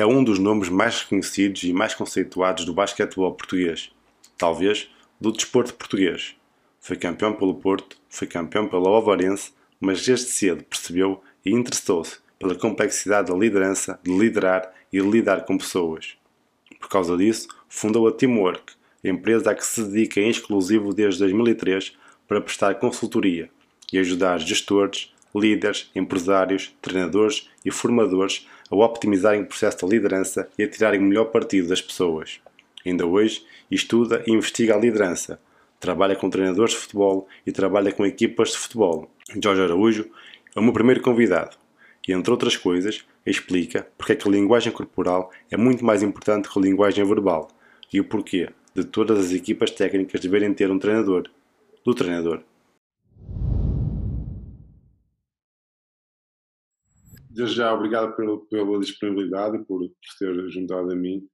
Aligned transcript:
é 0.00 0.06
um 0.06 0.24
dos 0.24 0.38
nomes 0.38 0.70
mais 0.70 1.02
reconhecidos 1.02 1.62
e 1.62 1.74
mais 1.74 1.92
conceituados 1.94 2.64
do 2.64 2.72
basquetebol 2.72 3.34
português, 3.34 3.92
talvez 4.38 4.88
do 5.20 5.30
desporto 5.30 5.74
português. 5.74 6.34
Foi 6.80 6.96
campeão 6.96 7.34
pelo 7.34 7.56
Porto, 7.56 7.98
foi 8.08 8.26
campeão 8.26 8.66
pela 8.66 8.88
Ovarense, 8.88 9.52
mas 9.78 10.02
desde 10.02 10.30
cedo 10.30 10.64
percebeu 10.64 11.22
e 11.44 11.50
interessou-se 11.52 12.16
pela 12.38 12.54
complexidade 12.54 13.30
da 13.30 13.36
liderança, 13.36 14.00
de 14.02 14.10
liderar 14.10 14.72
e 14.90 14.98
de 14.98 15.06
lidar 15.06 15.44
com 15.44 15.58
pessoas. 15.58 16.16
Por 16.80 16.88
causa 16.88 17.14
disso, 17.14 17.48
fundou 17.68 18.08
a 18.08 18.12
Teamwork, 18.12 18.72
empresa 19.04 19.50
a 19.50 19.54
que 19.54 19.66
se 19.66 19.84
dedica 19.84 20.18
em 20.18 20.30
exclusivo 20.30 20.94
desde 20.94 21.20
2003 21.20 21.94
para 22.26 22.40
prestar 22.40 22.76
consultoria 22.76 23.50
e 23.92 23.98
ajudar 23.98 24.38
gestores, 24.38 25.12
líderes, 25.34 25.90
empresários, 25.94 26.74
treinadores 26.80 27.50
e 27.62 27.70
formadores 27.70 28.48
a 28.70 28.76
optimizarem 28.76 29.42
o 29.42 29.46
processo 29.46 29.86
de 29.86 29.92
liderança 29.94 30.48
e 30.56 30.62
a 30.62 30.68
tirarem 30.68 31.00
o 31.00 31.02
melhor 31.02 31.26
partido 31.26 31.68
das 31.68 31.82
pessoas. 31.82 32.40
Ainda 32.86 33.06
hoje, 33.06 33.44
estuda 33.70 34.22
e 34.26 34.32
investiga 34.32 34.74
a 34.74 34.78
liderança, 34.78 35.40
trabalha 35.78 36.14
com 36.14 36.30
treinadores 36.30 36.72
de 36.72 36.78
futebol 36.78 37.26
e 37.46 37.52
trabalha 37.52 37.92
com 37.92 38.06
equipas 38.06 38.50
de 38.50 38.58
futebol. 38.58 39.10
Jorge 39.42 39.62
Araújo 39.62 40.10
é 40.54 40.60
o 40.60 40.62
meu 40.62 40.72
primeiro 40.72 41.00
convidado 41.00 41.56
e, 42.06 42.12
entre 42.12 42.30
outras 42.30 42.56
coisas, 42.56 43.04
explica 43.26 43.86
porque 43.98 44.12
é 44.12 44.16
que 44.16 44.28
a 44.28 44.30
linguagem 44.30 44.72
corporal 44.72 45.30
é 45.50 45.56
muito 45.56 45.84
mais 45.84 46.02
importante 46.02 46.48
que 46.48 46.58
a 46.58 46.62
linguagem 46.62 47.04
verbal 47.04 47.48
e 47.92 48.00
o 48.00 48.04
porquê 48.04 48.48
de 48.74 48.84
todas 48.84 49.18
as 49.18 49.32
equipas 49.32 49.70
técnicas 49.70 50.20
deverem 50.20 50.54
ter 50.54 50.70
um 50.70 50.78
treinador, 50.78 51.28
do 51.84 51.94
treinador. 51.94 52.40
Desde 57.30 57.56
já, 57.56 57.72
obrigado 57.72 58.14
pela, 58.16 58.38
pela 58.46 58.80
disponibilidade 58.80 59.56
e 59.56 59.64
por, 59.64 59.80
por 59.80 60.18
ter 60.18 60.50
juntado 60.50 60.90
a 60.90 60.96
mim 60.96 61.26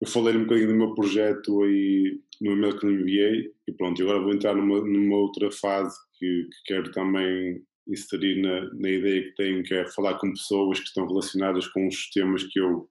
eu 0.00 0.06
falei 0.06 0.36
um 0.36 0.44
bocadinho 0.44 0.68
do 0.68 0.76
meu 0.76 0.94
projeto 0.94 1.62
aí 1.62 2.20
no 2.40 2.52
e-mail 2.52 2.78
que 2.78 2.86
lhe 2.86 2.94
enviei 2.94 3.52
e 3.66 3.72
pronto, 3.72 4.00
agora 4.02 4.20
vou 4.20 4.32
entrar 4.32 4.54
numa, 4.54 4.80
numa 4.80 5.16
outra 5.16 5.50
fase 5.50 5.96
que, 6.18 6.44
que 6.44 6.62
quero 6.66 6.90
também 6.92 7.60
inserir 7.88 8.40
na, 8.40 8.72
na, 8.74 8.90
ideia 8.90 9.22
que 9.22 9.34
tenho, 9.34 9.62
que 9.62 9.74
é 9.74 9.86
falar 9.90 10.18
com 10.18 10.30
pessoas 10.30 10.78
que 10.78 10.86
estão 10.86 11.06
relacionadas 11.06 11.66
com 11.68 11.86
os 11.88 12.10
temas 12.10 12.44
que 12.44 12.60
eu, 12.60 12.88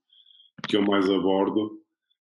que 0.67 0.75
eu 0.75 0.81
mais 0.81 1.09
abordo. 1.09 1.79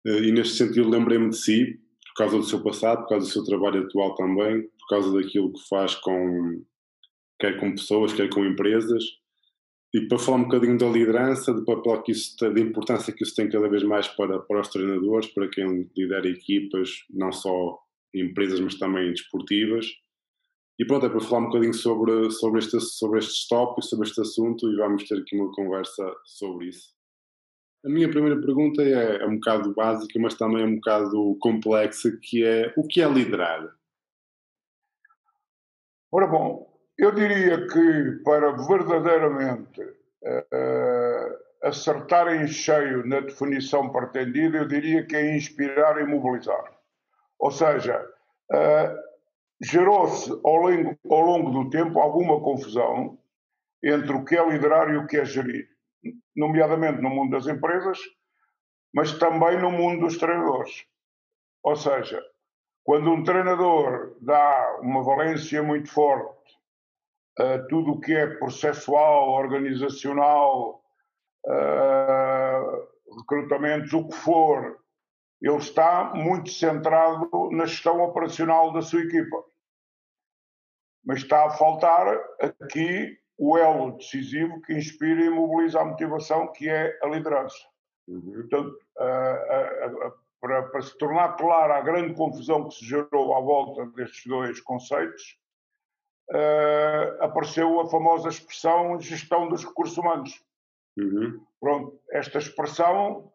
Eh, 0.07 0.25
e 0.25 0.33
neste 0.33 0.57
sentido 0.57 0.89
lembrei-me 0.89 1.29
de 1.29 1.37
si, 1.37 1.79
por 2.07 2.15
causa 2.17 2.39
do 2.39 2.45
seu 2.45 2.63
passado, 2.63 3.03
por 3.03 3.11
causa 3.11 3.27
do 3.27 3.33
seu 3.33 3.45
trabalho 3.45 3.85
atual 3.85 4.15
também, 4.15 4.63
por 4.63 4.89
causa 4.89 5.13
daquilo 5.13 5.53
que 5.53 5.61
faz 5.69 5.95
com, 5.97 6.65
quer 7.39 7.61
com 7.61 7.73
pessoas, 7.73 8.15
quer 8.15 8.31
com 8.31 8.47
empresas, 8.47 9.05
e 9.95 10.09
para 10.09 10.19
falar 10.19 10.39
um 10.39 10.43
bocadinho 10.43 10.77
da 10.77 10.89
liderança, 10.89 11.55
do 11.55 11.65
papel 11.65 12.03
que 12.03 12.11
isso 12.11 12.37
da 12.37 12.61
importância 12.61 13.15
que 13.15 13.23
isso 13.23 13.37
tem 13.37 13.49
cada 13.49 13.69
vez 13.69 13.85
mais 13.85 14.09
para, 14.09 14.41
para 14.41 14.61
os 14.61 14.69
treinadores, 14.69 15.29
para 15.29 15.49
quem 15.49 15.89
lidera 15.97 16.29
equipas, 16.29 16.91
não 17.09 17.31
só 17.31 17.79
empresas, 18.13 18.59
mas 18.59 18.75
também 18.75 19.13
desportivas. 19.13 19.87
E 20.81 20.85
pronto, 20.85 21.07
é 21.07 21.09
para 21.09 21.21
falar 21.21 21.43
um 21.43 21.47
bocadinho 21.47 21.73
sobre, 21.73 22.29
sobre, 22.33 22.59
este, 22.59 22.81
sobre 22.81 23.21
estes 23.21 23.47
tópicos, 23.47 23.89
sobre 23.89 24.09
este 24.09 24.21
assunto, 24.21 24.69
e 24.69 24.77
vamos 24.77 25.05
ter 25.05 25.17
aqui 25.17 25.37
uma 25.37 25.53
conversa 25.53 26.13
sobre 26.25 26.71
isso. 26.71 26.93
A 27.87 27.89
minha 27.89 28.11
primeira 28.11 28.41
pergunta 28.41 28.83
é, 28.83 29.23
é 29.23 29.27
um 29.27 29.37
bocado 29.37 29.73
básica, 29.75 30.19
mas 30.19 30.35
também 30.35 30.63
é 30.63 30.67
um 30.67 30.75
bocado 30.75 31.37
complexa, 31.39 32.11
que 32.21 32.43
é 32.43 32.75
o 32.77 32.85
que 32.85 33.01
é 33.01 33.09
liderar? 33.09 33.73
Ora 36.11 36.27
bom, 36.27 36.74
eu 36.97 37.13
diria 37.13 37.67
que 37.67 38.23
para 38.25 38.53
verdadeiramente 38.53 39.83
uh, 39.83 41.45
acertar 41.63 42.29
em 42.29 42.47
cheio 42.47 43.05
na 43.07 43.21
definição 43.21 43.91
pretendida, 43.91 44.59
eu 44.59 44.69
diria 44.69 45.05
que 45.05 45.17
é 45.17 45.37
inspirar 45.37 46.01
e 46.01 46.07
mobilizar. 46.07 46.73
Ou 47.39 47.51
seja, 47.51 48.01
uh, 48.53 48.99
gerou-se 49.61 50.31
ao 50.45 50.57
ao 51.11 51.21
longo 51.21 51.51
do 51.51 51.71
tempo 51.71 51.99
alguma 51.99 52.41
confusão 52.41 53.19
entre 53.83 54.13
o 54.13 54.25
que 54.25 54.37
é 54.37 54.49
liderar 54.49 54.91
e 54.91 54.97
o 54.97 55.07
que 55.07 55.17
é 55.17 55.25
gerir, 55.25 55.69
nomeadamente 56.35 57.03
no 57.03 57.11
mundo 57.11 57.33
das 57.33 57.47
empresas, 57.47 57.99
mas 58.93 59.19
também 59.19 59.61
no 59.61 59.71
mundo 59.71 60.07
dos 60.07 60.17
treinadores. 60.17 60.87
Ou 61.63 61.77
seja, 61.77 62.23
quando 62.85 63.11
um 63.11 63.25
treinador 63.25 64.17
dá 64.21 64.79
uma 64.81 65.03
valência 65.03 65.63
muito 65.63 65.91
forte 65.91 66.44
uh, 67.39 67.67
tudo 67.69 67.93
o 67.93 68.01
que 68.01 68.15
é 68.15 68.27
processual, 68.27 69.31
organizacional, 69.31 70.83
uh, 71.47 73.19
recrutamentos, 73.19 73.93
o 73.93 74.09
que 74.09 74.15
for, 74.15 74.79
ele 75.41 75.57
está 75.57 76.13
muito 76.15 76.51
centrado 76.51 77.29
na 77.51 77.67
gestão 77.67 78.01
operacional 78.01 78.73
da 78.73 78.83
sua 78.83 79.01
equipa. 79.01 79.45
Mas 81.05 81.19
está 81.19 81.47
a 81.47 81.51
faltar 81.51 82.19
aqui 82.41 83.19
o 83.37 83.59
elo 83.59 83.97
decisivo 83.99 84.63
que 84.63 84.73
inspira 84.73 85.23
e 85.23 85.31
mobiliza 85.31 85.81
a 85.81 85.85
motivação, 85.85 86.51
que 86.53 86.69
é 86.69 86.99
a 87.03 87.07
liderança. 87.09 87.59
Uhum. 88.09 88.33
Portanto, 88.33 88.79
para, 90.41 90.63
para, 90.63 90.83
se 90.83 90.97
tornar 90.97 91.37
clara 91.37 91.77
a 91.77 91.81
grande 91.83 92.15
confusão 92.15 92.69
que 92.69 92.75
se 92.75 92.85
gerou 92.85 93.35
à 93.35 93.41
volta 93.41 93.87
destes 93.97 94.27
dois 94.27 94.61
conceitos, 94.61 95.39
uh, 96.31 97.23
apareceu 97.23 97.81
a 97.81 97.89
famosa 97.89 98.29
expressão 98.29 99.01
gestão 99.01 99.49
dos 99.49 99.65
recursos 99.65 99.97
humanos. 99.97 100.45
Uhum. 100.97 101.45
Pronto, 101.61 102.01
esta 102.11 102.39
expressão 102.39 103.33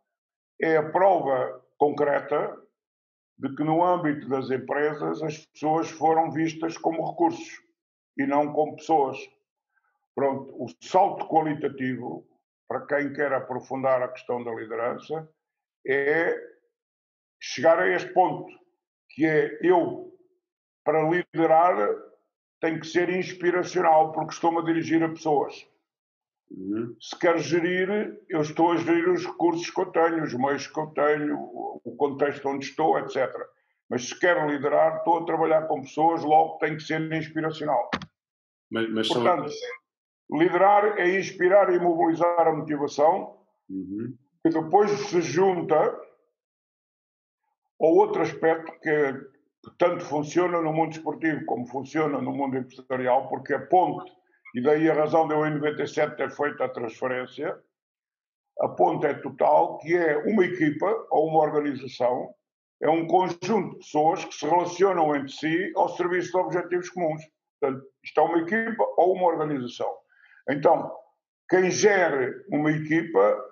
é 0.62 0.78
a 0.78 0.90
prova 0.90 1.64
concreta 1.78 2.58
de 3.38 3.56
que 3.56 3.64
no 3.64 3.84
âmbito 3.84 4.28
das 4.28 4.50
empresas 4.52 5.22
as 5.24 5.46
pessoas 5.46 5.90
foram 5.90 6.32
vistas 6.32 6.78
como 6.78 7.10
recursos 7.10 7.62
e 8.18 8.26
não 8.26 8.52
como 8.52 8.76
pessoas. 8.76 9.18
Pronto, 10.14 10.54
o 10.62 10.68
salto 10.82 11.26
qualitativo, 11.28 12.28
para 12.68 12.86
quem 12.86 13.14
quer 13.14 13.32
aprofundar 13.32 14.02
a 14.02 14.10
questão 14.10 14.44
da 14.44 14.52
liderança, 14.52 15.30
é 15.88 16.36
chegar 17.42 17.80
a 17.80 17.88
este 17.88 18.12
ponto, 18.12 18.52
que 19.10 19.26
é 19.26 19.58
eu, 19.62 20.14
para 20.84 21.10
liderar, 21.10 21.78
tem 22.60 22.80
que 22.80 22.88
ser 22.88 23.10
inspiracional, 23.10 24.12
porque 24.12 24.34
estou-me 24.34 24.60
a 24.60 24.64
dirigir 24.64 25.02
a 25.04 25.10
pessoas. 25.10 25.68
Uhum. 26.52 26.96
Se 27.00 27.18
quero 27.18 27.40
gerir, 27.40 28.20
eu 28.28 28.42
estou 28.42 28.72
a 28.72 28.78
gerir 28.78 29.08
os 29.10 29.26
recursos 29.26 29.70
que 29.70 29.80
eu 29.80 29.86
tenho, 29.88 30.24
os 30.24 30.34
meios 30.34 30.68
que 30.68 30.80
eu 30.80 30.88
tenho, 30.88 31.38
o 31.38 31.96
contexto 31.96 32.48
onde 32.50 32.66
estou, 32.66 32.98
etc. 33.00 33.30
Mas 33.90 34.10
se 34.10 34.20
quero 34.20 34.48
liderar, 34.48 34.98
estou 34.98 35.20
a 35.20 35.26
trabalhar 35.26 35.68
com 35.68 35.82
pessoas, 35.82 36.24
logo 36.24 36.58
tem 36.58 36.76
que 36.76 36.84
ser 36.84 37.02
inspiracional. 37.14 37.90
Mas, 38.72 38.90
mas 38.92 39.08
Portanto, 39.08 39.50
são... 39.50 40.40
liderar 40.40 41.00
é 41.00 41.18
inspirar 41.18 41.74
e 41.74 41.80
mobilizar 41.80 42.48
a 42.48 42.54
motivação, 42.54 43.38
uhum. 43.70 44.16
que 44.44 44.50
depois 44.50 44.92
se 44.92 45.22
junta 45.22 46.00
ao 47.80 47.90
outro 47.90 48.22
aspecto 48.22 48.72
que 48.82 49.39
que 49.64 49.72
tanto 49.78 50.04
funciona 50.06 50.62
no 50.62 50.74
mundo 50.74 50.94
esportivo 50.94 51.46
como 51.46 51.68
funciona 51.68 52.22
no 52.22 52.32
mundo 52.32 52.58
empresarial, 52.58 53.28
porque 53.28 53.54
a 53.54 53.66
ponte, 53.68 54.12
e 54.56 54.62
daí 54.62 54.90
a 54.90 54.94
razão 54.94 55.28
de 55.28 55.34
eu 55.34 55.46
em 55.46 55.56
97 55.56 56.16
ter 56.16 56.32
feito 56.32 56.64
a 56.64 56.70
transferência, 56.70 57.58
a 58.62 58.68
ponte 58.70 59.06
é 59.06 59.14
total, 59.14 59.78
que 59.80 59.96
é 59.96 60.18
uma 60.18 60.46
equipa 60.46 61.08
ou 61.12 61.28
uma 61.28 61.40
organização, 61.40 62.34
é 62.82 62.90
um 62.90 63.08
conjunto 63.08 63.72
de 63.72 63.78
pessoas 63.80 64.24
que 64.24 64.34
se 64.34 64.46
relacionam 64.46 65.16
entre 65.16 65.32
si 65.32 65.72
ao 65.76 65.90
serviço 65.90 66.32
de 66.32 66.38
objetivos 66.38 66.90
comuns. 66.90 67.22
Portanto, 67.60 67.86
isto 68.04 68.20
é 68.20 68.24
uma 68.24 68.40
equipa 68.40 68.84
ou 68.98 69.14
uma 69.14 69.28
organização. 69.28 69.94
Então, 70.50 70.92
quem 71.50 71.70
gere 71.70 72.34
uma 72.50 72.72
equipa, 72.72 73.46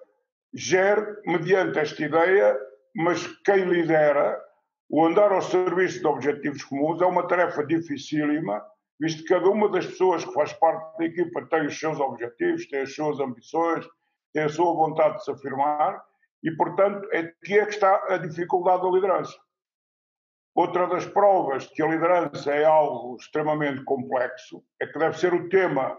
gere 0.53 1.21
mediante 1.25 1.79
esta 1.79 2.03
ideia, 2.03 2.57
mas 2.95 3.27
quem 3.43 3.65
lidera 3.65 4.41
o 4.89 5.05
andar 5.05 5.31
ao 5.31 5.41
serviço 5.41 5.99
de 5.99 6.07
objetivos 6.07 6.63
comuns 6.63 7.01
é 7.01 7.05
uma 7.05 7.27
tarefa 7.27 7.65
dificílima, 7.65 8.63
visto 8.99 9.23
que 9.23 9.29
cada 9.29 9.49
uma 9.49 9.69
das 9.69 9.85
pessoas 9.85 10.23
que 10.23 10.33
faz 10.33 10.53
parte 10.53 10.97
da 10.97 11.05
equipa 11.05 11.45
tem 11.47 11.65
os 11.65 11.77
seus 11.77 11.99
objetivos, 11.99 12.67
tem 12.67 12.81
as 12.81 12.95
suas 12.95 13.19
ambições, 13.19 13.85
tem 14.33 14.43
a 14.43 14.49
sua 14.49 14.73
vontade 14.73 15.17
de 15.17 15.25
se 15.25 15.31
afirmar, 15.31 16.01
e, 16.43 16.51
portanto, 16.51 17.07
é 17.11 17.23
que 17.43 17.59
é 17.59 17.65
que 17.65 17.73
está 17.73 18.01
a 18.07 18.17
dificuldade 18.17 18.83
da 18.83 18.89
liderança. 18.89 19.37
Outra 20.55 20.87
das 20.87 21.05
provas 21.05 21.63
de 21.67 21.73
que 21.73 21.83
a 21.83 21.87
liderança 21.87 22.51
é 22.51 22.63
algo 22.63 23.15
extremamente 23.17 23.83
complexo 23.83 24.63
é 24.81 24.87
que 24.87 24.97
deve 24.97 25.17
ser 25.17 25.33
o 25.33 25.49
tema, 25.49 25.97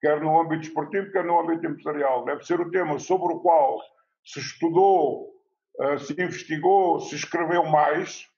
quer 0.00 0.20
no 0.20 0.40
âmbito 0.40 0.62
esportivo, 0.62 1.10
quer 1.10 1.24
no 1.24 1.38
âmbito 1.38 1.66
empresarial, 1.66 2.24
deve 2.24 2.44
ser 2.44 2.60
o 2.60 2.70
tema 2.70 2.98
sobre 2.98 3.34
o 3.34 3.40
qual 3.40 3.78
se 4.24 4.40
estudou 4.40 5.39
eh, 5.78 5.98
se 5.98 6.12
investigou, 6.12 7.00
se 7.00 7.14
escreveu 7.14 7.64
mais. 7.64 8.28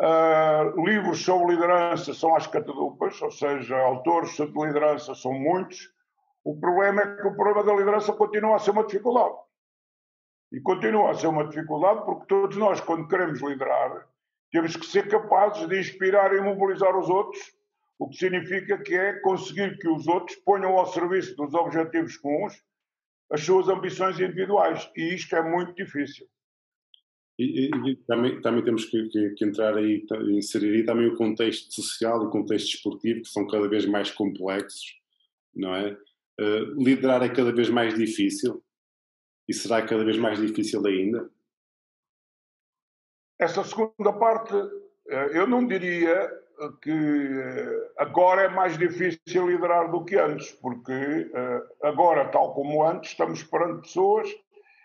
Uh, 0.00 0.84
livros 0.84 1.24
sobre 1.24 1.54
liderança 1.54 2.14
são 2.14 2.36
às 2.36 2.46
catadupas, 2.46 3.20
ou 3.20 3.32
seja, 3.32 3.76
autores 3.76 4.30
de 4.36 4.44
liderança 4.44 5.12
são 5.14 5.32
muitos. 5.32 5.92
O 6.44 6.58
problema 6.58 7.02
é 7.02 7.16
que 7.16 7.26
o 7.26 7.34
problema 7.34 7.64
da 7.64 7.74
liderança 7.74 8.12
continua 8.12 8.56
a 8.56 8.58
ser 8.60 8.70
uma 8.70 8.84
dificuldade. 8.84 9.34
E 10.52 10.60
continua 10.60 11.10
a 11.10 11.14
ser 11.14 11.26
uma 11.26 11.48
dificuldade 11.48 12.04
porque 12.04 12.26
todos 12.26 12.56
nós, 12.56 12.80
quando 12.80 13.08
queremos 13.08 13.40
liderar, 13.42 14.06
temos 14.52 14.76
que 14.76 14.86
ser 14.86 15.08
capazes 15.08 15.66
de 15.66 15.80
inspirar 15.80 16.32
e 16.32 16.40
mobilizar 16.40 16.96
os 16.96 17.08
outros, 17.08 17.42
o 17.98 18.08
que 18.08 18.16
significa 18.16 18.78
que 18.78 18.94
é 18.94 19.14
conseguir 19.14 19.76
que 19.78 19.88
os 19.88 20.06
outros 20.06 20.36
ponham 20.38 20.78
ao 20.78 20.86
serviço 20.86 21.34
dos 21.34 21.52
objetivos 21.54 22.16
comuns 22.18 22.62
as 23.30 23.40
suas 23.42 23.68
ambições 23.68 24.18
individuais. 24.18 24.90
E 24.96 25.14
isto 25.14 25.34
é 25.36 25.42
muito 25.42 25.74
difícil. 25.74 26.26
E, 27.38 27.66
e, 27.66 27.90
e 27.90 27.96
também, 28.04 28.40
também 28.40 28.64
temos 28.64 28.84
que, 28.86 29.08
que, 29.08 29.30
que, 29.30 29.44
entrar 29.44 29.76
aí, 29.76 30.04
inserir 30.30 30.74
aí 30.74 30.84
também 30.84 31.06
o 31.06 31.16
contexto 31.16 31.72
social 31.72 32.22
e 32.22 32.26
o 32.26 32.30
contexto 32.30 32.74
esportivo, 32.74 33.22
que 33.22 33.28
são 33.28 33.46
cada 33.46 33.68
vez 33.68 33.86
mais 33.86 34.10
complexos, 34.10 34.98
não 35.54 35.74
é? 35.74 35.96
Uh, 36.40 36.82
liderar 36.82 37.22
é 37.22 37.28
cada 37.28 37.52
vez 37.52 37.68
mais 37.68 37.94
difícil 37.94 38.62
e 39.48 39.54
será 39.54 39.82
cada 39.82 40.04
vez 40.04 40.16
mais 40.18 40.38
difícil 40.40 40.84
ainda? 40.86 41.28
Essa 43.40 43.64
segunda 43.64 44.12
parte, 44.12 44.52
eh, 45.08 45.38
eu 45.38 45.46
não 45.46 45.66
diria 45.66 46.28
que 46.82 46.90
eh, 46.90 47.92
agora 48.18 48.42
é 48.42 48.48
mais 48.48 48.76
difícil 48.76 49.48
liderar 49.48 49.92
do 49.92 50.04
que 50.04 50.16
antes, 50.16 50.50
porque 50.50 50.92
eh, 50.92 51.62
agora, 51.84 52.28
tal 52.28 52.52
como 52.52 52.82
antes, 52.82 53.12
estamos 53.12 53.44
perante 53.44 53.82
pessoas 53.82 54.28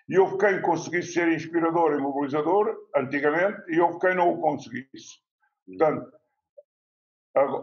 e 0.07 0.19
houve 0.19 0.37
quem 0.37 0.61
conseguisse 0.61 1.13
ser 1.13 1.27
inspirador 1.29 1.93
e 1.93 1.97
mobilizador 1.97 2.77
antigamente 2.95 3.59
e 3.69 3.79
houve 3.79 3.97
quem 3.97 4.13
não 4.13 4.29
o 4.29 4.39
conseguisse. 4.39 5.17
Portanto, 5.65 6.11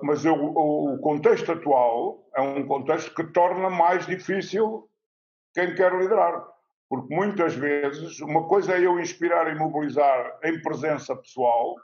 mas 0.03 0.25
eu, 0.25 0.35
o 0.35 0.99
contexto 0.99 1.53
atual 1.53 2.29
é 2.35 2.41
um 2.41 2.67
contexto 2.67 3.15
que 3.15 3.33
torna 3.33 3.71
mais 3.71 4.05
difícil 4.07 4.91
quem 5.55 5.73
quer 5.77 5.93
liderar. 5.95 6.49
Porque 6.89 7.15
muitas 7.15 7.55
vezes, 7.55 8.19
uma 8.21 8.49
coisa 8.49 8.75
é 8.75 8.85
eu 8.85 8.99
inspirar 8.99 9.49
e 9.49 9.57
mobilizar 9.57 10.37
em 10.43 10.61
presença 10.61 11.15
pessoal, 11.15 11.77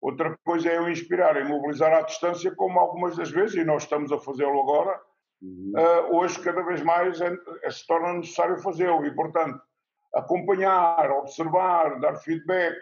outra 0.00 0.36
coisa 0.44 0.68
é 0.68 0.78
eu 0.78 0.88
inspirar 0.88 1.36
e 1.36 1.44
mobilizar 1.44 1.92
à 1.92 2.02
distância, 2.02 2.54
como 2.54 2.78
algumas 2.78 3.16
das 3.16 3.30
vezes, 3.30 3.56
e 3.56 3.64
nós 3.64 3.82
estamos 3.82 4.12
a 4.12 4.18
fazê-lo 4.18 4.60
agora, 4.60 5.00
uhum. 5.42 5.72
uh, 5.76 6.16
hoje 6.16 6.40
cada 6.40 6.62
vez 6.62 6.82
mais 6.82 7.20
é, 7.20 7.36
é, 7.62 7.70
se 7.70 7.86
torna 7.86 8.14
necessário 8.14 8.58
fazê-lo. 8.58 9.04
E, 9.06 9.14
portanto, 9.14 9.60
acompanhar, 10.14 11.10
observar, 11.12 12.00
dar 12.00 12.16
feedback 12.16 12.76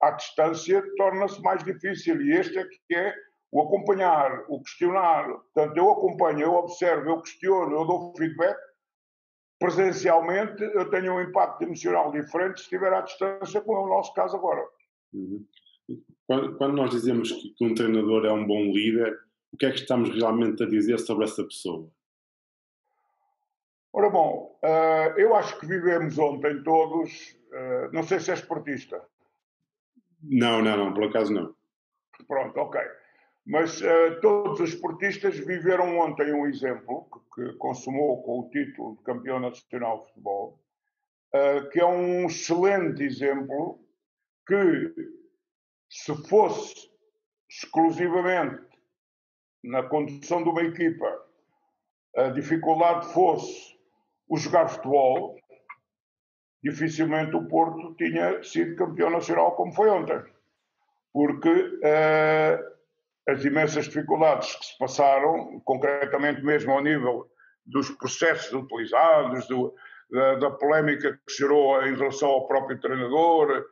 à 0.00 0.10
distância 0.12 0.82
torna-se 0.96 1.40
mais 1.42 1.62
difícil. 1.64 2.20
E 2.22 2.32
este 2.32 2.58
é 2.58 2.64
que 2.64 2.94
é 2.94 3.14
o 3.50 3.62
acompanhar, 3.62 4.44
o 4.48 4.62
questionar. 4.62 5.28
Portanto, 5.28 5.76
eu 5.76 5.90
acompanho, 5.90 6.40
eu 6.40 6.54
observo, 6.54 7.10
eu 7.10 7.20
questiono, 7.20 7.76
eu 7.76 7.86
dou 7.86 8.14
feedback 8.16 8.56
presencialmente 9.62 10.60
eu 10.60 10.90
tenho 10.90 11.14
um 11.14 11.20
impacto 11.20 11.62
emocional 11.62 12.10
diferente 12.10 12.58
se 12.58 12.64
estiver 12.64 12.92
à 12.92 13.00
distância, 13.00 13.60
como 13.60 13.78
é 13.78 13.80
o 13.82 13.88
nosso 13.88 14.12
caso 14.12 14.36
agora. 14.36 14.66
Uhum. 15.14 15.46
Quando, 16.32 16.56
quando, 16.56 16.76
nós 16.76 16.90
dizemos 16.92 17.30
que, 17.30 17.62
um 17.62 17.74
treinador 17.74 18.24
é 18.24 18.32
um 18.32 18.46
bom 18.46 18.62
líder, 18.72 19.20
o 19.52 19.56
que 19.58 19.66
é 19.66 19.70
que 19.70 19.80
estamos 19.80 20.08
realmente 20.14 20.62
a 20.62 20.66
dizer 20.66 20.98
sobre 20.98 21.26
essa 21.26 21.44
pessoa? 21.44 21.90
Ora 23.92 24.08
bom, 24.08 24.58
uh, 24.64 25.18
eu 25.18 25.34
acho 25.34 25.60
que 25.60 25.66
vivemos 25.66 26.18
ontem 26.18 26.62
todos, 26.62 27.36
uh, 27.48 27.92
não 27.92 28.02
sei 28.02 28.18
se 28.18 28.30
é 28.30 28.34
esportista. 28.34 29.04
Não, 30.22 30.62
não, 30.62 30.74
não, 30.78 30.94
por 30.94 31.04
acaso 31.04 31.34
não. 31.34 31.54
Pronto, 32.26 32.56
ok. 32.56 32.80
Mas 33.44 33.82
uh, 33.82 34.18
todos 34.22 34.58
os 34.60 34.70
esportistas 34.70 35.36
viveram 35.36 35.98
ontem 35.98 36.32
um 36.32 36.46
exemplo 36.46 37.08
que, 37.34 37.42
que, 37.44 37.58
consumou 37.58 38.22
com 38.22 38.40
o 38.40 38.48
título 38.48 38.96
de 38.96 39.02
campeão 39.02 39.38
nacional 39.38 39.98
de 39.98 40.06
futebol, 40.06 40.58
que 41.72 41.80
é 41.80 41.86
um 41.86 42.26
excelente 42.26 43.02
exemplo 43.02 43.80
que, 44.46 44.94
se 45.92 46.14
fosse 46.26 46.90
exclusivamente 47.50 48.66
na 49.62 49.82
condução 49.82 50.42
de 50.42 50.48
uma 50.48 50.62
equipa, 50.62 51.06
a 52.16 52.28
dificuldade 52.30 53.12
fosse 53.12 53.78
o 54.26 54.38
jogar 54.38 54.68
futebol, 54.68 55.36
dificilmente 56.64 57.36
o 57.36 57.46
Porto 57.46 57.94
tinha 57.96 58.42
sido 58.42 58.74
campeão 58.76 59.10
nacional 59.10 59.54
como 59.54 59.74
foi 59.74 59.90
ontem. 59.90 60.24
Porque 61.12 61.50
uh, 61.50 62.72
as 63.28 63.44
imensas 63.44 63.84
dificuldades 63.84 64.56
que 64.56 64.64
se 64.64 64.78
passaram, 64.78 65.60
concretamente 65.60 66.42
mesmo 66.42 66.72
ao 66.72 66.82
nível 66.82 67.30
dos 67.66 67.90
processos 67.90 68.50
utilizados, 68.54 69.46
do, 69.46 69.74
da, 70.10 70.36
da, 70.36 70.50
polémica 70.52 71.20
que 71.26 71.34
gerou 71.34 71.82
em 71.86 71.94
relação 71.94 72.30
ao 72.30 72.48
próprio 72.48 72.80
treinador, 72.80 73.62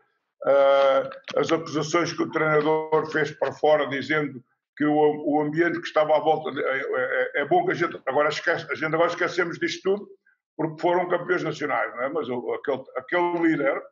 as 1.36 1.52
acusações 1.52 2.12
que 2.12 2.22
o 2.22 2.30
treinador 2.30 3.06
fez 3.10 3.30
para 3.30 3.52
fora, 3.52 3.86
dizendo 3.88 4.42
que 4.76 4.84
o, 4.84 4.94
o 5.26 5.42
ambiente 5.42 5.78
que 5.78 5.86
estava 5.86 6.16
à 6.16 6.20
volta. 6.20 6.58
É, 6.58 6.80
é, 6.80 7.42
é, 7.42 7.44
bom 7.44 7.66
que 7.66 7.72
a 7.72 7.74
gente 7.74 8.00
agora 8.06 8.30
esquece, 8.30 8.66
a 8.70 8.74
gente 8.74 8.94
agora 8.94 9.10
esquecemos 9.10 9.58
disto 9.58 9.82
tudo, 9.82 10.08
porque 10.56 10.80
foram 10.80 11.08
campeões 11.08 11.42
nacionais, 11.42 11.94
não 11.94 12.02
é? 12.02 12.08
mas 12.08 12.28
o, 12.28 12.52
aquele, 12.54 12.82
aquele 12.96 13.38
líder 13.48 13.82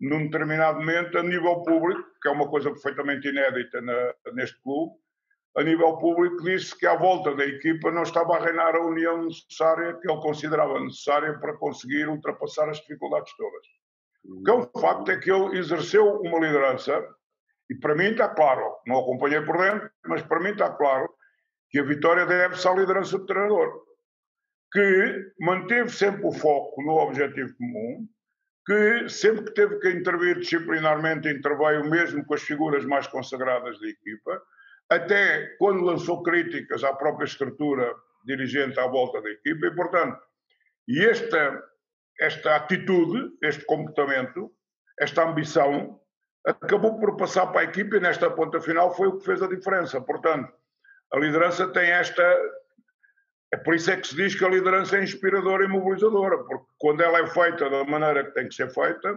num 0.00 0.24
determinado 0.24 0.80
momento, 0.80 1.16
a 1.16 1.22
nível 1.22 1.62
público, 1.62 2.04
que 2.20 2.28
é 2.28 2.30
uma 2.30 2.48
coisa 2.48 2.70
perfeitamente 2.70 3.28
inédita 3.28 3.80
na, 3.80 4.14
neste 4.34 4.60
clube, 4.62 4.92
a 5.56 5.62
nível 5.62 5.96
público, 5.96 6.42
disse 6.42 6.76
que 6.76 6.86
à 6.86 6.96
volta 6.96 7.34
da 7.34 7.46
equipa 7.46 7.90
não 7.90 8.02
estava 8.02 8.36
a 8.36 8.40
reinar 8.40 8.74
a 8.74 8.84
união 8.84 9.24
necessária 9.24 9.94
que 9.94 10.10
ele 10.10 10.20
considerava 10.20 10.80
necessária 10.80 11.38
para 11.38 11.56
conseguir 11.56 12.08
ultrapassar 12.08 12.68
as 12.68 12.80
dificuldades 12.80 13.32
todas. 13.36 13.66
O 14.24 14.42
que 14.42 14.50
é 14.50 14.54
um 14.54 14.80
facto 14.80 15.10
é 15.10 15.18
que 15.18 15.30
ele 15.30 15.58
exerceu 15.58 16.20
uma 16.20 16.38
liderança, 16.38 17.06
e 17.70 17.74
para 17.74 17.94
mim 17.94 18.10
está 18.10 18.28
claro, 18.28 18.76
não 18.86 19.00
acompanhei 19.00 19.40
por 19.42 19.58
dentro, 19.58 19.90
mas 20.06 20.22
para 20.22 20.40
mim 20.40 20.50
está 20.50 20.70
claro 20.70 21.08
que 21.70 21.78
a 21.78 21.84
vitória 21.84 22.24
deve-se 22.26 22.66
à 22.66 22.72
liderança 22.72 23.18
do 23.18 23.26
treinador, 23.26 23.82
que 24.72 25.32
manteve 25.40 25.90
sempre 25.90 26.26
o 26.26 26.32
foco 26.32 26.82
no 26.82 26.92
objetivo 26.92 27.54
comum, 27.56 28.08
que 28.66 29.08
sempre 29.08 29.44
que 29.44 29.52
teve 29.52 29.78
que 29.78 29.90
intervir 29.90 30.38
disciplinarmente, 30.38 31.28
interveio 31.28 31.84
mesmo 31.88 32.24
com 32.24 32.34
as 32.34 32.42
figuras 32.42 32.84
mais 32.84 33.06
consagradas 33.06 33.78
da 33.78 33.88
equipa, 33.88 34.42
até 34.90 35.54
quando 35.58 35.84
lançou 35.84 36.22
críticas 36.22 36.82
à 36.82 36.92
própria 36.94 37.26
estrutura 37.26 37.94
dirigente 38.24 38.78
à 38.80 38.86
volta 38.86 39.20
da 39.20 39.30
equipa, 39.30 39.66
e 39.66 39.74
portanto, 39.74 40.18
e 40.88 41.04
esta, 41.04 41.62
esta 42.20 42.56
atitude, 42.56 43.30
este 43.42 43.64
comportamento, 43.64 44.50
esta 44.98 45.24
ambição, 45.24 46.00
acabou 46.44 46.98
por 46.98 47.16
passar 47.16 47.46
para 47.48 47.62
a 47.62 47.64
equipa 47.64 47.96
e 47.96 48.00
nesta 48.00 48.30
ponta 48.30 48.60
final 48.60 48.94
foi 48.94 49.08
o 49.08 49.18
que 49.18 49.24
fez 49.24 49.42
a 49.42 49.48
diferença. 49.48 50.00
Portanto, 50.00 50.52
a 51.12 51.18
liderança 51.18 51.68
tem 51.68 51.90
esta. 51.90 52.22
É 53.52 53.56
por 53.56 53.74
isso 53.74 53.90
é 53.90 53.96
que 53.96 54.08
se 54.08 54.16
diz 54.16 54.34
que 54.34 54.44
a 54.44 54.48
liderança 54.48 54.96
é 54.96 55.02
inspiradora 55.02 55.64
e 55.64 55.68
mobilizadora, 55.68 56.38
porque 56.44 56.66
quando 56.78 57.02
ela 57.02 57.18
é 57.20 57.26
feita 57.26 57.70
da 57.70 57.84
maneira 57.84 58.24
que 58.24 58.32
tem 58.32 58.48
que 58.48 58.54
ser 58.54 58.68
feita, 58.68 59.16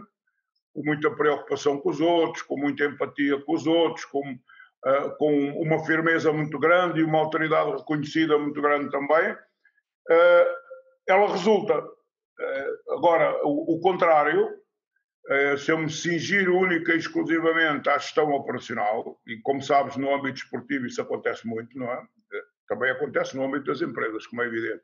com 0.74 0.84
muita 0.84 1.10
preocupação 1.12 1.80
com 1.80 1.89
os 1.89 2.00
outros, 2.00 2.44
com 2.44 2.56
muita 2.58 2.86
empatia 2.86 3.42
com 3.42 3.54
os 3.54 3.66
outros, 3.66 4.06
com 4.06 4.38
uh, 4.86 5.18
com 5.18 5.34
uma 5.62 5.84
firmeza 5.86 6.32
muito 6.32 6.60
grande 6.60 7.00
e 7.00 7.04
uma 7.04 7.20
autoridade 7.20 7.72
reconhecida 7.72 8.38
muito 8.38 8.62
grande 8.62 8.89
também, 8.92 9.32
uh, 9.32 10.48
ela 11.08 11.32
resulta. 11.32 11.97
Uh, 12.39 12.94
agora, 12.94 13.39
o, 13.44 13.75
o 13.75 13.79
contrário, 13.79 14.48
se 15.58 15.72
eu 15.72 15.77
me 15.77 15.89
cingir 15.89 16.50
única 16.50 16.94
e 16.94 16.98
exclusivamente 16.98 17.89
à 17.89 17.98
gestão 17.98 18.32
operacional, 18.32 19.20
e 19.27 19.38
como 19.41 19.62
sabes, 19.62 19.98
no 19.98 20.13
âmbito 20.13 20.38
esportivo 20.38 20.86
isso 20.86 21.01
acontece 21.01 21.46
muito, 21.46 21.77
não 21.77 21.91
é? 21.91 22.01
Também 22.65 22.91
acontece 22.91 23.36
no 23.36 23.44
âmbito 23.44 23.65
das 23.65 23.82
empresas, 23.82 24.25
como 24.25 24.41
é 24.41 24.46
evidente. 24.46 24.82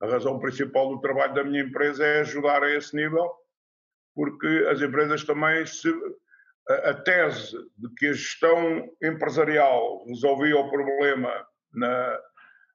A 0.00 0.06
razão 0.06 0.40
principal 0.40 0.88
do 0.88 1.00
trabalho 1.00 1.34
da 1.34 1.44
minha 1.44 1.62
empresa 1.62 2.04
é 2.04 2.20
ajudar 2.20 2.64
a 2.64 2.70
esse 2.70 2.94
nível, 2.96 3.30
porque 4.14 4.66
as 4.68 4.80
empresas 4.80 5.22
também 5.24 5.64
se 5.64 5.88
a 6.68 6.94
tese 6.94 7.56
de 7.76 7.94
que 7.94 8.06
a 8.06 8.12
gestão 8.12 8.90
empresarial 9.02 10.04
resolvia 10.06 10.56
o 10.56 10.70
problema 10.70 11.46
na, 11.72 12.20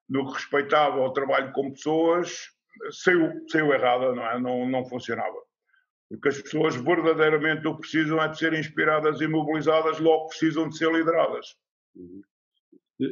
no 0.08 0.26
que 0.26 0.34
respeitava 0.34 1.00
ao 1.00 1.12
trabalho 1.12 1.52
com 1.52 1.72
pessoas 1.72 2.50
saiu, 2.90 3.30
saiu 3.48 3.72
errada, 3.72 4.14
não 4.14 4.26
é? 4.26 4.40
Não, 4.40 4.68
não 4.68 4.84
funcionava. 4.84 5.36
Porque 6.08 6.28
as 6.28 6.42
pessoas 6.42 6.74
verdadeiramente 6.74 7.66
o 7.68 7.76
precisam 7.76 8.20
é 8.20 8.28
de 8.28 8.38
ser 8.38 8.52
inspiradas 8.52 9.20
e 9.20 9.28
mobilizadas, 9.28 10.00
logo 10.00 10.28
precisam 10.28 10.68
de 10.68 10.76
ser 10.76 10.90
lideradas. 10.92 11.54
Uhum. 11.94 12.22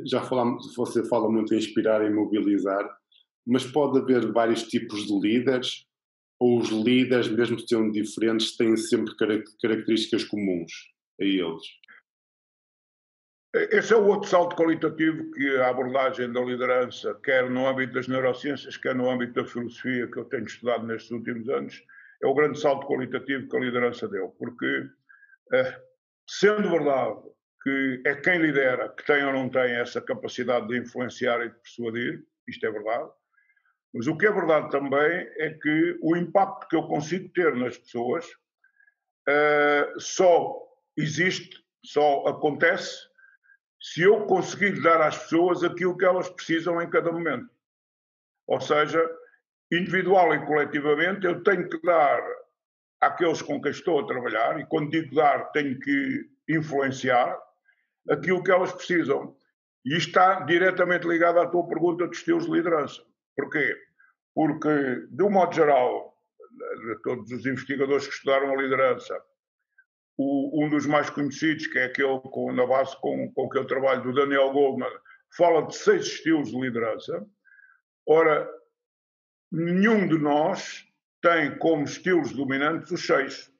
Já 0.05 0.21
falamos, 0.23 0.75
você 0.75 1.07
fala 1.09 1.31
muito 1.31 1.55
em 1.55 1.59
inspirar 1.59 2.05
e 2.05 2.11
mobilizar, 2.11 2.85
mas 3.47 3.65
pode 3.65 3.99
haver 3.99 4.33
vários 4.33 4.65
tipos 4.65 5.07
de 5.07 5.19
líderes 5.19 5.87
ou 6.39 6.59
os 6.59 6.69
líderes, 6.69 7.29
mesmo 7.29 7.59
sendo 7.59 7.91
diferentes, 7.93 8.57
têm 8.57 8.77
sempre 8.77 9.15
características 9.17 10.25
comuns 10.25 10.73
a 11.21 11.25
eles? 11.25 11.63
Esse 13.55 13.95
é 13.95 13.97
o 13.97 14.07
outro 14.07 14.29
salto 14.29 14.55
qualitativo 14.55 15.31
que 15.31 15.57
a 15.57 15.71
abordagem 15.71 16.31
da 16.31 16.41
liderança, 16.41 17.19
quer 17.25 17.49
no 17.49 17.67
âmbito 17.67 17.95
das 17.95 18.07
neurociências, 18.07 18.77
quer 18.77 18.95
no 18.95 19.09
âmbito 19.09 19.33
da 19.33 19.45
filosofia 19.45 20.07
que 20.07 20.19
eu 20.19 20.27
tenho 20.27 20.45
estudado 20.45 20.87
nestes 20.87 21.11
últimos 21.11 21.49
anos, 21.49 21.83
é 22.23 22.27
o 22.27 22.35
grande 22.35 22.61
salto 22.61 22.87
qualitativo 22.87 23.49
que 23.49 23.57
a 23.57 23.61
liderança 23.61 24.07
deu, 24.07 24.29
porque, 24.39 24.87
eh, 25.55 25.81
sendo 26.29 26.69
verdade 26.69 27.23
que 27.63 28.03
é 28.05 28.15
quem 28.17 28.39
lidera 28.39 28.91
que 28.91 29.05
tem 29.07 29.25
ou 29.25 29.33
não 29.33 29.49
tem 29.49 29.77
essa 29.77 30.01
capacidade 30.03 30.69
de 30.69 30.79
influenciar 30.79 31.41
e 31.41 31.49
de 31.49 31.55
persuadir, 31.55 32.23
isto 32.47 32.67
é 32.67 32.71
verdade, 32.71 33.11
mas 33.95 34.07
o 34.07 34.17
que 34.17 34.27
é 34.27 34.31
verdade 34.31 34.71
também 34.71 35.27
é 35.39 35.59
que 35.63 35.99
o 36.03 36.15
impacto 36.17 36.69
que 36.69 36.77
eu 36.77 36.83
consigo 36.83 37.31
ter 37.31 37.57
nas 37.57 37.79
pessoas 37.79 38.27
uh, 39.27 39.99
só 39.99 40.55
existe, 40.99 41.65
só 41.83 42.27
acontece 42.27 43.08
se 43.81 44.03
eu 44.03 44.27
conseguir 44.27 44.81
dar 44.83 45.01
às 45.01 45.17
pessoas 45.17 45.63
aquilo 45.63 45.97
que 45.97 46.05
elas 46.05 46.29
precisam 46.29 46.81
em 46.83 46.91
cada 46.91 47.13
momento. 47.13 47.49
Ou 48.47 48.61
seja, 48.61 49.01
individual 49.73 50.35
e 50.35 50.47
coletivamente, 50.47 51.27
eu 51.27 51.43
tenho 51.43 51.69
que 51.69 51.81
dar 51.83 52.21
àqueles 53.01 53.43
com 53.43 53.61
quem 53.61 53.71
estou 53.71 54.01
a 54.01 54.07
trabalhar, 54.07 54.59
e 54.59 54.67
quando 54.67 54.91
digo 54.91 55.15
dar, 55.15 55.51
tenho 55.53 55.79
que 55.79 56.29
influenciar 56.49 57.39
aquilo 58.11 58.43
que 58.43 58.51
elas 58.51 58.73
precisam. 58.73 59.37
E 59.85 59.97
está 59.97 60.41
diretamente 60.41 61.07
ligado 61.07 61.39
à 61.39 61.47
tua 61.47 61.67
pergunta 61.69 62.07
dos 62.07 62.19
estilos 62.19 62.47
de 62.47 62.53
liderança. 62.53 63.03
Porquê? 63.37 63.77
Porque, 64.35 65.07
de 65.11 65.23
um 65.23 65.31
modo 65.31 65.55
geral, 65.55 66.15
de 66.51 67.03
todos 67.03 67.31
os 67.31 67.47
investigadores 67.47 68.07
que 68.07 68.15
estudaram 68.15 68.53
a 68.53 68.61
liderança, 68.61 69.23
o, 70.19 70.65
um 70.65 70.69
dos 70.69 70.85
mais 70.85 71.09
conhecidos, 71.09 71.69
que 71.69 71.79
é 71.79 71.85
aquele 71.85 72.21
com, 72.21 72.53
na 72.53 72.67
base 72.67 73.01
com, 73.01 73.33
com 73.33 73.49
que 73.49 73.57
eu 73.57 73.67
trabalho, 73.67 74.03
do 74.03 74.13
Daniel 74.13 74.53
Goldman, 74.53 74.91
fala 75.37 75.67
de 75.67 75.77
seis 75.77 76.07
estilos 76.07 76.51
de 76.51 76.61
liderança. 76.61 77.25
Ora, 78.07 78.51
nenhum 79.53 80.09
de 80.09 80.19
nós 80.19 80.85
tem 81.23 81.57
como 81.59 81.85
estilos 81.85 82.33
dominantes 82.33 82.91
os 82.91 83.07
seis. 83.07 83.53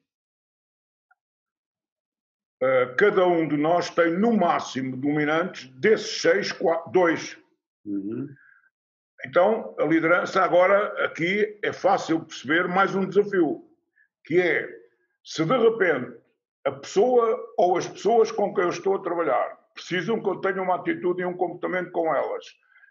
Uh, 2.61 2.93
cada 2.97 3.25
um 3.25 3.47
de 3.47 3.55
nós 3.55 3.89
tem, 3.89 4.17
no 4.17 4.35
máximo, 4.35 4.97
dominantes 4.97 5.69
desses 5.79 6.21
seis, 6.21 6.51
quatro, 6.51 6.91
dois. 6.91 7.37
Uhum. 7.85 8.27
Então, 9.25 9.75
a 9.79 9.85
liderança 9.85 10.41
agora 10.41 11.05
aqui 11.05 11.57
é 11.63 11.71
fácil 11.71 12.25
perceber 12.25 12.67
mais 12.67 12.93
um 12.95 13.07
desafio, 13.07 13.65
que 14.25 14.41
é 14.41 14.67
se 15.23 15.45
de 15.45 15.57
repente 15.57 16.19
a 16.69 16.79
pessoa 16.79 17.53
ou 17.57 17.77
as 17.77 17.87
pessoas 17.87 18.31
com 18.31 18.53
quem 18.53 18.63
eu 18.63 18.69
estou 18.69 18.95
a 18.95 19.01
trabalhar 19.01 19.57
precisam 19.73 20.21
que 20.21 20.29
eu 20.29 20.41
tenha 20.41 20.61
uma 20.61 20.75
atitude 20.75 21.21
e 21.21 21.25
um 21.25 21.35
comportamento 21.35 21.91
com 21.91 22.13
elas 22.13 22.45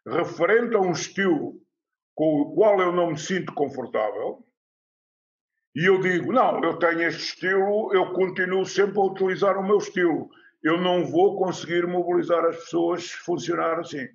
referente 0.07 0.75
a 0.75 0.81
um 0.81 0.93
estilo 0.93 1.55
com 2.19 2.41
o 2.41 2.55
qual 2.55 2.81
eu 2.81 2.91
não 2.91 3.13
me 3.13 3.19
sinto 3.19 3.53
confortável, 3.55 4.45
e 5.73 5.85
eu 5.85 6.01
digo, 6.01 6.33
não, 6.33 6.61
eu 6.65 6.77
tenho 6.77 7.03
este 7.03 7.23
estilo, 7.23 7.95
eu 7.95 8.13
continuo 8.13 8.67
sempre 8.67 8.99
a 8.99 9.05
utilizar 9.05 9.57
o 9.57 9.63
meu 9.63 9.79
estilo, 9.79 10.29
eu 10.65 10.81
não 10.81 11.07
vou 11.07 11.39
conseguir 11.39 11.87
mobilizar 11.87 12.45
as 12.45 12.57
pessoas 12.57 13.05
se 13.05 13.17
funcionar 13.19 13.79
assim. 13.79 14.09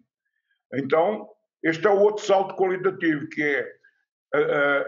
Então, 0.74 1.30
este 1.64 1.88
é 1.88 1.90
o 1.90 2.00
outro 2.02 2.26
salto 2.26 2.58
qualitativo, 2.58 3.30
que 3.30 3.42
é 3.42 3.72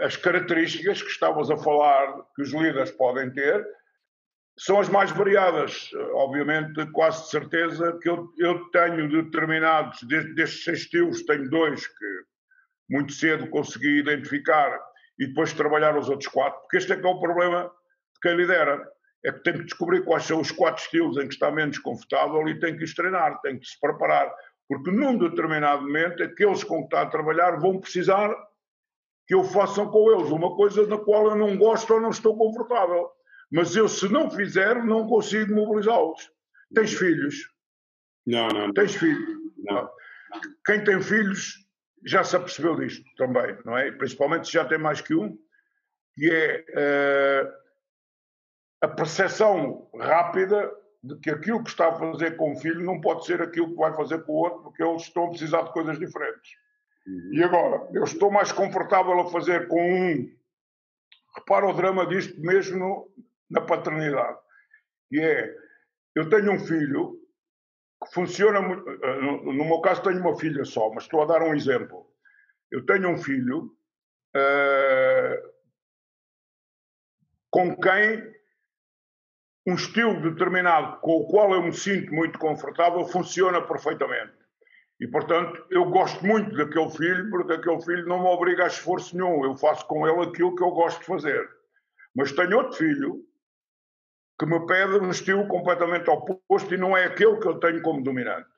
as 0.04 0.18
características 0.18 1.02
que 1.02 1.10
estávamos 1.10 1.50
a 1.50 1.56
falar 1.56 2.22
que 2.36 2.42
os 2.42 2.52
líderes 2.52 2.92
podem 2.92 3.32
ter, 3.32 3.66
são 4.58 4.80
as 4.80 4.90
mais 4.90 5.12
variadas. 5.12 5.90
Obviamente, 6.14 6.86
quase 6.92 7.24
de 7.24 7.30
certeza 7.30 7.98
que 8.02 8.10
eu, 8.10 8.30
eu 8.38 8.70
tenho 8.70 9.10
determinados, 9.10 10.02
destes 10.04 10.64
seis 10.64 10.80
estilos, 10.80 11.24
tenho 11.24 11.50
dois 11.50 11.88
que 11.88 12.06
muito 12.90 13.14
cedo 13.14 13.50
consegui 13.50 14.00
identificar 14.00 14.80
e 15.20 15.28
depois 15.28 15.54
trabalhar 15.54 15.98
os 15.98 16.10
outros 16.10 16.30
quatro, 16.30 16.60
porque 16.62 16.78
este 16.78 16.94
é 16.94 16.98
que 16.98 17.06
é 17.06 17.10
o 17.10 17.20
problema 17.20 17.64
de 17.64 18.20
quem 18.22 18.36
lidera. 18.36 18.88
É 19.24 19.32
que 19.32 19.40
tem 19.40 19.54
que 19.54 19.64
descobrir 19.64 20.06
quais 20.06 20.24
são 20.24 20.40
os 20.40 20.52
quatro 20.52 20.84
estilos 20.84 21.18
em 21.18 21.28
que 21.28 21.34
está 21.34 21.50
menos 21.50 21.80
confortável 21.80 22.48
e 22.48 22.60
tem 22.60 22.78
que 22.78 22.84
os 22.84 22.94
treinar, 22.94 23.42
tem 23.42 23.58
que 23.58 23.66
se 23.66 23.80
preparar. 23.80 24.32
Porque 24.68 24.92
num 24.92 25.18
determinado 25.18 25.82
momento, 25.82 26.24
aqueles 26.24 26.64
com 26.64 26.80
que 26.80 26.86
está 26.86 27.02
a 27.02 27.08
trabalhar 27.08 27.60
vão 27.60 27.80
precisar 27.80 28.36
que 29.28 29.34
eu 29.34 29.44
faça 29.44 29.84
com 29.88 30.12
eles 30.12 30.30
uma 30.30 30.56
coisa 30.56 30.86
na 30.86 31.00
qual 31.00 31.32
eu 31.32 31.36
não 31.36 31.58
gosto 31.58 31.96
ou 31.96 32.00
não 32.00 32.12
estou 32.12 32.38
confortável. 32.38 33.10
Mas 33.52 33.76
eu, 33.76 33.88
se 33.88 34.10
não 34.10 34.30
fizer, 34.30 34.84
não 34.84 35.08
consigo 35.08 35.54
mobilizá-los. 35.54 36.32
Tens 36.74 36.94
filhos? 36.94 37.50
Não, 38.26 38.48
não. 38.48 38.74
Tens 38.74 38.96
filhos? 38.96 39.40
Não. 39.58 39.90
Quem 40.66 40.84
tem 40.84 41.02
filhos 41.02 41.66
já 42.06 42.24
se 42.24 42.36
apercebeu 42.36 42.76
disto 42.76 43.06
também, 43.18 43.58
não 43.66 43.78
é? 43.78 43.92
Principalmente 43.92 44.48
se 44.48 44.54
já 44.54 44.66
tem 44.66 44.78
mais 44.78 45.02
que 45.02 45.16
um, 45.16 45.38
que 46.14 46.30
é 46.32 46.66
uh, 47.44 47.54
a 48.82 48.88
percepção 48.88 49.90
rápida 50.00 50.72
de 51.04 51.16
que 51.20 51.30
aquilo 51.30 51.64
que 51.64 51.70
está 51.70 51.90
a 51.90 51.96
fazer 51.96 52.36
com 52.36 52.54
o 52.54 52.56
filho 52.56 52.84
não 52.84 53.00
pode 53.00 53.26
ser 53.26 53.42
aquilo 53.42 53.70
que 53.70 53.76
vai 53.76 53.94
fazer 53.96 54.24
com 54.24 54.34
o 54.34 54.36
outro, 54.38 54.64
porque 54.64 54.84
eles 54.84 55.04
estão 55.04 55.26
a 55.26 55.30
precisar 55.30 55.62
de 55.64 55.72
coisas 55.72 56.00
diferentes. 56.00 56.52
Uhum. 57.08 57.34
E 57.34 57.44
agora, 57.44 57.88
eu 57.94 58.04
estou 58.04 58.32
mais 58.32 58.52
confortável 58.52 59.20
a 59.20 59.30
fazer 59.30 59.68
com 59.68 59.82
um. 59.82 60.36
Repara 61.36 61.68
o 61.68 61.74
drama 61.74 62.08
disto 62.08 62.40
mesmo 62.40 63.08
na 63.50 63.62
paternidade. 63.62 64.38
E 65.12 65.20
é, 65.20 65.56
eu 66.16 66.30
tenho 66.30 66.52
um 66.54 66.60
filho 66.60 67.20
que 68.04 68.14
funciona 68.14 68.62
muito. 68.62 68.90
Eh, 68.90 69.22
no 69.22 69.66
meu 69.66 69.82
caso, 69.82 70.04
tenho 70.04 70.20
uma 70.20 70.38
filha 70.38 70.64
só, 70.66 70.90
mas 70.92 71.04
estou 71.04 71.22
a 71.22 71.26
dar 71.26 71.42
um 71.42 71.54
exemplo. 71.54 72.08
Eu 72.72 72.86
tenho 72.86 73.10
um 73.10 73.18
filho 73.18 73.72
uh, 74.36 75.56
com 77.50 77.76
quem 77.78 78.36
um 79.68 79.76
estilo 79.76 80.22
determinado 80.22 81.00
com 81.00 81.18
o 81.18 81.28
qual 81.28 81.54
eu 81.54 81.64
me 81.64 81.74
sinto 81.74 82.14
muito 82.14 82.38
confortável 82.38 83.04
funciona 83.06 83.62
perfeitamente. 83.62 84.34
E, 85.00 85.08
portanto, 85.08 85.66
eu 85.70 85.86
gosto 85.90 86.26
muito 86.26 86.56
daquele 86.56 86.90
filho, 86.92 87.30
porque 87.30 87.54
aquele 87.54 87.82
filho 87.82 88.08
não 88.08 88.22
me 88.22 88.28
obriga 88.28 88.64
a 88.64 88.68
esforço 88.68 89.16
nenhum. 89.16 89.44
Eu 89.44 89.56
faço 89.58 89.86
com 89.88 90.08
ele 90.08 90.30
aquilo 90.30 90.56
que 90.56 90.64
eu 90.64 90.72
gosto 90.72 91.00
de 91.00 91.06
fazer. 91.06 91.50
Mas 92.16 92.32
tenho 92.32 92.58
outro 92.58 92.78
filho 92.78 93.26
que 94.38 94.46
me 94.46 94.66
pede 94.66 94.98
um 94.98 95.10
estilo 95.10 95.48
completamente 95.48 96.10
oposto 96.10 96.74
e 96.74 96.78
não 96.78 96.96
é 96.96 97.06
aquele 97.06 97.38
que 97.38 97.48
eu 97.48 97.60
tenho 97.60 97.82
como 97.82 98.04
dominante. 98.04 98.50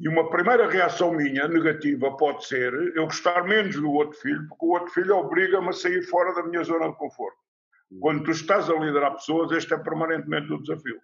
E 0.00 0.08
uma 0.08 0.30
primeira 0.30 0.68
reação 0.68 1.12
minha, 1.12 1.48
negativa, 1.48 2.16
pode 2.16 2.46
ser 2.46 2.72
eu 2.94 3.04
gostar 3.04 3.42
menos 3.44 3.74
do 3.74 3.90
outro 3.90 4.16
filho, 4.18 4.46
porque 4.48 4.64
o 4.64 4.68
outro 4.68 4.92
filho 4.92 5.16
obriga-me 5.16 5.70
a 5.70 5.72
sair 5.72 6.02
fora 6.02 6.34
da 6.34 6.44
minha 6.44 6.62
zona 6.62 6.88
de 6.88 6.96
conforto. 6.96 7.38
Quando 8.00 8.22
tu 8.22 8.30
estás 8.30 8.68
a 8.68 8.74
liderar 8.74 9.14
pessoas, 9.14 9.50
este 9.50 9.74
é 9.74 9.78
permanentemente 9.78 10.52
o 10.52 10.60
desafio. 10.60 11.00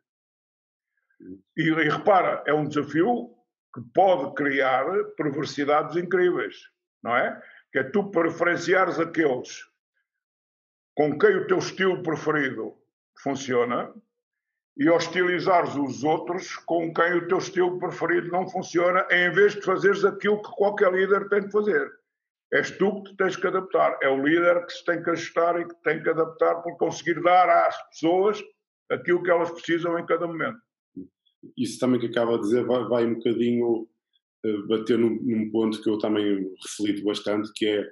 E, 1.57 1.63
e 1.63 1.89
repara, 1.89 2.45
é 2.47 2.53
um 2.53 2.69
desafio 2.69 3.31
que 3.75 3.81
pode 3.93 4.35
criar 4.35 4.85
perversidades 5.17 5.97
incríveis, 5.97 6.57
não 7.03 7.17
é? 7.17 7.41
Que 7.73 7.81
é 7.81 7.85
tu 7.85 8.11
preferenciares 8.11 9.01
aqueles 9.01 9.65
com 10.95 11.19
quem 11.19 11.37
o 11.37 11.47
teu 11.49 11.59
estilo 11.59 12.03
preferido 12.03 12.77
funciona 13.23 13.93
e 14.77 14.89
hostilizares 14.89 15.77
os 15.77 16.03
outros 16.03 16.57
com 16.57 16.93
quem 16.93 17.15
o 17.15 17.29
teu 17.29 17.39
estilo 17.39 17.79
preferido 17.79 18.29
não 18.29 18.49
funciona, 18.49 19.07
em 19.11 19.31
vez 19.31 19.55
de 19.55 19.63
fazeres 19.63 20.05
aquilo 20.05 20.43
que 20.43 20.51
qualquer 20.51 20.93
líder 20.93 21.29
tem 21.29 21.43
de 21.43 21.53
fazer. 21.53 21.91
És 22.53 22.71
tu 22.73 23.03
que 23.03 23.11
te 23.11 23.17
tens 23.17 23.37
que 23.37 23.47
adaptar. 23.47 23.99
É 24.03 24.09
o 24.09 24.25
líder 24.25 24.65
que 24.67 24.73
se 24.73 24.85
tem 24.85 25.03
que 25.03 25.11
ajustar 25.11 25.61
e 25.61 25.67
que 25.67 25.75
tem 25.83 26.03
que 26.03 26.11
adaptar 26.11 26.57
por 26.63 26.77
conseguir 26.77 27.21
dar 27.23 27.49
às 27.49 27.77
pessoas 27.89 28.43
aquilo 28.91 29.23
que 29.23 29.31
elas 29.31 29.51
precisam 29.51 29.99
em 29.99 30.07
cada 30.07 30.27
momento. 30.27 30.59
Isso 31.57 31.79
também 31.79 32.01
que 32.01 32.07
acaba 32.07 32.37
de 32.37 32.43
dizer 32.43 32.65
vai, 32.65 32.85
vai 32.85 33.07
um 33.07 33.15
bocadinho 33.15 33.89
uh, 34.47 34.69
bater 34.69 34.99
num, 34.99 35.19
num, 35.23 35.51
ponto 35.51 35.83
que 35.83 35.91
eu 35.91 35.99
também 35.99 36.49
reflito 36.63 37.05
bastante, 37.05 37.51
que 37.55 37.67
é 37.67 37.87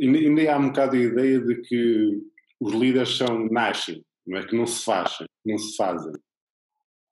ainda 0.00 0.52
há 0.52 0.58
um 0.58 0.68
bocado 0.68 0.96
a 0.96 1.00
ideia 1.00 1.40
de 1.40 1.56
que 1.62 2.20
os 2.60 2.72
líderes 2.74 3.16
são 3.16 3.46
nascem, 3.48 4.04
não 4.30 4.38
é 4.38 4.46
que 4.46 4.56
não 4.56 4.64
se 4.64 4.84
fazem, 4.84 5.26
não 5.44 5.58
se 5.58 5.76
fazem. 5.76 6.12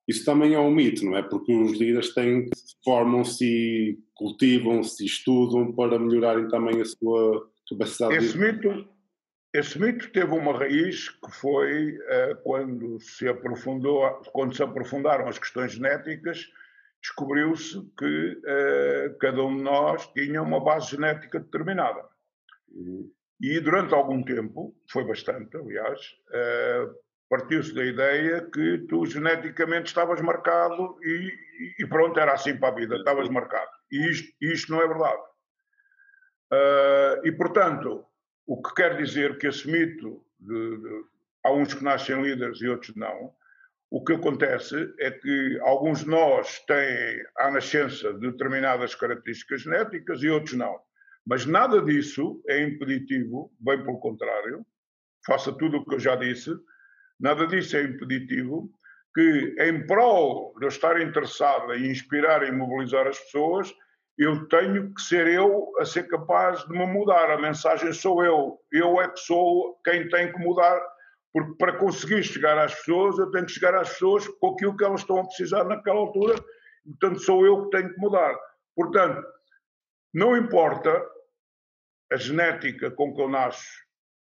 Isso 0.07 0.25
também 0.25 0.55
é 0.55 0.59
um 0.59 0.71
mito, 0.71 1.05
não 1.05 1.17
é? 1.17 1.23
Porque 1.23 1.53
os 1.53 1.73
líderes 1.73 2.15
têm, 2.15 2.49
formam-se, 2.85 3.99
cultivam-se, 4.15 5.05
estudam 5.05 5.73
para 5.75 5.99
melhorarem 5.99 6.49
também 6.49 6.81
a 6.81 6.85
sua 6.85 7.51
capacidade 7.69 8.15
esse 8.15 8.33
de... 8.33 8.39
Mito, 8.39 8.89
esse 9.53 9.79
mito 9.81 10.11
teve 10.13 10.33
uma 10.33 10.57
raiz 10.57 11.11
que 11.11 11.31
foi 11.33 11.91
uh, 11.91 12.37
quando, 12.45 13.01
se 13.01 13.29
aprofundou, 13.29 14.09
quando 14.33 14.55
se 14.55 14.63
aprofundaram 14.63 15.27
as 15.29 15.39
questões 15.39 15.73
genéticas, 15.73 16.47
descobriu-se 17.03 17.81
que 17.99 18.33
uh, 18.33 19.19
cada 19.19 19.43
um 19.43 19.57
de 19.57 19.63
nós 19.63 20.07
tinha 20.13 20.41
uma 20.41 20.61
base 20.61 20.93
genética 20.93 21.41
determinada. 21.41 22.03
Uhum. 22.71 23.11
E 23.41 23.61
durante 23.61 23.93
algum 23.93 24.23
tempo, 24.23 24.75
foi 24.91 25.05
bastante, 25.05 25.57
aliás, 25.57 26.01
uh, 26.31 27.08
partiu-se 27.29 27.75
da 27.75 27.85
ideia 27.85 28.49
que 28.53 28.79
tu 28.89 29.05
geneticamente 29.05 29.89
estavas 29.89 30.21
marcado 30.21 30.99
e, 31.03 31.33
e, 31.79 31.87
pronto, 31.87 32.19
era 32.19 32.33
assim 32.33 32.57
para 32.57 32.69
a 32.69 32.75
vida, 32.75 32.97
estavas 32.97 33.29
marcado. 33.29 33.71
E 33.91 34.11
isto, 34.11 34.35
isto 34.41 34.73
não 34.73 34.83
é 34.83 34.89
verdade. 34.89 35.23
Uh, 36.53 37.27
e, 37.27 37.33
portanto, 37.33 38.05
o 38.47 38.63
que 38.63 38.75
quer 38.75 38.97
dizer 38.97 39.37
que 39.39 39.47
esse 39.47 39.71
mito 39.71 40.25
de, 40.41 40.77
de, 40.79 41.05
há 41.45 41.53
uns 41.53 41.75
que 41.75 41.85
nascem 41.85 42.23
líderes 42.23 42.61
e 42.61 42.69
outros 42.69 42.95
não. 42.97 43.33
O 43.91 44.05
que 44.05 44.15
acontece 44.15 44.95
é 44.99 45.11
que 45.11 45.59
alguns 45.63 46.01
de 46.01 46.09
nós 46.09 46.59
têm 46.67 47.25
à 47.39 47.51
nascença 47.51 48.13
determinadas 48.13 48.95
características 48.95 49.63
genéticas 49.63 50.23
e 50.23 50.29
outros 50.29 50.55
não. 50.55 50.79
Mas 51.27 51.45
nada 51.45 51.83
disso 51.83 52.43
é 52.49 52.63
impeditivo, 52.63 53.53
bem 53.59 53.83
pelo 53.83 53.99
contrário, 53.99 54.65
faça 55.27 55.53
tudo 55.53 55.79
o 55.79 55.85
que 55.85 55.95
eu 55.95 56.01
já 56.01 56.17
disse, 56.17 56.51
nada 57.19 57.47
disso 57.47 57.77
é 57.77 57.83
impeditivo 57.83 58.71
que, 59.15 59.57
em 59.61 59.87
prol 59.87 60.55
de 60.59 60.67
eu 60.67 60.69
estar 60.69 61.01
interessado 61.01 61.75
em 61.75 61.91
inspirar 61.91 62.43
e 62.47 62.53
mobilizar 62.53 63.07
as 63.07 63.19
pessoas, 63.19 63.75
eu 64.17 64.47
tenho 64.49 64.93
que 64.95 65.01
ser 65.01 65.27
eu 65.29 65.73
a 65.79 65.85
ser 65.85 66.09
capaz 66.09 66.65
de 66.65 66.71
me 66.71 66.87
mudar. 66.87 67.31
A 67.31 67.41
mensagem 67.41 67.93
sou 67.93 68.25
eu. 68.25 68.59
Eu 68.73 69.01
é 69.01 69.09
que 69.09 69.21
sou 69.21 69.81
quem 69.85 70.09
tem 70.09 70.33
que 70.33 70.39
mudar 70.39 70.81
porque 71.33 71.55
para 71.57 71.77
conseguir 71.77 72.23
chegar 72.23 72.59
às 72.59 72.75
pessoas, 72.75 73.19
eu 73.19 73.31
tenho 73.31 73.47
que 73.47 73.53
chegar 73.53 73.75
às 73.75 73.91
pessoas 73.91 74.27
com 74.27 74.55
aquilo 74.55 74.77
que 74.77 74.85
elas 74.85 75.01
estão 75.01 75.21
a 75.21 75.27
precisar 75.27 75.65
naquela 75.65 75.99
altura, 75.99 76.35
portanto, 76.85 77.21
sou 77.21 77.45
eu 77.45 77.65
que 77.65 77.77
tenho 77.77 77.93
que 77.93 78.01
mudar. 78.01 78.37
Portanto, 78.75 79.25
não 80.13 80.37
importa 80.37 81.05
a 82.11 82.17
genética 82.17 82.91
com 82.91 83.15
que 83.15 83.21
eu 83.21 83.29
nasço 83.29 83.69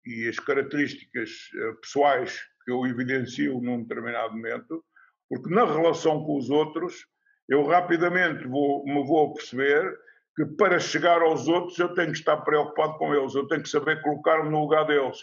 e 0.06 0.28
as 0.28 0.40
características 0.40 1.30
eh, 1.56 1.74
pessoais 1.82 2.40
que 2.64 2.72
eu 2.72 2.86
evidencio 2.86 3.60
num 3.62 3.82
determinado 3.84 4.34
momento, 4.34 4.84
porque 5.30 5.50
na 5.50 5.66
relação 5.66 6.24
com 6.24 6.38
os 6.38 6.50
outros, 6.50 7.06
eu 7.48 7.66
rapidamente 7.66 8.48
vou, 8.48 8.86
me 8.86 9.04
vou 9.06 9.34
perceber 9.34 9.98
que 10.36 10.46
para 10.46 10.80
chegar 10.80 11.22
aos 11.22 11.48
outros 11.48 11.78
eu 11.78 11.94
tenho 11.94 12.12
que 12.12 12.20
estar 12.20 12.38
preocupado 12.38 12.98
com 12.98 13.14
eles, 13.14 13.36
eu 13.36 13.48
tenho 13.48 13.62
que 13.62 13.70
saber 13.70 14.02
colocar-me 14.02 14.50
no 14.50 14.62
lugar 14.62 14.86
deles, 14.86 15.18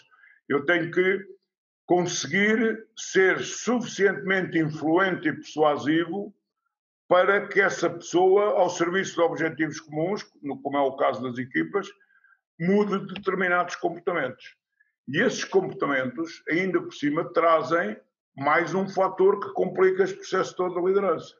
eu 0.47 0.65
tenho 0.65 0.91
que 0.91 1.25
conseguir 1.85 2.85
ser 2.95 3.39
suficientemente 3.39 4.59
influente 4.59 5.29
e 5.29 5.33
persuasivo 5.33 6.35
para 7.07 7.47
que 7.47 7.61
essa 7.61 7.89
pessoa, 7.89 8.59
ao 8.59 8.69
serviço 8.69 9.15
de 9.15 9.21
objetivos 9.21 9.79
comuns, 9.79 10.23
como 10.61 10.77
é 10.77 10.81
o 10.81 10.97
caso 10.97 11.23
das 11.23 11.37
equipas, 11.37 11.87
mude 12.59 13.13
determinados 13.13 13.75
comportamentos. 13.77 14.55
E 15.07 15.21
esses 15.21 15.43
comportamentos, 15.43 16.43
ainda 16.49 16.81
por 16.81 16.93
cima, 16.93 17.31
trazem 17.33 17.97
mais 18.35 18.73
um 18.73 18.87
fator 18.87 19.39
que 19.39 19.53
complica 19.53 20.03
este 20.03 20.17
processo 20.17 20.55
todo 20.55 20.75
da 20.75 20.81
liderança. 20.81 21.33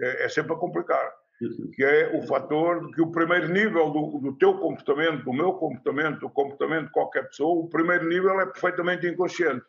É, 0.00 0.24
é 0.24 0.28
sempre 0.28 0.54
a 0.54 0.56
complicar. 0.56 1.12
Uhum. 1.40 1.70
Que 1.72 1.84
é 1.84 2.16
o 2.16 2.22
fator 2.26 2.86
de 2.86 2.92
que 2.92 3.02
o 3.02 3.10
primeiro 3.10 3.48
nível 3.48 3.90
do, 3.90 4.18
do 4.18 4.36
teu 4.36 4.58
comportamento, 4.58 5.24
do 5.24 5.32
meu 5.32 5.54
comportamento, 5.54 6.20
do 6.20 6.30
comportamento 6.30 6.86
de 6.86 6.92
qualquer 6.92 7.28
pessoa, 7.28 7.64
o 7.64 7.68
primeiro 7.68 8.08
nível 8.08 8.40
é 8.40 8.46
perfeitamente 8.46 9.06
inconsciente 9.06 9.64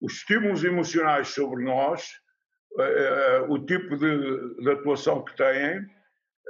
os 0.00 0.14
estímulos 0.14 0.64
emocionais 0.64 1.28
sobre 1.28 1.62
nós, 1.62 2.20
uh, 2.72 3.52
o 3.52 3.58
tipo 3.64 3.96
de, 3.96 4.54
de, 4.62 4.70
atuação 4.70 5.22
que 5.22 5.36
têm, 5.36 5.86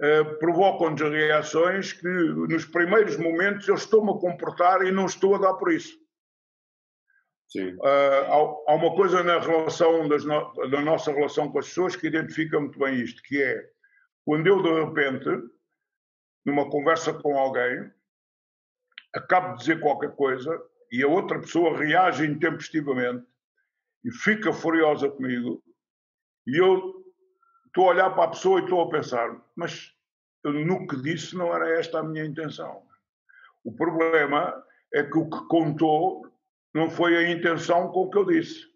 uh, 0.01 0.39
provocam-nos 0.39 1.01
reações 1.01 1.93
que, 1.93 2.09
nos 2.09 2.65
primeiros 2.65 3.17
momentos, 3.17 3.69
eu 3.69 3.75
estou-me 3.75 4.11
a 4.11 4.21
comportar 4.21 4.83
e 4.83 4.91
não 4.91 5.07
estou 5.07 5.35
a 5.35 5.39
dar 5.39 5.55
por 5.55 5.73
isso. 5.73 5.99
Sim. 7.49 7.75
Uh, 7.75 7.83
há, 7.87 8.73
há, 8.73 8.75
uma 8.75 8.95
coisa 8.95 9.23
na 9.23 9.39
relação 9.39 10.07
no, 10.07 10.69
da 10.71 10.81
nossa 10.81 11.13
relação 11.13 11.51
com 11.51 11.59
as 11.59 11.69
pessoas 11.69 11.97
que 11.97 12.07
identifica 12.07 12.59
muito 12.59 12.79
bem 12.79 13.01
isto, 13.01 13.21
que 13.23 13.43
é 13.43 13.71
quando 14.25 14.47
eu 14.47 14.63
de 14.63 14.85
repente, 14.85 15.29
numa 16.45 16.71
conversa 16.71 17.13
com 17.13 17.37
alguém, 17.37 17.91
acabo 19.13 19.55
de 19.55 19.61
dizer 19.61 19.81
qualquer 19.81 20.15
coisa 20.15 20.57
e 20.93 21.03
a 21.03 21.09
outra 21.09 21.41
pessoa 21.41 21.77
reage 21.77 22.25
intempestivamente 22.25 23.27
e 24.05 24.11
fica 24.13 24.53
furiosa 24.53 25.11
comigo, 25.11 25.63
e 26.47 26.57
eu 26.57 27.00
estou 27.71 27.87
a 27.87 27.93
olhar 27.93 28.11
para 28.11 28.25
a 28.25 28.29
pessoa 28.29 28.61
e 28.61 28.65
estou 28.65 28.83
a 28.83 28.91
pensar, 28.91 29.41
mas 29.55 29.95
no 30.45 30.87
que 30.87 31.01
disse 31.03 31.37
não 31.37 31.55
era 31.55 31.79
esta 31.79 32.01
a 32.01 32.03
minha 32.03 32.25
intenção. 32.25 32.83
O 33.65 33.73
problema 33.73 34.63
é 34.93 35.03
que 35.05 35.17
o 35.17 35.29
que 35.29 35.49
contou 35.49 36.27
não 36.75 36.91
foi 36.91 37.17
a 37.17 37.31
intenção 37.31 37.89
com 37.89 38.11
que 38.11 38.19
eu 38.19 38.25
disse, 38.25 38.67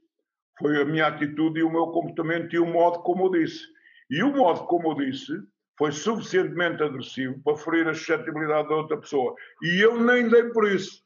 foi 0.59 0.81
a 0.81 0.85
minha 0.85 1.07
atitude 1.07 1.61
e 1.61 1.63
o 1.63 1.71
meu 1.71 1.89
comportamento 1.89 2.55
e 2.55 2.59
o 2.59 2.67
modo 2.67 3.01
como 3.01 3.27
eu 3.27 3.31
disse. 3.31 3.67
E 4.11 4.23
o 4.23 4.33
modo 4.33 4.65
como 4.67 4.93
eu 4.93 4.95
disse 4.95 5.33
foi 5.77 5.91
suficientemente 5.91 6.83
agressivo 6.83 7.41
para 7.43 7.57
ferir 7.57 7.89
a 7.89 7.95
suscetibilidade 7.95 8.69
da 8.69 8.77
outra 8.77 8.97
pessoa. 8.97 9.35
E 9.63 9.81
eu 9.81 10.01
nem 10.01 10.29
dei 10.29 10.45
por 10.51 10.69
isso. 10.69 11.03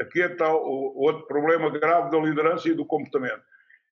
Aqui 0.00 0.20
está 0.20 0.46
é 0.46 0.52
o, 0.52 0.92
outro 0.96 1.26
problema 1.26 1.68
grave 1.70 2.10
da 2.10 2.18
liderança 2.18 2.68
e 2.68 2.74
do 2.74 2.86
comportamento. 2.86 3.42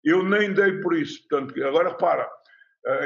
Eu 0.04 0.22
nem 0.22 0.52
dei 0.52 0.80
por 0.80 0.96
isso. 0.96 1.26
Portanto, 1.28 1.64
agora 1.64 1.90
repara, 1.90 2.30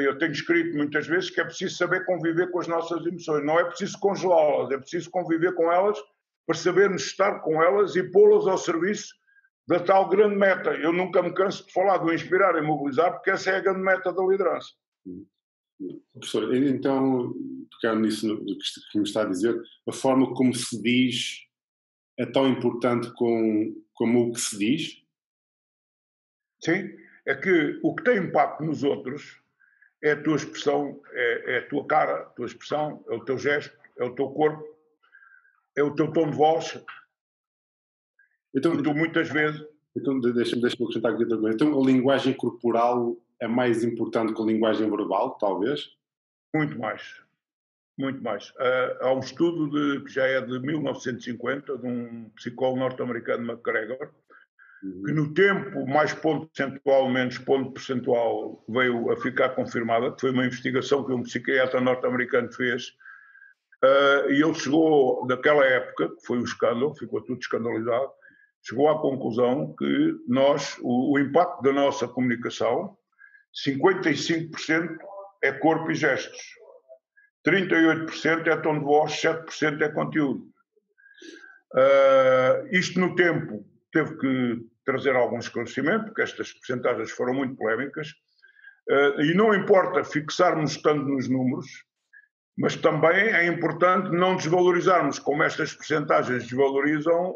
eu 0.05 0.17
tenho 0.17 0.33
escrito 0.33 0.77
muitas 0.77 1.07
vezes 1.07 1.31
que 1.31 1.41
é 1.41 1.45
preciso 1.45 1.77
saber 1.77 2.05
conviver 2.05 2.51
com 2.51 2.61
as 2.61 2.69
nossas 2.69 3.05
emoções. 3.05 3.45
Não 3.45 3.59
é 3.59 3.65
preciso 3.65 3.99
congelá-las, 3.99 4.71
é 4.71 4.79
preciso 4.79 5.11
conviver 5.11 5.55
com 5.55 5.73
elas 5.73 5.99
para 6.47 6.57
sabermos 6.57 7.03
estar 7.03 7.41
com 7.41 7.61
elas 7.63 7.97
e 7.97 8.03
pô-las 8.03 8.47
ao 8.47 8.59
serviço 8.59 9.15
da 9.67 9.81
tal 9.81 10.09
grande 10.09 10.37
meta. 10.37 10.71
Eu 10.71 10.93
nunca 10.93 11.23
me 11.23 11.35
canso 11.35 11.67
de 11.67 11.73
falar 11.73 11.99
do 11.99 12.13
inspirar 12.13 12.57
e 12.57 12.63
mobilizar, 12.63 13.13
porque 13.13 13.31
essa 13.31 13.51
é 13.51 13.57
a 13.57 13.61
grande 13.61 13.81
meta 13.81 14.13
da 14.13 14.25
liderança. 14.25 14.71
Professor, 16.13 16.55
então, 16.55 17.35
tocando 17.71 18.03
nisso 18.03 18.45
que 18.93 18.99
me 18.99 19.05
está 19.05 19.23
a 19.23 19.29
dizer, 19.29 19.61
a 19.89 19.93
forma 19.93 20.33
como 20.35 20.55
se 20.55 20.81
diz 20.81 21.45
é 22.19 22.27
tão 22.27 22.47
importante 22.49 23.13
com, 23.15 23.75
como 23.95 24.29
o 24.29 24.33
que 24.33 24.41
se 24.41 24.59
diz? 24.59 25.03
Sim, 26.63 26.89
é 27.27 27.35
que 27.35 27.81
o 27.83 27.95
que 27.97 28.05
tem 28.05 28.19
impacto 28.19 28.63
nos 28.63 28.85
outros 28.85 29.42
é 30.03 30.13
a 30.13 30.23
tua 30.23 30.37
expressão, 30.37 31.01
é, 31.13 31.55
é, 31.55 31.59
a 31.59 31.69
tua 31.69 31.87
cara, 31.87 32.23
a 32.23 32.25
tua 32.27 32.47
expressão, 32.47 33.05
é 33.09 33.15
o 33.15 33.25
teu 33.25 33.39
gesto, 33.39 33.77
é 33.97 34.05
o 34.05 34.15
teu 34.15 34.29
corpo, 34.31 34.65
é 35.77 35.83
o 35.83 35.95
teu 35.95 36.13
tom 36.13 36.31
de 36.31 36.37
voz. 36.37 36.83
Então, 38.55 38.75
e 38.75 38.83
tu 38.83 38.95
muitas 38.95 39.29
vezes. 39.29 39.65
Então, 39.97 40.19
deixa-me 40.21 40.63
deixa 40.63 40.77
acrescentar 40.77 41.13
aqui 41.13 41.23
outra 41.23 41.39
coisa. 41.39 41.55
Então, 41.55 41.81
a 41.81 41.87
linguagem 41.87 42.35
corporal 42.35 43.17
é 43.39 43.47
mais 43.47 43.85
importante 43.85 44.35
que 44.35 44.43
a 44.43 44.45
linguagem 44.45 44.91
verbal, 44.91 45.33
talvez? 45.39 45.91
Muito 46.55 46.79
mais 46.79 47.23
muito 47.99 48.23
mais. 48.23 48.51
Uh, 48.51 48.97
há 49.01 49.15
um 49.15 49.21
estudo 49.21 49.71
de, 49.71 50.05
que 50.05 50.13
já 50.13 50.27
é 50.27 50.41
de 50.41 50.59
1950, 50.59 51.79
de 51.79 51.87
um 51.87 52.29
psicólogo 52.31 52.81
norte-americano, 52.81 53.51
McGregor. 53.51 54.11
Que 54.83 55.13
no 55.13 55.33
tempo, 55.33 55.87
mais 55.87 56.13
ponto 56.13 56.49
percentual, 56.49 57.09
menos 57.09 57.39
ponto 57.39 57.73
percentual, 57.73 58.65
veio 58.69 59.13
a 59.13 59.17
ficar 59.17 59.51
confirmada, 59.51 60.15
foi 60.19 60.33
uma 60.33 60.45
investigação 60.45 61.05
que 61.05 61.13
um 61.13 61.23
psiquiatra 61.23 61.81
norte-americano 61.81 62.53
fez, 62.53 62.89
uh, 63.85 64.31
e 64.31 64.43
ele 64.43 64.55
chegou, 64.55 65.25
naquela 65.27 65.65
época, 65.65 66.09
que 66.09 66.27
foi 66.27 66.39
um 66.39 66.45
escândalo, 66.45 66.97
ficou 66.97 67.23
tudo 67.23 67.39
escandalizado, 67.41 68.11
chegou 68.61 68.89
à 68.89 69.01
conclusão 69.01 69.73
que 69.79 70.17
nós, 70.27 70.77
o, 70.83 71.15
o 71.15 71.19
impacto 71.19 71.63
da 71.63 71.73
nossa 71.73 72.09
comunicação, 72.09 72.97
55% 73.65 74.97
é 75.45 75.53
corpo 75.53 75.93
e 75.93 75.95
gestos. 75.95 76.41
38% 77.47 78.47
é 78.49 78.57
tom 78.57 78.79
de 78.79 78.85
voz, 78.85 79.13
7% 79.13 79.81
é 79.81 79.89
conteúdo. 79.91 80.45
Uh, 81.73 82.67
isto 82.73 82.99
no 82.99 83.15
tempo 83.15 83.65
teve 83.93 84.17
que 84.19 84.72
trazer 84.85 85.15
algum 85.15 85.39
esclarecimento, 85.39 86.07
porque 86.07 86.23
estas 86.23 86.53
percentagens 86.53 87.11
foram 87.11 87.35
muito 87.35 87.57
polémicas, 87.57 88.09
uh, 88.91 89.21
e 89.21 89.35
não 89.35 89.55
importa 89.55 90.05
fixarmos 90.05 90.77
tanto 90.81 91.05
nos 91.05 91.29
números, 91.29 91.67
mas 92.57 92.77
também 92.77 93.29
é 93.29 93.47
importante 93.47 94.11
não 94.11 94.37
desvalorizarmos, 94.37 95.19
como 95.19 95.43
estas 95.43 95.75
percentagens 95.75 96.45
desvalorizam 96.45 97.35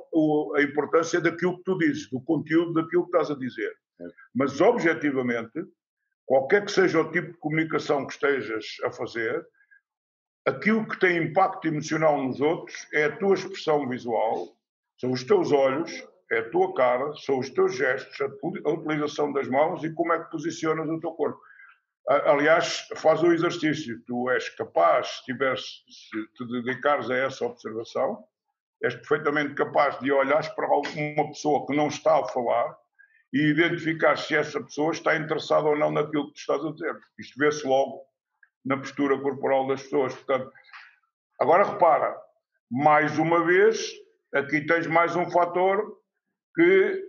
a 0.55 0.63
importância 0.63 1.21
daquilo 1.21 1.57
que 1.57 1.65
tu 1.65 1.79
dizes, 1.79 2.11
do 2.11 2.21
conteúdo 2.21 2.75
daquilo 2.75 3.05
que 3.05 3.17
estás 3.17 3.31
a 3.31 3.39
dizer. 3.39 3.73
É. 4.01 4.05
Mas, 4.35 4.61
objetivamente, 4.61 5.65
qualquer 6.27 6.65
que 6.65 6.73
seja 6.73 7.01
o 7.01 7.11
tipo 7.11 7.33
de 7.33 7.39
comunicação 7.39 8.07
que 8.07 8.13
estejas 8.13 8.67
a 8.85 8.93
fazer, 8.93 9.43
aquilo 10.47 10.87
que 10.87 10.99
tem 10.99 11.17
impacto 11.17 11.67
emocional 11.67 12.23
nos 12.23 12.41
outros 12.41 12.87
é 12.93 13.05
a 13.05 13.17
tua 13.17 13.35
expressão 13.35 13.89
visual, 13.89 14.55
são 15.01 15.13
os 15.13 15.25
teus 15.25 15.51
olhos, 15.51 15.93
é 16.31 16.39
a 16.39 16.51
tua 16.51 16.75
cara, 16.75 17.13
são 17.25 17.39
os 17.39 17.51
teus 17.51 17.77
gestos, 17.77 18.19
a 18.21 18.71
utilização 18.71 19.33
das 19.33 19.49
mãos 19.49 19.85
e 19.85 19.93
como 19.95 20.13
é 20.13 20.23
que 20.23 20.31
posicionas 20.31 20.89
o 20.89 21.01
teu 21.01 21.13
corpo. 21.13 21.41
Aliás, 22.09 22.87
faz 22.97 23.23
o 23.23 23.33
exercício, 23.33 24.01
tu 24.07 24.31
és 24.31 24.49
capaz, 24.51 25.09
se, 25.09 25.25
tiveres, 25.25 25.63
se 25.89 26.27
te 26.35 26.47
dedicares 26.53 27.11
a 27.11 27.17
essa 27.17 27.45
observação, 27.45 28.25
és 28.83 28.95
perfeitamente 28.95 29.55
capaz 29.55 29.99
de 30.01 30.13
olhar 30.13 30.55
para 30.55 30.69
uma 30.69 31.29
pessoa 31.29 31.67
que 31.67 31.75
não 31.75 31.89
está 31.89 32.21
a 32.21 32.29
falar 32.29 32.77
e 33.33 33.51
identificar 33.51 34.17
se 34.17 34.37
essa 34.37 34.63
pessoa 34.63 34.93
está 34.93 35.17
interessada 35.17 35.69
ou 35.69 35.77
não 35.77 35.91
naquilo 35.91 36.29
que 36.29 36.35
tu 36.35 36.39
estás 36.39 36.65
a 36.65 36.73
dizer. 36.73 36.97
Isto 37.19 37.39
vê-se 37.39 37.67
logo 37.67 38.03
na 38.65 38.77
postura 38.77 39.19
corporal 39.21 39.67
das 39.67 39.83
pessoas. 39.83 40.15
Portanto, 40.15 40.53
agora 41.41 41.65
repara, 41.65 42.17
mais 42.71 43.19
uma 43.19 43.45
vez, 43.45 43.93
aqui 44.33 44.65
tens 44.65 44.87
mais 44.87 45.17
um 45.17 45.29
fator 45.31 45.97
que 46.57 47.05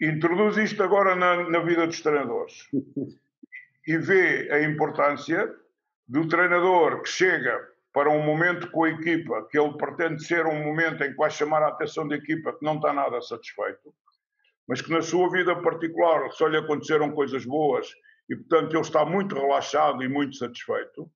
introduz 0.00 0.58
isto 0.58 0.82
agora 0.82 1.16
na, 1.16 1.48
na 1.48 1.58
vida 1.60 1.86
dos 1.86 2.00
treinadores 2.02 2.68
e 3.88 3.96
vê 3.96 4.52
a 4.52 4.62
importância 4.62 5.52
do 6.06 6.28
treinador 6.28 7.02
que 7.02 7.08
chega 7.08 7.58
para 7.92 8.10
um 8.10 8.22
momento 8.22 8.70
com 8.70 8.84
a 8.84 8.90
equipa, 8.90 9.46
que 9.50 9.58
ele 9.58 9.76
pretende 9.78 10.22
ser 10.22 10.46
um 10.46 10.62
momento 10.62 11.02
em 11.02 11.12
que 11.12 11.16
vai 11.16 11.30
chamar 11.30 11.62
a 11.62 11.68
atenção 11.68 12.06
da 12.06 12.16
equipa 12.16 12.52
que 12.52 12.64
não 12.64 12.76
está 12.76 12.92
nada 12.92 13.20
satisfeito, 13.22 13.94
mas 14.68 14.82
que 14.82 14.90
na 14.90 15.00
sua 15.00 15.30
vida 15.30 15.54
particular 15.62 16.30
só 16.32 16.46
lhe 16.48 16.58
aconteceram 16.58 17.12
coisas 17.12 17.44
boas 17.44 17.88
e, 18.28 18.36
portanto, 18.36 18.72
ele 18.72 18.80
está 18.80 19.04
muito 19.04 19.34
relaxado 19.34 20.02
e 20.02 20.08
muito 20.08 20.36
satisfeito. 20.36 21.08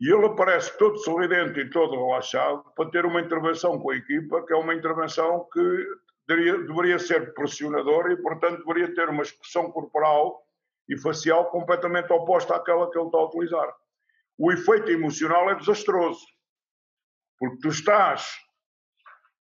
E 0.00 0.12
ele 0.12 0.26
aparece 0.26 0.76
todo 0.78 0.98
sorridente 0.98 1.60
e 1.60 1.70
todo 1.70 2.06
relaxado 2.06 2.64
para 2.74 2.90
ter 2.90 3.04
uma 3.04 3.20
intervenção 3.20 3.78
com 3.78 3.90
a 3.90 3.96
equipa, 3.96 4.44
que 4.44 4.52
é 4.52 4.56
uma 4.56 4.74
intervenção 4.74 5.46
que 5.52 5.86
deveria, 6.28 6.58
deveria 6.58 6.98
ser 6.98 7.32
pressionadora 7.32 8.12
e, 8.12 8.16
portanto, 8.16 8.58
deveria 8.58 8.94
ter 8.94 9.08
uma 9.08 9.22
expressão 9.22 9.70
corporal 9.72 10.42
e 10.88 10.98
facial 10.98 11.50
completamente 11.50 12.12
oposta 12.12 12.54
àquela 12.54 12.90
que 12.90 12.98
ele 12.98 13.06
está 13.06 13.18
a 13.18 13.26
utilizar. 13.26 13.74
O 14.36 14.52
efeito 14.52 14.90
emocional 14.90 15.50
é 15.50 15.54
desastroso, 15.54 16.24
porque 17.38 17.58
tu 17.60 17.68
estás 17.68 18.36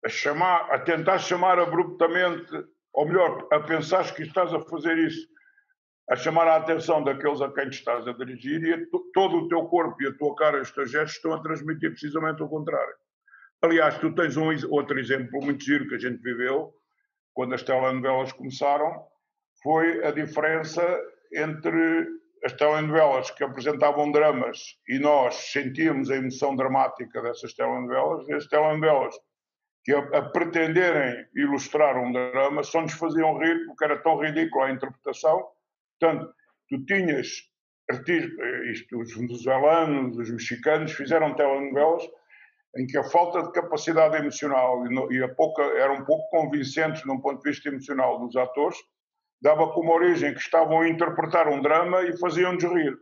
a 0.05 0.09
chamar, 0.09 0.73
a 0.73 0.79
tentar 0.79 1.19
chamar 1.19 1.59
abruptamente, 1.59 2.51
ou 2.93 3.07
melhor, 3.07 3.47
a 3.53 3.61
pensar 3.61 4.13
que 4.15 4.23
estás 4.23 4.53
a 4.53 4.61
fazer 4.61 4.99
isso 4.99 5.29
a 6.11 6.17
chamar 6.17 6.49
a 6.49 6.57
atenção 6.57 7.05
daqueles 7.05 7.41
a 7.41 7.53
quem 7.53 7.71
te 7.71 7.79
estás 7.79 8.07
a 8.09 8.13
dirigir 8.13 8.61
e 8.65 8.75
a 8.75 8.79
todo 9.15 9.37
o 9.37 9.49
teu 9.49 9.65
corpo 9.67 10.03
e 10.03 10.09
a 10.09 10.13
tua 10.15 10.35
cara 10.35 10.59
e 10.59 10.61
os 10.61 10.73
teus 10.73 10.91
gestos 10.91 11.15
estão 11.15 11.33
a 11.33 11.41
transmitir 11.41 11.89
precisamente 11.89 12.43
o 12.43 12.49
contrário. 12.49 12.95
Aliás, 13.63 13.99
tu 13.99 14.15
tens 14.15 14.37
um 14.37 14.49
outro 14.71 14.99
exemplo 14.99 15.41
muito 15.43 15.63
giro 15.63 15.87
que 15.87 15.95
a 15.95 15.99
gente 15.99 16.23
viveu 16.23 16.73
quando 17.35 17.55
as 17.55 17.63
telenovelas 17.63 18.33
começaram, 18.33 19.05
foi 19.63 20.05
a 20.05 20.11
diferença 20.11 20.83
entre 21.33 22.07
as 22.45 22.53
telenovelas 22.55 23.31
que 23.31 23.45
apresentavam 23.45 24.11
dramas 24.11 24.79
e 24.89 24.99
nós 24.99 25.35
sentíamos 25.53 26.11
a 26.11 26.17
emoção 26.17 26.57
dramática 26.57 27.21
dessas 27.21 27.53
telenovelas 27.53 28.27
e 28.29 28.33
as 28.33 28.47
telenovelas 28.47 29.15
que 29.85 29.93
a, 29.93 29.99
a 29.99 30.23
pretenderem 30.23 31.27
ilustrar 31.37 31.99
um 31.99 32.13
drama 32.13 32.63
só 32.63 32.81
nos 32.81 32.95
faziam 32.95 33.39
rir 33.39 33.67
porque 33.67 33.85
era 33.85 34.03
tão 34.03 34.19
ridícula 34.19 34.67
a 34.67 34.73
interpretação. 34.73 35.47
Portanto, 35.99 36.33
tu 36.69 36.85
tinhas 36.87 37.29
artistas, 37.91 38.67
isto, 38.67 38.99
os 38.99 39.15
venezuelanos, 39.15 40.17
os 40.17 40.31
mexicanos, 40.31 40.93
fizeram 40.93 41.35
telenovelas 41.35 42.09
em 42.77 42.87
que 42.87 42.97
a 42.97 43.05
falta 43.05 43.43
de 43.43 43.53
capacidade 43.53 44.17
emocional 44.17 44.85
e, 45.11 45.23
a 45.23 45.29
pouca, 45.29 45.63
eram 45.63 46.05
pouco 46.05 46.29
convincentes 46.31 47.05
num 47.05 47.21
ponto 47.21 47.43
de 47.43 47.51
vista 47.51 47.69
emocional 47.69 48.19
dos 48.21 48.37
atores, 48.37 48.79
dava 49.43 49.73
como 49.73 49.93
origem 49.93 50.35
que 50.35 50.41
estavam 50.41 50.81
a 50.81 50.89
interpretar 50.89 51.49
um 51.49 51.61
drama 51.61 52.03
e 52.03 52.17
faziam-nos 52.19 52.63
rir. 52.63 52.97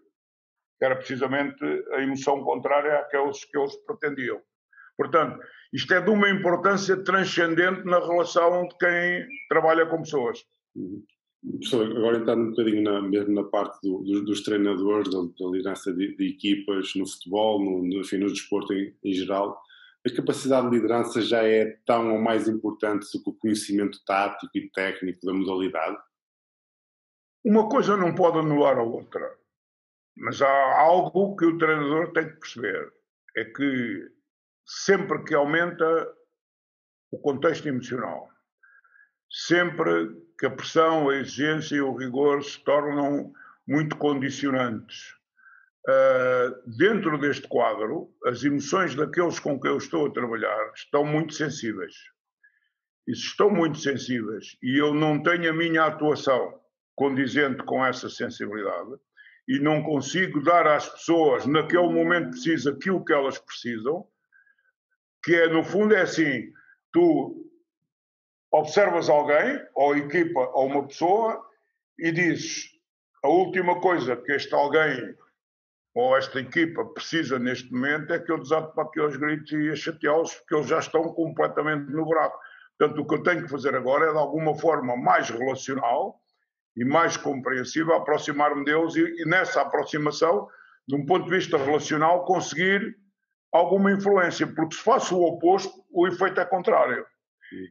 Que 0.79 0.85
era 0.85 0.97
precisamente 0.97 1.63
a 1.93 2.01
emoção 2.01 2.43
contrária 2.43 3.01
àqueles 3.01 3.45
que 3.45 3.59
eles 3.59 3.77
pretendiam. 3.85 4.41
Portanto, 4.97 5.39
isto 5.73 5.93
é 5.93 6.01
de 6.01 6.11
uma 6.11 6.31
importância 6.31 6.97
transcendente 7.05 7.85
na 7.85 7.99
relação 7.99 8.67
de 8.67 8.77
quem 8.79 9.27
trabalha 9.49 9.87
com 9.87 9.99
pessoas. 9.99 10.39
Agora 11.73 12.19
entrando 12.19 12.43
um 12.43 12.51
bocadinho 12.51 12.83
na, 12.83 13.01
mesmo 13.01 13.33
na 13.33 13.45
parte 13.45 13.81
do, 13.81 14.03
dos, 14.03 14.25
dos, 14.25 14.43
treinadores, 14.43 15.09
da, 15.09 15.21
da 15.21 15.51
liderança 15.51 15.93
de, 15.93 16.17
de, 16.17 16.31
equipas 16.31 16.95
no 16.97 17.07
futebol, 17.07 17.61
no, 17.65 17.83
no, 17.83 18.01
enfim, 18.01 18.19
no 18.19 18.27
desporto 18.27 18.73
em, 18.73 18.95
em, 19.05 19.13
geral, 19.13 19.61
a 20.05 20.17
capacidade 20.17 20.69
de 20.69 20.77
liderança 20.77 21.23
já 21.23 21.45
é 21.45 21.79
tão 21.87 22.13
ou 22.13 22.21
mais 22.21 22.49
importante 22.49 23.07
do 23.13 23.23
que 23.23 23.31
o 23.31 23.35
conhecimento 23.35 24.05
tático 24.05 24.51
e 24.57 24.69
técnico 24.71 25.25
da 25.25 25.33
modalidade? 25.33 25.97
Uma 27.45 27.69
coisa 27.69 27.97
não 27.97 28.15
pode 28.15 28.39
anular 28.39 28.77
a 28.77 28.83
outra, 28.83 29.39
mas 30.17 30.43
há 30.43 30.81
algo 30.81 31.37
que 31.37 31.45
o 31.45 31.57
treinador 31.57 32.13
tem 32.13 32.29
que 32.29 32.41
perceber, 32.41 32.93
é 33.37 33.45
que 33.45 34.11
sempre 34.67 35.23
que 35.23 35.35
aumenta 35.35 36.13
o 37.13 37.19
contexto 37.19 37.69
emocional, 37.69 38.29
sempre 39.31 40.11
que 40.39 40.47
a 40.47 40.51
pressão, 40.51 41.09
a 41.09 41.17
exigência 41.17 41.77
e 41.77 41.81
o 41.81 41.97
rigor 41.97 42.43
se 42.43 42.63
tornam 42.65 43.33
muito 43.67 43.97
condicionantes. 43.97 45.17
Uh, 45.89 46.77
dentro 46.77 47.19
deste 47.19 47.49
quadro, 47.49 48.11
as 48.27 48.45
emoções 48.45 48.95
daqueles 48.95 49.41
com 49.41 49.59
quem 49.59 49.71
eu 49.71 49.79
estou 49.79 50.07
a 50.07 50.13
trabalhar 50.13 50.73
estão 50.75 51.05
muito 51.05 51.35
sensíveis. 51.35 51.95
E 53.07 53.15
se 53.15 53.23
estão 53.23 53.51
muito 53.51 53.79
sensíveis 53.79 54.57
e 54.63 54.79
eu 54.79 54.93
não 54.93 55.23
tenho 55.23 55.51
a 55.51 55.55
minha 55.55 55.85
atuação 55.85 56.61
condizente 56.95 57.63
com 57.63 57.85
essa 57.85 58.11
sensibilidade 58.11 58.97
e 59.49 59.59
não 59.61 59.83
consigo 59.83 60.43
dar 60.43 60.67
às 60.67 60.87
pessoas, 60.91 61.47
naquele 61.47 61.89
momento 61.89 62.31
preciso, 62.31 62.71
aquilo 62.71 63.03
que 63.03 63.15
elas 63.15 63.39
precisam, 63.39 64.07
que 65.25 65.35
é, 65.35 65.49
no 65.49 65.65
fundo, 65.65 65.95
é 65.95 66.03
assim: 66.03 66.53
tu 66.93 67.48
observas 68.51 69.09
alguém, 69.09 69.61
ou 69.75 69.97
equipa, 69.97 70.41
ou 70.55 70.67
uma 70.67 70.87
pessoa, 70.87 71.45
e 71.99 72.13
dizes 72.13 72.71
a 73.23 73.29
última 73.29 73.81
coisa 73.81 74.17
que 74.17 74.33
este 74.33 74.55
alguém 74.55 75.15
ou 75.95 76.17
esta 76.17 76.39
equipa 76.39 76.85
precisa 76.85 77.39
neste 77.39 77.73
momento 77.73 78.13
é 78.13 78.21
que 78.21 78.31
eu 78.31 78.39
desato 78.39 78.73
para 78.73 78.85
aqueles 78.85 79.17
gritos 79.17 79.51
e 79.51 79.71
a 79.71 79.75
chateá-los, 79.75 80.33
porque 80.33 80.55
eles 80.55 80.69
já 80.69 80.79
estão 80.79 81.03
completamente 81.13 81.91
no 81.91 82.05
buraco. 82.05 82.39
Portanto, 82.79 83.01
o 83.01 83.07
que 83.07 83.15
eu 83.15 83.23
tenho 83.25 83.43
que 83.43 83.51
fazer 83.51 83.75
agora 83.75 84.07
é, 84.07 84.13
de 84.13 84.19
alguma 84.19 84.55
forma 84.55 84.97
mais 84.97 85.29
relacional 85.29 86.21
e 86.77 86.85
mais 86.85 87.17
compreensiva, 87.17 87.97
aproximar-me 87.97 88.65
deles 88.65 88.95
e, 88.95 89.01
e, 89.01 89.25
nessa 89.25 89.63
aproximação, 89.63 90.47
de 90.87 90.95
um 90.95 91.05
ponto 91.05 91.25
de 91.25 91.37
vista 91.37 91.59
relacional, 91.59 92.25
conseguir 92.25 92.97
alguma 93.53 93.91
influência, 93.91 94.47
porque 94.47 94.77
se 94.77 94.83
faço 94.83 95.19
o 95.19 95.25
oposto, 95.25 95.85
o 95.91 96.07
efeito 96.07 96.41
é 96.41 96.45
contrário. 96.45 97.05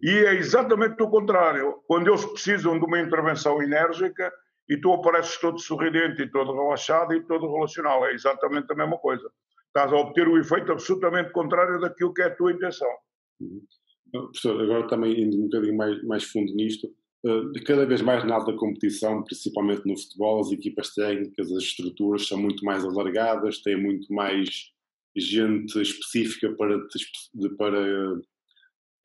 E 0.02 0.10
é 0.10 0.34
exatamente 0.36 1.02
o 1.02 1.10
contrário. 1.10 1.82
Quando 1.88 2.08
eles 2.08 2.26
precisam 2.26 2.80
de 2.80 2.86
uma 2.86 3.00
intervenção 3.00 3.62
enérgica 3.62 4.32
e 4.70 4.78
tu 4.78 4.92
apareces 4.94 5.38
todo 5.40 5.60
sorridente 5.60 6.22
e 6.22 6.32
todo 6.32 6.54
relaxado 6.54 7.14
e 7.14 7.24
todo 7.24 7.52
relacional, 7.52 8.06
é 8.06 8.14
exatamente 8.14 8.72
a 8.72 8.76
mesma 8.76 8.98
coisa. 8.98 9.30
Estás 9.68 9.94
a 9.94 9.96
obter 9.96 10.28
o 10.28 10.38
efeito 10.38 10.72
absolutamente 10.72 11.32
contrário 11.32 11.80
daquilo 11.80 12.14
que 12.14 12.22
é 12.22 12.26
a 12.26 12.36
tua 12.36 12.52
intenção. 12.52 12.90
Uhum. 13.40 13.62
Professor, 14.12 14.62
agora 14.62 14.88
também 14.88 15.22
indo 15.22 15.38
um 15.38 15.44
bocadinho 15.44 15.78
mais, 15.78 16.04
mais 16.04 16.24
fundo 16.24 16.54
nisto, 16.56 16.88
uh, 17.26 17.64
cada 17.66 17.86
vez 17.86 18.02
mais 18.02 18.24
na 18.24 18.36
alta 18.36 18.54
competição, 18.54 19.24
principalmente 19.24 19.86
no 19.86 19.98
futebol, 19.98 20.40
as 20.40 20.52
equipas 20.52 20.94
técnicas, 20.94 21.52
as 21.52 21.64
estruturas 21.64 22.28
são 22.28 22.40
muito 22.40 22.64
mais 22.64 22.86
alargadas, 22.86 23.62
têm 23.62 23.76
muito 23.76 24.12
mais 24.14 24.72
gente 25.16 25.82
específica 25.82 26.54
para, 26.56 26.80
para 27.58 28.20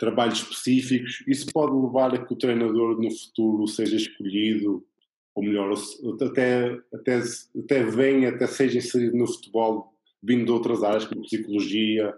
trabalhos 0.02 0.38
específicos, 0.38 1.22
isso 1.28 1.46
pode 1.52 1.72
levar 1.72 2.12
a 2.12 2.18
que 2.18 2.32
o 2.32 2.36
treinador 2.36 3.00
no 3.00 3.08
futuro 3.08 3.68
seja 3.68 3.94
escolhido, 3.94 4.84
ou 5.32 5.44
melhor, 5.44 5.72
até, 6.20 6.76
até, 6.92 7.22
até 7.56 7.84
venha, 7.84 8.30
até 8.30 8.48
seja 8.48 8.78
inserido 8.78 9.16
no 9.16 9.28
futebol, 9.28 9.94
vindo 10.20 10.44
de 10.44 10.50
outras 10.50 10.82
áreas, 10.82 11.04
como 11.04 11.22
psicologia, 11.22 12.12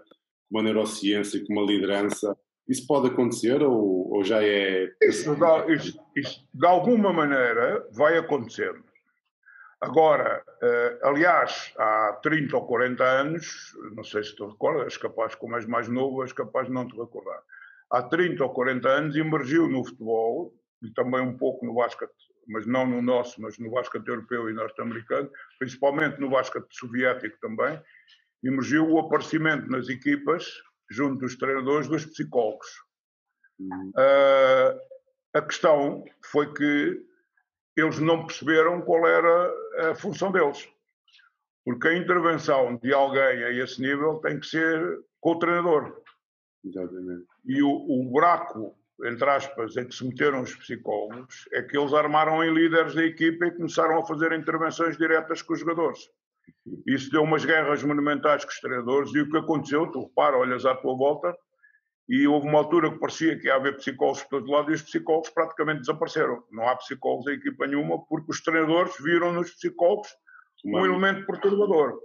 como 0.49 0.61
a 0.61 0.63
neurociência, 0.63 1.45
como 1.45 1.61
a 1.61 1.65
liderança. 1.67 2.35
Isso 2.67 2.87
pode 2.87 3.09
acontecer 3.09 3.61
ou, 3.61 4.11
ou 4.11 4.23
já 4.23 4.43
é. 4.43 4.91
Isso, 5.03 5.37
isso, 5.69 5.99
isso, 6.15 6.47
de 6.51 6.65
alguma 6.65 7.13
maneira 7.13 7.87
vai 7.91 8.17
acontecer. 8.17 8.73
Agora, 9.79 10.43
eh, 10.63 10.99
aliás, 11.03 11.71
há 11.77 12.19
30 12.23 12.57
ou 12.57 12.65
40 12.65 13.03
anos, 13.03 13.75
não 13.95 14.03
sei 14.03 14.23
se 14.23 14.35
tu 14.35 14.47
recordas, 14.47 14.97
capaz, 14.97 15.35
como 15.35 15.55
és 15.55 15.67
mais 15.67 15.87
novo, 15.87 16.23
és 16.23 16.33
capaz 16.33 16.65
de 16.65 16.73
não 16.73 16.87
te 16.87 16.97
recordar 16.97 17.43
há 17.91 18.03
30 18.03 18.43
ou 18.43 18.53
40 18.53 18.87
anos 18.87 19.15
emergiu 19.15 19.67
no 19.67 19.83
futebol, 19.83 20.53
e 20.81 20.91
também 20.91 21.21
um 21.21 21.37
pouco 21.37 21.65
no 21.65 21.75
basquete, 21.75 22.11
mas 22.47 22.65
não 22.65 22.85
no 22.85 23.01
nosso, 23.01 23.41
mas 23.41 23.57
no 23.57 23.71
basquete 23.71 24.07
europeu 24.07 24.49
e 24.49 24.53
norte-americano, 24.53 25.29
principalmente 25.57 26.19
no 26.19 26.29
basquete 26.29 26.67
soviético 26.71 27.37
também, 27.39 27.81
emergiu 28.43 28.89
o 28.89 28.99
aparecimento 28.99 29.69
nas 29.69 29.89
equipas, 29.89 30.45
junto 30.89 31.19
dos 31.19 31.35
treinadores, 31.35 31.87
dos 31.87 32.05
psicólogos. 32.05 32.67
Uhum. 33.59 33.91
Uh, 33.95 34.79
a 35.33 35.41
questão 35.41 36.05
foi 36.23 36.53
que 36.53 37.01
eles 37.75 37.99
não 37.99 38.25
perceberam 38.25 38.81
qual 38.81 39.07
era 39.07 39.91
a 39.91 39.95
função 39.95 40.31
deles. 40.31 40.69
Porque 41.65 41.87
a 41.87 41.97
intervenção 41.97 42.77
de 42.77 42.93
alguém 42.93 43.43
a 43.43 43.51
esse 43.51 43.81
nível 43.81 44.19
tem 44.19 44.39
que 44.39 44.45
ser 44.45 44.99
com 45.19 45.31
o 45.31 45.39
treinador. 45.39 46.01
Exatamente. 46.65 47.25
E 47.45 47.61
o, 47.61 47.69
o 47.69 48.03
buraco, 48.09 48.75
entre 49.03 49.29
aspas, 49.29 49.77
em 49.77 49.87
que 49.87 49.95
se 49.95 50.05
meteram 50.05 50.41
os 50.41 50.55
psicólogos, 50.55 51.47
é 51.53 51.61
que 51.61 51.77
eles 51.77 51.93
armaram 51.93 52.43
em 52.43 52.53
líderes 52.53 52.95
da 52.95 53.03
equipa 53.03 53.45
e 53.45 53.51
começaram 53.51 53.99
a 53.99 54.05
fazer 54.05 54.31
intervenções 54.31 54.97
diretas 54.97 55.41
com 55.41 55.53
os 55.53 55.59
jogadores. 55.59 56.09
Isso 56.87 57.11
deu 57.11 57.23
umas 57.23 57.45
guerras 57.45 57.83
monumentais 57.83 58.43
com 58.43 58.51
os 58.51 58.59
treinadores 58.59 59.13
e 59.13 59.21
o 59.21 59.29
que 59.29 59.37
aconteceu, 59.37 59.87
tu 59.91 60.05
repara, 60.05 60.37
olhas 60.37 60.65
à 60.65 60.75
tua 60.75 60.95
volta 60.95 61.35
e 62.07 62.27
houve 62.27 62.47
uma 62.47 62.59
altura 62.59 62.91
que 62.91 62.99
parecia 62.99 63.37
que 63.37 63.47
ia 63.47 63.55
haver 63.55 63.77
psicólogos 63.77 64.23
por 64.23 64.39
todo 64.39 64.51
lado 64.51 64.71
e 64.71 64.75
os 64.75 64.81
psicólogos 64.83 65.29
praticamente 65.29 65.81
desapareceram. 65.81 66.43
Não 66.51 66.67
há 66.67 66.75
psicólogos 66.75 67.27
em 67.27 67.35
equipa 67.35 67.65
nenhuma 67.65 68.03
porque 68.05 68.31
os 68.31 68.41
treinadores 68.41 68.93
viram 68.99 69.33
nos 69.33 69.51
psicólogos 69.51 70.09
um 70.63 70.85
elemento 70.85 71.25
perturbador. 71.25 71.99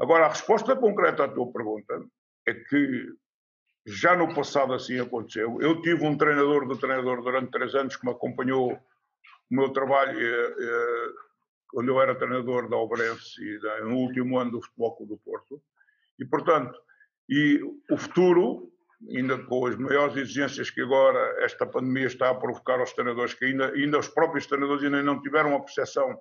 Agora, 0.00 0.26
a 0.26 0.28
resposta 0.28 0.76
concreta 0.76 1.24
à 1.24 1.28
tua 1.28 1.50
pergunta 1.52 2.02
é 2.46 2.54
que 2.54 3.12
já 3.86 4.16
no 4.16 4.34
passado 4.34 4.72
assim 4.72 5.00
aconteceu. 5.00 5.60
Eu 5.60 5.80
tive 5.82 6.04
um 6.04 6.16
treinador 6.16 6.66
do 6.66 6.76
treinador 6.76 7.22
durante 7.22 7.50
três 7.50 7.74
anos 7.74 7.96
que 7.96 8.06
me 8.06 8.12
acompanhou 8.12 8.78
no 9.50 9.62
meu 9.62 9.70
trabalho 9.70 10.18
eh, 10.18 10.54
eh, 10.58 11.08
quando 11.68 11.88
eu 11.88 12.00
era 12.00 12.14
treinador 12.14 12.68
da 12.68 12.76
Obrense 12.76 13.42
e 13.42 13.58
no 13.82 13.96
último 13.96 14.38
ano 14.38 14.52
do 14.52 14.62
Futebol 14.62 14.96
Clube 14.96 15.12
do 15.14 15.18
Porto. 15.18 15.62
E, 16.18 16.24
portanto, 16.24 16.78
e 17.28 17.60
o 17.90 17.96
futuro 17.96 18.72
ainda 19.10 19.38
com 19.38 19.66
as 19.66 19.76
maiores 19.76 20.16
exigências 20.16 20.70
que 20.70 20.80
agora 20.80 21.44
esta 21.44 21.66
pandemia 21.66 22.06
está 22.06 22.30
a 22.30 22.34
provocar 22.34 22.78
aos 22.78 22.92
treinadores, 22.92 23.34
que 23.34 23.44
ainda, 23.44 23.72
ainda 23.72 23.98
os 23.98 24.08
próprios 24.08 24.46
treinadores 24.46 24.84
ainda 24.84 25.02
não 25.02 25.20
tiveram 25.20 25.56
a 25.56 25.60
percepção 25.60 26.16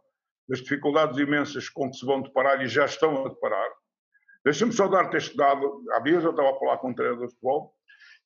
das 0.47 0.59
dificuldades 0.59 1.17
imensas 1.17 1.69
com 1.69 1.89
que 1.89 1.97
se 1.97 2.05
vão 2.05 2.21
deparar 2.21 2.61
e 2.61 2.67
já 2.67 2.85
estão 2.85 3.25
a 3.25 3.29
deparar. 3.29 3.69
Deixa-me 4.43 4.71
só 4.71 4.87
dar-te 4.87 5.17
este 5.17 5.35
dado. 5.37 5.83
Há 5.91 5.99
dias 5.99 6.23
eu 6.23 6.31
estava 6.31 6.49
a 6.49 6.59
falar 6.59 6.77
com 6.77 6.89
um 6.89 6.93
treinador 6.93 7.27
de 7.27 7.33
futebol 7.33 7.73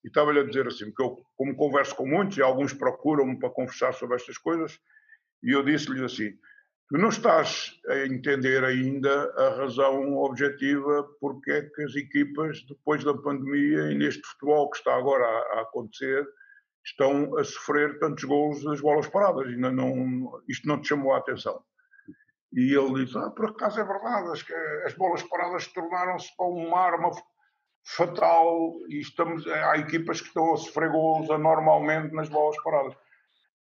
e 0.03 0.07
estava-lhe 0.07 0.39
a 0.39 0.43
dizer 0.43 0.67
assim, 0.67 0.85
porque 0.85 1.03
eu, 1.03 1.25
como 1.35 1.55
converso 1.55 1.95
com 1.95 2.07
muitos 2.07 2.37
e 2.37 2.41
alguns 2.41 2.73
procuram-me 2.73 3.39
para 3.39 3.49
conversar 3.49 3.93
sobre 3.93 4.15
estas 4.15 4.37
coisas, 4.37 4.79
e 5.43 5.51
eu 5.51 5.63
disse-lhes 5.63 6.01
assim, 6.01 6.37
Tu 6.87 6.99
não 6.99 7.09
estás 7.09 7.71
a 7.87 8.05
entender 8.05 8.63
ainda 8.63 9.33
a 9.35 9.55
razão 9.57 10.17
objetiva 10.17 11.03
porque 11.19 11.51
é 11.51 11.61
que 11.63 11.81
as 11.81 11.95
equipas, 11.95 12.63
depois 12.69 13.03
da 13.03 13.13
pandemia 13.15 13.91
e 13.91 13.95
neste 13.95 14.21
futebol 14.21 14.69
que 14.69 14.77
está 14.77 14.95
agora 14.95 15.25
a, 15.25 15.57
a 15.57 15.61
acontecer, 15.61 16.23
estão 16.85 17.35
a 17.39 17.43
sofrer 17.43 17.97
tantos 17.97 18.23
gols 18.25 18.63
das 18.63 18.81
bolas 18.81 19.07
paradas. 19.07 19.47
Ainda 19.47 19.71
não, 19.71 20.43
isto 20.47 20.67
não 20.67 20.79
te 20.79 20.89
chamou 20.89 21.13
a 21.13 21.17
atenção. 21.17 21.59
E 22.55 22.73
ele 22.73 23.05
diz: 23.05 23.15
ah, 23.15 23.29
por 23.29 23.49
acaso 23.49 23.79
é 23.79 23.83
verdade, 23.83 24.31
as, 24.31 24.45
as 24.85 24.93
bolas 24.95 25.21
paradas 25.23 25.67
tornaram-se 25.67 26.35
para 26.37 26.47
uma 26.47 26.79
arma 26.79 27.11
fatal 27.83 28.71
e 28.89 28.99
estamos, 28.99 29.45
há 29.47 29.77
equipas 29.77 30.21
que 30.21 30.27
estão 30.27 30.53
a 30.53 30.57
sofrer 30.57 30.89
gols 30.89 31.29
anormalmente 31.29 32.15
nas 32.15 32.29
bolas 32.29 32.55
paradas 32.63 32.95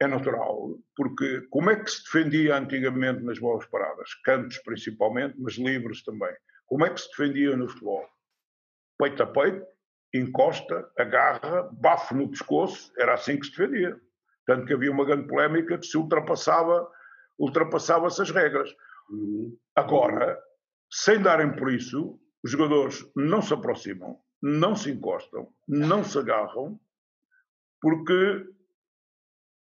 é 0.00 0.06
natural, 0.06 0.76
porque 0.96 1.42
como 1.50 1.70
é 1.70 1.76
que 1.76 1.90
se 1.90 2.04
defendia 2.04 2.56
antigamente 2.56 3.22
nas 3.22 3.38
bolas 3.38 3.66
paradas? 3.66 4.14
Cantos 4.24 4.58
principalmente, 4.58 5.34
mas 5.38 5.54
livres 5.54 6.04
também. 6.04 6.32
Como 6.66 6.84
é 6.86 6.90
que 6.90 7.00
se 7.00 7.08
defendia 7.08 7.56
no 7.56 7.68
futebol? 7.68 8.06
Peito 8.96 9.22
a 9.22 9.26
peito, 9.26 9.66
encosta, 10.14 10.88
agarra, 10.96 11.68
bafo 11.72 12.14
no 12.14 12.30
pescoço, 12.30 12.92
era 12.96 13.14
assim 13.14 13.38
que 13.38 13.46
se 13.46 13.56
defendia. 13.56 13.96
Tanto 14.46 14.66
que 14.66 14.72
havia 14.72 14.90
uma 14.90 15.04
grande 15.04 15.26
polémica 15.26 15.76
que 15.78 15.86
se 15.86 15.98
ultrapassava, 15.98 16.88
ultrapassava-se 17.38 18.20
as 18.22 18.30
regras. 18.30 18.74
Uhum. 19.10 19.56
Agora, 19.74 20.38
sem 20.90 21.20
darem 21.20 21.54
por 21.54 21.72
isso, 21.72 22.18
os 22.42 22.50
jogadores 22.50 23.04
não 23.14 23.42
se 23.42 23.54
aproximam, 23.54 24.18
não 24.42 24.74
se 24.74 24.90
encostam, 24.90 25.52
não 25.66 26.04
se 26.04 26.18
agarram, 26.18 26.78
porque 27.80 28.46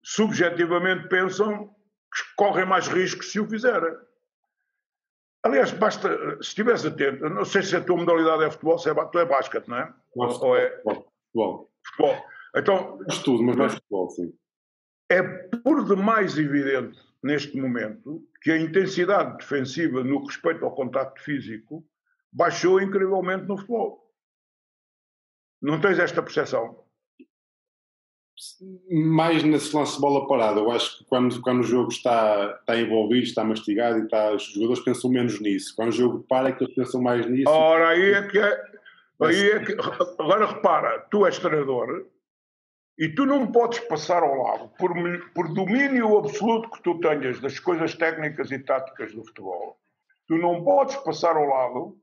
subjetivamente 0.04 1.08
pensam 1.08 1.68
que 1.68 2.34
correm 2.36 2.66
mais 2.66 2.88
risco 2.88 3.24
se 3.24 3.40
o 3.40 3.48
fizerem. 3.48 3.94
Aliás, 5.42 5.70
basta, 5.72 6.08
se 6.42 6.48
estivesse 6.48 6.88
atento, 6.88 7.28
não 7.28 7.44
sei 7.44 7.62
se 7.62 7.76
a 7.76 7.84
tua 7.84 7.96
modalidade 7.96 8.44
é 8.44 8.50
futebol, 8.50 8.78
se 8.78 8.90
é, 8.90 8.94
tu 8.94 9.18
é 9.18 9.24
basquete, 9.24 9.68
não 9.68 9.76
é? 9.76 9.94
Não, 10.16 10.28
futebol, 10.28 10.50
Ou 10.50 10.56
é 10.56 10.70
futebol. 10.82 11.72
Futebol. 11.86 12.24
Então, 12.56 12.98
tudo, 13.24 13.42
mas 13.44 13.56
não 13.56 13.64
é 13.66 13.68
futebol, 13.68 14.10
sim. 14.10 14.32
É 15.08 15.22
por 15.22 15.84
demais 15.84 16.36
evidente 16.36 16.98
neste 17.22 17.56
momento 17.56 18.22
que 18.42 18.50
a 18.50 18.58
intensidade 18.58 19.38
defensiva 19.38 20.04
no 20.04 20.24
respeito 20.24 20.64
ao 20.64 20.74
contacto 20.74 21.20
físico 21.22 21.84
baixou 22.32 22.80
incrivelmente 22.80 23.46
no 23.46 23.56
futebol. 23.56 24.12
Não 25.60 25.80
tens 25.80 25.98
esta 25.98 26.22
percepção? 26.22 26.86
mais 28.90 29.42
nesse 29.42 29.74
lance 29.74 29.94
de 29.94 30.00
bola 30.00 30.26
parada. 30.28 30.60
Eu 30.60 30.70
acho 30.70 30.98
que 30.98 31.04
quando, 31.04 31.40
quando 31.40 31.60
o 31.60 31.66
jogo 31.66 31.90
está, 31.90 32.56
está 32.60 32.78
envolvido, 32.78 33.24
está 33.24 33.42
mastigado 33.42 33.98
e 33.98 34.02
está, 34.02 34.32
os 34.32 34.44
jogadores 34.52 34.84
pensam 34.84 35.10
menos 35.10 35.40
nisso. 35.40 35.74
Quando 35.74 35.88
o 35.88 35.96
jogo 35.96 36.24
para, 36.28 36.50
é 36.50 36.52
que 36.52 36.62
eles 36.62 36.74
pensam 36.74 37.00
mais 37.00 37.26
nisso. 37.26 37.48
Ora, 37.48 37.88
aí 37.88 38.12
é 38.12 38.22
que 38.26 38.38
é. 38.38 38.76
Aí 39.22 39.50
é 39.50 39.64
que, 39.64 39.72
agora 40.20 40.46
repara, 40.46 40.98
tu 41.10 41.24
és 41.24 41.38
treinador 41.38 42.06
e 42.98 43.08
tu 43.08 43.26
não 43.26 43.50
podes 43.52 43.80
passar 43.80 44.22
ao 44.22 44.42
lado, 44.42 44.68
por, 44.78 44.92
por 45.34 45.52
domínio 45.52 46.16
absoluto 46.18 46.70
que 46.70 46.82
tu 46.82 46.98
tenhas 47.00 47.40
das 47.40 47.58
coisas 47.58 47.94
técnicas 47.94 48.50
e 48.50 48.58
táticas 48.58 49.12
do 49.14 49.24
futebol, 49.24 49.78
tu 50.26 50.38
não 50.38 50.64
podes 50.64 50.96
passar 50.96 51.36
ao 51.36 51.44
lado 51.44 51.98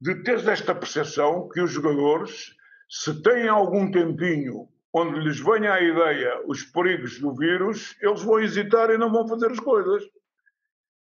de 0.00 0.22
teres 0.22 0.46
esta 0.46 0.74
percepção 0.74 1.48
que 1.48 1.60
os 1.60 1.70
jogadores, 1.70 2.54
se 2.88 3.22
têm 3.22 3.48
algum 3.48 3.90
tempinho 3.90 4.68
onde 4.94 5.18
lhes 5.20 5.40
venha 5.40 5.74
a 5.74 5.80
ideia 5.80 6.40
os 6.46 6.62
perigos 6.62 7.18
do 7.18 7.34
vírus, 7.34 7.96
eles 8.00 8.22
vão 8.22 8.40
hesitar 8.40 8.90
e 8.90 8.98
não 8.98 9.10
vão 9.10 9.26
fazer 9.26 9.50
as 9.50 9.58
coisas. 9.58 10.04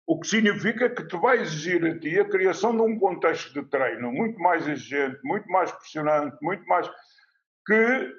O 0.06 0.20
que 0.20 0.28
significa 0.28 0.88
que 0.88 1.06
te 1.06 1.16
vai 1.16 1.40
exigir 1.40 1.84
a 1.84 1.98
ti 1.98 2.20
a 2.20 2.28
criação 2.28 2.76
de 2.76 2.82
um 2.82 2.98
contexto 2.98 3.52
de 3.52 3.68
treino 3.68 4.12
muito 4.12 4.38
mais 4.38 4.68
exigente, 4.68 5.18
muito 5.24 5.48
mais 5.48 5.72
pressionante, 5.72 6.36
muito 6.40 6.64
mais. 6.66 6.88
que, 7.66 8.12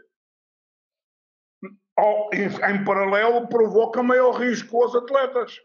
em 2.33 2.83
paralelo, 2.83 3.47
provoca 3.47 4.03
maior 4.03 4.33
risco 4.33 4.81
aos 4.81 4.95
atletas. 4.95 5.59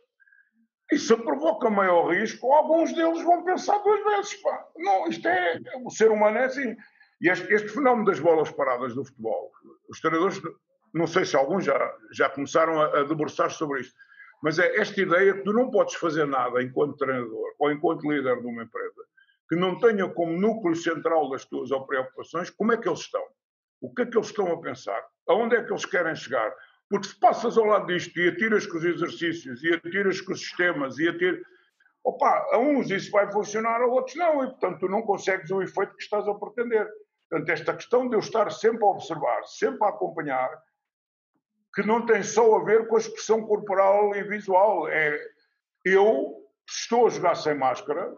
E 0.92 0.98
se 0.98 1.16
provoca 1.16 1.70
maior 1.70 2.08
risco, 2.08 2.52
alguns 2.52 2.92
deles 2.92 3.22
vão 3.22 3.44
pensar 3.44 3.78
duas 3.78 4.02
vezes. 4.04 4.34
Pá. 4.42 4.64
Não, 4.76 5.06
isto 5.06 5.26
é. 5.28 5.60
O 5.84 5.90
ser 5.90 6.10
humano 6.10 6.38
é 6.38 6.44
assim. 6.44 6.76
E 7.20 7.28
este, 7.28 7.52
este, 7.52 7.68
fenómeno 7.68 8.06
das 8.06 8.18
bolas 8.18 8.50
paradas 8.50 8.94
do 8.94 9.04
futebol, 9.04 9.52
os 9.88 10.00
treinadores, 10.00 10.40
não 10.94 11.06
sei 11.06 11.24
se 11.24 11.36
alguns 11.36 11.64
já, 11.64 11.96
já 12.12 12.30
começaram 12.30 12.80
a, 12.80 13.00
a 13.00 13.02
debruçar 13.04 13.50
sobre 13.50 13.82
isto, 13.82 13.94
mas 14.42 14.58
é 14.58 14.76
esta 14.76 15.00
ideia 15.00 15.34
que 15.34 15.44
tu 15.44 15.52
não 15.52 15.70
podes 15.70 15.94
fazer 15.96 16.26
nada 16.26 16.62
enquanto 16.62 16.96
treinador 16.96 17.54
ou 17.58 17.70
enquanto 17.70 18.10
líder 18.10 18.40
de 18.40 18.46
uma 18.46 18.62
empresa 18.62 19.02
que 19.50 19.56
não 19.56 19.78
tenha 19.78 20.08
como 20.08 20.32
núcleo 20.32 20.74
central 20.74 21.28
das 21.28 21.44
tuas 21.44 21.68
preocupações 21.86 22.48
como 22.50 22.72
é 22.72 22.78
que 22.78 22.88
eles 22.88 23.00
estão, 23.00 23.22
o 23.82 23.92
que 23.92 24.02
é 24.02 24.06
que 24.06 24.16
eles 24.16 24.28
estão 24.28 24.50
a 24.50 24.60
pensar, 24.60 25.04
aonde 25.30 25.56
é 25.56 25.62
que 25.62 25.72
eles 25.72 25.84
querem 25.84 26.14
chegar. 26.14 26.52
Porque 26.88 27.06
se 27.06 27.18
passas 27.18 27.56
ao 27.56 27.64
lado 27.64 27.86
disto 27.86 28.18
e 28.18 28.28
atiras 28.28 28.66
com 28.66 28.78
os 28.78 28.84
exercícios, 28.84 29.62
e 29.62 29.72
atiras 29.72 30.20
com 30.20 30.32
os 30.32 30.40
sistemas, 30.40 30.98
e 30.98 31.08
atiras. 31.08 31.40
Opa, 32.02 32.48
a 32.52 32.58
uns 32.58 32.90
isso 32.90 33.10
vai 33.10 33.30
funcionar, 33.30 33.80
a 33.80 33.86
outros 33.86 34.16
não, 34.16 34.42
e 34.42 34.46
portanto 34.48 34.80
tu 34.80 34.88
não 34.88 35.02
consegues 35.02 35.50
o 35.50 35.62
efeito 35.62 35.94
que 35.94 36.02
estás 36.02 36.26
a 36.26 36.34
pretender. 36.34 36.88
Portanto, 37.28 37.50
esta 37.50 37.74
questão 37.74 38.08
de 38.08 38.16
eu 38.16 38.20
estar 38.20 38.50
sempre 38.50 38.82
a 38.82 38.88
observar, 38.88 39.44
sempre 39.44 39.84
a 39.84 39.90
acompanhar, 39.90 40.50
que 41.74 41.82
não 41.82 42.04
tem 42.04 42.22
só 42.22 42.56
a 42.56 42.64
ver 42.64 42.88
com 42.88 42.96
a 42.96 42.98
expressão 42.98 43.42
corporal 43.42 44.16
e 44.16 44.24
visual. 44.24 44.88
É 44.88 45.16
eu, 45.84 46.34
se 46.68 46.82
estou 46.82 47.06
a 47.06 47.10
jogar 47.10 47.36
sem 47.36 47.54
máscara, 47.54 48.12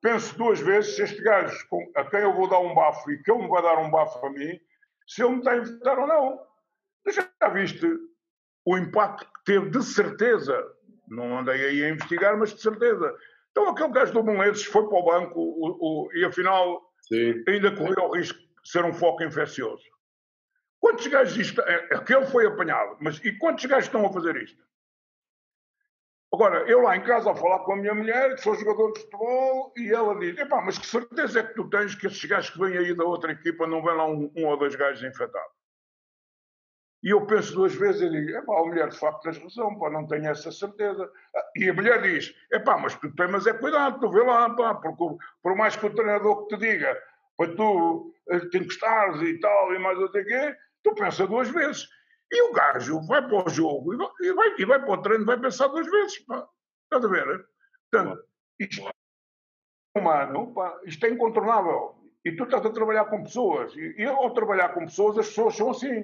penso 0.00 0.36
duas 0.38 0.60
vezes 0.60 0.98
este 0.98 1.22
gajo 1.22 1.56
a 1.96 2.04
quem 2.04 2.20
eu 2.20 2.34
vou 2.34 2.48
dar 2.48 2.60
um 2.60 2.74
bafo 2.74 3.10
e 3.10 3.22
que 3.22 3.30
ele 3.30 3.42
me 3.42 3.48
vai 3.48 3.62
dar 3.62 3.78
um 3.78 3.90
bafo 3.90 4.24
a 4.24 4.30
mim, 4.30 4.58
se 5.06 5.22
ele 5.22 5.32
me 5.32 5.38
está 5.38 5.52
a 5.52 5.58
infectar 5.58 5.98
ou 5.98 6.06
não. 6.06 6.40
Já 7.10 7.48
viste 7.50 7.86
o 8.64 8.78
impacto 8.78 9.24
que 9.24 9.44
teve 9.44 9.70
de 9.70 9.82
certeza, 9.82 10.64
não 11.08 11.38
andei 11.38 11.64
aí 11.64 11.84
a 11.84 11.90
investigar, 11.90 12.36
mas 12.38 12.54
de 12.54 12.60
certeza. 12.60 13.14
Então 13.50 13.68
aquele 13.68 13.92
gajo 13.92 14.12
do 14.12 14.22
Belenenses 14.22 14.64
foi 14.64 14.88
para 14.88 14.98
o 14.98 15.04
banco 15.04 15.38
o, 15.38 16.06
o, 16.06 16.12
e 16.14 16.24
afinal 16.24 16.82
Sim. 17.02 17.44
ainda 17.46 17.74
correu 17.76 18.08
o 18.08 18.16
risco 18.16 18.38
de 18.38 18.70
ser 18.70 18.84
um 18.84 18.92
foco 18.92 19.22
infeccioso. 19.22 19.84
Quantos 20.80 21.06
gajos 21.06 21.36
isto. 21.36 21.60
É, 21.62 21.94
aquele 21.94 22.26
foi 22.26 22.46
apanhado, 22.46 22.96
mas 23.00 23.18
e 23.24 23.32
quantos 23.38 23.64
gajos 23.64 23.86
estão 23.86 24.06
a 24.06 24.12
fazer 24.12 24.36
isto? 24.36 24.62
Agora, 26.34 26.68
eu 26.68 26.80
lá 26.80 26.96
em 26.96 27.00
casa 27.04 27.30
a 27.30 27.36
falar 27.36 27.60
com 27.60 27.74
a 27.74 27.76
minha 27.76 27.94
mulher, 27.94 28.34
que 28.34 28.42
sou 28.42 28.56
jogador 28.56 28.92
de 28.92 29.02
futebol, 29.02 29.72
e 29.76 29.92
ela 29.92 30.18
diz: 30.18 30.36
epá, 30.36 30.60
mas 30.60 30.76
que 30.76 30.84
certeza 30.84 31.38
é 31.38 31.42
que 31.44 31.54
tu 31.54 31.70
tens 31.70 31.94
que 31.94 32.08
esses 32.08 32.24
gajos 32.24 32.50
que 32.50 32.58
vêm 32.58 32.76
aí 32.76 32.92
da 32.92 33.04
outra 33.04 33.30
equipa 33.30 33.68
não 33.68 33.80
vêm 33.80 33.94
lá 33.94 34.04
um, 34.04 34.28
um 34.36 34.46
ou 34.46 34.56
dois 34.56 34.74
gajos 34.74 35.04
infectados? 35.04 35.52
E 37.04 37.10
eu 37.10 37.24
penso 37.24 37.54
duas 37.54 37.72
vezes 37.76 38.02
e 38.02 38.10
digo: 38.10 38.36
epá, 38.36 38.52
a 38.58 38.64
mulher 38.64 38.88
de 38.88 38.98
facto 38.98 39.22
tens 39.22 39.38
razão, 39.38 39.78
pá, 39.78 39.88
não 39.90 40.08
tenho 40.08 40.28
essa 40.28 40.50
certeza. 40.50 41.08
E 41.54 41.70
a 41.70 41.72
mulher 41.72 42.02
diz: 42.02 42.34
epá, 42.50 42.78
mas 42.78 42.96
tu 42.96 43.14
tens, 43.14 43.30
mas 43.30 43.46
é 43.46 43.52
cuidado, 43.52 44.00
tu 44.00 44.10
vê 44.10 44.24
lá, 44.24 44.50
pá, 44.50 44.74
porque 44.74 45.24
por 45.40 45.54
mais 45.54 45.76
que 45.76 45.86
o 45.86 45.94
treinador 45.94 46.48
que 46.48 46.56
te 46.56 46.66
diga 46.66 47.00
para 47.36 47.54
tu 47.54 48.12
eh, 48.30 48.40
te 48.48 48.58
encostares 48.58 49.22
e 49.22 49.38
tal, 49.38 49.72
e 49.72 49.78
mais 49.78 49.96
sei 50.10 50.22
o 50.22 50.26
quê, 50.26 50.56
tu 50.82 50.94
pensa 50.96 51.28
duas 51.28 51.48
vezes. 51.48 51.88
E 52.34 52.42
o 52.42 52.52
gajo 52.52 53.00
vai 53.06 53.22
para 53.22 53.46
o 53.46 53.48
jogo 53.48 53.94
e 53.94 53.96
vai, 53.96 54.54
e 54.58 54.64
vai, 54.64 54.80
para 54.80 54.92
o 54.92 55.02
treino 55.02 55.24
vai 55.24 55.38
pensar 55.38 55.68
duas 55.68 55.88
vezes, 55.88 56.18
pá. 56.26 56.48
Estás 56.82 57.04
a 57.04 57.08
ver? 57.08 57.46
Portanto, 57.88 58.24
isto 58.58 58.88
é 58.88 59.98
humano, 60.00 60.52
pá, 60.52 60.80
isto 60.84 61.06
é 61.06 61.10
incontornável. 61.10 61.94
E 62.24 62.32
tu 62.32 62.42
estás 62.42 62.66
a 62.66 62.72
trabalhar 62.72 63.04
com 63.04 63.22
pessoas. 63.22 63.72
E, 63.76 63.94
e 63.98 64.04
ao 64.04 64.34
trabalhar 64.34 64.70
com 64.70 64.84
pessoas, 64.84 65.16
as 65.16 65.28
pessoas 65.28 65.54
são 65.54 65.70
assim. 65.70 66.00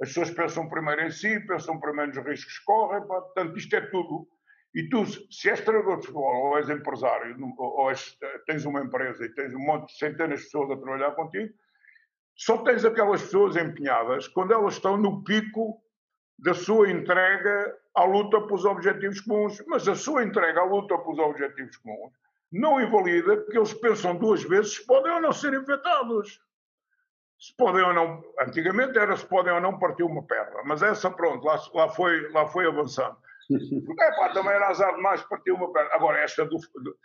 As 0.00 0.08
pessoas 0.08 0.32
pensam 0.32 0.68
primeiro 0.68 1.02
em 1.02 1.10
si, 1.12 1.38
pensam 1.46 1.78
primeiro 1.78 2.12
nos 2.12 2.26
riscos 2.26 2.58
que 2.58 2.64
correm, 2.64 3.06
pá, 3.06 3.20
portanto, 3.20 3.56
isto 3.56 3.76
é 3.76 3.82
tudo. 3.82 4.26
E 4.74 4.88
tu, 4.88 5.04
se 5.06 5.48
és 5.48 5.60
treinador 5.60 5.98
de 5.98 6.06
futebol, 6.06 6.46
ou 6.46 6.58
és 6.58 6.68
empresário, 6.68 7.36
ou 7.56 7.88
és, 7.88 8.18
tens 8.46 8.64
uma 8.64 8.80
empresa 8.80 9.24
e 9.24 9.28
tens 9.28 9.54
um 9.54 9.60
monte 9.60 9.92
de 9.92 9.98
centenas 9.98 10.40
de 10.40 10.46
pessoas 10.46 10.72
a 10.72 10.76
trabalhar 10.76 11.12
contigo, 11.12 11.54
só 12.34 12.58
tens 12.58 12.84
aquelas 12.84 13.22
pessoas 13.22 13.56
empenhadas 13.56 14.28
quando 14.28 14.52
elas 14.52 14.74
estão 14.74 14.96
no 14.96 15.22
pico 15.22 15.82
da 16.38 16.54
sua 16.54 16.90
entrega 16.90 17.76
à 17.94 18.04
luta 18.04 18.40
pelos 18.40 18.64
objetivos 18.64 19.20
comuns. 19.20 19.62
Mas 19.66 19.86
a 19.86 19.94
sua 19.94 20.24
entrega 20.24 20.60
à 20.60 20.64
luta 20.64 20.98
pelos 20.98 21.18
objetivos 21.18 21.76
comuns 21.76 22.12
não 22.52 22.80
invalida 22.80 23.44
que 23.44 23.56
eles 23.56 23.72
pensam 23.72 24.16
duas 24.16 24.42
vezes 24.42 24.74
se 24.76 24.86
podem 24.86 25.12
ou 25.12 25.20
não 25.20 25.32
ser 25.32 25.54
infectados. 25.54 26.40
Se 27.38 27.56
podem 27.56 27.82
ou 27.82 27.94
não. 27.94 28.22
Antigamente 28.40 28.98
era 28.98 29.16
se 29.16 29.26
podem 29.26 29.52
ou 29.52 29.60
não 29.60 29.78
partir 29.78 30.02
uma 30.02 30.24
perna, 30.24 30.62
mas 30.64 30.82
essa, 30.82 31.10
pronto, 31.10 31.44
lá, 31.44 31.58
lá, 31.74 31.88
foi, 31.88 32.30
lá 32.30 32.46
foi 32.46 32.66
avançando. 32.66 33.16
É 33.50 34.10
pá, 34.12 34.32
também 34.32 34.52
era 34.52 34.68
azar 34.68 34.94
demais 34.94 35.22
partir 35.22 35.50
uma 35.50 35.72
perna. 35.72 35.90
Agora, 35.94 36.18
esta 36.18 36.44
do, 36.44 36.56
do. 36.56 36.96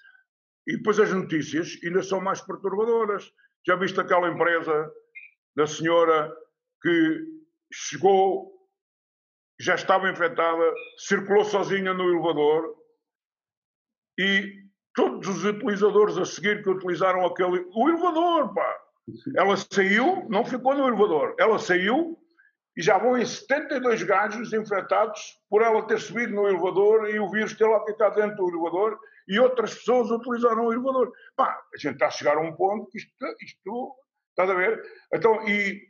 E 0.67 0.77
depois 0.77 0.99
as 0.99 1.11
notícias 1.11 1.79
ainda 1.83 2.03
são 2.03 2.21
mais 2.21 2.41
perturbadoras. 2.41 3.31
Já 3.65 3.75
viste 3.75 3.99
aquela 3.99 4.29
empresa 4.29 4.91
da 5.57 5.65
senhora 5.65 6.31
que 6.83 7.25
chegou, 7.73 8.53
já 9.59 9.73
estava 9.73 10.07
infectada, 10.07 10.71
circulou 10.99 11.43
sozinha 11.43 11.95
no 11.95 12.03
elevador 12.03 12.75
e 14.19 14.53
todos 14.93 15.27
os 15.27 15.43
utilizadores 15.43 16.15
a 16.19 16.25
seguir 16.25 16.61
que 16.61 16.69
utilizaram 16.69 17.25
aquele. 17.25 17.65
O 17.73 17.89
elevador, 17.89 18.53
pá! 18.53 18.81
Ela 19.35 19.57
saiu, 19.57 20.27
não 20.29 20.45
ficou 20.45 20.75
no 20.75 20.87
elevador, 20.87 21.35
ela 21.39 21.57
saiu 21.57 22.15
e 22.75 22.81
já 22.83 22.99
vão 22.99 23.17
em 23.17 23.25
72 23.25 24.03
gajos 24.03 24.53
infectados 24.53 25.39
por 25.49 25.63
ela 25.63 25.87
ter 25.87 25.99
subido 25.99 26.35
no 26.35 26.47
elevador 26.47 27.09
e 27.09 27.19
o 27.19 27.31
vírus 27.31 27.55
ter 27.55 27.65
lá 27.65 27.83
ficado 27.83 28.13
dentro 28.13 28.35
do 28.35 28.49
elevador 28.49 28.99
e 29.27 29.39
outras 29.39 29.73
pessoas 29.73 30.11
utilizaram 30.11 30.67
o 30.67 30.73
elevador. 30.73 31.11
Pá, 31.35 31.59
a 31.73 31.77
gente 31.79 31.93
está 31.93 32.07
a 32.07 32.11
chegar 32.11 32.37
a 32.37 32.41
um 32.41 32.55
ponto 32.55 32.87
que 32.91 32.99
isto, 32.99 33.11
isto 33.41 33.95
estás 34.37 34.49
a 34.49 34.53
ver? 34.53 34.83
Então, 35.13 35.47
e 35.47 35.81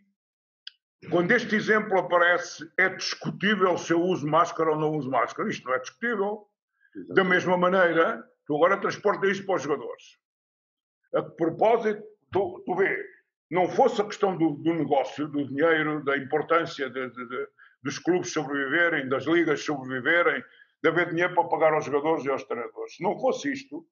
quando 1.10 1.32
este 1.32 1.56
exemplo 1.56 2.00
aparece, 2.00 2.70
é 2.78 2.90
discutível 2.90 3.78
se 3.78 3.94
eu 3.94 4.02
uso 4.02 4.28
máscara 4.28 4.72
ou 4.72 4.80
não 4.80 4.96
uso 4.98 5.10
máscara. 5.10 5.50
Isto 5.50 5.68
não 5.68 5.76
é 5.76 5.80
discutível. 5.80 6.48
Da 7.14 7.24
mesma 7.24 7.58
maneira, 7.58 8.24
Tu 8.48 8.56
agora 8.56 8.80
transporta 8.80 9.28
isto 9.28 9.46
para 9.46 9.56
os 9.56 9.62
jogadores. 9.62 10.04
A 11.14 11.22
propósito, 11.22 12.02
tu, 12.32 12.64
tu 12.66 12.76
vê, 12.76 13.06
não 13.52 13.68
fosse 13.68 14.02
a 14.02 14.06
questão 14.06 14.38
do, 14.38 14.52
do 14.52 14.74
negócio, 14.74 15.28
do 15.28 15.46
dinheiro, 15.48 16.04
da 16.06 16.18
importância 16.18 16.90
de, 16.90 17.10
de, 17.10 17.28
de, 17.28 17.48
dos 17.84 18.00
clubes 18.00 18.32
sobreviverem, 18.32 19.10
das 19.10 19.26
ligas 19.26 19.64
sobreviverem, 19.64 20.42
de 20.82 20.90
haver 20.90 21.10
dinheiro 21.10 21.36
para 21.36 21.50
pagar 21.50 21.74
aos 21.74 21.86
jogadores 21.86 22.24
e 22.24 22.30
aos 22.30 22.44
treinadores. 22.46 22.96
Se 22.96 23.04
não 23.04 23.20
fosse 23.20 23.52
isto, 23.52 23.86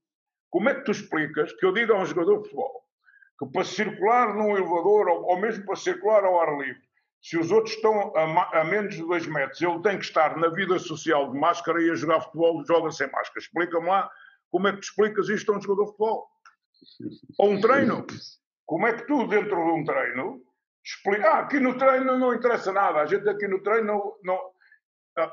como 0.50 0.70
é 0.70 0.76
que 0.76 0.86
tu 0.86 0.91
explicas 0.91 1.52
que 1.54 1.65
eu 1.65 1.74
diga 1.74 1.94
a 1.94 2.00
um 2.00 2.06
jogador 2.06 2.38
de 2.38 2.44
futebol 2.44 2.85
que 3.38 3.45
para 3.48 3.63
circular 3.63 4.34
num 4.34 4.56
elevador 4.56 5.08
ou, 5.08 5.24
ou 5.26 5.38
mesmo 5.38 5.65
para 5.65 5.76
circular 5.76 6.24
ao 6.24 6.39
ar 6.39 6.58
livre, 6.58 6.82
se 7.21 7.38
os 7.38 7.52
outros 7.52 7.76
estão 7.76 8.15
a, 8.15 8.60
a, 8.60 8.63
menos 8.63 8.95
de 8.95 9.02
dois 9.02 9.26
metros, 9.26 9.60
ele 9.62 9.82
tem 9.82 9.98
que 9.98 10.06
estar 10.06 10.38
na 10.38 10.48
vida 10.50 10.78
social 10.78 11.32
de 11.32 11.39
máscara 11.39 11.82
e 11.82 11.89
a 11.89 11.95
jogar 11.95 12.21
futebol 12.21 12.63
joga 12.65 12.91
sem 12.91 13.10
máscara. 13.12 13.39
Explica-me 13.39 13.88
lá 13.88 14.10
como 14.52 14.67
é 14.67 14.71
que 14.71 14.78
tu 14.78 14.84
explicas 14.84 15.30
isto 15.30 15.52
a 15.52 15.58
um 15.58 15.62
jogador 15.62 15.86
de 15.86 15.91
futebol? 15.91 16.28
Ou 17.39 17.50
um 17.50 17.60
treino? 17.60 18.06
Como 18.65 18.88
é 18.88 18.93
que 18.93 19.08
tu, 19.08 19.28
dentro 19.28 19.56
de 19.56 19.71
um 19.71 19.84
treino, 19.84 20.41
explica. 20.84 21.28
Ah, 21.28 21.39
aqui 21.39 21.60
no 21.60 21.78
treino 21.78 22.17
não 22.17 22.34
interessa 22.34 22.71
nada, 22.71 23.02
a 23.02 23.06
gente 23.06 23.28
aqui 23.28 23.48
no 23.48 23.62
treino 23.62 23.88
não. 23.88 24.13
não... 24.24 24.56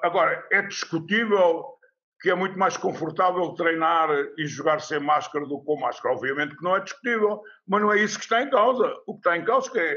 Agora, 0.02 0.46
é 0.50 0.62
discutível 0.62 1.76
que 2.22 2.30
é 2.30 2.34
muito 2.34 2.56
mais 2.56 2.76
confortável 2.76 3.52
treinar 3.54 4.08
e 4.38 4.46
jogar 4.46 4.80
sem 4.80 5.00
máscara 5.00 5.44
do 5.44 5.58
que 5.58 5.66
com 5.66 5.80
máscara. 5.80 6.14
Obviamente 6.14 6.56
que 6.56 6.62
não 6.62 6.76
é 6.76 6.80
discutível, 6.80 7.42
mas 7.66 7.82
não 7.82 7.92
é 7.92 8.00
isso 8.00 8.16
que 8.16 8.24
está 8.24 8.40
em 8.40 8.48
causa. 8.48 8.94
O 9.06 9.14
que 9.14 9.18
está 9.18 9.36
em 9.36 9.44
causa 9.44 9.70
é. 9.78 9.96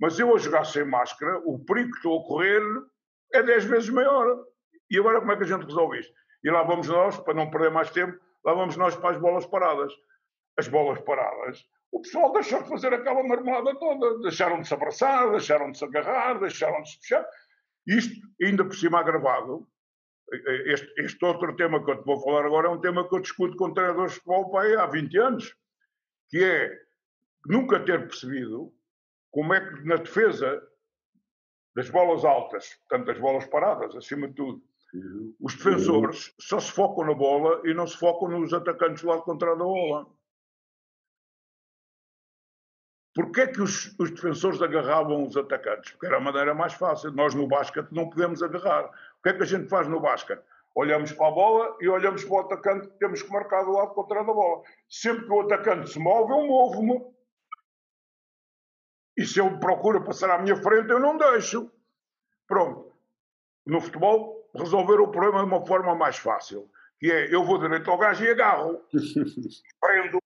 Mas 0.00 0.18
eu 0.18 0.34
a 0.34 0.38
jogar 0.38 0.64
sem 0.64 0.84
máscara, 0.84 1.40
o 1.44 1.58
perigo 1.58 1.90
que 1.90 1.96
estou 1.96 2.20
a 2.20 2.24
correr 2.24 2.62
é 3.34 3.42
10 3.42 3.64
vezes 3.64 3.88
maior. 3.90 4.44
E 4.90 4.98
agora 4.98 5.18
como 5.18 5.32
é 5.32 5.36
que 5.36 5.42
a 5.42 5.46
gente 5.46 5.64
resolve 5.64 5.98
isto? 5.98 6.12
E 6.44 6.50
lá 6.50 6.62
vamos 6.62 6.86
nós, 6.86 7.18
para 7.18 7.34
não 7.34 7.50
perder 7.50 7.70
mais 7.70 7.90
tempo, 7.90 8.16
lá 8.44 8.54
vamos 8.54 8.76
nós 8.76 8.94
para 8.94 9.10
as 9.10 9.18
bolas 9.18 9.44
paradas. 9.46 9.92
As 10.56 10.68
bolas 10.68 11.00
paradas, 11.00 11.66
o 11.92 12.00
pessoal 12.00 12.32
deixou 12.32 12.62
de 12.62 12.68
fazer 12.68 12.92
aquela 12.92 13.22
marmelada 13.22 13.74
toda, 13.78 14.18
deixaram 14.20 14.60
de 14.60 14.68
se 14.68 14.74
abraçar, 14.74 15.30
deixaram 15.30 15.70
de 15.70 15.78
se 15.78 15.84
agarrar, 15.84 16.38
deixaram 16.38 16.82
de 16.82 16.90
se 16.90 16.98
puxar. 16.98 17.26
Isto, 17.86 18.14
ainda 18.42 18.64
por 18.64 18.74
cima 18.74 19.00
agravado, 19.00 19.66
este, 20.32 20.92
este, 21.00 21.24
outro 21.24 21.54
tema 21.56 21.84
que 21.84 21.90
eu 21.90 21.98
te 21.98 22.04
vou 22.04 22.20
falar 22.20 22.44
agora 22.44 22.68
é 22.68 22.70
um 22.70 22.80
tema 22.80 23.08
que 23.08 23.14
eu 23.14 23.20
discuto 23.20 23.56
com 23.56 23.72
treinadores 23.72 24.14
de 24.14 24.20
futebol 24.20 24.58
há 24.58 24.86
20 24.86 25.18
anos, 25.18 25.56
que 26.28 26.42
é 26.42 26.70
nunca 27.46 27.84
ter 27.84 28.06
percebido 28.06 28.72
como 29.30 29.54
é 29.54 29.60
que 29.60 29.84
na 29.84 29.96
defesa 29.96 30.62
das 31.74 31.90
bolas 31.90 32.24
altas, 32.24 32.74
portanto 32.88 33.06
das 33.06 33.18
bolas 33.18 33.46
paradas, 33.46 33.94
acima 33.94 34.28
de 34.28 34.34
tudo, 34.34 34.62
Uhum. 34.94 35.34
Os 35.40 35.54
defensores 35.54 36.34
só 36.40 36.60
se 36.60 36.70
focam 36.70 37.04
na 37.04 37.14
bola 37.14 37.60
e 37.64 37.74
não 37.74 37.86
se 37.86 37.96
focam 37.98 38.28
nos 38.28 38.52
atacantes 38.52 39.02
lá 39.02 39.20
contra 39.20 39.52
a 39.52 39.56
bola. 39.56 40.06
Porquê 43.14 43.42
é 43.42 43.46
que 43.46 43.62
os, 43.62 43.98
os, 43.98 44.10
defensores 44.10 44.60
agarravam 44.60 45.26
os 45.26 45.36
atacantes? 45.36 45.92
Porque 45.92 46.06
era 46.06 46.18
a 46.18 46.20
maneira 46.20 46.54
mais 46.54 46.74
fácil. 46.74 47.12
Nós 47.12 47.34
no 47.34 47.48
basquete 47.48 47.90
não 47.90 48.10
podemos 48.10 48.42
agarrar. 48.42 48.90
O 49.26 49.28
que 49.28 49.34
é 49.34 49.38
que 49.38 49.42
a 49.42 49.46
gente 49.46 49.68
faz 49.68 49.88
no 49.88 49.98
basquete? 49.98 50.40
Olhamos 50.72 51.10
para 51.10 51.26
a 51.26 51.30
bola 51.32 51.76
e 51.80 51.88
olhamos 51.88 52.22
para 52.22 52.32
o 52.32 52.38
atacante 52.42 52.86
que 52.86 52.98
temos 53.00 53.22
que 53.22 53.32
marcar 53.32 53.64
do 53.64 53.72
lado 53.72 53.92
contrário 53.92 54.24
da 54.24 54.32
bola. 54.32 54.62
Sempre 54.88 55.26
que 55.26 55.32
o 55.32 55.40
atacante 55.40 55.90
se 55.90 55.98
move, 55.98 56.30
eu 56.32 56.46
movo-me. 56.46 57.04
E 59.16 59.26
se 59.26 59.40
ele 59.40 59.58
procura 59.58 60.00
passar 60.00 60.30
à 60.30 60.38
minha 60.38 60.54
frente, 60.54 60.90
eu 60.90 61.00
não 61.00 61.16
deixo. 61.16 61.68
Pronto. 62.46 62.94
No 63.66 63.80
futebol, 63.80 64.48
resolver 64.54 65.00
o 65.00 65.10
problema 65.10 65.40
de 65.40 65.46
uma 65.46 65.66
forma 65.66 65.92
mais 65.96 66.16
fácil, 66.18 66.70
que 67.00 67.10
é 67.10 67.34
eu 67.34 67.42
vou 67.42 67.58
direito 67.58 67.90
ao 67.90 67.98
gajo 67.98 68.22
e 68.22 68.30
agarro, 68.30 68.80
prendo 69.80 70.18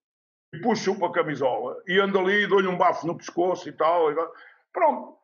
e 0.52 0.60
puxo 0.60 0.94
para 0.98 1.08
a 1.08 1.12
camisola 1.12 1.82
e 1.88 1.98
ando 1.98 2.18
ali 2.18 2.42
e 2.42 2.46
dou-lhe 2.46 2.68
um 2.68 2.76
bafo 2.76 3.06
no 3.06 3.16
pescoço 3.16 3.66
e 3.66 3.72
tal. 3.72 4.12
E 4.12 4.14
tal. 4.14 4.34
Pronto. 4.70 5.19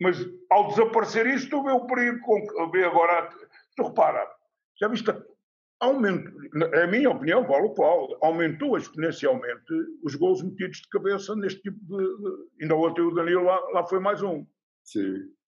Mas 0.00 0.18
ao 0.50 0.68
desaparecer 0.68 1.26
isso, 1.26 1.50
tu 1.50 1.62
vê 1.62 1.72
o 1.72 1.86
perigo. 1.86 2.20
Com, 2.20 2.70
vê 2.70 2.84
agora. 2.84 3.28
Tu 3.76 3.82
repara, 3.82 4.26
já 4.80 4.88
viste? 4.88 5.12
Aumento, 5.80 6.32
a 6.74 6.86
minha 6.88 7.08
opinião, 7.10 7.46
vale 7.46 7.66
o 7.66 7.74
qual, 7.74 8.18
aumentou 8.20 8.76
exponencialmente 8.76 9.72
os 10.02 10.16
gols 10.16 10.42
metidos 10.42 10.78
de 10.78 10.88
cabeça 10.88 11.36
neste 11.36 11.62
tipo 11.62 11.78
de. 11.78 11.96
de 11.96 12.62
ainda 12.62 12.74
ontem 12.74 13.02
o 13.02 13.14
Danilo 13.14 13.44
lá, 13.44 13.60
lá 13.72 13.86
foi 13.86 14.00
mais 14.00 14.20
um. 14.22 14.44
Sim 14.82 15.38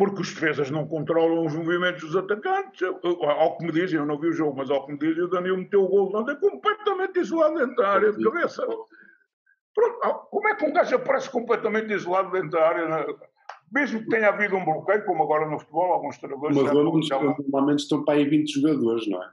porque 0.00 0.22
os 0.22 0.32
defesas 0.32 0.70
não 0.70 0.88
controlam 0.88 1.44
os 1.44 1.54
movimentos 1.54 2.00
dos 2.00 2.16
atacantes. 2.16 2.80
Ao 2.82 3.58
que 3.58 3.66
me 3.66 3.70
dizem, 3.70 3.98
eu 3.98 4.06
não 4.06 4.18
vi 4.18 4.28
o 4.28 4.32
jogo, 4.32 4.56
mas 4.56 4.70
ao 4.70 4.86
que 4.86 4.92
me 4.92 4.98
dizem, 4.98 5.24
o 5.24 5.28
Danilo 5.28 5.58
meteu 5.58 5.84
o 5.84 5.88
gol 5.88 6.16
ontem 6.16 6.34
completamente 6.36 7.20
isolado 7.20 7.58
dentro 7.58 7.76
da 7.76 7.88
área 7.90 8.10
de 8.10 8.24
cabeça. 8.24 8.66
Pronto, 9.74 10.26
como 10.30 10.48
é 10.48 10.54
que 10.54 10.64
um 10.64 10.72
gajo 10.72 10.96
aparece 10.96 11.30
completamente 11.30 11.92
isolado 11.92 12.30
dentro 12.32 12.50
da 12.50 12.68
área? 12.68 13.06
Mesmo 13.72 14.00
que 14.00 14.08
tenha 14.08 14.28
havido 14.28 14.56
um 14.56 14.64
bloqueio, 14.64 15.04
como 15.04 15.22
agora 15.22 15.48
no 15.48 15.58
futebol, 15.58 15.92
alguns 15.92 16.18
treinadores... 16.18 16.56
Mas 16.56 16.72
normalmente 16.72 17.80
estão 17.80 18.04
para 18.04 18.14
aí 18.14 18.24
20 18.28 18.60
jogadores, 18.60 19.08
não 19.08 19.22
é? 19.22 19.30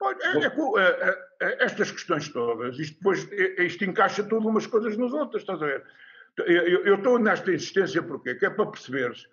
É, 0.00 0.46
é, 0.46 1.18
é, 1.42 1.64
estas 1.64 1.90
questões 1.90 2.28
todas, 2.28 2.78
isto 2.78 2.98
depois 2.98 3.28
isto 3.58 3.84
encaixa 3.84 4.22
tudo 4.22 4.48
umas 4.48 4.64
coisas 4.64 4.96
nas 4.96 5.12
outras, 5.12 5.42
estás 5.42 5.60
a 5.60 5.66
ver? 5.66 5.84
Eu 6.46 6.94
estou 6.94 7.18
nesta 7.18 7.52
insistência 7.52 8.00
porquê? 8.00 8.36
Que 8.36 8.46
é 8.46 8.50
para 8.50 8.70
perceberes, 8.70 9.26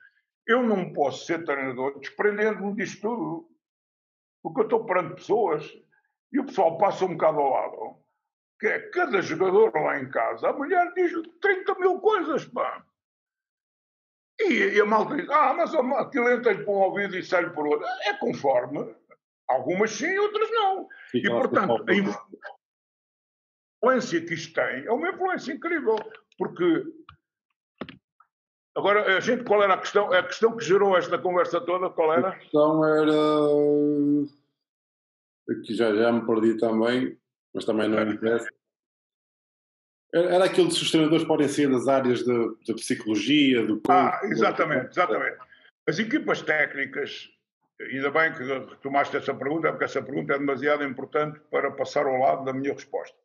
eu 0.48 0.64
não 0.64 0.92
posso 0.92 1.26
ser 1.26 1.44
treinador 1.44 2.00
desprendendo-me 2.00 2.76
disto 2.76 3.02
tudo. 3.02 3.48
Porque 4.42 4.62
eu 4.62 4.64
estou 4.66 4.86
perante 4.86 5.16
pessoas 5.16 5.72
e 6.32 6.40
o 6.40 6.46
pessoal 6.46 6.78
passa 6.78 7.06
um 7.06 7.14
bocado 7.14 7.40
ao 7.40 7.50
lado, 7.50 7.98
que 8.60 8.68
é 8.68 8.80
cada 8.90 9.22
jogador 9.22 9.74
lá 9.74 10.00
em 10.00 10.10
casa, 10.10 10.50
a 10.50 10.54
mulher 10.54 10.92
diz 10.94 11.12
30 11.42 11.76
mil 11.76 12.00
coisas, 12.00 12.46
pá. 12.46 12.86
E, 14.40 14.54
e 14.54 14.82
a 14.82 14.86
malta 14.86 15.16
diz, 15.16 15.30
ah, 15.30 15.54
mas 15.54 15.74
aquilo 15.74 16.30
entra-lhe 16.30 16.64
para 16.64 16.74
um 16.74 16.78
ouvido 16.78 17.18
e 17.18 17.24
sai-lhe 17.24 17.50
por 17.52 17.68
outro. 17.68 17.86
É 18.04 18.14
conforme. 18.14 18.94
Algumas 19.48 19.92
sim, 19.92 20.18
outras 20.18 20.50
não. 20.52 20.90
e, 21.14 21.30
portanto, 21.30 21.86
a 21.88 21.94
influência 23.84 24.26
que 24.26 24.34
isto 24.34 24.54
tem 24.54 24.86
é 24.86 24.92
uma 24.92 25.10
influência 25.10 25.54
incrível. 25.54 25.96
Porque 26.38 26.84
agora 28.76 29.18
a 29.18 29.20
gente 29.20 29.44
qual 29.44 29.64
era 29.64 29.76
a 29.76 29.78
questão? 29.78 30.12
A 30.12 30.24
questão 30.24 30.58
que 30.58 30.66
gerou 30.66 30.98
esta 30.98 31.18
conversa 31.18 31.62
toda, 31.62 31.90
qual 31.90 32.12
era? 32.12 32.30
A 32.30 32.36
questão 32.38 32.84
era 32.84 33.14
que 35.64 35.76
já, 35.76 35.96
já 35.96 36.12
me 36.12 36.26
perdi 36.26 36.58
também. 36.58 37.18
Mas 37.56 37.64
também 37.64 37.88
não 37.88 38.12
interessa. 38.12 38.50
Era 40.14 40.46
aquilo 40.46 40.68
de 40.68 40.76
se 40.76 40.84
os 40.84 40.92
treinadores 40.92 41.26
podem 41.26 41.48
ser 41.48 41.72
das 41.72 41.88
áreas 41.88 42.24
da, 42.24 42.74
psicologia, 42.76 43.66
do 43.66 43.82
Ah, 43.90 44.20
exatamente, 44.24 44.92
exatamente. 44.92 45.38
As 45.88 45.98
equipas 45.98 46.42
técnicas, 46.42 47.30
ainda 47.80 48.12
bem 48.12 48.34
que 48.34 48.44
retomaste 48.44 49.16
essa 49.16 49.34
pergunta, 49.34 49.70
porque 49.70 49.86
essa 49.86 50.02
pergunta 50.02 50.34
é 50.34 50.38
demasiado 50.38 50.84
importante 50.84 51.40
para 51.50 51.72
passar 51.72 52.06
ao 52.06 52.18
lado 52.18 52.46
da 52.46 52.54
minha 52.54 52.74
resposta. 52.74 53.18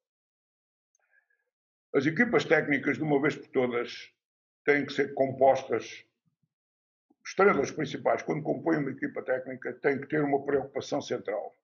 As 1.93 2.07
equipas 2.07 2.45
técnicas, 2.45 2.97
de 2.97 3.03
uma 3.03 3.21
vez 3.21 3.35
por 3.35 3.49
todas, 3.49 4.13
têm 4.65 4.87
que 4.87 4.93
ser 4.93 5.13
compostas. 5.15 6.05
Os 7.25 7.35
treinadores 7.35 7.73
principais, 7.73 8.23
quando 8.23 8.43
compõem 8.43 8.79
uma 8.79 8.91
equipa 8.91 9.23
técnica, 9.23 9.73
têm 9.75 10.01
que 10.01 10.07
ter 10.07 10.23
uma 10.23 10.45
preocupação 10.45 11.01
central. 11.01 11.55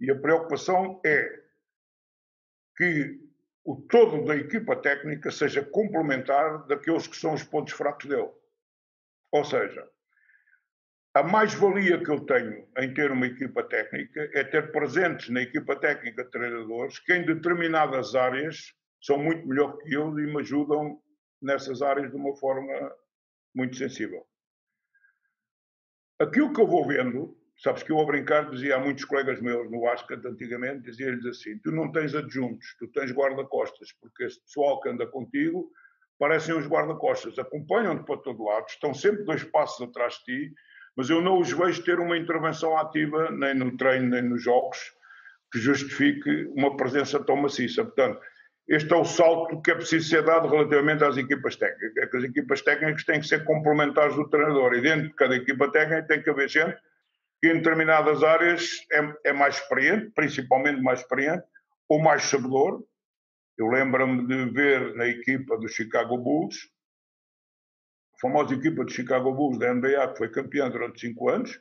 E 0.00 0.10
a 0.10 0.16
preocupação 0.16 1.00
é 1.04 1.45
que 2.76 3.20
o 3.64 3.76
todo 3.76 4.24
da 4.24 4.36
equipa 4.36 4.76
técnica 4.76 5.30
seja 5.30 5.64
complementar 5.64 6.66
daqueles 6.66 7.06
que 7.06 7.16
são 7.16 7.34
os 7.34 7.42
pontos 7.42 7.72
fracos 7.72 8.06
dele. 8.06 8.30
Ou 9.32 9.44
seja, 9.44 9.88
a 11.14 11.22
mais-valia 11.22 12.02
que 12.02 12.10
eu 12.10 12.20
tenho 12.20 12.68
em 12.78 12.92
ter 12.92 13.10
uma 13.10 13.26
equipa 13.26 13.64
técnica 13.64 14.30
é 14.34 14.44
ter 14.44 14.70
presentes 14.70 15.30
na 15.30 15.40
equipa 15.40 15.74
técnica 15.74 16.30
treinadores 16.30 16.98
que, 16.98 17.12
em 17.12 17.24
determinadas 17.24 18.14
áreas, 18.14 18.74
são 19.00 19.18
muito 19.18 19.46
melhor 19.48 19.78
que 19.78 19.92
eu 19.92 20.18
e 20.18 20.26
me 20.26 20.40
ajudam 20.40 21.00
nessas 21.40 21.82
áreas 21.82 22.10
de 22.10 22.16
uma 22.16 22.36
forma 22.36 22.94
muito 23.54 23.76
sensível. 23.76 24.26
Aquilo 26.20 26.52
que 26.52 26.60
eu 26.60 26.66
vou 26.66 26.86
vendo, 26.86 27.36
sabes 27.58 27.82
que 27.82 27.92
eu 27.92 28.00
a 28.00 28.04
brincar 28.04 28.50
dizia 28.50 28.76
a 28.76 28.78
muitos 28.78 29.04
colegas 29.04 29.40
meus 29.40 29.70
no 29.70 29.88
Ascat 29.88 30.26
antigamente, 30.26 30.82
dizia-lhes 30.82 31.24
assim, 31.26 31.58
tu 31.58 31.70
não 31.70 31.90
tens 31.90 32.14
adjuntos, 32.14 32.74
tu 32.78 32.88
tens 32.88 33.12
guarda-costas, 33.12 33.92
porque 34.00 34.24
esse 34.24 34.40
pessoal 34.42 34.80
que 34.80 34.88
anda 34.88 35.06
contigo 35.06 35.70
parecem 36.18 36.56
os 36.56 36.66
guarda-costas, 36.66 37.38
acompanham-te 37.38 38.04
para 38.04 38.18
todo 38.18 38.44
lado, 38.44 38.66
estão 38.68 38.94
sempre 38.94 39.24
dois 39.24 39.44
passos 39.44 39.86
atrás 39.88 40.14
de 40.14 40.24
ti 40.24 40.54
mas 40.96 41.10
eu 41.10 41.20
não 41.20 41.38
os 41.38 41.52
vejo 41.52 41.84
ter 41.84 42.00
uma 42.00 42.16
intervenção 42.16 42.76
ativa, 42.76 43.30
nem 43.30 43.54
no 43.54 43.76
treino, 43.76 44.08
nem 44.08 44.22
nos 44.22 44.42
jogos, 44.42 44.78
que 45.52 45.58
justifique 45.58 46.46
uma 46.56 46.74
presença 46.76 47.22
tão 47.22 47.36
maciça. 47.36 47.84
Portanto, 47.84 48.18
este 48.66 48.92
é 48.92 48.96
o 48.96 49.04
salto 49.04 49.60
que 49.60 49.70
é 49.70 49.74
preciso 49.74 50.08
ser 50.08 50.24
dado 50.24 50.48
relativamente 50.48 51.04
às 51.04 51.16
equipas 51.18 51.54
técnicas. 51.54 51.96
É 51.98 52.16
as 52.16 52.24
equipas 52.24 52.62
técnicas 52.62 53.04
têm 53.04 53.20
que 53.20 53.28
ser 53.28 53.44
complementares 53.44 54.16
do 54.16 54.28
treinador 54.28 54.74
e 54.74 54.80
dentro 54.80 55.08
de 55.08 55.14
cada 55.14 55.36
equipa 55.36 55.70
técnica 55.70 56.02
tem 56.08 56.22
que 56.22 56.30
haver 56.30 56.48
gente 56.48 56.78
que 57.40 57.48
em 57.48 57.56
determinadas 57.56 58.22
áreas 58.22 58.68
é, 58.92 59.30
é 59.30 59.32
mais 59.32 59.56
experiente, 59.56 60.10
principalmente 60.14 60.80
mais 60.80 61.00
experiente, 61.00 61.44
ou 61.88 62.00
mais 62.00 62.22
sabedor. 62.24 62.84
Eu 63.58 63.68
lembro-me 63.68 64.26
de 64.26 64.50
ver 64.52 64.94
na 64.94 65.06
equipa 65.06 65.56
do 65.58 65.68
Chicago 65.68 66.18
Bulls 66.18 66.56
a 68.16 68.20
famosa 68.20 68.54
equipa 68.54 68.84
de 68.84 68.92
Chicago 68.92 69.32
Bulls 69.32 69.58
da 69.58 69.72
NBA, 69.74 70.12
que 70.12 70.18
foi 70.18 70.30
campeã 70.30 70.70
durante 70.70 71.00
cinco 71.00 71.28
anos, 71.28 71.60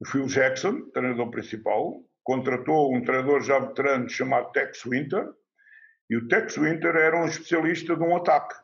o 0.00 0.06
Phil 0.06 0.26
Jackson, 0.26 0.88
treinador 0.92 1.30
principal, 1.30 2.02
contratou 2.22 2.94
um 2.94 3.02
treinador 3.02 3.42
já 3.42 3.58
veterano 3.58 4.08
chamado 4.08 4.52
Tex 4.52 4.82
Winter, 4.84 5.28
e 6.08 6.16
o 6.16 6.28
Tex 6.28 6.56
Winter 6.56 6.94
era 6.94 7.20
um 7.20 7.26
especialista 7.26 7.96
de 7.96 8.02
um 8.02 8.16
ataque. 8.16 8.54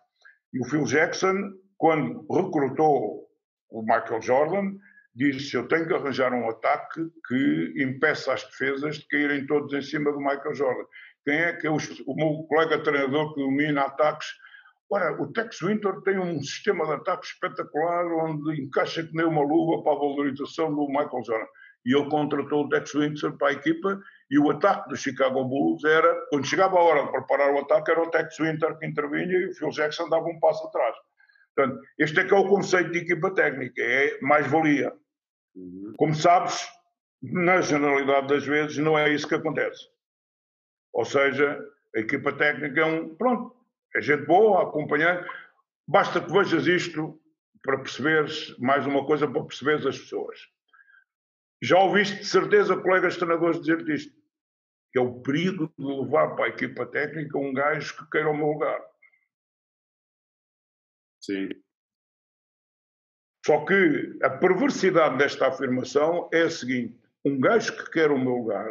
E 0.52 0.60
o 0.60 0.64
Phil 0.64 0.84
Jackson, 0.84 1.52
quando 1.76 2.24
recrutou 2.32 3.28
o 3.70 3.82
Michael 3.82 4.22
Jordan, 4.22 4.76
disse: 5.16 5.56
Eu 5.56 5.66
tenho 5.66 5.86
que 5.86 5.94
arranjar 5.94 6.32
um 6.32 6.48
ataque 6.48 7.00
que 7.26 7.74
impeça 7.82 8.34
as 8.34 8.44
defesas 8.44 8.96
de 8.96 9.08
caírem 9.08 9.46
todos 9.46 9.72
em 9.72 9.82
cima 9.82 10.12
do 10.12 10.18
Michael 10.18 10.54
Jordan. 10.54 10.84
Quem 11.24 11.34
é 11.34 11.52
que 11.54 11.66
é 11.66 11.70
o, 11.70 11.76
o 12.06 12.14
meu 12.14 12.46
colega 12.48 12.82
treinador 12.82 13.34
que 13.34 13.40
domina 13.40 13.82
ataques 13.82 14.28
Ora, 14.88 15.20
o 15.20 15.32
Tex 15.32 15.60
Winter 15.62 16.00
tem 16.02 16.16
um 16.18 16.40
sistema 16.40 16.86
de 16.86 16.92
ataque 16.92 17.26
espetacular 17.26 18.06
onde 18.06 18.62
encaixa 18.62 19.02
que 19.02 19.14
nem 19.14 19.26
uma 19.26 19.42
luva 19.42 19.82
para 19.82 19.92
a 19.92 19.98
valorização 19.98 20.72
do 20.72 20.86
Michael 20.86 21.24
Jordan. 21.24 21.46
E 21.84 21.96
ele 21.96 22.08
contratou 22.08 22.64
o 22.64 22.68
Tex 22.68 22.94
Winter 22.94 23.32
para 23.32 23.48
a 23.48 23.52
equipa 23.52 24.00
e 24.30 24.38
o 24.38 24.50
ataque 24.50 24.88
do 24.88 24.96
Chicago 24.96 25.44
Bulls 25.44 25.84
era, 25.84 26.14
quando 26.30 26.46
chegava 26.46 26.78
a 26.78 26.82
hora 26.82 27.04
de 27.04 27.10
preparar 27.10 27.52
o 27.52 27.58
ataque, 27.58 27.90
era 27.90 28.02
o 28.02 28.10
Tex 28.10 28.38
Winter 28.38 28.78
que 28.78 28.86
intervinha 28.86 29.38
e 29.38 29.48
o 29.48 29.54
Phil 29.54 29.70
Jackson 29.70 30.08
dava 30.08 30.26
um 30.26 30.38
passo 30.38 30.66
atrás. 30.68 30.94
Portanto, 31.54 31.80
este 31.98 32.20
é 32.20 32.24
que 32.24 32.34
é 32.34 32.36
o 32.36 32.48
conceito 32.48 32.92
de 32.92 32.98
equipa 32.98 33.34
técnica, 33.34 33.82
é 33.82 34.18
mais-valia. 34.20 34.92
Uhum. 35.56 35.94
Como 35.96 36.14
sabes, 36.14 36.68
na 37.22 37.60
generalidade 37.60 38.28
das 38.28 38.44
vezes 38.44 38.76
não 38.78 38.98
é 38.98 39.10
isso 39.10 39.26
que 39.26 39.34
acontece. 39.34 39.88
Ou 40.92 41.04
seja, 41.04 41.58
a 41.94 41.98
equipa 41.98 42.32
técnica 42.32 42.80
é 42.80 42.84
um, 42.84 43.14
pronto, 43.16 43.56
é 43.94 44.00
gente 44.00 44.26
boa, 44.26 44.62
acompanhante. 44.62 45.28
Basta 45.88 46.20
que 46.20 46.30
vejas 46.30 46.66
isto 46.66 47.20
para 47.62 47.78
perceberes, 47.78 48.56
mais 48.58 48.86
uma 48.86 49.04
coisa, 49.04 49.26
para 49.26 49.44
perceberes 49.44 49.86
as 49.86 49.98
pessoas. 49.98 50.38
Já 51.62 51.78
ouviste 51.78 52.18
de 52.18 52.26
certeza 52.26 52.76
colegas 52.76 53.16
treinadores 53.16 53.60
dizer 53.60 53.88
isto, 53.88 54.14
que 54.92 54.98
é 54.98 55.02
o 55.02 55.20
perigo 55.22 55.72
de 55.78 55.84
levar 55.84 56.36
para 56.36 56.46
a 56.46 56.48
equipa 56.48 56.86
técnica 56.86 57.38
um 57.38 57.52
gajo 57.52 57.96
que 57.96 58.10
queira 58.10 58.30
o 58.30 58.36
meu 58.36 58.46
lugar. 58.46 58.80
Sim. 61.20 61.48
Só 63.46 63.64
que 63.64 64.18
a 64.24 64.28
perversidade 64.28 65.18
desta 65.18 65.46
afirmação 65.46 66.28
é 66.32 66.42
a 66.42 66.50
seguinte: 66.50 67.00
um 67.24 67.38
gajo 67.38 67.76
que 67.76 67.92
quer 67.92 68.10
o 68.10 68.18
meu 68.18 68.38
lugar 68.38 68.68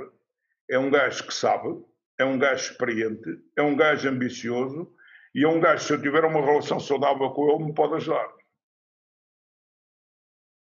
é 0.69 0.77
um 0.77 0.91
gajo 0.91 1.25
que 1.25 1.33
sabe, 1.33 1.81
é 2.19 2.25
um 2.25 2.37
gajo 2.37 2.71
experiente, 2.71 3.41
é 3.55 3.61
um 3.61 3.73
gajo 3.73 4.09
ambicioso 4.09 4.93
e 5.33 5.45
é 5.45 5.47
um 5.47 5.61
gajo, 5.61 5.85
se 5.85 5.93
eu 5.93 6.01
tiver 6.01 6.25
uma 6.25 6.41
relação 6.41 6.77
saudável 6.77 7.29
com 7.29 7.49
ele, 7.51 7.63
me 7.63 7.73
pode 7.73 7.93
ajudar. 7.93 8.27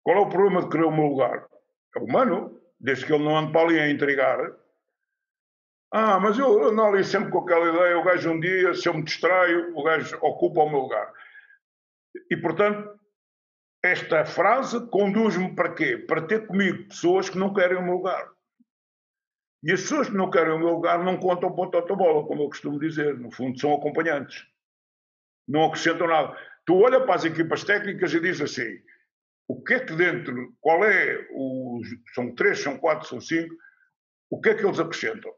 Qual 0.04 0.18
é 0.18 0.20
o 0.20 0.30
problema 0.30 0.64
de 0.64 0.70
querer 0.70 0.84
o 0.84 0.92
meu 0.92 1.06
lugar? 1.06 1.48
É 1.96 2.00
humano, 2.00 2.62
desde 2.78 3.06
que 3.06 3.14
ele 3.14 3.24
não 3.24 3.38
ande 3.38 3.54
para 3.54 3.62
ali 3.62 3.80
a 3.80 3.90
intrigar. 3.90 4.54
Ah, 5.94 6.20
mas 6.20 6.38
eu 6.38 6.62
ando 6.68 6.82
ali 6.82 7.06
sempre 7.06 7.32
com 7.32 7.40
aquela 7.40 7.70
ideia, 7.70 7.98
o 7.98 8.04
gajo 8.04 8.32
um 8.32 8.40
dia, 8.42 8.74
se 8.74 8.90
eu 8.90 8.94
me 8.96 9.04
distraio, 9.04 9.74
o 9.78 9.82
gajo 9.82 10.18
ocupa 10.18 10.64
o 10.64 10.70
meu 10.70 10.80
lugar. 10.80 11.10
E, 12.30 12.36
portanto, 12.36 13.00
esta 13.84 14.26
frase 14.26 14.88
conduz-me 14.90 15.54
para 15.56 15.74
quê? 15.74 15.98
Para 15.98 16.22
ter 16.22 16.48
comigo 16.48 16.88
pessoas 16.88 17.30
que 17.30 17.38
não 17.38 17.54
querem 17.54 17.78
o 17.78 17.84
meu 17.84 17.96
lugar. 17.96 18.32
E 19.64 19.72
as 19.72 19.82
pessoas 19.82 20.10
que 20.10 20.16
não 20.16 20.30
querem 20.30 20.54
o 20.54 20.60
meu 20.60 20.70
lugar 20.70 21.04
não 21.04 21.18
contam 21.18 21.54
ponto 21.54 21.78
a 21.78 21.96
bola, 21.96 22.26
como 22.26 22.44
eu 22.44 22.48
costumo 22.48 22.80
dizer. 22.80 23.18
No 23.20 23.32
fundo, 23.32 23.60
são 23.60 23.74
acompanhantes 23.74 24.46
não 25.48 25.66
acrescentam 25.66 26.08
nada. 26.08 26.38
Tu 26.66 26.76
olha 26.76 27.02
para 27.02 27.16
as 27.16 27.26
equipas 27.26 27.64
técnicas 27.64 28.14
e 28.14 28.20
diz 28.20 28.42
assim: 28.42 28.80
o 29.48 29.62
que 29.62 29.76
é 29.76 29.80
que 29.80 29.96
dentro, 29.96 30.54
qual 30.62 30.84
é 30.84 31.28
o. 31.32 31.82
São 32.14 32.34
três, 32.34 32.62
são 32.62 32.78
quatro, 32.78 33.08
são 33.08 33.20
cinco, 33.20 33.54
o 34.30 34.40
que 34.40 34.50
é 34.50 34.56
que 34.56 34.66
eles 34.66 34.80
acrescentam? 34.80 35.34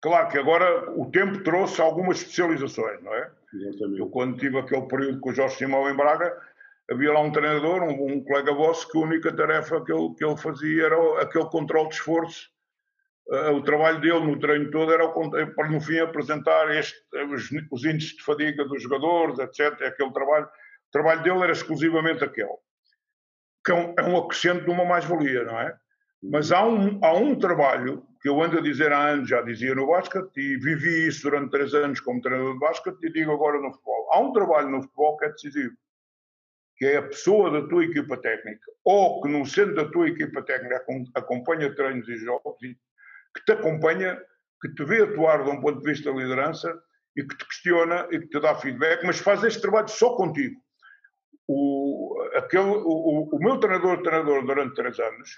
Claro 0.00 0.28
que 0.28 0.38
agora 0.38 0.92
o 0.92 1.10
tempo 1.10 1.42
trouxe 1.42 1.80
algumas 1.80 2.18
especializações, 2.18 3.02
não 3.02 3.12
é? 3.12 3.32
Exatamente. 3.52 3.98
Eu, 3.98 4.08
quando 4.08 4.38
tive 4.38 4.58
aquele 4.58 4.86
período 4.86 5.20
com 5.20 5.30
o 5.30 5.34
Jorge 5.34 5.56
Simão 5.56 5.90
em 5.90 5.96
Braga, 5.96 6.40
havia 6.90 7.12
lá 7.12 7.20
um 7.20 7.32
treinador, 7.32 7.82
um, 7.82 8.12
um 8.12 8.24
colega 8.24 8.52
vosso, 8.52 8.88
que 8.90 8.98
a 8.98 9.02
única 9.02 9.34
tarefa 9.34 9.84
que 9.84 9.92
ele, 9.92 10.14
que 10.14 10.24
ele 10.24 10.36
fazia 10.36 10.86
era 10.86 11.22
aquele 11.22 11.46
controle 11.46 11.88
de 11.88 11.94
esforço 11.94 12.48
uh, 13.28 13.52
o 13.52 13.62
trabalho 13.62 14.00
dele 14.00 14.20
no 14.20 14.38
treino 14.38 14.70
todo 14.70 14.92
era, 14.92 15.08
para 15.08 15.68
no 15.68 15.80
fim, 15.80 15.98
apresentar 15.98 16.74
este, 16.74 16.98
os, 17.32 17.50
os, 17.70 17.84
índices 17.84 18.16
de 18.16 18.22
fadiga 18.22 18.64
dos 18.64 18.82
jogadores, 18.82 19.38
etc. 19.38 19.82
Aquele 19.82 20.12
trabalho, 20.12 20.46
o 20.46 20.90
trabalho 20.90 21.22
dele 21.22 21.42
era 21.42 21.52
exclusivamente 21.52 22.24
aquele. 22.24 22.56
Que 23.64 23.72
é 23.72 23.74
um, 23.74 23.94
é 23.98 24.02
um 24.02 24.16
acrescento 24.16 24.64
de 24.64 24.70
uma 24.70 24.84
mais-valia, 24.84 25.44
não 25.44 25.60
é? 25.60 25.76
Mas 26.22 26.50
há 26.50 26.66
um, 26.66 26.98
há 27.02 27.12
um 27.12 27.38
trabalho 27.38 28.04
que 28.20 28.28
eu 28.28 28.42
ando 28.42 28.58
a 28.58 28.62
dizer 28.62 28.92
há 28.92 29.10
anos, 29.10 29.28
já 29.28 29.40
dizia 29.42 29.74
no 29.74 29.86
basquete, 29.86 30.36
e 30.36 30.56
vivi 30.56 31.06
isso 31.06 31.22
durante 31.22 31.50
três 31.50 31.72
anos 31.74 32.00
como 32.00 32.20
treinador 32.20 32.54
de 32.54 32.58
basquete, 32.58 32.98
e 33.04 33.12
digo 33.12 33.32
agora 33.32 33.60
no 33.60 33.70
futebol. 33.70 34.10
Há 34.12 34.20
um 34.20 34.32
trabalho 34.32 34.68
no 34.68 34.82
futebol 34.82 35.16
que 35.16 35.26
é 35.26 35.28
decisivo, 35.28 35.76
que 36.78 36.86
é 36.86 36.96
a 36.96 37.02
pessoa 37.02 37.50
da 37.50 37.66
tua 37.68 37.84
equipa 37.84 38.16
técnica, 38.16 38.64
ou 38.84 39.20
que, 39.20 39.28
não 39.28 39.44
sendo 39.44 39.74
da 39.74 39.84
tua 39.90 40.08
equipa 40.08 40.42
técnica, 40.42 40.84
acompanha 41.14 41.74
treinos 41.74 42.08
e 42.08 42.16
jogos 42.18 42.56
que 42.60 43.44
te 43.44 43.52
acompanha, 43.52 44.16
que 44.62 44.72
te 44.74 44.84
vê 44.84 45.02
atuar 45.02 45.44
de 45.44 45.50
um 45.50 45.60
ponto 45.60 45.80
de 45.80 45.90
vista 45.90 46.12
de 46.12 46.18
liderança 46.18 46.72
e 47.16 47.24
que 47.24 47.36
te 47.36 47.46
questiona 47.46 48.06
e 48.12 48.20
que 48.20 48.28
te 48.28 48.40
dá 48.40 48.54
feedback, 48.54 49.04
mas 49.04 49.18
faz 49.18 49.42
este 49.42 49.60
trabalho 49.60 49.88
só 49.88 50.14
contigo. 50.14 50.60
O, 51.48 52.16
aquele, 52.36 52.62
o, 52.62 53.28
o 53.32 53.38
meu 53.40 53.58
treinador, 53.58 54.02
treinador 54.02 54.46
durante 54.46 54.74
três 54.74 54.98
anos, 55.00 55.30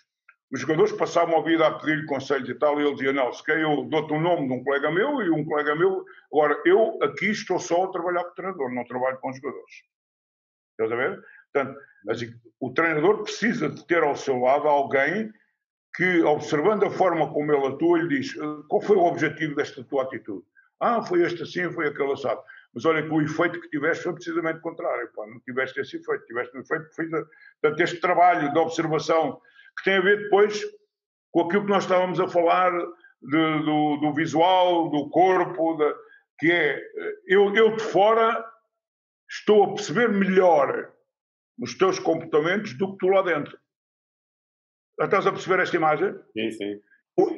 os 0.53 0.61
jogadores 0.61 0.93
passavam 0.93 1.39
a 1.39 1.45
vida 1.45 1.67
a 1.67 1.79
pedir 1.79 2.05
conselhos 2.07 2.49
e 2.49 2.55
tal, 2.57 2.79
e 2.81 2.85
ele 2.85 2.95
dizia: 2.95 3.13
Não, 3.13 3.33
se 3.33 3.43
quer 3.45 3.61
eu 3.61 3.85
dou-te 3.85 4.13
o 4.13 4.17
um 4.17 4.21
nome 4.21 4.49
de 4.49 4.55
um 4.55 4.65
colega 4.65 4.91
meu 4.91 5.23
e 5.23 5.31
um 5.31 5.45
colega 5.45 5.77
meu. 5.77 6.05
Agora, 6.33 6.61
eu 6.67 6.99
aqui 7.03 7.31
estou 7.31 7.61
só 7.61 7.85
a 7.85 7.93
trabalhar 7.93 8.25
com 8.25 8.31
o 8.31 8.35
treinador, 8.35 8.75
não 8.75 8.85
trabalho 8.85 9.19
com 9.19 9.31
os 9.31 9.37
jogadores. 9.37 9.90
Estás 10.81 10.93
a 10.93 10.97
ver? 10.97 11.23
Portanto, 11.53 11.81
o 12.61 12.73
treinador 12.73 13.23
precisa 13.23 13.69
de 13.69 13.87
ter 13.87 14.03
ao 14.03 14.17
seu 14.17 14.39
lado 14.39 14.67
alguém 14.67 15.31
que, 15.95 16.23
observando 16.23 16.87
a 16.87 16.91
forma 16.91 17.31
como 17.33 17.53
ele 17.53 17.67
atua, 17.67 17.99
lhe 17.99 18.09
diz: 18.09 18.33
qual 18.69 18.81
foi 18.81 18.97
o 18.97 19.05
objetivo 19.05 19.55
desta 19.55 19.85
tua 19.85 20.05
atitude? 20.05 20.45
Ah, 20.79 21.03
foi 21.03 21.23
este 21.23 21.43
assim, 21.43 21.71
foi 21.73 21.89
aquele 21.89 22.13
assado. 22.13 22.43
Mas 22.73 22.85
olha 22.85 23.03
que 23.03 23.13
o 23.13 23.21
efeito 23.21 23.61
que 23.61 23.69
tiveste 23.69 24.05
foi 24.05 24.15
precisamente 24.15 24.61
contrário. 24.61 25.11
Não 25.17 25.41
tiveste 25.41 25.81
esse 25.81 25.97
efeito, 25.97 26.25
tiveste 26.25 26.57
um 26.57 26.61
efeito. 26.61 26.87
Portanto, 26.95 27.81
este 27.81 28.01
trabalho 28.01 28.51
de 28.51 28.59
observação 28.59 29.41
que 29.77 29.85
tem 29.85 29.97
a 29.97 30.01
ver 30.01 30.23
depois 30.23 30.63
com 31.33 31.43
aquilo 31.43 31.65
que 31.65 31.71
nós 31.71 31.85
estávamos 31.85 32.19
a 32.19 32.29
falar 32.29 32.71
de, 32.71 33.63
do, 33.65 33.97
do, 33.99 34.15
visual, 34.15 34.89
do 34.89 35.11
corpo, 35.11 35.77
de, 35.77 35.95
que 36.39 36.51
é 36.51 36.81
eu, 37.27 37.55
eu 37.55 37.77
de 37.77 37.83
fora 37.83 38.45
estou 39.31 39.65
a 39.65 39.75
perceber 39.75 40.09
melhor 40.09 40.93
os 41.61 41.77
teus 41.77 41.99
comportamentos 41.99 42.77
do 42.77 42.93
que 42.93 42.99
tu 42.99 43.09
lá 43.09 43.23
dentro. 43.23 43.57
Estás 45.01 45.27
a 45.27 45.33
perceber 45.33 45.63
esta 45.63 45.77
imagem? 45.77 46.15
Sim, 46.33 46.51
sim. 46.51 46.81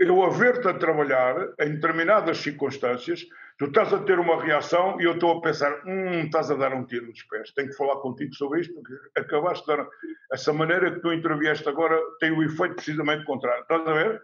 Eu 0.01 0.22
a 0.22 0.30
ver-te 0.30 0.68
a 0.68 0.74
trabalhar 0.74 1.36
em 1.61 1.74
determinadas 1.74 2.38
circunstâncias, 2.38 3.24
tu 3.59 3.66
estás 3.66 3.93
a 3.93 4.03
ter 4.03 4.18
uma 4.18 4.40
reação 4.40 5.01
e 5.01 5.05
eu 5.05 5.14
estou 5.14 5.38
a 5.38 5.40
pensar, 5.40 5.82
hum, 5.84 6.24
estás 6.24 6.51
a 6.51 6.55
dar 6.55 6.72
um 6.72 6.86
tiro 6.86 7.07
nos 7.07 7.22
pés, 7.24 7.53
tenho 7.53 7.68
que 7.68 7.76
falar 7.76 7.97
contigo 7.97 8.32
sobre 8.34 8.61
isto, 8.61 8.74
porque 8.74 8.95
acabaste 9.16 9.66
de 9.66 9.76
dar. 9.76 9.88
Essa 10.32 10.53
maneira 10.53 10.93
que 10.93 11.01
tu 11.01 11.12
intervieste 11.12 11.68
agora 11.68 12.01
tem 12.20 12.30
o 12.30 12.43
efeito 12.43 12.76
precisamente 12.76 13.24
contrário. 13.24 13.62
Estás 13.62 13.86
a 13.86 13.93
ver? 13.93 14.22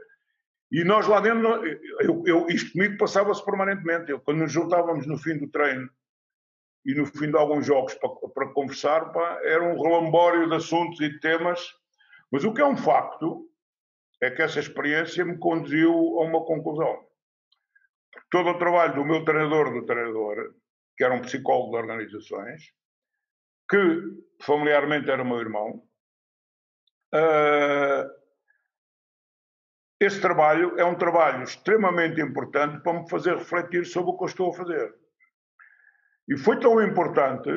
E 0.70 0.84
nós 0.84 1.06
lá 1.06 1.20
dentro, 1.20 1.66
eu, 2.00 2.22
eu, 2.26 2.46
isto 2.48 2.72
comigo 2.72 2.96
passava-se 2.98 3.44
permanentemente. 3.44 4.10
Eu, 4.10 4.20
quando 4.20 4.38
nos 4.38 4.52
juntávamos 4.52 5.06
no 5.06 5.18
fim 5.18 5.38
do 5.38 5.50
treino 5.50 5.88
e 6.84 6.94
no 6.94 7.06
fim 7.06 7.30
de 7.30 7.36
alguns 7.36 7.66
jogos 7.66 7.94
para, 7.94 8.10
para 8.34 8.52
conversar, 8.52 9.12
pá, 9.12 9.40
era 9.42 9.62
um 9.62 9.80
relambório 9.80 10.48
de 10.48 10.54
assuntos 10.54 11.00
e 11.00 11.08
de 11.08 11.20
temas. 11.20 11.60
Mas 12.30 12.44
o 12.44 12.52
que 12.52 12.60
é 12.60 12.66
um 12.66 12.76
facto 12.76 13.48
é 14.20 14.30
que 14.30 14.42
essa 14.42 14.60
experiência 14.60 15.24
me 15.24 15.38
conduziu 15.38 15.92
a 15.92 16.24
uma 16.24 16.44
conclusão. 16.44 17.06
Todo 18.30 18.50
o 18.50 18.58
trabalho 18.58 18.94
do 18.94 19.04
meu 19.04 19.24
treinador 19.24 19.72
do 19.72 19.86
treinador, 19.86 20.54
que 20.96 21.04
era 21.04 21.14
um 21.14 21.20
psicólogo 21.20 21.70
de 21.70 21.76
organizações, 21.76 22.62
que 23.70 23.76
familiarmente 24.42 25.10
era 25.10 25.24
meu 25.24 25.38
irmão, 25.38 25.82
uh, 27.14 28.18
esse 30.00 30.20
trabalho 30.20 30.78
é 30.78 30.84
um 30.84 30.94
trabalho 30.94 31.42
extremamente 31.42 32.20
importante 32.20 32.82
para 32.82 33.00
me 33.00 33.08
fazer 33.08 33.36
refletir 33.36 33.84
sobre 33.84 34.10
o 34.10 34.16
que 34.16 34.24
eu 34.24 34.28
estou 34.28 34.50
a 34.50 34.56
fazer. 34.56 34.94
E 36.28 36.36
foi 36.36 36.60
tão 36.60 36.82
importante, 36.82 37.48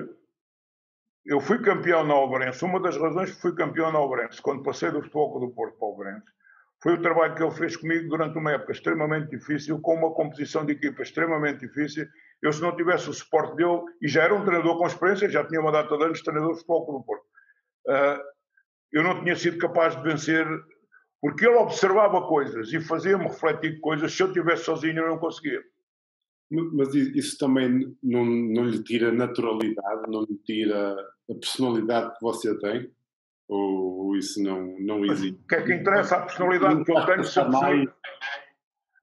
eu 1.26 1.40
fui 1.42 1.62
campeão 1.62 2.06
na 2.06 2.16
Obrense, 2.16 2.64
uma 2.64 2.80
das 2.80 2.98
razões 2.98 3.32
que 3.32 3.42
fui 3.42 3.54
campeão 3.54 3.92
na 3.92 4.00
Obrense, 4.00 4.42
quando 4.42 4.64
passei 4.64 4.90
do 4.90 5.02
Futebol 5.02 5.40
do 5.40 5.54
Porto 5.54 5.78
para 5.78 5.88
o 5.88 5.92
Obrense, 5.92 6.26
foi 6.82 6.94
o 6.94 7.02
trabalho 7.02 7.36
que 7.36 7.44
ele 7.44 7.52
fez 7.52 7.76
comigo 7.76 8.10
durante 8.10 8.38
uma 8.38 8.54
época 8.54 8.72
extremamente 8.72 9.30
difícil, 9.30 9.80
com 9.82 9.94
uma 9.96 10.14
composição 10.14 10.66
de 10.66 10.72
equipa 10.72 11.04
extremamente 11.04 11.60
difícil. 11.60 12.08
Eu, 12.42 12.52
se 12.52 12.60
não 12.62 12.76
tivesse 12.76 13.08
o 13.08 13.14
suporte 13.14 13.56
dele, 13.56 13.84
e 14.02 14.08
já 14.08 14.24
era 14.24 14.34
um 14.34 14.44
treinador 14.44 14.78
com 14.78 14.88
experiência, 14.88 15.30
já 15.30 15.46
tinha 15.46 15.62
uma 15.62 15.72
data 15.72 15.96
de 15.96 16.04
anos 16.04 16.18
de 16.18 16.24
treinador 16.24 16.54
de 16.54 16.60
futebol 16.60 17.00
do 17.00 17.06
Porto, 17.06 17.24
uh, 17.88 18.20
eu 18.92 19.04
não 19.04 19.22
tinha 19.22 19.36
sido 19.36 19.58
capaz 19.58 19.96
de 19.96 20.02
vencer 20.02 20.48
porque 21.22 21.46
ele 21.46 21.56
observava 21.56 22.28
coisas 22.28 22.74
e 22.74 22.82
fazia-me 22.82 23.26
refletir 23.26 23.80
coisas. 23.80 24.12
Se 24.12 24.24
eu 24.24 24.28
estivesse 24.28 24.64
sozinho, 24.64 24.98
eu 24.98 25.08
não 25.08 25.20
conseguia. 25.20 25.62
Mas 26.52 26.94
isso 26.94 27.38
também 27.38 27.96
não, 28.04 28.26
não 28.26 28.66
lhe 28.66 28.84
tira 28.84 29.12
naturalidade, 29.12 30.10
não 30.10 30.24
lhe 30.24 30.38
tira 30.46 30.94
a 31.30 31.34
personalidade 31.34 32.14
que 32.14 32.22
você 32.22 32.58
tem? 32.60 32.92
Ou 33.48 34.16
isso 34.18 34.44
não, 34.44 34.78
não 34.80 35.06
existe? 35.06 35.40
O 35.44 35.48
que 35.48 35.56
é 35.56 35.62
que 35.62 35.74
interessa 35.74 36.18
a 36.18 36.22
personalidade 36.22 36.84
que 36.84 36.92
eu 36.92 37.06
tenho? 37.06 37.24
Se 37.24 37.40
a 37.40 37.46
personalidade... 37.46 37.94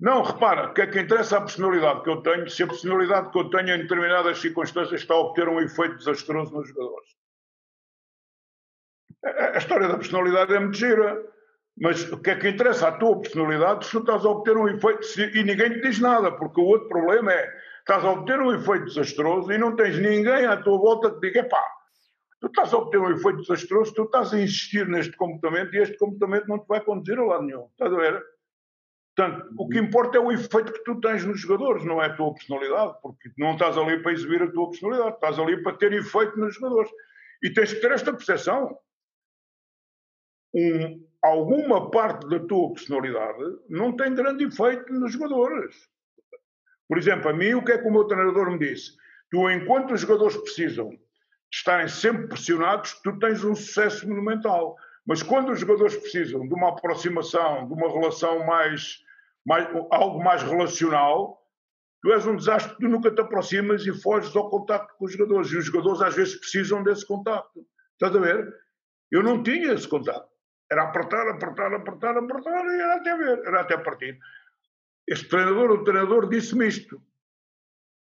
Não, 0.01 0.23
repara, 0.23 0.69
o 0.69 0.75
que 0.75 0.83
é 0.83 0.87
que 0.87 1.01
interessa 1.01 1.39
a 1.39 1.41
personalidade 1.41 2.03
que 2.03 2.11
eu 2.11 2.23
tenho 2.23 2.49
se 2.49 2.63
a 2.63 2.67
personalidade 2.67 3.31
que 3.31 3.39
eu 3.39 3.51
tenho 3.51 3.75
em 3.75 3.79
determinadas 3.83 4.39
circunstâncias 4.39 5.01
está 5.01 5.15
a 5.15 5.19
obter 5.19 5.49
um 5.49 5.61
efeito 5.61 5.97
desastroso 5.97 6.55
nos 6.55 6.69
jogadores? 6.69 7.17
A 9.25 9.59
história 9.59 9.89
da 9.89 9.97
personalidade 9.97 10.55
é 10.55 10.61
muito 10.61 10.77
gira. 10.77 11.21
Mas 11.81 12.11
o 12.11 12.21
que 12.21 12.31
é 12.31 12.37
que 12.37 12.49
interessa? 12.49 12.89
A 12.89 12.93
tua 12.93 13.21
personalidade, 13.21 13.87
se 13.87 13.93
tu 13.93 13.99
estás 13.99 14.25
a 14.25 14.29
obter 14.29 14.57
um 14.57 14.69
efeito 14.69 15.01
e 15.35 15.45
ninguém 15.45 15.75
te 15.75 15.81
diz 15.81 16.01
nada, 16.01 16.33
porque 16.33 16.61
o 16.61 16.65
outro 16.65 16.89
problema 16.89 17.33
é 17.33 17.53
estás 17.81 18.05
a 18.05 18.11
obter 18.11 18.41
um 18.41 18.53
efeito 18.53 18.87
desastroso 18.87 19.51
e 19.53 19.59
não 19.59 19.77
tens 19.77 19.99
ninguém 19.99 20.45
à 20.45 20.57
tua 20.57 20.77
volta 20.77 21.11
que 21.11 21.21
diga, 21.21 21.45
pá, 21.45 21.65
tu 22.41 22.49
estás 22.49 22.75
a 22.75 22.79
obter 22.79 22.99
um 22.99 23.11
efeito 23.11 23.39
desastroso, 23.39 23.95
tu 23.95 24.03
estás 24.03 24.35
a 24.35 24.41
insistir 24.41 24.89
neste 24.89 25.17
comportamento 25.17 25.75
e 25.75 25.79
este 25.79 25.97
comportamento 25.97 26.47
não 26.49 26.59
te 26.59 26.67
vai 26.67 26.81
conduzir 26.81 27.19
a 27.19 27.25
lado 27.25 27.45
nenhum. 27.45 27.67
Estás 27.71 27.93
a 27.93 27.97
ver? 27.97 28.23
Portanto, 29.17 29.55
o 29.59 29.69
que 29.69 29.79
importa 29.79 30.19
é 30.19 30.21
o 30.21 30.31
efeito 30.31 30.73
que 30.73 30.85
tu 30.85 31.01
tens 31.01 31.25
nos 31.25 31.41
jogadores, 31.41 31.85
não 31.85 32.03
é 32.03 32.07
a 32.07 32.17
tua 32.17 32.33
personalidade, 32.35 32.95
porque 33.03 33.31
não 33.37 33.53
estás 33.53 33.77
ali 33.77 34.01
para 34.03 34.13
exibir 34.13 34.43
a 34.43 34.51
tua 34.51 34.71
personalidade, 34.71 35.15
estás 35.15 35.39
ali 35.39 35.63
para 35.63 35.77
ter 35.77 35.93
efeito 35.93 36.39
nos 36.39 36.55
jogadores. 36.55 36.91
E 37.43 37.53
tens 37.53 37.73
que 37.73 37.81
ter 37.81 37.91
esta 37.93 38.13
percepção. 38.13 38.79
Um, 40.55 41.08
alguma 41.29 41.91
parte 41.91 42.29
da 42.29 42.41
tua 42.41 42.73
personalidade 42.73 43.43
não 43.69 43.97
tem 43.97 44.15
grande 44.15 44.45
efeito 44.45 44.93
nos 44.93 45.13
jogadores. 45.13 45.75
Por 46.89 46.97
exemplo, 46.97 47.29
a 47.29 47.33
mim, 47.33 47.55
o 47.55 47.65
que 47.65 47.73
é 47.73 47.79
que 47.79 47.87
o 47.87 47.93
meu 47.93 48.05
treinador 48.05 48.51
me 48.51 48.59
disse? 48.59 48.97
Tu, 49.31 49.51
enquanto 49.51 49.93
os 49.93 50.01
jogadores 50.01 50.37
precisam 50.37 50.89
de 50.89 50.99
estarem 51.53 51.89
sempre 51.89 52.29
pressionados, 52.29 52.95
tu 53.03 53.19
tens 53.19 53.45
um 53.45 53.55
sucesso 53.55 54.09
monumental. 54.09 54.77
Mas 55.07 55.23
quando 55.23 55.53
os 55.53 55.61
jogadores 55.61 55.97
precisam 55.97 56.47
de 56.47 56.55
uma 56.55 56.71
aproximação, 56.71 57.67
de 57.67 57.73
uma 57.73 57.91
relação 57.91 58.45
mais, 58.47 58.99
mais 59.47 59.67
algo 59.91 60.23
mais 60.23 60.43
relacional, 60.43 61.43
tu 62.03 62.13
és 62.13 62.27
um 62.27 62.37
desastre, 62.37 62.77
tu 62.79 62.89
nunca 62.89 63.11
te 63.11 63.21
aproximas 63.21 63.87
e 63.87 63.93
foges 63.93 64.35
ao 64.35 64.49
contacto 64.49 64.95
com 64.97 65.05
os 65.05 65.13
jogadores. 65.13 65.51
E 65.51 65.59
os 65.59 65.67
jogadores 65.67 66.01
às 66.01 66.15
vezes 66.15 66.37
precisam 66.37 66.83
desse 66.83 67.07
contacto. 67.07 67.67
Estás 67.93 68.15
a 68.17 68.19
ver? 68.19 68.55
Eu 69.11 69.23
não 69.23 69.43
tinha 69.43 69.73
esse 69.73 69.89
contacto. 69.89 70.38
Era 70.71 70.85
apertar, 70.85 71.29
apertar, 71.29 71.73
apertar, 71.73 72.17
apertar 72.17 72.65
e 72.67 72.81
era 72.81 72.97
até 72.97 73.17
ver, 73.17 73.39
era 73.47 73.61
até 73.61 73.79
partir. 73.79 74.19
Este 75.07 75.29
treinador, 75.29 75.71
o 75.71 75.85
treinador 75.85 76.29
disse-me 76.29 76.69
isto. 76.69 77.03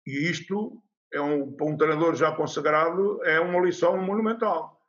E 0.05 0.29
isto, 0.29 0.81
é 1.13 1.21
um, 1.21 1.51
para 1.51 1.67
um 1.67 1.77
treinador 1.77 2.15
já 2.15 2.31
consagrado, 2.35 3.23
é 3.23 3.39
uma 3.39 3.59
lição 3.59 3.97
monumental. 3.97 4.81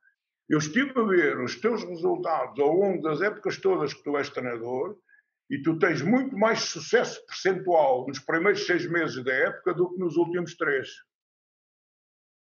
Eu 0.48 0.58
estive 0.58 0.98
a 0.98 1.02
ver 1.02 1.38
os 1.40 1.60
teus 1.60 1.84
resultados 1.84 2.58
ao 2.58 2.72
longo 2.72 3.02
das 3.02 3.20
épocas 3.20 3.58
todas 3.58 3.92
que 3.92 4.02
tu 4.02 4.16
és 4.16 4.30
treinador 4.30 4.96
e 5.50 5.60
tu 5.62 5.78
tens 5.78 6.00
muito 6.00 6.36
mais 6.36 6.60
sucesso 6.60 7.24
percentual 7.26 8.06
nos 8.06 8.18
primeiros 8.18 8.64
seis 8.66 8.88
meses 8.90 9.22
da 9.22 9.32
época 9.32 9.74
do 9.74 9.90
que 9.90 9.98
nos 9.98 10.16
últimos 10.16 10.56
três. 10.56 10.88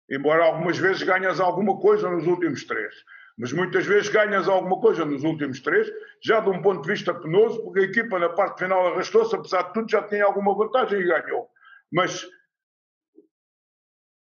Embora 0.08 0.44
algumas 0.44 0.78
vezes 0.78 1.02
ganhas 1.02 1.40
alguma 1.40 1.80
coisa 1.80 2.08
nos 2.08 2.26
últimos 2.26 2.64
três. 2.64 2.94
Mas 3.38 3.52
muitas 3.52 3.86
vezes 3.86 4.08
ganhas 4.08 4.48
alguma 4.48 4.80
coisa 4.80 5.04
nos 5.04 5.24
últimos 5.24 5.60
três, 5.60 5.90
já 6.22 6.40
de 6.40 6.50
um 6.50 6.60
ponto 6.60 6.82
de 6.82 6.88
vista 6.88 7.14
penoso, 7.14 7.62
porque 7.62 7.80
a 7.80 7.84
equipa 7.84 8.18
na 8.18 8.28
parte 8.28 8.58
final 8.58 8.88
arrastou-se, 8.88 9.34
apesar 9.34 9.62
de 9.62 9.72
tudo, 9.72 9.90
já 9.90 10.02
tinha 10.02 10.24
alguma 10.24 10.54
vantagem 10.54 11.00
e 11.00 11.06
ganhou. 11.06 11.48
Mas. 11.90 12.26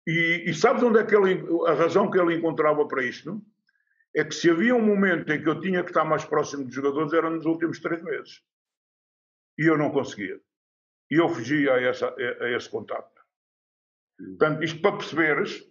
E, 0.07 0.45
e 0.47 0.53
sabes 0.53 0.81
onde 0.81 0.99
é 0.99 1.05
que 1.05 1.15
ele, 1.15 1.45
a 1.67 1.73
razão 1.73 2.09
que 2.09 2.19
ele 2.19 2.35
encontrava 2.35 2.87
para 2.87 3.03
isto? 3.03 3.41
É 4.15 4.23
que 4.23 4.35
se 4.35 4.49
havia 4.49 4.75
um 4.75 4.81
momento 4.81 5.31
em 5.31 5.41
que 5.41 5.47
eu 5.47 5.59
tinha 5.59 5.83
que 5.83 5.89
estar 5.89 6.03
mais 6.03 6.25
próximo 6.25 6.65
dos 6.65 6.73
jogadores, 6.73 7.13
era 7.13 7.29
nos 7.29 7.45
últimos 7.45 7.79
três 7.79 8.01
meses. 8.01 8.41
E 9.57 9.69
eu 9.69 9.77
não 9.77 9.91
conseguia. 9.91 10.39
E 11.09 11.15
eu 11.15 11.29
fugia 11.29 11.73
a, 11.73 11.81
essa, 11.81 12.07
a, 12.07 12.45
a 12.45 12.51
esse 12.51 12.69
contato. 12.69 13.21
Portanto, 14.17 14.63
isto 14.63 14.81
para 14.81 14.97
perceberes, 14.97 15.70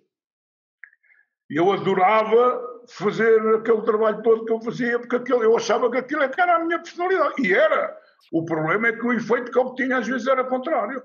eu 1.56 1.72
adorava 1.72 2.70
fazer 2.88 3.38
aquele 3.56 3.82
trabalho 3.82 4.22
todo 4.22 4.44
que 4.44 4.52
eu 4.52 4.60
fazia, 4.60 4.98
porque 4.98 5.16
aquilo, 5.16 5.42
eu 5.42 5.56
achava 5.56 5.90
que 5.90 5.98
aquilo 5.98 6.22
é 6.22 6.30
era 6.38 6.56
a 6.56 6.64
minha 6.64 6.78
personalidade. 6.78 7.34
E 7.42 7.52
era. 7.52 7.98
O 8.32 8.44
problema 8.44 8.88
é 8.88 8.92
que 8.92 9.04
o 9.04 9.12
efeito 9.12 9.50
que 9.50 9.58
eu 9.58 9.74
tinha 9.74 9.98
às 9.98 10.06
vezes 10.06 10.26
era 10.26 10.44
contrário. 10.44 11.02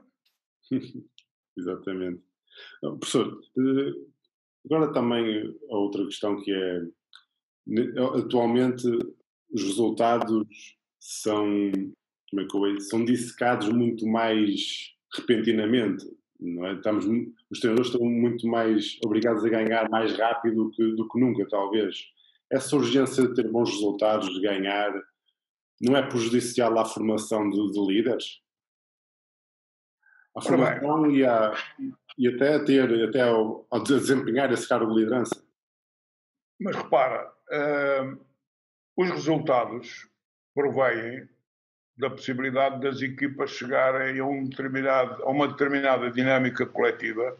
Exatamente. 1.58 2.22
Professor, 2.82 3.40
eh, 3.58 3.94
agora 4.66 4.94
também 4.94 5.56
a 5.70 5.78
outra 5.78 6.06
questão 6.06 6.42
que 6.42 6.52
é, 6.52 6.82
atualmente 8.18 8.88
os 9.52 9.64
resultados 9.64 10.46
são, 11.00 11.72
como 12.30 12.42
é 12.42 12.46
que 12.46 12.58
eu 12.58 12.82
são 12.82 13.06
dissecados 13.06 13.70
muito 13.70 14.06
mais 14.08 14.94
repentinamente. 15.14 16.06
Não 16.46 16.66
é? 16.68 16.74
Estamos, 16.74 17.06
os 17.50 17.60
treinadores 17.60 17.92
estão 17.92 18.08
muito 18.08 18.48
mais 18.48 19.00
obrigados 19.04 19.44
a 19.44 19.50
ganhar 19.50 19.90
mais 19.90 20.18
rápido 20.18 20.70
que, 20.72 20.96
do 20.96 21.08
que 21.08 21.20
nunca, 21.20 21.48
talvez. 21.48 22.06
Essa 22.52 22.76
urgência 22.76 23.28
de 23.28 23.34
ter 23.34 23.50
bons 23.50 23.72
resultados, 23.72 24.30
de 24.30 24.42
ganhar, 24.42 24.94
não 25.82 25.98
é 25.98 26.08
prejudicial 26.08 26.78
à 26.78 26.86
formação 26.86 27.50
de, 27.50 27.72
de 27.72 27.80
líderes? 27.80 28.42
A 30.36 30.42
formação 30.42 31.10
e, 31.10 31.26
a, 31.26 31.54
e 32.18 32.28
até 32.28 32.56
a 32.56 32.64
ter, 32.64 33.10
até 33.10 33.22
ao, 33.22 33.66
ao, 33.70 33.82
desempenhar 33.82 34.52
esse 34.52 34.68
cargo 34.68 34.94
de 34.94 35.00
liderança. 35.00 35.44
Mas 36.60 36.76
repara, 36.76 37.34
uh, 37.52 38.26
os 38.98 39.10
resultados 39.10 40.10
provém 40.54 41.28
da 41.98 42.10
possibilidade 42.10 42.82
das 42.82 43.02
equipas 43.02 43.52
chegarem 43.52 44.20
a, 44.20 44.26
um 44.26 44.50
a 45.24 45.30
uma 45.30 45.48
determinada 45.48 46.12
dinâmica 46.12 46.66
coletiva, 46.66 47.38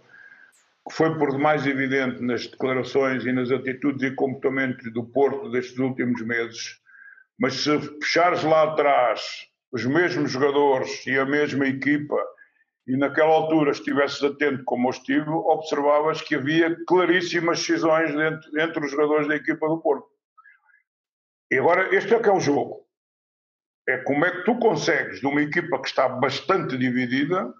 que 0.88 0.94
foi 0.94 1.18
por 1.18 1.32
demais 1.32 1.66
evidente 1.66 2.22
nas 2.22 2.48
declarações 2.48 3.26
e 3.26 3.32
nas 3.32 3.52
atitudes 3.52 4.04
e 4.04 4.16
comportamentos 4.16 4.92
do 4.94 5.04
Porto 5.04 5.50
destes 5.50 5.78
últimos 5.78 6.22
meses, 6.22 6.80
mas 7.38 7.56
se 7.56 7.78
puxares 7.78 8.44
lá 8.44 8.64
atrás 8.64 9.22
os 9.72 9.86
mesmos 9.86 10.32
jogadores 10.32 11.06
e 11.06 11.20
a 11.20 11.26
mesma 11.26 11.68
equipa, 11.68 12.18
e 12.88 12.96
naquela 12.96 13.32
altura 13.32 13.72
estivesses 13.72 14.24
atento 14.24 14.64
como 14.64 14.88
eu 14.88 14.92
estive, 14.92 15.30
observavas 15.30 16.22
que 16.22 16.36
havia 16.36 16.78
claríssimas 16.86 17.60
cisões 17.60 18.12
entre, 18.12 18.62
entre 18.62 18.86
os 18.86 18.92
jogadores 18.92 19.28
da 19.28 19.36
equipa 19.36 19.68
do 19.68 19.80
Porto. 19.80 20.08
E 21.52 21.58
agora, 21.58 21.94
este 21.94 22.14
é 22.14 22.20
que 22.20 22.30
é 22.30 22.32
o 22.32 22.40
jogo. 22.40 22.85
É 23.88 23.98
como 24.00 24.26
é 24.26 24.32
que 24.32 24.44
tu 24.44 24.58
consegues, 24.58 25.20
de 25.20 25.28
uma 25.28 25.42
equipa 25.42 25.80
que 25.80 25.88
está 25.88 26.10
bastante 26.10 26.78
dividida, 26.78 27.54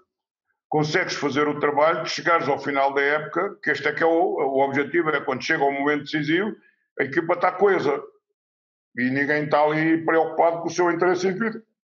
consegues 0.68 1.14
fazer 1.14 1.46
o 1.46 1.60
trabalho 1.60 2.02
de 2.02 2.10
chegares 2.10 2.48
ao 2.48 2.58
final 2.58 2.92
da 2.92 3.00
época, 3.00 3.56
que 3.62 3.70
este 3.70 3.86
é 3.88 3.92
que 3.92 4.02
é 4.02 4.06
o, 4.06 4.10
o 4.10 4.64
objetivo, 4.64 5.10
é 5.10 5.20
quando 5.20 5.44
chega 5.44 5.62
o 5.62 5.70
momento 5.70 6.04
decisivo, 6.04 6.54
a 6.98 7.04
equipa 7.04 7.34
está 7.34 7.52
coesa. 7.52 8.02
E 8.98 9.10
ninguém 9.10 9.44
está 9.44 9.62
ali 9.62 10.04
preocupado 10.04 10.62
com 10.62 10.68
o 10.68 10.70
seu 10.70 10.90
interesse 10.90 11.28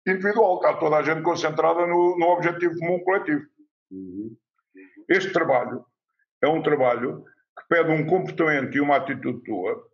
individual, 0.06 0.56
está 0.56 0.74
toda 0.74 0.96
a 0.96 1.02
gente 1.02 1.22
concentrada 1.22 1.86
no, 1.86 2.16
no 2.18 2.26
objetivo 2.28 2.78
comum 2.78 3.00
coletivo. 3.00 3.44
Uhum. 3.90 4.36
Este 5.08 5.32
trabalho 5.32 5.84
é 6.40 6.48
um 6.48 6.62
trabalho 6.62 7.24
que 7.58 7.68
pede 7.68 7.90
um 7.90 8.06
comportamento 8.06 8.76
e 8.76 8.80
uma 8.80 8.96
atitude 8.96 9.42
tua 9.42 9.90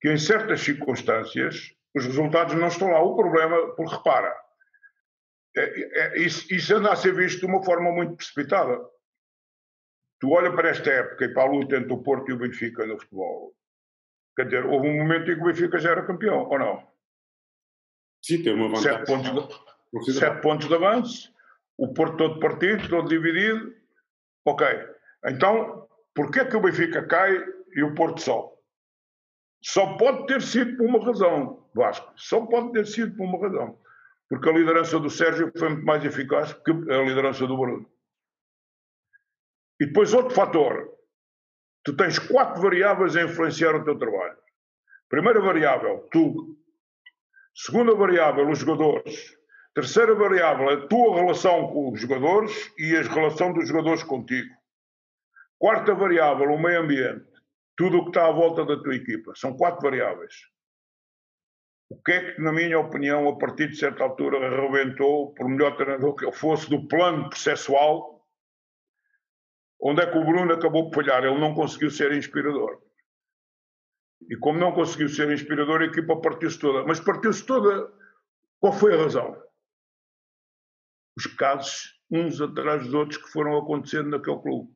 que, 0.00 0.10
em 0.10 0.18
certas 0.18 0.60
circunstâncias, 0.60 1.74
os 1.94 2.06
resultados 2.06 2.54
não 2.54 2.68
estão 2.68 2.90
lá. 2.90 3.02
O 3.02 3.16
problema, 3.16 3.74
porque 3.74 3.94
repara, 3.94 4.34
é, 5.56 5.62
é, 6.00 6.18
isso, 6.18 6.52
isso 6.52 6.74
anda 6.74 6.92
a 6.92 6.96
ser 6.96 7.14
visto 7.14 7.40
de 7.40 7.46
uma 7.46 7.62
forma 7.62 7.90
muito 7.90 8.16
precipitada. 8.16 8.78
Tu 10.20 10.30
olha 10.30 10.54
para 10.54 10.68
esta 10.68 10.90
época 10.90 11.24
e 11.24 11.34
para 11.34 11.42
a 11.42 11.50
luta 11.50 11.76
entre 11.76 11.92
o 11.92 12.02
Porto 12.02 12.30
e 12.30 12.34
o 12.34 12.38
Benfica 12.38 12.86
no 12.86 12.98
futebol. 12.98 13.54
Quer 14.36 14.44
dizer, 14.44 14.66
houve 14.66 14.88
um 14.88 14.98
momento 14.98 15.30
em 15.30 15.34
que 15.34 15.40
o 15.40 15.46
Benfica 15.46 15.78
já 15.78 15.90
era 15.90 16.06
campeão, 16.06 16.48
ou 16.48 16.58
não? 16.58 16.86
Sim, 18.22 18.42
tem 18.42 18.54
uma 18.54 18.68
vantagem. 18.68 18.98
Sete 18.98 19.06
pontos 19.06 20.06
de, 20.06 20.12
sete 20.12 20.42
pontos 20.42 20.68
de 20.68 20.74
avanço, 20.74 21.34
o 21.78 21.92
Porto 21.92 22.16
todo 22.18 22.40
partido, 22.40 22.88
todo 22.88 23.08
dividido. 23.08 23.74
Ok. 24.44 24.66
Então, 25.26 25.88
porquê 26.14 26.44
que 26.44 26.56
o 26.56 26.60
Benfica 26.60 27.06
cai 27.06 27.42
e 27.74 27.82
o 27.82 27.94
Porto 27.94 28.20
sobe? 28.20 28.54
Só 29.62 29.96
pode 29.96 30.26
ter 30.26 30.40
sido 30.42 30.76
por 30.76 30.86
uma 30.86 31.04
razão, 31.04 31.59
Vasco. 31.74 32.12
Só 32.16 32.44
pode 32.46 32.72
ter 32.72 32.86
sido 32.86 33.16
por 33.16 33.24
uma 33.24 33.40
razão. 33.40 33.78
Porque 34.28 34.48
a 34.48 34.52
liderança 34.52 34.98
do 34.98 35.10
Sérgio 35.10 35.52
foi 35.56 35.70
muito 35.70 35.84
mais 35.84 36.04
eficaz 36.04 36.52
que 36.52 36.70
a 36.70 37.02
liderança 37.02 37.46
do 37.46 37.56
Bruno. 37.56 37.90
E 39.80 39.86
depois 39.86 40.14
outro 40.14 40.34
fator. 40.34 40.90
Tu 41.84 41.96
tens 41.96 42.18
quatro 42.18 42.60
variáveis 42.60 43.16
a 43.16 43.22
influenciar 43.22 43.74
o 43.74 43.84
teu 43.84 43.98
trabalho. 43.98 44.36
Primeira 45.08 45.40
variável, 45.40 46.06
tu. 46.12 46.56
Segunda 47.54 47.94
variável, 47.94 48.48
os 48.48 48.58
jogadores. 48.58 49.36
Terceira 49.74 50.14
variável, 50.14 50.68
a 50.68 50.86
tua 50.86 51.16
relação 51.16 51.68
com 51.68 51.92
os 51.92 52.00
jogadores 52.00 52.72
e 52.78 52.96
a 52.96 53.02
relação 53.02 53.52
dos 53.52 53.66
jogadores 53.66 54.02
contigo. 54.02 54.54
Quarta 55.58 55.94
variável, 55.94 56.50
o 56.50 56.60
meio 56.60 56.80
ambiente 56.80 57.30
tudo 57.80 57.96
o 57.96 58.02
que 58.02 58.10
está 58.10 58.26
à 58.26 58.30
volta 58.30 58.62
da 58.62 58.76
tua 58.76 58.94
equipa. 58.94 59.32
São 59.34 59.56
quatro 59.56 59.80
variáveis. 59.80 60.34
O 61.90 62.00
que 62.02 62.12
é 62.12 62.32
que, 62.32 62.40
na 62.40 62.52
minha 62.52 62.78
opinião, 62.78 63.28
a 63.28 63.36
partir 63.36 63.68
de 63.68 63.76
certa 63.76 64.04
altura, 64.04 64.38
arrebentou, 64.38 65.34
por 65.34 65.48
melhor 65.48 65.76
treinador 65.76 66.14
que 66.14 66.24
eu 66.24 66.32
fosse, 66.32 66.70
do 66.70 66.86
plano 66.86 67.28
processual, 67.28 68.24
onde 69.82 70.00
é 70.00 70.10
que 70.10 70.16
o 70.16 70.24
Bruno 70.24 70.52
acabou 70.52 70.88
por 70.88 71.02
falhar? 71.02 71.24
Ele 71.24 71.40
não 71.40 71.52
conseguiu 71.52 71.90
ser 71.90 72.12
inspirador. 72.12 72.80
E 74.28 74.36
como 74.36 74.58
não 74.58 74.72
conseguiu 74.72 75.08
ser 75.08 75.32
inspirador, 75.32 75.80
a 75.80 75.86
equipa 75.86 76.20
partiu-se 76.20 76.60
toda. 76.60 76.84
Mas 76.84 77.00
partiu-se 77.00 77.44
toda. 77.44 77.92
Qual 78.60 78.72
foi 78.72 78.94
a 78.94 79.02
razão? 79.02 79.42
Os 81.16 81.26
casos, 81.26 82.00
uns 82.08 82.40
atrás 82.40 82.84
dos 82.84 82.94
outros, 82.94 83.20
que 83.20 83.32
foram 83.32 83.58
acontecendo 83.58 84.10
naquele 84.10 84.40
clube. 84.40 84.72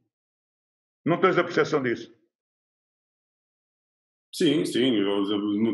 Não 1.04 1.20
tens 1.20 1.38
a 1.38 1.44
percepção 1.44 1.80
disso? 1.80 2.12
Sim, 4.34 4.64
sim. 4.64 4.90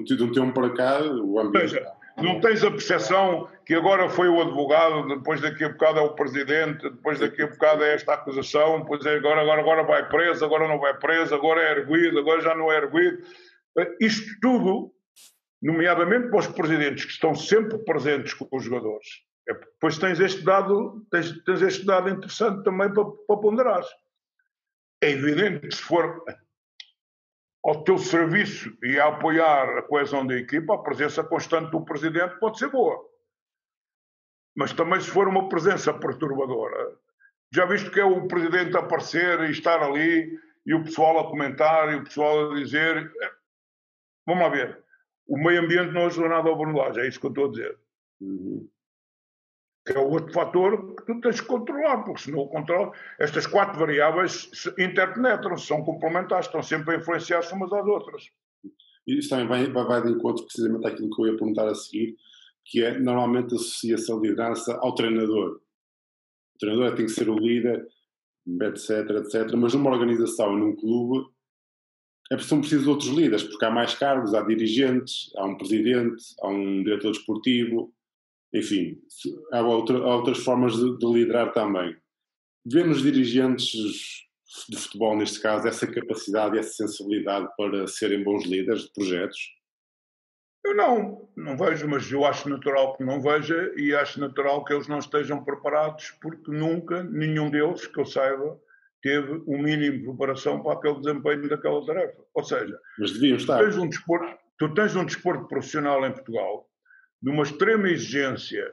De 0.04 0.22
um 0.22 0.32
tempo 0.32 0.52
para 0.52 0.74
cá, 0.74 1.00
o 1.02 1.40
ambiente. 1.40 1.82
Não 2.18 2.38
tens 2.40 2.62
a 2.62 2.70
percepção 2.70 3.48
que 3.64 3.74
agora 3.74 4.10
foi 4.10 4.28
o 4.28 4.42
advogado, 4.42 5.08
depois 5.08 5.40
daqui 5.40 5.64
a 5.64 5.70
bocado 5.70 6.00
é 6.00 6.02
o 6.02 6.14
presidente, 6.14 6.82
depois 6.82 7.18
daqui 7.18 7.40
a 7.40 7.46
bocado 7.46 7.82
é 7.82 7.94
esta 7.94 8.12
acusação, 8.12 8.80
depois 8.80 9.06
é 9.06 9.14
agora, 9.14 9.40
agora, 9.40 9.62
agora 9.62 9.82
vai 9.84 10.06
preso, 10.06 10.44
agora 10.44 10.68
não 10.68 10.78
vai 10.78 10.92
preso, 10.98 11.34
agora 11.34 11.62
é 11.62 11.70
erguido, 11.70 12.18
agora 12.18 12.42
já 12.42 12.54
não 12.54 12.70
é 12.70 12.76
erguido. 12.76 13.22
Isto 13.98 14.28
tudo, 14.42 14.92
nomeadamente 15.62 16.28
para 16.28 16.40
os 16.40 16.46
presidentes 16.48 17.06
que 17.06 17.12
estão 17.12 17.34
sempre 17.34 17.78
presentes 17.78 18.34
com 18.34 18.46
os 18.52 18.64
jogadores. 18.64 19.08
É, 19.48 19.54
depois 19.54 19.96
tens 19.96 20.20
este 20.20 20.42
dado, 20.42 21.02
tens, 21.10 21.42
tens 21.44 21.62
este 21.62 21.86
dado 21.86 22.10
interessante 22.10 22.62
também 22.62 22.92
para, 22.92 23.04
para 23.26 23.36
ponderar. 23.38 23.84
É 25.02 25.12
evidente 25.12 25.66
que 25.66 25.74
se 25.74 25.82
for 25.82 26.22
ao 27.62 27.84
teu 27.84 27.98
serviço 27.98 28.76
e 28.82 28.98
a 28.98 29.08
apoiar 29.08 29.78
a 29.78 29.82
coesão 29.82 30.26
da 30.26 30.34
equipa, 30.34 30.74
a 30.74 30.82
presença 30.82 31.22
constante 31.22 31.70
do 31.70 31.84
presidente 31.84 32.38
pode 32.38 32.58
ser 32.58 32.70
boa. 32.70 32.98
Mas 34.56 34.72
também 34.72 35.00
se 35.00 35.10
for 35.10 35.28
uma 35.28 35.48
presença 35.48 35.92
perturbadora, 35.92 36.96
já 37.52 37.66
visto 37.66 37.90
que 37.90 38.00
é 38.00 38.04
o 38.04 38.26
presidente 38.26 38.76
aparecer 38.76 39.40
e 39.40 39.50
estar 39.50 39.82
ali 39.82 40.38
e 40.64 40.74
o 40.74 40.84
pessoal 40.84 41.18
a 41.18 41.30
comentar 41.30 41.92
e 41.92 41.96
o 41.96 42.04
pessoal 42.04 42.52
a 42.52 42.54
dizer. 42.54 42.96
É, 43.22 43.32
vamos 44.26 44.42
lá 44.42 44.48
ver. 44.48 44.82
O 45.26 45.36
meio 45.36 45.62
ambiente 45.62 45.92
não 45.92 46.06
ajuda 46.06 46.28
nada 46.28 46.48
ao 46.48 46.56
Bruno 46.56 46.80
é 46.98 47.06
isso 47.06 47.20
que 47.20 47.26
eu 47.26 47.30
estou 47.30 47.46
a 47.46 47.50
dizer. 47.50 47.78
Uhum 48.20 48.68
que 49.84 49.92
é 49.92 49.98
o 49.98 50.10
outro 50.10 50.32
fator 50.32 50.94
que 50.94 51.06
tu 51.06 51.20
tens 51.20 51.40
que 51.40 51.46
controlar, 51.46 52.04
porque 52.04 52.22
se 52.22 52.32
não 52.32 52.40
o 52.40 52.48
controla, 52.48 52.92
estas 53.18 53.46
quatro 53.46 53.78
variáveis 53.78 54.50
interpenetram-se, 54.78 55.66
são 55.66 55.82
complementares, 55.82 56.46
estão 56.46 56.62
sempre 56.62 56.94
a 56.94 56.98
influenciar-se 56.98 57.52
umas 57.54 57.72
às 57.72 57.86
outras. 57.86 58.24
Isso 59.06 59.30
também 59.30 59.46
vai, 59.46 59.66
vai, 59.70 59.84
vai 59.84 60.02
de 60.02 60.12
encontro 60.12 60.44
precisamente 60.44 60.86
àquilo 60.86 61.10
que 61.10 61.22
eu 61.22 61.26
ia 61.26 61.38
perguntar 61.38 61.66
a 61.68 61.74
seguir, 61.74 62.16
que 62.64 62.84
é 62.84 62.98
normalmente 62.98 63.54
a 63.54 64.14
liderança 64.16 64.78
ao 64.80 64.94
treinador. 64.94 65.60
O 66.54 66.58
treinador 66.58 66.94
tem 66.94 67.06
que 67.06 67.12
ser 67.12 67.28
o 67.28 67.38
líder, 67.38 67.86
etc, 68.62 69.10
etc. 69.16 69.54
Mas 69.56 69.74
numa 69.74 69.90
organização, 69.90 70.56
num 70.56 70.76
clube, 70.76 71.26
é 72.30 72.38
são 72.38 72.60
precisos 72.60 72.86
outros 72.86 73.08
líderes, 73.08 73.42
porque 73.42 73.64
há 73.64 73.70
mais 73.70 73.94
cargos, 73.94 74.34
há 74.34 74.42
dirigentes, 74.42 75.32
há 75.36 75.44
um 75.44 75.56
presidente, 75.56 76.22
há 76.42 76.48
um 76.48 76.82
diretor 76.84 77.10
desportivo, 77.10 77.92
enfim, 78.52 78.98
há, 79.52 79.62
outra, 79.62 79.98
há 79.98 80.16
outras 80.16 80.38
formas 80.38 80.74
de, 80.74 80.98
de, 80.98 81.06
liderar 81.06 81.52
também. 81.52 81.96
Vemos 82.66 83.02
dirigentes 83.02 83.72
de 84.68 84.76
futebol, 84.76 85.16
neste 85.16 85.40
caso, 85.40 85.68
essa 85.68 85.86
capacidade 85.86 86.56
e 86.56 86.58
essa 86.58 86.72
sensibilidade 86.72 87.48
para 87.56 87.86
serem 87.86 88.24
bons 88.24 88.44
líderes 88.44 88.82
de 88.82 88.92
projetos? 88.92 89.38
Eu 90.64 90.74
não, 90.74 91.28
não 91.36 91.56
vejo, 91.56 91.88
mas 91.88 92.10
eu 92.12 92.24
acho 92.24 92.48
natural 92.48 92.96
que 92.96 93.04
não 93.04 93.22
veja 93.22 93.72
e 93.76 93.94
acho 93.94 94.20
natural 94.20 94.64
que 94.64 94.74
eles 94.74 94.88
não 94.88 94.98
estejam 94.98 95.42
preparados 95.42 96.10
porque 96.20 96.50
nunca, 96.50 97.02
nenhum 97.04 97.50
deles, 97.50 97.86
que 97.86 97.98
eu 97.98 98.04
saiba, 98.04 98.60
teve 99.00 99.42
o 99.46 99.54
um 99.54 99.62
mínimo 99.62 99.98
de 99.98 100.04
preparação 100.04 100.62
para 100.62 100.74
aquele 100.74 101.00
desempenho 101.00 101.48
daquela 101.48 101.84
tarefa. 101.86 102.22
Ou 102.34 102.44
seja, 102.44 102.78
mas 102.98 103.12
deviam 103.12 103.36
estar. 103.36 103.58
Tu 103.58 103.64
tens 103.64 103.78
um 103.78 103.88
desporto, 103.88 104.38
tu 104.58 104.74
tens 104.74 104.96
um 104.96 105.04
desporto 105.04 105.48
profissional 105.48 106.04
em 106.04 106.12
Portugal 106.12 106.69
de 107.22 107.30
uma 107.30 107.42
extrema 107.42 107.88
exigência 107.88 108.72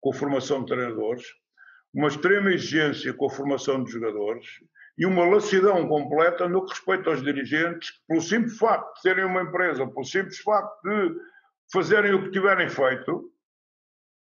com 0.00 0.10
a 0.10 0.14
formação 0.14 0.60
de 0.60 0.66
treinadores, 0.66 1.24
uma 1.92 2.08
extrema 2.08 2.52
exigência 2.52 3.12
com 3.12 3.26
a 3.26 3.30
formação 3.30 3.82
de 3.82 3.90
jogadores 3.90 4.46
e 4.96 5.06
uma 5.06 5.24
lacidão 5.24 5.86
completa 5.88 6.48
no 6.48 6.64
que 6.64 6.72
respeita 6.72 7.10
aos 7.10 7.22
dirigentes, 7.22 7.92
pelo 8.06 8.20
simples 8.20 8.58
facto 8.58 8.94
de 8.94 9.00
serem 9.02 9.24
uma 9.24 9.42
empresa, 9.42 9.86
pelo 9.86 10.04
simples 10.04 10.38
facto 10.40 10.82
de 10.82 11.16
fazerem 11.72 12.14
o 12.14 12.24
que 12.24 12.30
tiverem 12.30 12.68
feito, 12.68 13.32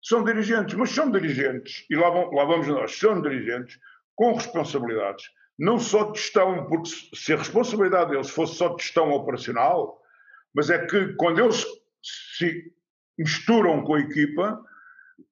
são 0.03 0.25
dirigentes, 0.25 0.75
mas 0.75 0.91
são 0.91 1.11
dirigentes, 1.11 1.85
e 1.91 1.97
lá, 1.97 2.11
vamos, 2.11 2.35
lá 2.35 2.45
vamos 2.45 2.67
nós, 2.69 2.97
são 2.99 3.21
dirigentes 3.21 3.79
com 4.15 4.35
responsabilidades, 4.35 5.25
não 5.59 5.79
só 5.79 6.11
de 6.11 6.21
gestão, 6.21 6.67
porque 6.67 6.91
se 7.15 7.33
a 7.33 7.37
responsabilidade 7.37 8.11
deles 8.11 8.31
fosse 8.31 8.57
só 8.57 8.69
de 8.75 8.83
gestão 8.83 9.11
operacional, 9.11 10.01
mas 10.55 10.71
é 10.71 10.85
que 10.87 11.15
quando 11.15 11.41
eles 11.41 11.65
se 12.03 12.73
misturam 13.19 13.83
com 13.83 13.95
a 13.95 14.01
equipa, 14.01 14.61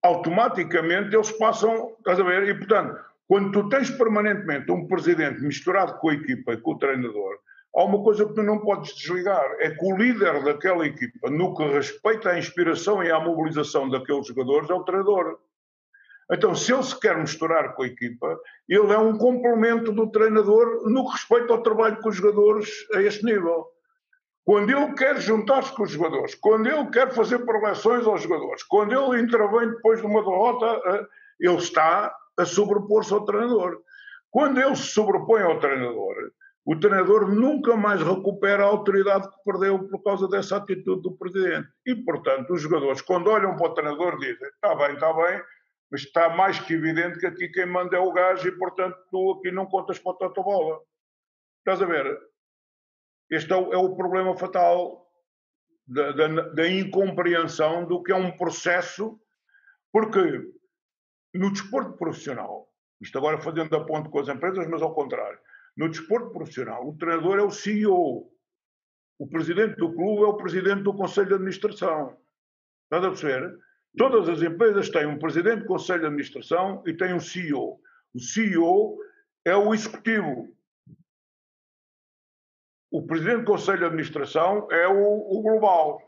automaticamente 0.02 1.14
eles 1.14 1.30
passam, 1.32 1.94
estás 1.98 2.20
a 2.20 2.22
ver? 2.22 2.48
E 2.48 2.54
portanto, 2.54 2.98
quando 3.26 3.52
tu 3.52 3.68
tens 3.68 3.90
permanentemente 3.90 4.70
um 4.70 4.86
presidente 4.86 5.40
misturado 5.40 5.98
com 5.98 6.10
a 6.10 6.14
equipa 6.14 6.52
e 6.52 6.56
com 6.58 6.72
o 6.72 6.78
treinador, 6.78 7.38
há 7.74 7.84
uma 7.84 8.02
coisa 8.02 8.26
que 8.26 8.34
tu 8.34 8.42
não 8.42 8.60
podes 8.60 8.94
desligar: 8.94 9.44
é 9.60 9.70
que 9.70 9.84
o 9.84 9.96
líder 9.96 10.44
daquela 10.44 10.86
equipa, 10.86 11.30
no 11.30 11.54
que 11.54 11.64
respeita 11.64 12.30
à 12.30 12.38
inspiração 12.38 13.02
e 13.02 13.10
à 13.10 13.18
mobilização 13.18 13.88
daqueles 13.88 14.26
jogadores, 14.26 14.70
é 14.70 14.74
o 14.74 14.84
treinador. 14.84 15.38
Então, 16.30 16.54
se 16.54 16.72
ele 16.72 16.82
se 16.82 16.98
quer 16.98 17.18
misturar 17.18 17.74
com 17.74 17.82
a 17.82 17.86
equipa, 17.86 18.38
ele 18.68 18.92
é 18.92 18.98
um 18.98 19.18
complemento 19.18 19.92
do 19.92 20.10
treinador 20.10 20.88
no 20.88 21.04
que 21.06 21.12
respeita 21.12 21.52
ao 21.52 21.62
trabalho 21.62 22.00
com 22.00 22.08
os 22.08 22.16
jogadores 22.16 22.70
a 22.94 23.02
este 23.02 23.24
nível. 23.24 23.66
Quando 24.44 24.70
ele 24.70 24.92
quer 24.94 25.18
juntar-se 25.20 25.74
com 25.74 25.84
os 25.84 25.90
jogadores, 25.90 26.34
quando 26.34 26.66
ele 26.66 26.90
quer 26.90 27.12
fazer 27.12 27.38
preleções 27.46 28.06
aos 28.06 28.22
jogadores, 28.22 28.62
quando 28.64 28.92
ele 28.92 29.22
intervém 29.22 29.70
depois 29.70 30.00
de 30.00 30.06
uma 30.06 30.22
derrota, 30.22 30.66
eh, 30.86 31.06
ele 31.40 31.56
está 31.56 32.14
a 32.36 32.44
sobrepor-se 32.44 33.12
ao 33.12 33.24
treinador. 33.24 33.80
Quando 34.30 34.60
ele 34.60 34.76
se 34.76 34.88
sobrepõe 34.88 35.42
ao 35.42 35.58
treinador, 35.60 36.14
o 36.66 36.76
treinador 36.76 37.28
nunca 37.28 37.76
mais 37.76 38.02
recupera 38.02 38.64
a 38.64 38.66
autoridade 38.66 39.28
que 39.28 39.44
perdeu 39.44 39.78
por 39.88 40.02
causa 40.02 40.28
dessa 40.28 40.56
atitude 40.56 41.02
do 41.02 41.16
presidente. 41.16 41.68
E, 41.86 41.94
portanto, 41.94 42.52
os 42.52 42.60
jogadores, 42.60 43.00
quando 43.00 43.30
olham 43.30 43.56
para 43.56 43.70
o 43.70 43.74
treinador, 43.74 44.18
dizem: 44.18 44.48
está 44.48 44.74
bem, 44.74 44.94
está 44.94 45.12
bem, 45.12 45.42
mas 45.90 46.02
está 46.02 46.28
mais 46.30 46.58
que 46.58 46.74
evidente 46.74 47.18
que 47.18 47.26
aqui 47.26 47.48
quem 47.48 47.66
manda 47.66 47.96
é 47.96 48.00
o 48.00 48.12
gajo 48.12 48.48
e, 48.48 48.58
portanto, 48.58 48.96
tu 49.10 49.38
aqui 49.38 49.50
não 49.50 49.66
contas 49.66 49.98
para 49.98 50.12
a 50.12 50.30
tua 50.30 50.44
bola. 50.44 50.80
Estás 51.60 51.80
a 51.80 51.86
ver? 51.86 52.18
Este 53.30 53.52
é 53.52 53.56
o, 53.56 53.72
é 53.72 53.76
o 53.76 53.96
problema 53.96 54.36
fatal 54.36 55.06
da, 55.86 56.12
da, 56.12 56.28
da, 56.28 56.68
incompreensão 56.68 57.86
do 57.86 58.02
que 58.02 58.12
é 58.12 58.16
um 58.16 58.36
processo, 58.36 59.20
porque 59.92 60.20
no 61.34 61.52
desporto 61.52 61.96
profissional, 61.96 62.68
isto 63.00 63.18
agora 63.18 63.40
fazendo 63.40 63.74
a 63.76 63.84
ponto 63.84 64.10
com 64.10 64.18
as 64.18 64.28
empresas, 64.28 64.66
mas 64.68 64.82
ao 64.82 64.94
contrário, 64.94 65.38
no 65.76 65.88
desporto 65.88 66.30
profissional, 66.30 66.88
o 66.88 66.96
treinador 66.96 67.38
é 67.38 67.42
o 67.42 67.50
CEO, 67.50 68.30
o 69.18 69.26
presidente 69.28 69.76
do 69.76 69.92
clube 69.92 70.22
é 70.22 70.26
o 70.26 70.36
presidente 70.36 70.82
do 70.82 70.94
conselho 70.94 71.28
de 71.28 71.34
administração. 71.34 72.16
Estás 72.84 73.04
a 73.04 73.08
perceber? 73.08 73.58
Todas 73.96 74.28
as 74.28 74.42
empresas 74.42 74.90
têm 74.90 75.06
um 75.06 75.18
presidente 75.18 75.60
do 75.60 75.66
conselho 75.66 76.00
de 76.00 76.06
administração 76.06 76.82
e 76.86 76.92
têm 76.94 77.14
um 77.14 77.20
CEO. 77.20 77.80
O 78.12 78.20
CEO 78.20 78.98
é 79.44 79.56
o 79.56 79.72
executivo. 79.72 80.48
O 82.94 83.02
presidente 83.02 83.38
do 83.38 83.46
conselho 83.46 83.78
de 83.78 83.84
administração 83.86 84.68
é 84.70 84.86
o, 84.86 85.02
o 85.02 85.42
global. 85.42 86.00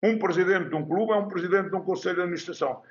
Um 0.00 0.16
presidente 0.16 0.68
de 0.68 0.76
um 0.76 0.86
clube 0.86 1.12
é 1.12 1.16
um 1.16 1.26
presidente 1.26 1.70
de 1.70 1.74
um 1.74 1.82
conselho 1.82 2.14
de 2.14 2.20
administração. 2.20 2.84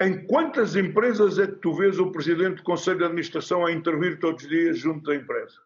Em 0.00 0.24
quantas 0.24 0.76
empresas 0.76 1.40
é 1.40 1.48
que 1.48 1.56
tu 1.56 1.74
vês 1.74 1.98
o 1.98 2.12
presidente 2.12 2.58
do 2.58 2.62
conselho 2.62 2.98
de 2.98 3.04
administração 3.06 3.66
a 3.66 3.72
intervir 3.72 4.20
todos 4.20 4.44
os 4.44 4.48
dias 4.48 4.78
junto 4.78 5.04
da 5.04 5.16
empresa? 5.16 5.60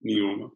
Nenhuma. 0.00 0.52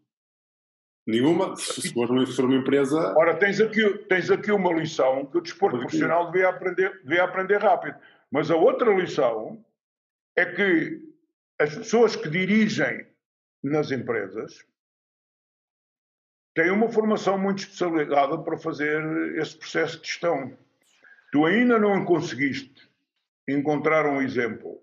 Nenhuma, 1.04 1.56
se 1.56 1.92
for 1.92 2.08
uma, 2.12 2.24
se 2.24 2.36
for 2.36 2.44
uma 2.44 2.54
empresa. 2.54 3.12
Ora, 3.18 3.36
tens 3.36 3.60
aqui, 3.60 3.98
tens 4.08 4.30
aqui 4.30 4.52
uma 4.52 4.72
lição 4.72 5.26
que 5.26 5.38
o 5.38 5.40
desporto 5.40 5.80
profissional 5.80 6.30
devia 6.30 6.48
aprender, 6.48 6.96
devia 7.02 7.24
aprender 7.24 7.56
rápido. 7.56 7.98
Mas 8.30 8.52
a 8.52 8.56
outra 8.56 8.94
lição 8.94 9.66
é 10.36 10.46
que 10.46 11.12
as 11.58 11.74
pessoas 11.74 12.14
que 12.14 12.28
dirigem 12.28 13.10
nas 13.62 13.90
empresas 13.90 14.66
têm 16.54 16.70
uma 16.70 16.90
formação 16.90 17.38
muito 17.38 17.60
especializada 17.60 18.38
para 18.38 18.58
fazer 18.58 19.36
esse 19.36 19.56
processo 19.56 20.00
de 20.00 20.08
gestão. 20.08 20.56
Tu 21.30 21.46
ainda 21.46 21.78
não 21.78 22.04
conseguiste 22.04 22.90
encontrar 23.48 24.06
um 24.06 24.20
exemplo 24.20 24.82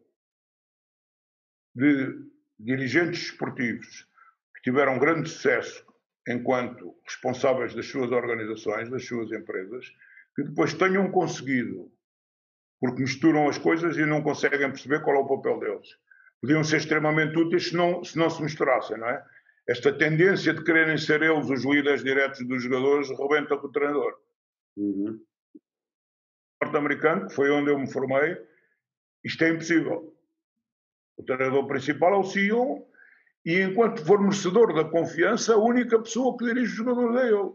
de 1.75 2.25
dirigentes 2.59 3.21
esportivos 3.23 4.07
que 4.55 4.63
tiveram 4.63 4.99
grande 4.99 5.29
sucesso 5.29 5.85
enquanto 6.27 6.95
responsáveis 7.05 7.73
das 7.73 7.87
suas 7.87 8.11
organizações, 8.11 8.89
das 8.89 9.05
suas 9.05 9.31
empresas, 9.31 9.87
que 10.35 10.43
depois 10.43 10.73
tenham 10.73 11.11
conseguido, 11.11 11.91
porque 12.79 13.01
misturam 13.01 13.47
as 13.47 13.57
coisas 13.57 13.97
e 13.97 14.05
não 14.05 14.21
conseguem 14.21 14.69
perceber 14.69 15.01
qual 15.01 15.15
é 15.15 15.19
o 15.19 15.27
papel 15.27 15.59
deles. 15.59 15.97
Podiam 16.41 16.63
ser 16.63 16.77
extremamente 16.77 17.37
úteis 17.37 17.69
se 17.69 17.75
não 17.75 18.03
se, 18.03 18.17
não 18.17 18.29
se 18.29 18.41
misturassem, 18.41 18.97
não 18.97 19.07
é? 19.07 19.25
Esta 19.67 19.95
tendência 19.95 20.53
de 20.53 20.63
quererem 20.63 20.97
ser 20.97 21.21
eles 21.21 21.49
os 21.49 21.63
líderes 21.63 22.03
diretos 22.03 22.45
dos 22.47 22.63
jogadores 22.63 23.09
rebenta 23.09 23.57
com 23.57 23.67
o 23.67 23.71
treinador. 23.71 24.17
Uhum. 24.77 25.19
Norte-americano, 26.61 27.27
que 27.27 27.35
foi 27.35 27.51
onde 27.51 27.69
eu 27.69 27.77
me 27.77 27.91
formei, 27.91 28.37
isto 29.23 29.43
é 29.43 29.49
impossível. 29.49 30.15
O 31.17 31.23
treinador 31.23 31.67
principal 31.67 32.13
é 32.13 32.17
o 32.17 32.23
CEO, 32.23 32.89
e 33.45 33.61
enquanto 33.61 34.05
for 34.05 34.21
merecedor 34.21 34.73
da 34.73 34.85
confiança, 34.85 35.53
a 35.53 35.57
única 35.57 35.99
pessoa 35.99 36.37
que 36.37 36.45
dirige 36.45 36.71
os 36.71 36.77
jogadores 36.77 37.15
é 37.21 37.27
ele. 37.27 37.51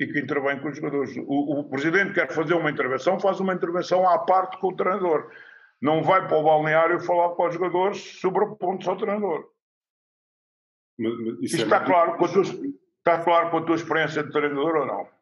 E 0.00 0.06
que 0.06 0.20
intervém 0.20 0.60
com 0.60 0.68
os 0.68 0.76
jogadores. 0.76 1.16
O, 1.18 1.60
o, 1.60 1.68
presidente 1.68 2.14
quer 2.14 2.30
fazer 2.32 2.54
uma 2.54 2.70
intervenção, 2.70 3.18
faz 3.18 3.40
uma 3.40 3.52
intervenção 3.52 4.08
à 4.08 4.18
parte 4.18 4.58
com 4.58 4.68
o 4.68 4.76
treinador. 4.76 5.30
Não 5.80 6.02
vai 6.02 6.26
para 6.26 6.38
o 6.38 6.42
balneário 6.42 7.00
falar 7.00 7.30
com 7.34 7.46
os 7.46 7.54
jogadores 7.54 8.20
sobre 8.20 8.44
pontos 8.56 8.88
ao 8.88 8.96
treinador. 8.96 9.48
Mas, 10.98 11.12
mas 11.20 11.42
Isto 11.42 11.60
é 11.60 11.64
está, 11.64 11.80
claro 11.80 12.16
com 12.16 12.24
a 12.24 12.28
tua, 12.28 12.42
está 12.42 13.22
claro 13.22 13.50
com 13.50 13.58
a 13.58 13.64
tua 13.64 13.76
experiência 13.76 14.24
de 14.24 14.32
treinador 14.32 14.76
ou 14.76 14.86
não? 14.86 15.18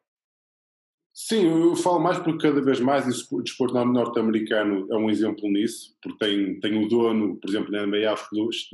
Sim, 1.18 1.48
eu 1.48 1.74
falo 1.76 1.98
mais 1.98 2.18
porque 2.18 2.46
cada 2.46 2.60
vez 2.60 2.78
mais 2.78 3.06
o 3.32 3.42
desporto 3.42 3.72
norte-americano 3.86 4.86
é 4.90 4.96
um 4.96 5.08
exemplo 5.08 5.48
nisso, 5.48 5.96
porque 6.02 6.18
tem, 6.18 6.60
tem 6.60 6.84
o 6.84 6.88
dono, 6.88 7.36
por 7.36 7.48
exemplo, 7.48 7.72
na 7.72 7.86
NBA 7.86 8.12
as 8.12 8.28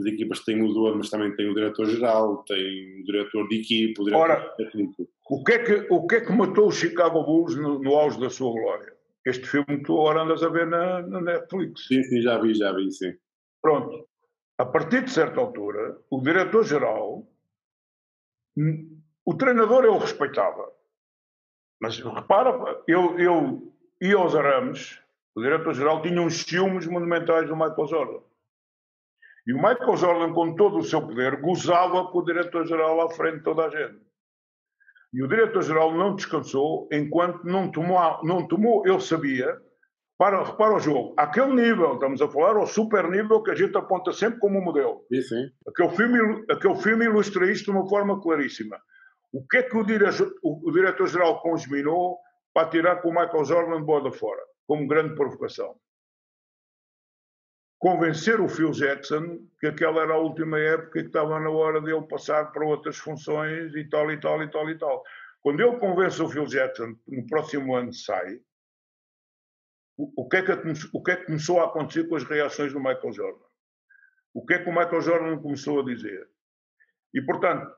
equipas 0.06 0.40
têm 0.40 0.60
o 0.60 0.72
dono, 0.72 0.96
mas 0.96 1.08
também 1.08 1.34
tem 1.36 1.48
o 1.48 1.54
diretor-geral, 1.54 2.42
tem 2.42 3.00
o 3.00 3.04
diretor 3.04 3.46
de 3.46 3.60
equipe, 3.60 4.00
o 4.00 4.04
diretor 4.04 4.22
Ora, 4.22 4.54
técnico. 4.56 5.08
O 5.30 5.44
que, 5.44 5.52
é 5.52 5.58
que, 5.60 5.86
o 5.88 6.04
que 6.04 6.16
é 6.16 6.20
que 6.20 6.32
matou 6.32 6.66
o 6.66 6.72
Chicago 6.72 7.22
Bulls 7.22 7.54
no, 7.54 7.78
no 7.78 7.94
auge 7.94 8.18
da 8.18 8.28
sua 8.28 8.50
glória? 8.50 8.92
Este 9.24 9.46
filme 9.46 9.78
que 9.78 9.84
tu 9.84 10.00
agora 10.00 10.22
andas 10.22 10.42
a 10.42 10.48
ver 10.48 10.66
na, 10.66 11.02
na 11.02 11.20
Netflix. 11.20 11.86
Sim, 11.86 12.02
sim, 12.02 12.20
já 12.20 12.38
vi, 12.38 12.54
já 12.54 12.72
vi, 12.72 12.90
sim. 12.90 13.12
Pronto. 13.60 14.08
A 14.58 14.66
partir 14.66 15.04
de 15.04 15.10
certa 15.10 15.40
altura, 15.40 15.98
o 16.10 16.20
diretor-geral, 16.20 17.26
o 19.24 19.34
treinador 19.34 19.84
eu 19.84 19.98
respeitava 19.98 20.72
mas 21.82 21.98
repara, 21.98 22.80
eu, 22.86 23.18
eu 23.18 23.74
ia 24.00 24.16
aos 24.16 24.36
arames, 24.36 25.00
o 25.34 25.42
diretor-geral 25.42 26.00
tinha 26.00 26.22
uns 26.22 26.44
ciúmes 26.44 26.86
monumentais 26.86 27.48
do 27.48 27.56
Michael 27.56 27.88
Jordan. 27.88 28.20
E 29.44 29.52
o 29.52 29.56
Michael 29.56 29.96
Jordan, 29.96 30.32
com 30.32 30.54
todo 30.54 30.78
o 30.78 30.84
seu 30.84 31.02
poder, 31.02 31.40
gozava 31.40 32.06
com 32.06 32.18
o 32.18 32.24
diretor-geral 32.24 33.00
à 33.00 33.10
frente 33.10 33.38
de 33.38 33.42
toda 33.42 33.64
a 33.64 33.68
gente. 33.68 34.00
E 35.12 35.22
o 35.22 35.28
diretor-geral 35.28 35.94
não 35.94 36.14
descansou 36.14 36.88
enquanto 36.90 37.44
não 37.44 37.70
tomou, 37.70 38.20
não 38.24 38.46
tomou 38.48 38.86
ele 38.86 39.00
sabia, 39.00 39.54
para, 40.18 40.42
repara 40.42 40.74
o 40.74 40.78
jogo, 40.78 41.14
aquele 41.18 41.52
nível, 41.52 41.94
estamos 41.94 42.22
a 42.22 42.28
falar 42.28 42.56
ao 42.56 42.66
super 42.66 43.10
nível 43.10 43.42
que 43.42 43.50
a 43.50 43.54
gente 43.54 43.76
aponta 43.76 44.12
sempre 44.12 44.38
como 44.38 44.60
modelo. 44.60 45.04
Sim, 45.12 45.22
sim. 45.22 45.50
Aquele, 45.66 45.90
filme, 45.90 46.44
aquele 46.48 46.76
filme 46.76 47.04
ilustra 47.06 47.50
isto 47.50 47.64
de 47.64 47.70
uma 47.72 47.88
forma 47.88 48.20
claríssima. 48.22 48.78
O 49.32 49.44
que 49.46 49.56
é 49.56 49.62
que 49.62 49.76
o, 49.76 49.80
o 50.42 50.72
diretor-geral 50.72 51.40
congeminou 51.42 52.18
para 52.54 52.68
tirar 52.68 52.96
com 53.02 53.08
o 53.08 53.14
Michael 53.14 53.44
Jordan 53.44 53.80
de 53.80 53.86
bola 53.86 54.12
fora, 54.12 54.40
como 54.66 54.86
grande 54.86 55.14
provocação? 55.14 55.74
Convencer 57.82 58.40
o 58.40 58.48
Phil 58.48 58.70
Jackson 58.70 59.40
que 59.58 59.66
aquela 59.66 60.02
era 60.02 60.14
a 60.14 60.18
última 60.18 60.56
época 60.56 61.00
e 61.00 61.02
que 61.02 61.08
estava 61.08 61.40
na 61.40 61.50
hora 61.50 61.80
dele 61.80 62.06
passar 62.06 62.52
para 62.52 62.64
outras 62.64 62.96
funções 62.96 63.74
e 63.74 63.84
tal, 63.88 64.08
e 64.12 64.20
tal, 64.20 64.40
e 64.40 64.48
tal, 64.48 64.70
e 64.70 64.78
tal. 64.78 65.02
Quando 65.40 65.60
ele 65.60 65.76
convence 65.80 66.22
o 66.22 66.28
Phil 66.28 66.46
Jackson 66.46 66.94
no 67.08 67.26
próximo 67.26 67.74
ano 67.74 67.92
sai, 67.92 68.40
o, 69.96 70.28
que 70.28 70.36
é 70.36 70.42
que, 70.42 70.52
o 70.92 71.02
que 71.02 71.10
é 71.10 71.16
que 71.16 71.26
começou 71.26 71.60
a 71.60 71.64
acontecer 71.64 72.08
com 72.08 72.14
as 72.14 72.22
reações 72.22 72.72
do 72.72 72.78
Michael 72.78 73.12
Jordan? 73.12 73.46
O 74.32 74.46
que 74.46 74.54
é 74.54 74.58
que 74.60 74.70
o 74.70 74.72
Michael 74.72 75.02
Jordan 75.02 75.42
começou 75.42 75.80
a 75.80 75.84
dizer? 75.84 76.28
E, 77.12 77.20
portanto, 77.20 77.68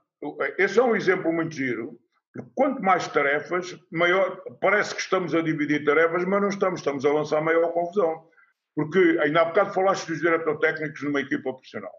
esse 0.59 0.79
é 0.79 0.83
um 0.83 0.95
exemplo 0.95 1.33
muito 1.33 1.55
giro, 1.55 1.99
porque 2.31 2.51
quanto 2.55 2.83
mais 2.83 3.09
tarefas, 3.09 3.75
maior, 3.91 4.37
parece 4.61 4.95
que 4.95 5.01
estamos 5.01 5.35
a 5.35 5.41
dividir 5.41 5.83
tarefas, 5.83 6.27
mas 6.27 6.43
não 6.43 6.49
estamos, 6.51 6.81
estamos 6.81 7.07
a 7.07 7.13
lançar 7.13 7.41
maior 7.41 7.73
confusão. 7.73 8.29
Porque 8.75 9.19
ainda 9.21 9.43
há 9.43 9.45
bocado 9.47 9.73
falaste 9.73 10.07
dos 10.09 10.21
diretores 10.21 10.61
técnicos 10.61 11.03
numa 11.03 11.21
equipa 11.21 11.53
profissional. 11.53 11.93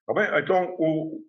Está 0.00 0.14
bem? 0.14 0.42
Então, 0.42 0.76
o, 0.78 1.24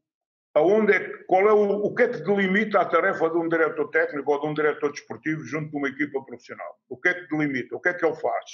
aonde 0.55 0.93
é, 0.93 1.23
qual 1.25 1.47
é 1.47 1.53
o, 1.53 1.85
o 1.85 1.95
que 1.95 2.03
é 2.03 2.07
que 2.09 2.21
delimita 2.21 2.79
a 2.79 2.85
tarefa 2.85 3.29
de 3.29 3.37
um 3.37 3.47
diretor 3.47 3.89
técnico 3.89 4.31
ou 4.31 4.41
de 4.41 4.47
um 4.47 4.53
diretor 4.53 4.91
desportivo 4.91 5.43
junto 5.43 5.71
de 5.71 5.77
uma 5.77 5.89
equipa 5.89 6.23
profissional? 6.23 6.79
O 6.89 6.97
que 6.97 7.09
é 7.09 7.13
que 7.13 7.27
delimita? 7.27 7.75
O 7.75 7.79
que 7.79 7.89
é 7.89 7.93
que 7.93 8.05
ele 8.05 8.15
faz? 8.15 8.51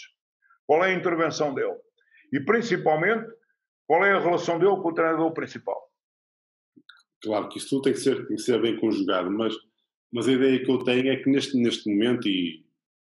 Qual 0.66 0.84
é 0.84 0.92
a 0.92 0.94
intervenção 0.94 1.54
dele? 1.54 1.78
E, 2.32 2.40
principalmente, 2.40 3.28
qual 3.88 4.06
é 4.06 4.12
a 4.12 4.20
relação 4.20 4.60
dele 4.60 4.76
com 4.76 4.90
o 4.90 4.94
treinador 4.94 5.32
principal? 5.34 5.90
Claro 7.22 7.50
que 7.50 7.58
isso 7.58 7.70
tudo 7.70 7.84
tem 7.84 7.94
que 7.94 8.00
ser, 8.00 8.28
tem 8.28 8.36
que 8.36 8.42
ser 8.42 8.62
bem 8.62 8.80
conjugado, 8.80 9.32
mas, 9.32 9.54
mas 10.12 10.28
a 10.28 10.32
ideia 10.32 10.64
que 10.64 10.72
eu 10.72 10.78
tenho 10.84 11.12
é 11.12 11.18
que 11.18 11.30
neste, 11.30 11.58
neste 11.58 11.90
momento, 11.90 12.28
e 12.28 12.64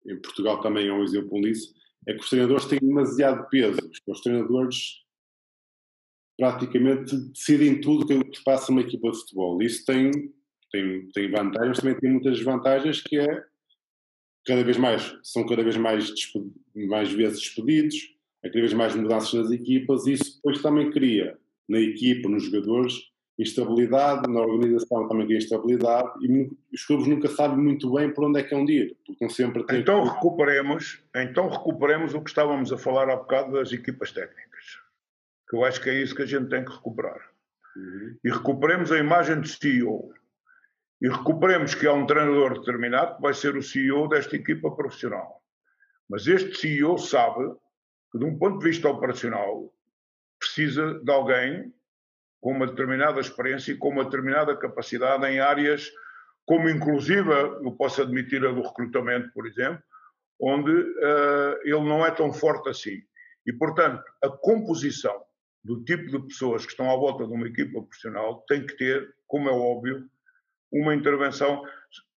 em 0.06 0.20
Portugal 0.20 0.60
também 0.60 0.88
é 0.88 0.92
um 0.92 1.02
exemplo 1.02 1.40
disso, 1.40 1.74
é 2.06 2.14
que 2.14 2.20
os 2.20 2.30
treinadores 2.30 2.64
têm 2.66 2.78
demasiado 2.78 3.48
peso. 3.48 3.90
Os 4.06 4.20
treinadores 4.20 5.04
praticamente 6.38 7.14
decidem 7.16 7.80
tudo 7.80 8.06
que 8.06 8.38
se 8.38 8.42
passa 8.42 8.72
numa 8.72 8.80
equipa 8.80 9.10
de 9.10 9.18
futebol. 9.18 9.62
Isso 9.62 9.84
tem, 9.84 10.10
tem, 10.72 11.08
tem 11.12 11.30
vantagens, 11.30 11.78
também 11.78 11.98
tem 11.98 12.10
muitas 12.10 12.36
desvantagens, 12.36 13.02
que 13.02 13.18
é 13.18 13.44
cada 14.46 14.64
vez 14.64 14.78
mais, 14.78 15.14
são 15.22 15.46
cada 15.46 15.62
vez 15.62 15.76
mais, 15.76 16.10
mais 16.74 17.12
vezes 17.12 17.40
despedidos, 17.40 17.96
há 18.42 18.48
cada 18.48 18.60
vez 18.60 18.72
mais 18.72 18.96
mudanças 18.96 19.34
nas 19.34 19.50
equipas, 19.50 20.06
e 20.06 20.14
isso 20.14 20.36
depois 20.36 20.62
também 20.62 20.90
cria 20.90 21.38
na 21.68 21.78
equipa, 21.78 22.28
nos 22.28 22.44
jogadores, 22.44 23.09
instabilidade, 23.42 24.30
na 24.30 24.40
organização 24.40 25.08
também 25.08 25.26
cria 25.26 25.38
instabilidade, 25.38 26.10
e 26.20 26.50
os 26.72 26.84
clubes 26.84 27.06
nunca 27.06 27.28
sabem 27.28 27.58
muito 27.58 27.92
bem 27.92 28.12
por 28.12 28.24
onde 28.24 28.40
é 28.40 28.42
que 28.42 28.54
é 28.54 28.56
um 28.56 28.68
ir, 28.68 28.96
porque 29.06 29.28
sempre 29.30 29.64
Então 29.70 30.02
que... 30.02 30.14
recuperemos, 30.14 31.02
então 31.14 31.48
recuperemos 31.48 32.14
o 32.14 32.20
que 32.20 32.30
estávamos 32.30 32.72
a 32.72 32.78
falar 32.78 33.08
há 33.08 33.16
bocado 33.16 33.52
das 33.52 33.72
equipas 33.72 34.12
técnicas, 34.12 34.64
que 35.48 35.56
eu 35.56 35.64
acho 35.64 35.80
que 35.80 35.88
é 35.88 36.02
isso 36.02 36.14
que 36.14 36.22
a 36.22 36.26
gente 36.26 36.48
tem 36.48 36.64
que 36.64 36.72
recuperar. 36.72 37.20
Uhum. 37.76 38.16
E 38.24 38.30
recuperemos 38.30 38.92
a 38.92 38.98
imagem 38.98 39.40
de 39.40 39.48
CEO, 39.48 40.12
e 41.00 41.08
recuperemos 41.08 41.74
que 41.74 41.86
há 41.86 41.94
um 41.94 42.06
treinador 42.06 42.58
determinado 42.58 43.16
que 43.16 43.22
vai 43.22 43.32
ser 43.32 43.56
o 43.56 43.62
CEO 43.62 44.06
desta 44.06 44.36
equipa 44.36 44.70
profissional. 44.70 45.40
Mas 46.08 46.26
este 46.26 46.54
CEO 46.58 46.98
sabe 46.98 47.54
que, 48.12 48.18
de 48.18 48.24
um 48.24 48.36
ponto 48.36 48.58
de 48.58 48.68
vista 48.68 48.88
operacional, 48.88 49.72
precisa 50.38 51.00
de 51.02 51.10
alguém 51.10 51.72
com 52.40 52.52
uma 52.52 52.66
determinada 52.66 53.20
experiência 53.20 53.72
e 53.72 53.76
com 53.76 53.90
uma 53.90 54.04
determinada 54.04 54.56
capacidade 54.56 55.26
em 55.26 55.40
áreas 55.40 55.90
como 56.50 56.68
inclusive, 56.68 57.30
eu 57.62 57.70
posso 57.78 58.02
admitir 58.02 58.44
a 58.44 58.50
do 58.50 58.62
recrutamento, 58.62 59.32
por 59.32 59.46
exemplo, 59.46 59.80
onde 60.40 60.72
uh, 60.72 61.60
ele 61.62 61.88
não 61.88 62.04
é 62.04 62.10
tão 62.10 62.32
forte 62.32 62.68
assim. 62.68 63.00
E, 63.46 63.52
portanto, 63.52 64.02
a 64.20 64.28
composição 64.28 65.22
do 65.62 65.84
tipo 65.84 66.10
de 66.10 66.26
pessoas 66.26 66.64
que 66.64 66.72
estão 66.72 66.90
à 66.90 66.96
volta 66.96 67.24
de 67.24 67.32
uma 67.32 67.46
equipa 67.46 67.80
profissional 67.80 68.44
tem 68.48 68.66
que 68.66 68.76
ter, 68.76 69.14
como 69.28 69.48
é 69.48 69.52
óbvio, 69.52 70.10
uma 70.72 70.92
intervenção 70.92 71.62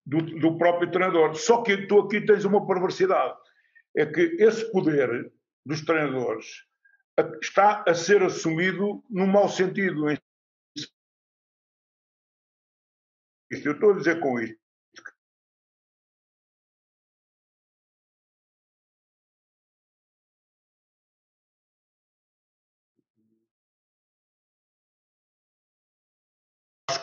do, 0.04 0.20
do 0.22 0.58
próprio 0.58 0.90
treinador. 0.90 1.36
Só 1.36 1.62
que 1.62 1.86
tu 1.86 2.00
aqui 2.00 2.20
tens 2.22 2.44
uma 2.44 2.66
perversidade. 2.66 3.38
É 3.96 4.04
que 4.04 4.36
esse 4.40 4.72
poder 4.72 5.32
dos 5.64 5.86
treinadores 5.86 6.64
está 7.42 7.84
a 7.88 7.94
ser 7.94 8.24
assumido 8.24 9.04
num 9.10 9.28
mau 9.28 9.48
sentido. 9.48 10.10
Isto, 13.52 13.68
eu 13.68 13.74
estou 13.74 13.92
a 13.92 13.98
dizer 13.98 14.20
com 14.20 14.40
isto 14.40 14.64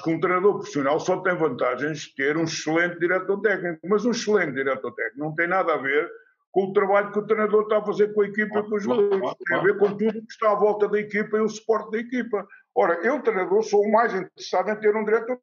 que 0.03 0.11
um 0.11 0.21
treinador 0.21 0.55
profissional 0.55 0.99
só 0.99 1.21
tem 1.21 1.37
vantagens 1.37 2.01
de 2.01 2.15
ter 2.15 2.37
um 2.37 2.45
excelente 2.45 2.99
diretor 2.99 3.41
técnico, 3.41 3.87
mas 3.89 4.05
um 4.05 4.11
excelente 4.11 4.55
diretor 4.55 4.93
técnico 4.95 5.19
não 5.19 5.35
tem 5.35 5.47
nada 5.47 5.75
a 5.75 5.77
ver 5.77 6.11
com 6.51 6.65
o 6.65 6.73
trabalho 6.73 7.13
que 7.13 7.19
o 7.19 7.27
treinador 7.27 7.63
está 7.63 7.79
a 7.79 7.85
fazer 7.85 8.13
com 8.13 8.23
a 8.23 8.27
equipa 8.27 8.59
e 8.59 8.63
com 8.63 8.75
os 8.75 8.83
jogadores. 8.83 9.37
Tem 9.47 9.57
a 9.57 9.63
ver 9.63 9.79
com 9.79 9.97
tudo 9.97 10.27
que 10.27 10.33
está 10.33 10.53
à 10.53 10.55
volta 10.55 10.89
da 10.89 10.99
equipa 10.99 11.37
e 11.37 11.41
o 11.41 11.49
suporte 11.49 11.91
da 11.93 11.99
equipa. 11.99 12.47
Ora, 12.75 12.95
eu, 13.07 13.23
treinador, 13.23 13.63
sou 13.63 13.83
o 13.83 13.93
mais 13.93 14.15
interessado 14.15 14.71
em 14.71 14.81
ter 14.81 14.97
um 14.97 15.05
diretor. 15.05 15.41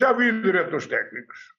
Já 0.00 0.12
vi 0.12 0.42
diretores 0.42 0.86
técnicos. 0.86 1.54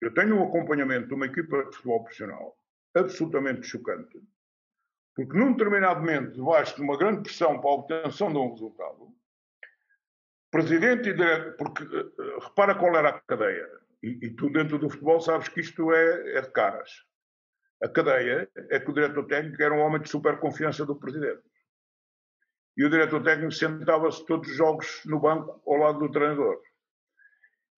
Eu 0.00 0.14
tenho 0.14 0.36
um 0.36 0.46
acompanhamento 0.46 1.08
de 1.08 1.14
uma 1.14 1.26
equipa 1.26 1.64
de 1.64 1.76
futebol 1.76 2.04
profissional 2.04 2.56
absolutamente 2.94 3.66
chocante 3.66 4.20
porque 5.18 5.36
num 5.36 5.50
determinado 5.50 5.98
momento, 5.98 6.30
debaixo 6.30 6.76
de 6.76 6.82
uma 6.82 6.96
grande 6.96 7.22
pressão 7.22 7.60
para 7.60 7.70
a 7.70 7.74
obtenção 7.74 8.32
de 8.32 8.38
um 8.38 8.52
resultado, 8.52 9.12
presidente 10.48 11.08
e 11.08 11.12
diretor, 11.12 11.56
porque 11.56 11.82
uh, 11.82 12.38
repara 12.38 12.76
qual 12.76 12.94
era 12.94 13.08
a 13.08 13.20
cadeia, 13.22 13.68
e, 14.02 14.26
e, 14.26 14.30
tu 14.34 14.50
dentro 14.50 14.78
do 14.78 14.88
futebol 14.88 15.20
sabes 15.20 15.48
que 15.48 15.60
isto 15.60 15.92
é, 15.92 16.38
é 16.38 16.40
de 16.40 16.50
caras. 16.50 16.90
A 17.82 17.88
cadeia 17.88 18.48
é 18.70 18.80
que 18.80 18.90
o 18.90 18.94
diretor 18.94 19.26
técnico 19.26 19.62
era 19.62 19.74
um 19.74 19.80
homem 19.80 20.00
de 20.00 20.08
super 20.08 20.38
confiança 20.38 20.84
do 20.84 20.96
presidente. 20.96 21.42
E 22.76 22.84
o 22.84 22.90
diretor 22.90 23.22
técnico 23.22 23.52
sentava-se 23.52 24.24
todos 24.26 24.48
os 24.48 24.56
jogos 24.56 25.02
no 25.04 25.20
banco 25.20 25.60
ao 25.66 25.76
lado 25.76 25.98
do 25.98 26.10
treinador 26.10 26.60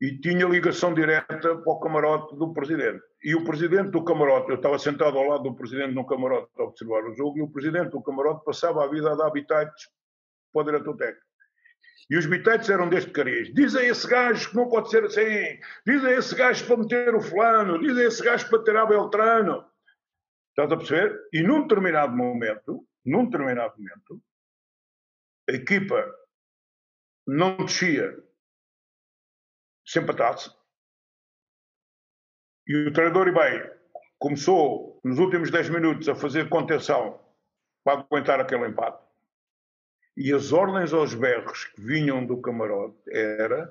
e 0.01 0.19
tinha 0.19 0.47
ligação 0.47 0.95
direta 0.95 1.37
para 1.37 1.73
o 1.73 1.79
camarote 1.79 2.35
do 2.37 2.55
presidente. 2.55 3.03
E 3.23 3.35
o 3.35 3.45
presidente 3.45 3.91
do 3.91 4.03
camarote, 4.03 4.49
eu 4.49 4.57
estava 4.57 4.79
sentado 4.79 5.19
ao 5.19 5.27
lado 5.27 5.43
do 5.43 5.55
presidente 5.55 5.93
no 5.93 6.07
camarote 6.07 6.51
a 6.59 6.63
observar 6.63 7.05
o 7.05 7.15
jogo, 7.15 7.39
e 7.39 7.43
o 7.43 7.51
presidente 7.51 7.91
do 7.91 8.03
camarote 8.03 8.43
passava 8.45 8.83
a 8.83 8.89
vida 8.89 9.13
a 9.13 9.15
dar 9.15 9.27
habitats 9.27 9.91
para 10.53 10.63
o 10.63 10.65
diretor 10.65 10.97
técnico. 10.97 11.30
E 12.09 12.17
os 12.17 12.27
bitites 12.27 12.71
eram 12.71 12.89
deste 12.89 13.11
cariz. 13.11 13.53
Diz 13.55 13.75
a 13.77 13.85
esse 13.85 14.09
gajo 14.09 14.51
que 14.51 14.57
não 14.57 14.69
pode 14.69 14.91
ser 14.91 15.05
assim. 15.05 15.61
Diz 15.87 16.05
a 16.05 16.13
esse 16.13 16.35
gajo 16.35 16.67
para 16.67 16.77
meter 16.77 17.15
o 17.15 17.21
fulano. 17.21 17.79
Diz 17.79 17.97
a 17.97 18.05
esse 18.05 18.25
gajo 18.25 18.49
para 18.49 18.65
tirar 18.65 18.87
Beltrano. 18.87 19.65
Estás 20.51 20.73
a 20.73 20.77
perceber? 20.77 21.21
E 21.33 21.43
num 21.43 21.63
determinado 21.63 22.17
momento, 22.17 22.87
num 23.05 23.25
determinado 23.25 23.75
momento, 23.77 24.23
a 25.49 25.53
equipa 25.53 26.05
não 27.27 27.57
descia 27.59 28.17
sem 29.87 30.03
empatasse. 30.03 30.51
E 32.67 32.89
o 32.89 32.93
treinador, 32.93 33.29
e 33.29 33.81
começou 34.19 35.01
nos 35.05 35.19
últimos 35.19 35.51
10 35.51 35.71
minutos 35.71 36.09
a 36.09 36.15
fazer 36.15 36.49
contenção 36.49 37.21
para 37.83 38.01
aguentar 38.01 38.41
aquele 38.41 38.69
empate. 38.69 39.10
E 40.23 40.35
as 40.35 40.53
ordens 40.53 40.93
aos 40.93 41.15
berros 41.15 41.65
que 41.65 41.81
vinham 41.81 42.27
do 42.27 42.43
camarote 42.43 42.95
era 43.11 43.71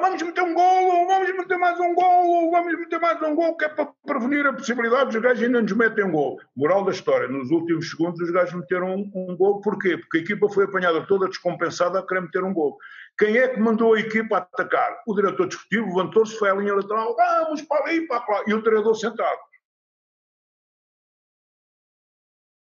vamos 0.00 0.22
meter 0.22 0.40
um 0.40 0.54
golo, 0.54 1.08
vamos 1.08 1.36
meter 1.36 1.58
mais 1.58 1.80
um 1.80 1.94
golo, 1.96 2.52
vamos 2.52 2.78
meter 2.78 3.00
mais 3.00 3.20
um 3.20 3.34
golo, 3.34 3.56
que 3.56 3.64
é 3.64 3.68
para 3.68 3.92
prevenir 4.06 4.46
a 4.46 4.52
possibilidade 4.52 5.10
dos 5.10 5.20
gajos 5.20 5.42
ainda 5.42 5.60
nos 5.60 5.72
metem 5.72 6.04
um 6.04 6.12
golo. 6.12 6.40
Moral 6.54 6.84
da 6.84 6.92
história, 6.92 7.26
nos 7.26 7.50
últimos 7.50 7.90
segundos 7.90 8.20
os 8.20 8.30
gajos 8.30 8.54
meteram 8.54 8.94
um, 8.94 9.10
um 9.12 9.36
golo, 9.36 9.60
porquê? 9.60 9.98
Porque 9.98 10.18
a 10.18 10.20
equipa 10.20 10.48
foi 10.48 10.62
apanhada 10.62 11.04
toda 11.08 11.26
descompensada 11.26 11.98
a 11.98 12.06
querer 12.06 12.20
meter 12.20 12.44
um 12.44 12.54
golo. 12.54 12.76
Quem 13.18 13.36
é 13.36 13.48
que 13.48 13.58
mandou 13.58 13.94
a 13.94 13.98
equipa 13.98 14.36
a 14.36 14.38
atacar? 14.38 15.02
O 15.08 15.12
diretor 15.12 15.48
desportivo 15.48 15.88
levantou-se, 15.88 16.38
foi 16.38 16.50
à 16.50 16.54
linha 16.54 16.76
lateral, 16.76 17.16
vamos 17.16 17.62
para 17.62 17.84
aí, 17.88 18.06
para 18.06 18.24
lá, 18.28 18.44
e 18.46 18.54
o 18.54 18.62
treinador 18.62 18.94
sentado. 18.94 19.40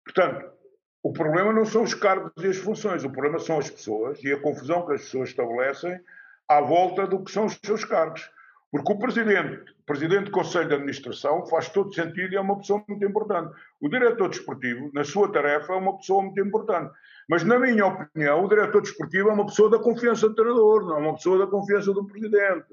Portanto, 0.03 0.59
o 1.02 1.14
problema 1.14 1.54
não 1.54 1.66
são 1.66 1.84
os 1.84 1.93
cargos 1.93 2.32
e 2.43 2.47
as 2.47 2.58
funções, 2.58 3.04
o 3.04 3.10
problema 3.10 3.39
são 3.39 3.58
as 3.58 3.70
pessoas 3.70 4.22
e 4.24 4.34
a 4.34 4.39
confusão 4.39 4.86
que 4.86 4.93
as 4.93 5.02
pessoas 5.02 5.30
estabelecem 5.30 6.00
à 6.47 6.60
volta 6.60 7.08
do 7.08 7.24
que 7.24 7.32
são 7.32 7.45
os 7.45 7.58
seus 7.64 7.86
cargos. 7.86 8.30
Porque 8.72 8.91
o 8.91 9.00
presidente, 9.00 9.74
presidente 9.86 10.26
do 10.26 10.32
Conselho 10.32 10.68
de 10.68 10.76
Administração, 10.76 11.45
faz 11.47 11.70
todo 11.70 11.93
sentido 11.93 12.34
e 12.34 12.36
é 12.36 12.41
uma 12.41 12.58
pessoa 12.58 12.84
muito 12.88 13.04
importante. 13.04 13.56
O 13.82 13.89
diretor 13.89 14.30
desportivo, 14.30 14.91
na 14.93 15.04
sua 15.04 15.32
tarefa, 15.32 15.74
é 15.74 15.78
uma 15.78 15.97
pessoa 15.97 16.22
muito 16.22 16.39
importante. 16.39 16.93
Mas, 17.28 17.43
na 17.43 17.58
minha 17.58 17.88
opinião, 17.88 18.43
o 18.43 18.47
diretor 18.47 18.82
desportivo 18.82 19.30
é 19.30 19.34
uma 19.34 19.45
pessoa 19.45 19.72
da 19.72 19.80
confiança 19.80 20.30
do 20.30 20.36
treinador, 20.36 20.86
não 20.86 20.97
é 20.97 21.00
uma 21.00 21.16
pessoa 21.16 21.39
da 21.39 21.47
confiança 21.47 21.91
do 21.93 22.06
presidente. 22.06 22.68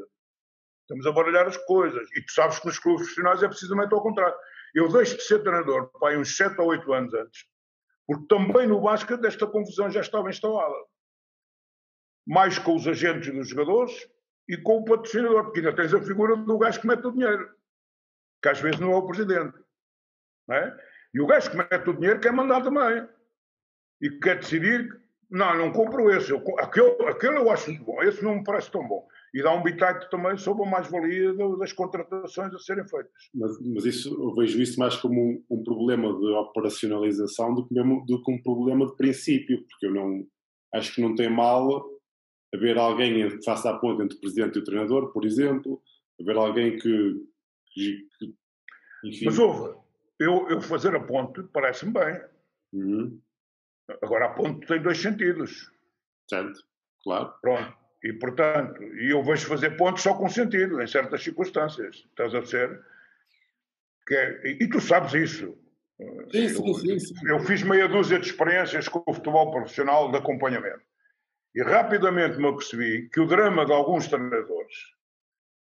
Estamos 0.82 1.06
a 1.06 1.12
baralhar 1.12 1.46
as 1.46 1.56
coisas. 1.56 2.06
E 2.14 2.22
tu 2.22 2.32
sabes 2.32 2.58
que 2.58 2.66
nos 2.66 2.78
clubes 2.78 3.02
profissionais 3.02 3.42
é 3.42 3.48
precisamente 3.48 3.94
ao 3.94 4.02
contrário. 4.02 4.34
Eu 4.74 4.92
deixo 4.92 5.16
de 5.16 5.22
ser 5.22 5.38
treinador, 5.38 5.90
pai, 5.98 6.18
uns 6.18 6.36
7 6.36 6.60
ou 6.60 6.68
8 6.68 6.92
anos 6.92 7.14
antes, 7.14 7.46
porque 8.06 8.26
também 8.28 8.66
no 8.66 8.80
basquete 8.80 9.24
esta 9.24 9.46
confusão 9.46 9.90
já 9.90 10.00
estava 10.00 10.30
instalada 10.30 10.76
mais 12.26 12.58
com 12.58 12.74
os 12.74 12.86
agentes 12.88 13.32
dos 13.32 13.48
jogadores 13.48 14.08
e 14.48 14.56
com 14.56 14.78
o 14.78 14.84
patrocinador, 14.84 15.44
porque 15.44 15.60
ainda 15.60 15.74
tens 15.74 15.94
a 15.94 16.02
figura 16.02 16.36
do 16.36 16.58
gajo 16.58 16.80
que 16.80 16.86
mete 16.86 17.06
o 17.06 17.12
dinheiro, 17.12 17.54
que 18.42 18.48
às 18.48 18.60
vezes 18.60 18.80
não 18.80 18.92
é 18.92 18.96
o 18.96 19.06
presidente. 19.06 19.56
Não 20.48 20.56
é? 20.56 20.76
E 21.14 21.20
o 21.20 21.26
gajo 21.26 21.50
que 21.50 21.56
mete 21.56 21.88
o 21.88 21.94
dinheiro 21.94 22.20
quer 22.20 22.32
mandar 22.32 22.62
também. 22.62 23.08
E 24.00 24.10
quer 24.18 24.38
decidir, 24.38 25.00
não, 25.30 25.56
não 25.56 25.72
compro 25.72 26.10
esse, 26.10 26.30
eu, 26.30 26.42
aquele, 26.58 27.08
aquele 27.08 27.38
eu 27.38 27.50
acho 27.50 27.72
bom, 27.84 28.02
esse 28.02 28.22
não 28.22 28.36
me 28.36 28.44
parece 28.44 28.70
tão 28.70 28.86
bom. 28.86 29.06
E 29.36 29.42
dá 29.42 29.52
um 29.52 29.62
bitite 29.62 30.08
também 30.10 30.38
sobre 30.38 30.66
a 30.66 30.70
mais-valia 30.70 31.34
das 31.58 31.70
contratações 31.70 32.54
a 32.54 32.58
serem 32.58 32.88
feitas. 32.88 33.12
Mas, 33.34 33.60
mas, 33.60 33.84
isso, 33.84 34.08
eu 34.08 34.34
vejo 34.34 34.58
isso 34.62 34.80
mais 34.80 34.96
como 34.96 35.20
um, 35.20 35.44
um 35.50 35.62
problema 35.62 36.08
de 36.18 36.26
operacionalização 36.28 37.54
do 37.54 37.68
que, 37.68 37.74
mesmo, 37.74 38.02
do 38.06 38.22
que 38.22 38.32
um 38.32 38.42
problema 38.42 38.86
de 38.86 38.96
princípio, 38.96 39.62
porque 39.68 39.88
eu 39.88 39.92
não 39.92 40.26
acho 40.74 40.94
que 40.94 41.02
não 41.02 41.14
tem 41.14 41.28
mal 41.28 41.86
haver 42.54 42.78
alguém 42.78 43.28
que 43.28 43.44
faça 43.44 43.68
a 43.68 43.78
ponte 43.78 44.04
entre 44.04 44.16
o 44.16 44.20
presidente 44.22 44.56
e 44.56 44.62
o 44.62 44.64
treinador, 44.64 45.12
por 45.12 45.26
exemplo, 45.26 45.82
haver 46.18 46.36
alguém 46.38 46.78
que. 46.78 47.28
que, 47.74 48.08
que 48.18 48.34
enfim. 49.04 49.26
Mas 49.26 49.38
houve, 49.38 49.78
eu, 50.18 50.48
eu 50.48 50.62
fazer 50.62 50.96
a 50.96 51.00
ponte 51.00 51.42
parece-me 51.52 51.92
bem. 51.92 52.22
Uhum. 52.72 53.20
Agora 54.02 54.28
a 54.28 54.30
ponte 54.30 54.66
tem 54.66 54.80
dois 54.80 54.96
sentidos. 54.96 55.70
Certo, 56.26 56.58
claro. 57.02 57.34
Pronto. 57.42 57.85
E 58.06 58.12
portanto, 58.12 58.80
e 58.84 59.10
eu 59.10 59.20
vejo 59.20 59.48
fazer 59.48 59.76
pontos 59.76 60.00
só 60.00 60.14
com 60.14 60.28
sentido, 60.28 60.80
em 60.80 60.86
certas 60.86 61.24
circunstâncias. 61.24 61.96
Estás 61.96 62.32
a? 62.36 62.40
Que 64.06 64.14
é, 64.14 64.46
e, 64.46 64.62
e 64.62 64.68
tu 64.68 64.80
sabes 64.80 65.12
isso. 65.12 65.58
Sim, 66.30 66.48
sim, 66.48 66.74
sim, 66.74 66.98
sim. 67.00 67.14
Eu 67.28 67.40
fiz 67.40 67.64
meia 67.64 67.88
dúzia 67.88 68.20
de 68.20 68.26
experiências 68.26 68.86
com 68.86 69.02
o 69.04 69.12
futebol 69.12 69.50
profissional 69.50 70.08
de 70.12 70.18
acompanhamento. 70.18 70.84
E 71.52 71.64
rapidamente 71.64 72.38
me 72.38 72.46
apercebi 72.46 73.08
que 73.08 73.18
o 73.18 73.26
drama 73.26 73.66
de 73.66 73.72
alguns 73.72 74.06
treinadores 74.06 74.76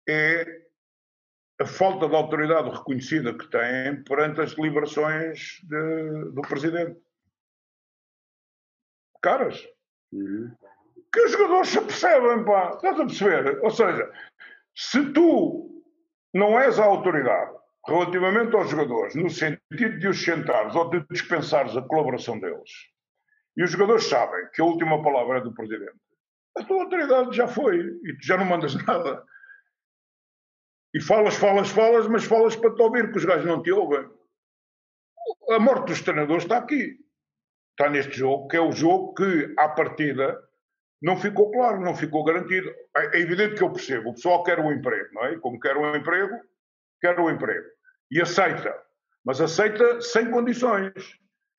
é 0.09 0.65
a 1.61 1.67
falta 1.67 2.09
de 2.09 2.17
autoridade 2.17 2.71
reconhecida 2.71 3.33
que 3.39 3.49
têm 3.49 4.03
perante 4.03 4.41
as 4.41 4.57
deliberações 4.57 5.61
de, 5.63 6.33
do 6.33 6.43
presidente. 6.43 7.01
Caras. 9.23 9.65
Uhum. 10.11 10.53
Que 11.15 11.21
os 11.21 11.31
jogadores 11.31 11.69
se 11.69 11.81
percebem, 11.81 12.45
pá. 12.45 12.73
Estás 12.75 12.99
a 12.99 13.07
perceber? 13.07 13.61
Ou 13.63 13.71
seja, 13.71 14.13
se 14.75 15.13
tu 15.13 15.71
não 16.35 16.59
és 16.59 16.77
a 16.81 16.85
autoridade 16.85 17.55
relativamente 17.87 18.57
aos 18.57 18.69
jogadores, 18.69 19.15
no 19.15 19.31
sentido 19.31 19.99
de 20.01 20.09
os 20.09 20.21
sentares 20.21 20.75
ou 20.75 20.91
de 20.91 21.07
dispensares 21.09 21.77
a 21.77 21.83
colaboração 21.83 22.41
deles, 22.41 22.71
e 23.57 23.63
os 23.63 23.71
jogadores 23.71 24.09
sabem 24.09 24.49
que 24.53 24.61
a 24.61 24.65
última 24.65 25.01
palavra 25.05 25.39
é 25.39 25.41
do 25.41 25.55
presidente, 25.55 25.95
a 26.59 26.65
tua 26.65 26.83
autoridade 26.83 27.37
já 27.37 27.47
foi 27.47 27.79
e 27.79 28.17
tu 28.17 28.27
já 28.27 28.37
não 28.37 28.47
mandas 28.47 28.75
nada. 28.85 29.25
E 30.93 31.01
falas, 31.01 31.37
falas, 31.37 31.71
falas, 31.71 32.09
mas 32.09 32.25
falas 32.25 32.57
para 32.57 32.75
te 32.75 32.83
ouvir, 32.83 33.13
que 33.13 33.19
os 33.19 33.25
gajos 33.25 33.47
não 33.47 33.63
te 33.63 33.71
ouvem. 33.71 34.05
A 35.51 35.61
morte 35.61 35.87
dos 35.87 36.03
treinadores 36.03 36.43
está 36.43 36.59
aqui. 36.59 36.99
Está 37.71 37.89
neste 37.89 38.17
jogo, 38.17 38.49
que 38.49 38.57
é 38.57 38.61
o 38.61 38.73
jogo 38.73 39.15
que, 39.15 39.55
à 39.59 39.69
partida, 39.69 40.41
não 41.03 41.17
ficou 41.17 41.51
claro, 41.51 41.81
não 41.81 41.95
ficou 41.95 42.25
garantido. 42.25 42.73
É 42.97 43.19
evidente 43.19 43.57
que 43.57 43.63
eu 43.63 43.73
percebo, 43.73 44.11
o 44.11 44.15
pessoal 44.15 44.43
quer 44.43 44.59
um 44.59 44.73
emprego, 44.73 45.09
não 45.13 45.25
é? 45.27 45.37
Como 45.39 45.61
quer 45.61 45.77
um 45.77 45.95
emprego, 45.95 46.35
quer 47.01 47.19
um 47.19 47.31
emprego. 47.31 47.67
E 48.11 48.21
aceita. 48.21 48.75
Mas 49.25 49.41
aceita 49.41 50.01
sem 50.01 50.31
condições. 50.31 50.93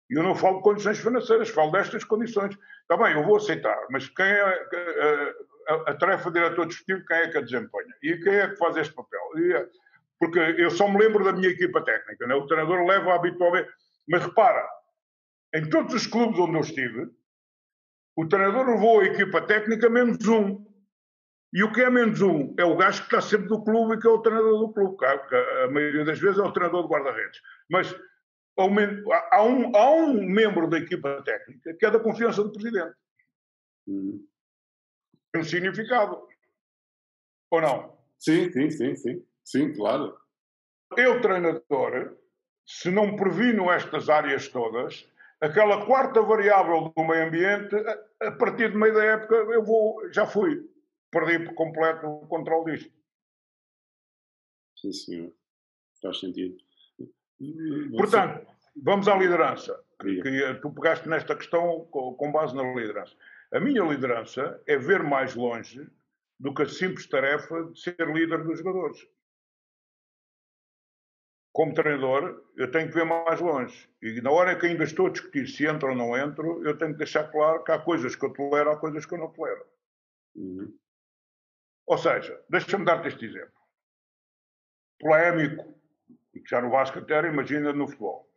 E 0.09 0.17
eu 0.17 0.23
não 0.23 0.35
falo 0.35 0.57
de 0.57 0.63
condições 0.63 0.99
financeiras, 0.99 1.49
falo 1.49 1.71
destas 1.71 2.03
condições. 2.03 2.55
Está 2.81 2.95
bem, 2.97 3.13
eu 3.13 3.23
vou 3.23 3.37
aceitar, 3.37 3.77
mas 3.89 4.07
quem 4.09 4.25
é 4.25 4.41
a, 4.41 5.73
a, 5.73 5.91
a 5.91 5.93
tarefa 5.95 6.29
de 6.29 6.39
diretor 6.39 6.67
desportivo, 6.67 7.05
quem 7.07 7.17
é 7.17 7.29
que 7.29 7.37
a 7.37 7.41
desempenha? 7.41 7.95
E 8.03 8.17
quem 8.17 8.35
é 8.35 8.47
que 8.49 8.57
faz 8.57 8.77
este 8.77 8.93
papel? 8.93 9.21
E, 9.37 9.53
é, 9.53 9.67
porque 10.19 10.39
eu 10.39 10.69
só 10.69 10.87
me 10.87 10.99
lembro 10.99 11.23
da 11.23 11.33
minha 11.33 11.49
equipa 11.49 11.83
técnica, 11.83 12.27
né? 12.27 12.35
o 12.35 12.45
treinador 12.45 12.85
leva 12.85 13.15
habitualmente. 13.15 13.69
Mas 14.07 14.23
repara, 14.23 14.67
em 15.53 15.69
todos 15.69 15.93
os 15.93 16.07
clubes 16.07 16.39
onde 16.39 16.55
eu 16.55 16.61
estive, 16.61 17.09
o 18.15 18.27
treinador 18.27 18.67
levou 18.67 19.01
a 19.01 19.05
equipa 19.05 19.41
técnica 19.41 19.89
menos 19.89 20.25
um. 20.27 20.65
E 21.53 21.63
o 21.63 21.71
que 21.71 21.81
é 21.81 21.89
menos 21.89 22.21
um? 22.21 22.53
É 22.57 22.65
o 22.65 22.75
gajo 22.75 22.99
que 22.99 23.15
está 23.15 23.21
sempre 23.21 23.47
do 23.47 23.63
clube 23.63 23.95
e 23.95 23.99
que 23.99 24.07
é 24.07 24.09
o 24.09 24.21
treinador 24.21 24.59
do 24.59 24.73
clube. 24.73 24.97
A 25.05 25.69
maioria 25.71 26.03
das 26.03 26.19
vezes 26.19 26.37
é 26.37 26.41
o 26.41 26.51
treinador 26.51 26.83
do 26.83 26.89
guarda-redes. 26.89 27.39
Mas 27.69 27.95
há 28.57 29.43
um, 29.43 29.75
há 29.75 29.91
um 29.91 30.13
membro 30.25 30.69
da 30.69 30.77
equipa 30.77 31.21
técnica 31.23 31.73
que 31.77 31.85
é 31.85 31.91
da 31.91 31.99
confiança 31.99 32.43
do 32.43 32.51
presidente. 32.51 32.95
Hum. 33.87 34.25
Tem 35.31 35.41
um 35.41 35.45
significado. 35.45 36.27
Ou 37.51 37.61
não? 37.61 37.97
Sim, 38.19 38.51
sim, 38.51 38.69
sim, 38.69 38.95
sim. 38.95 39.25
Sim, 39.43 39.73
claro. 39.73 40.17
Eu, 40.97 41.21
treinador, 41.21 42.17
se 42.65 42.89
não 42.89 43.15
previno 43.15 43.71
estas 43.71 44.09
áreas 44.09 44.47
todas, 44.47 45.07
aquela 45.41 45.85
quarta 45.85 46.21
variável 46.21 46.93
do 46.95 47.03
meio 47.03 47.27
ambiente, 47.27 47.75
a, 48.21 48.31
partir 48.31 48.71
de 48.71 48.77
meio 48.77 48.93
da 48.93 49.03
época, 49.03 49.35
eu 49.35 49.63
vou, 49.63 50.11
já 50.11 50.25
fui. 50.25 50.69
Perdi 51.11 51.39
por 51.45 51.53
completo 51.53 52.07
o 52.07 52.27
controle 52.27 52.73
disto. 52.73 52.93
Sim, 54.77 54.91
senhor. 54.91 55.33
Faz 56.01 56.19
sentido. 56.19 56.57
Portanto, 57.95 58.45
vamos 58.75 59.07
à 59.07 59.15
liderança. 59.15 59.81
Que, 60.01 60.21
que 60.21 60.53
tu 60.55 60.71
pegaste 60.71 61.07
nesta 61.07 61.35
questão 61.35 61.85
com 61.85 62.31
base 62.31 62.53
na 62.53 62.63
liderança. 62.73 63.15
A 63.53 63.59
minha 63.61 63.81
liderança 63.83 64.61
é 64.67 64.77
ver 64.77 65.01
mais 65.01 65.35
longe 65.35 65.89
do 66.37 66.53
que 66.53 66.63
a 66.63 66.67
simples 66.67 67.07
tarefa 67.07 67.63
de 67.63 67.79
ser 67.79 67.95
líder 67.99 68.43
dos 68.43 68.57
jogadores. 68.59 69.07
Como 71.55 71.73
treinador, 71.73 72.43
eu 72.57 72.69
tenho 72.69 72.89
que 72.89 72.93
ver 72.93 73.05
mais 73.05 73.39
longe. 73.39 73.89
E 74.01 74.19
na 74.19 74.29
hora 74.29 74.59
que 74.59 74.65
ainda 74.65 74.83
estou 74.83 75.07
a 75.07 75.09
discutir 75.09 75.47
se 75.47 75.65
entro 75.65 75.87
ou 75.87 75.95
não 75.95 76.17
entro, 76.17 76.61
eu 76.67 76.77
tenho 76.77 76.91
que 76.91 76.97
deixar 76.97 77.31
claro 77.31 77.63
que 77.63 77.71
há 77.71 77.79
coisas 77.79 78.13
que 78.13 78.25
eu 78.25 78.33
tolero, 78.33 78.71
há 78.71 78.77
coisas 78.77 79.05
que 79.05 79.13
eu 79.13 79.19
não 79.19 79.31
tolero. 79.31 79.65
Uhum. 80.35 80.77
Ou 81.87 81.97
seja, 81.97 82.43
deixa-me 82.49 82.83
dar-te 82.83 83.07
este 83.07 83.23
exemplo. 83.23 83.53
Polémico, 84.99 85.73
e 86.33 86.41
que 86.41 86.49
já 86.49 86.59
no 86.59 86.69
Vasco 86.69 86.99
até 86.99 87.13
era, 87.13 87.29
imagina 87.29 87.71
no 87.71 87.87
futebol. 87.87 88.29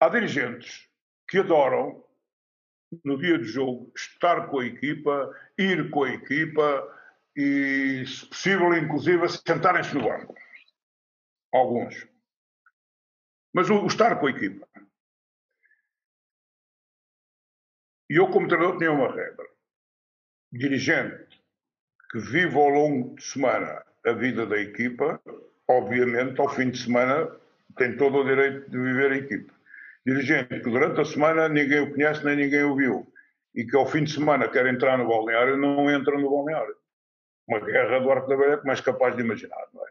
Há 0.00 0.08
dirigentes 0.08 0.90
que 1.28 1.38
adoram, 1.38 2.04
no 3.04 3.16
dia 3.16 3.38
do 3.38 3.44
jogo, 3.44 3.92
estar 3.94 4.48
com 4.48 4.58
a 4.58 4.66
equipa, 4.66 5.32
ir 5.56 5.90
com 5.90 6.02
a 6.02 6.10
equipa 6.10 6.92
e, 7.36 8.04
se 8.04 8.26
possível, 8.26 8.76
inclusive, 8.76 9.28
sentarem-se 9.28 9.94
no 9.94 10.02
banco. 10.02 10.34
Alguns. 11.52 12.06
Mas 13.52 13.70
o, 13.70 13.82
o 13.82 13.86
estar 13.86 14.18
com 14.18 14.26
a 14.26 14.30
equipa. 14.30 14.66
E 18.08 18.20
eu, 18.20 18.30
como 18.30 18.48
treinador, 18.48 18.78
tinha 18.78 18.92
uma 18.92 19.08
regra. 19.08 19.48
Dirigente 20.52 21.42
que 22.10 22.18
vive 22.18 22.56
ao 22.56 22.68
longo 22.68 23.16
de 23.16 23.24
semana 23.24 23.84
a 24.04 24.12
vida 24.12 24.46
da 24.46 24.58
equipa 24.58 25.20
obviamente, 25.68 26.40
ao 26.40 26.48
fim 26.48 26.70
de 26.70 26.78
semana, 26.78 27.28
tem 27.76 27.96
todo 27.96 28.18
o 28.18 28.24
direito 28.24 28.70
de 28.70 28.78
viver 28.78 29.12
a 29.12 29.16
equipe. 29.16 29.52
Dirigente 30.04 30.60
que 30.60 30.70
durante 30.70 31.00
a 31.00 31.04
semana 31.04 31.48
ninguém 31.48 31.80
o 31.80 31.92
conhece 31.92 32.24
nem 32.24 32.36
ninguém 32.36 32.62
o 32.62 32.76
viu 32.76 33.12
e 33.54 33.64
que 33.64 33.76
ao 33.76 33.86
fim 33.86 34.04
de 34.04 34.12
semana 34.12 34.48
quer 34.48 34.66
entrar 34.66 34.96
no 34.98 35.08
balneário, 35.08 35.56
não 35.56 35.90
entra 35.90 36.16
no 36.18 36.30
balneário. 36.30 36.76
Uma 37.48 37.60
guerra 37.60 37.98
do 37.98 38.10
Arco 38.10 38.28
da 38.28 38.36
Velha 38.36 38.58
que 38.58 38.66
mais 38.66 38.80
capaz 38.80 39.16
de 39.16 39.22
imaginar, 39.22 39.66
não 39.72 39.84
é? 39.84 39.90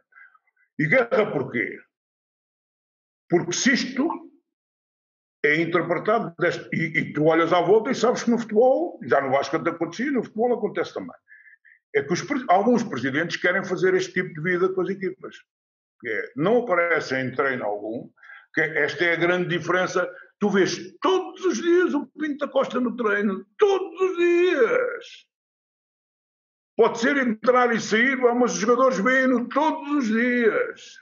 E 0.80 0.88
guerra 0.88 1.32
porquê? 1.32 1.80
Porque 3.30 3.54
se 3.54 3.74
isto 3.74 4.08
é 5.44 5.62
interpretado 5.62 6.34
deste, 6.40 6.68
e, 6.74 7.00
e, 7.00 7.14
tu 7.14 7.26
olhas 7.26 7.54
à 7.54 7.62
volta 7.62 7.92
e 7.92 7.96
sabes 7.96 8.24
que 8.24 8.32
no 8.32 8.40
futebol, 8.40 9.00
já 9.04 9.22
no 9.22 9.32
Vasco 9.32 9.56
acontecia, 9.56 10.12
no 10.12 10.24
futebol 10.24 10.54
acontece 10.54 10.94
também. 10.94 11.16
É 11.96 12.04
que 12.04 12.12
os, 12.12 12.24
alguns 12.50 12.84
presidentes 12.84 13.38
querem 13.38 13.64
fazer 13.64 13.94
este 13.94 14.14
tipo 14.14 14.34
de 14.34 14.42
vida 14.42 14.70
com 14.70 14.82
as 14.82 14.90
equipas 14.90 15.36
é, 16.06 16.32
não 16.36 16.60
aparecem 16.60 17.26
em 17.26 17.32
treino 17.32 17.64
algum, 17.64 18.10
que 18.54 18.62
esta 18.62 19.06
é 19.06 19.14
a 19.14 19.18
grande 19.20 19.58
diferença. 19.58 20.08
Tu 20.40 20.50
vês 20.50 20.94
todos 21.02 21.44
os 21.46 21.62
dias 21.62 21.94
o 21.94 22.08
Pinto 22.08 22.46
da 22.46 22.52
Costa 22.52 22.80
no 22.80 22.96
treino, 22.96 23.46
todos 23.58 24.02
os 24.02 24.18
dias. 24.18 25.06
Pode 26.78 27.00
ser 27.00 27.16
entrar 27.18 27.74
e 27.74 27.80
sair, 27.80 28.18
mas 28.18 28.54
os 28.54 28.60
jogadores 28.60 29.00
vêm-no 29.00 29.48
todos 29.48 29.90
os 29.92 30.08
dias. 30.08 31.00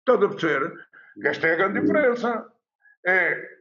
Estás 0.00 0.22
a 0.22 0.28
perceber? 0.28 0.88
Esta 1.24 1.46
é 1.46 1.52
a 1.52 1.56
grande 1.56 1.80
diferença. 1.80 2.52
É, 3.06 3.60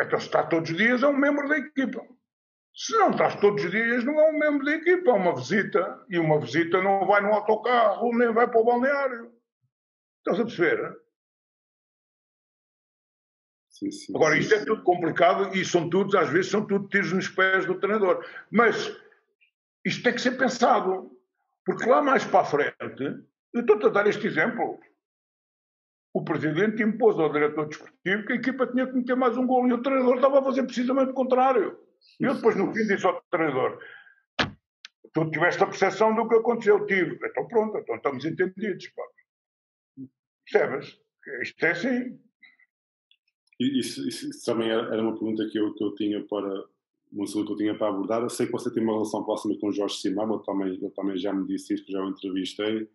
então, 0.00 0.18
se 0.18 0.26
está 0.26 0.44
todos 0.46 0.70
os 0.70 0.76
dias, 0.76 1.02
é 1.02 1.06
um 1.06 1.16
membro 1.16 1.48
da 1.48 1.58
equipa. 1.58 2.06
Se 2.74 2.92
não 2.98 3.10
estás 3.10 3.34
todos 3.40 3.64
os 3.64 3.70
dias, 3.70 4.04
não 4.04 4.20
é 4.20 4.30
um 4.30 4.38
membro 4.38 4.64
da 4.64 4.72
equipa, 4.72 5.10
é 5.10 5.14
uma 5.14 5.34
visita. 5.34 6.04
E 6.08 6.18
uma 6.18 6.38
visita 6.38 6.82
não 6.82 7.06
vai 7.06 7.22
no 7.22 7.32
autocarro, 7.32 8.16
nem 8.16 8.32
vai 8.32 8.46
para 8.46 8.60
o 8.60 8.64
balneário. 8.64 9.32
Estás 10.18 10.40
a 10.40 10.44
perceber? 10.44 10.96
Sim, 13.70 13.90
sim, 13.90 14.14
Agora, 14.14 14.34
sim, 14.34 14.40
isto 14.40 14.54
é 14.54 14.64
tudo 14.64 14.82
complicado 14.82 15.54
e 15.54 15.64
são 15.64 15.88
todos, 15.88 16.14
às 16.14 16.30
vezes, 16.30 16.50
são 16.50 16.66
tudo 16.66 16.88
tiros 16.88 17.12
nos 17.12 17.28
pés 17.28 17.66
do 17.66 17.78
treinador. 17.78 18.26
Mas 18.50 18.94
isto 19.86 20.02
tem 20.02 20.12
que 20.12 20.20
ser 20.20 20.32
pensado. 20.32 21.12
Porque 21.64 21.88
lá 21.88 22.02
mais 22.02 22.24
para 22.24 22.40
a 22.40 22.44
frente, 22.44 23.24
eu 23.54 23.60
estou-te 23.60 23.86
a 23.86 23.88
dar 23.88 24.06
este 24.06 24.26
exemplo. 24.26 24.78
O 26.12 26.24
presidente 26.24 26.82
impôs 26.82 27.18
ao 27.18 27.32
diretor 27.32 27.68
desportivo 27.68 28.24
que 28.24 28.32
a 28.32 28.36
equipa 28.36 28.66
tinha 28.66 28.86
que 28.86 28.94
meter 28.94 29.16
mais 29.16 29.36
um 29.36 29.46
gol 29.46 29.66
e 29.68 29.72
o 29.72 29.82
treinador 29.82 30.16
estava 30.16 30.40
a 30.40 30.44
fazer 30.44 30.62
precisamente 30.64 31.10
o 31.10 31.14
contrário. 31.14 31.78
E 32.20 32.24
eu 32.24 32.34
depois, 32.34 32.56
no 32.56 32.72
fim, 32.72 32.86
disse 32.86 33.06
ao 33.06 33.22
treinador: 33.30 33.78
Tu 35.12 35.30
tiveste 35.30 35.62
a 35.62 35.66
percepção 35.66 36.14
do 36.14 36.28
que 36.28 36.36
aconteceu, 36.36 36.86
tive. 36.86 37.18
Então, 37.22 37.46
pronto, 37.46 37.78
então 37.78 37.96
estamos 37.96 38.24
entendidos. 38.24 38.88
Pá. 38.88 39.02
Percebes? 40.44 41.00
Isto 41.42 41.66
é 41.66 41.70
assim. 41.70 42.20
Isso, 43.58 44.06
isso, 44.06 44.44
também 44.44 44.70
era 44.70 45.02
uma 45.02 45.12
pergunta 45.12 45.48
que 45.50 45.58
eu, 45.58 45.74
que 45.74 45.82
eu 45.82 45.94
tinha 45.94 46.24
para 46.26 46.64
um 47.16 47.24
assunto 47.24 47.46
que 47.46 47.52
eu 47.52 47.56
tinha 47.56 47.78
para 47.78 47.88
abordar. 47.88 48.22
Eu 48.22 48.28
sei 48.28 48.46
que 48.46 48.52
você 48.52 48.70
tem 48.70 48.82
uma 48.82 48.92
relação 48.92 49.24
próxima 49.24 49.56
com 49.58 49.68
o 49.68 49.72
Jorge 49.72 49.96
Simão, 49.96 50.30
eu 50.30 50.38
também, 50.40 50.78
eu 50.80 50.90
também 50.90 51.16
já 51.16 51.32
me 51.32 51.46
disse 51.46 51.74
isso, 51.74 51.90
já 51.90 52.02
o 52.04 52.10
entrevistei. 52.10 52.88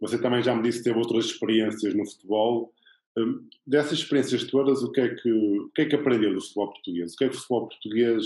Você 0.00 0.20
também 0.20 0.42
já 0.42 0.54
me 0.54 0.62
disse 0.62 0.78
que 0.78 0.84
teve 0.84 0.98
outras 0.98 1.26
experiências 1.26 1.94
no 1.94 2.06
futebol. 2.06 2.72
Um, 3.16 3.46
dessas 3.66 3.98
experiências 3.98 4.44
todas, 4.44 4.82
o 4.82 4.90
que, 4.90 5.00
é 5.00 5.14
que, 5.14 5.32
o 5.32 5.70
que 5.74 5.82
é 5.82 5.86
que 5.86 5.96
aprendeu 5.96 6.32
do 6.32 6.40
futebol 6.40 6.72
português? 6.72 7.12
O 7.12 7.16
que 7.16 7.24
é 7.24 7.28
que 7.28 7.34
o 7.34 7.38
futebol 7.38 7.68
português, 7.68 8.24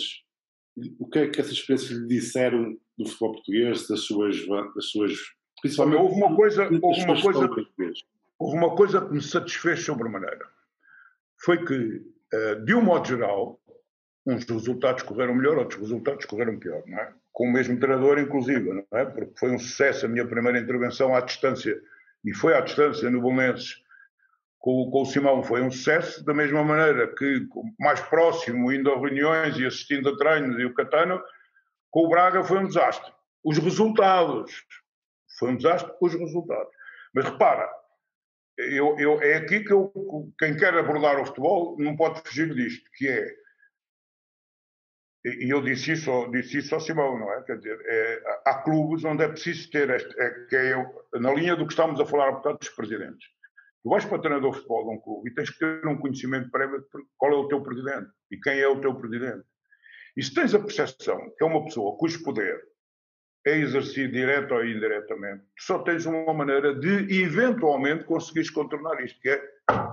o 0.99 1.09
que 1.09 1.18
é 1.18 1.28
que 1.28 1.40
essas 1.40 1.53
experiências 1.53 1.90
lhe 1.90 2.07
disseram 2.07 2.78
do 2.97 3.07
futebol 3.07 3.32
português, 3.32 3.88
das 3.88 4.01
suas, 4.01 4.47
das 4.47 4.86
suas 4.86 5.12
principalmente 5.62 6.01
houve 6.01 6.14
uma 6.16 6.34
coisa, 6.34 6.64
houve 6.82 7.05
uma 7.05 7.22
coisa, 7.22 7.51
houve 8.38 8.59
uma 8.59 8.76
coisa 8.76 9.01
que 9.01 9.12
me 9.14 9.22
satisfez 9.22 9.84
sobremaneira. 9.84 10.45
foi 11.45 11.64
que, 11.64 12.03
eh, 12.32 12.55
de 12.57 12.74
um 12.74 12.82
modo 12.82 13.07
geral, 13.07 13.61
uns 14.27 14.45
resultados 14.45 15.03
correram 15.03 15.35
melhor, 15.35 15.59
outros 15.59 15.81
resultados 15.81 16.25
correram 16.27 16.59
pior, 16.59 16.83
não 16.87 16.99
é? 16.99 17.12
Com 17.33 17.49
o 17.49 17.53
mesmo 17.53 17.79
treinador, 17.79 18.18
inclusive, 18.18 18.73
não 18.73 18.87
é? 18.99 19.05
Porque 19.05 19.33
foi 19.39 19.51
um 19.51 19.59
sucesso 19.59 20.07
a 20.07 20.09
minha 20.09 20.27
primeira 20.27 20.59
intervenção 20.59 21.14
à 21.14 21.20
distância, 21.20 21.81
e 22.25 22.33
foi 22.35 22.55
à 22.55 22.61
distância 22.61 23.11
no 23.11 23.20
Bolonenses 23.20 23.83
com, 24.62 24.89
com, 24.93 25.03
o 25.03 25.05
Simão 25.05 25.43
foi 25.43 25.61
um 25.61 25.70
sucesso, 25.70 26.25
da 26.25 26.33
mesma 26.33 26.62
maneira 26.62 27.12
que 27.16 27.47
mais 27.81 28.01
próximo, 28.01 28.73
indo 28.73 28.93
a 28.93 28.99
reuniões 28.99 29.59
e 29.59 29.66
assistindo 29.66 30.09
a 30.09 30.16
treinos 30.16 30.59
e 30.59 30.64
o 30.64 30.73
Catano, 30.73 31.20
com 31.91 32.07
o 32.07 32.09
Braga 32.09 32.45
foi 32.45 32.59
um 32.59 32.68
desastre. 32.68 33.12
Os 33.45 33.59
resultados, 33.59 34.64
foi 35.37 35.51
um 35.51 35.57
desastre 35.57 35.93
os 36.01 36.14
resultados. 36.14 36.73
Mas 37.12 37.25
repara, 37.25 37.68
eu, 38.57 38.97
eu, 39.01 39.20
é 39.20 39.35
aqui 39.35 39.64
que 39.64 39.73
eu, 39.73 39.93
quem 40.39 40.57
quer 40.57 40.75
abordar 40.75 41.20
o 41.20 41.27
futebol 41.27 41.77
não 41.81 41.97
pode 41.97 42.20
fugir 42.20 42.55
disto, 42.55 42.89
que 42.95 43.09
é, 43.09 43.35
e 45.25 45.53
eu 45.53 45.62
disse 45.62 45.93
isso, 45.93 46.29
disse 46.33 46.59
isso 46.59 46.75
ao 46.75 46.81
Simão, 46.81 47.18
não 47.18 47.33
é? 47.33 47.43
Quer 47.43 47.57
dizer, 47.59 47.79
é, 47.85 48.23
há 48.45 48.55
clubes 48.55 49.05
onde 49.05 49.23
é 49.23 49.29
preciso 49.29 49.70
ter, 49.70 49.89
este, 49.91 50.20
é, 50.20 50.31
que 50.49 50.57
é 50.57 50.75
na 51.20 51.33
linha 51.33 51.55
do 51.55 51.66
que 51.66 51.73
estamos 51.73 52.01
a 52.01 52.07
falar 52.07 52.29
há 52.29 52.33
bocado 52.33 52.59
dos 52.59 52.70
presidentes 52.70 53.29
Tu 53.83 53.91
vais 53.91 54.05
para 54.05 54.20
treinador 54.20 54.53
de 54.53 54.59
futebol 54.59 54.85
de 54.85 54.91
um 54.91 55.01
clube 55.01 55.29
e 55.29 55.35
tens 55.35 55.51
que 55.51 55.59
ter 55.59 55.87
um 55.89 55.99
conhecimento 55.99 56.51
prévio 56.51 56.81
de 56.81 56.87
qual 57.16 57.33
é 57.33 57.35
o 57.35 57.49
teu 57.49 57.61
presidente 57.62 58.11
e 58.31 58.39
quem 58.39 58.61
é 58.61 58.68
o 58.68 58.81
teu 58.81 58.95
presidente. 58.95 59.45
E 60.16 60.23
se 60.23 60.33
tens 60.33 60.55
a 60.55 60.61
percepção 60.61 61.18
que 61.37 61.43
é 61.43 61.47
uma 61.47 61.64
pessoa 61.64 61.97
cujo 61.99 62.23
poder 62.23 62.62
é 63.45 63.59
exercido 63.59 64.12
direto 64.12 64.55
ou 64.55 64.64
indiretamente, 64.64 65.43
tu 65.57 65.64
só 65.64 65.81
tens 65.81 66.07
uma 66.07 66.33
maneira 66.33 66.73
de 66.77 67.23
eventualmente 67.25 68.05
conseguires 68.05 68.51
contornar 68.51 69.03
isto, 69.03 69.20
que 69.20 69.31
é 69.31 69.43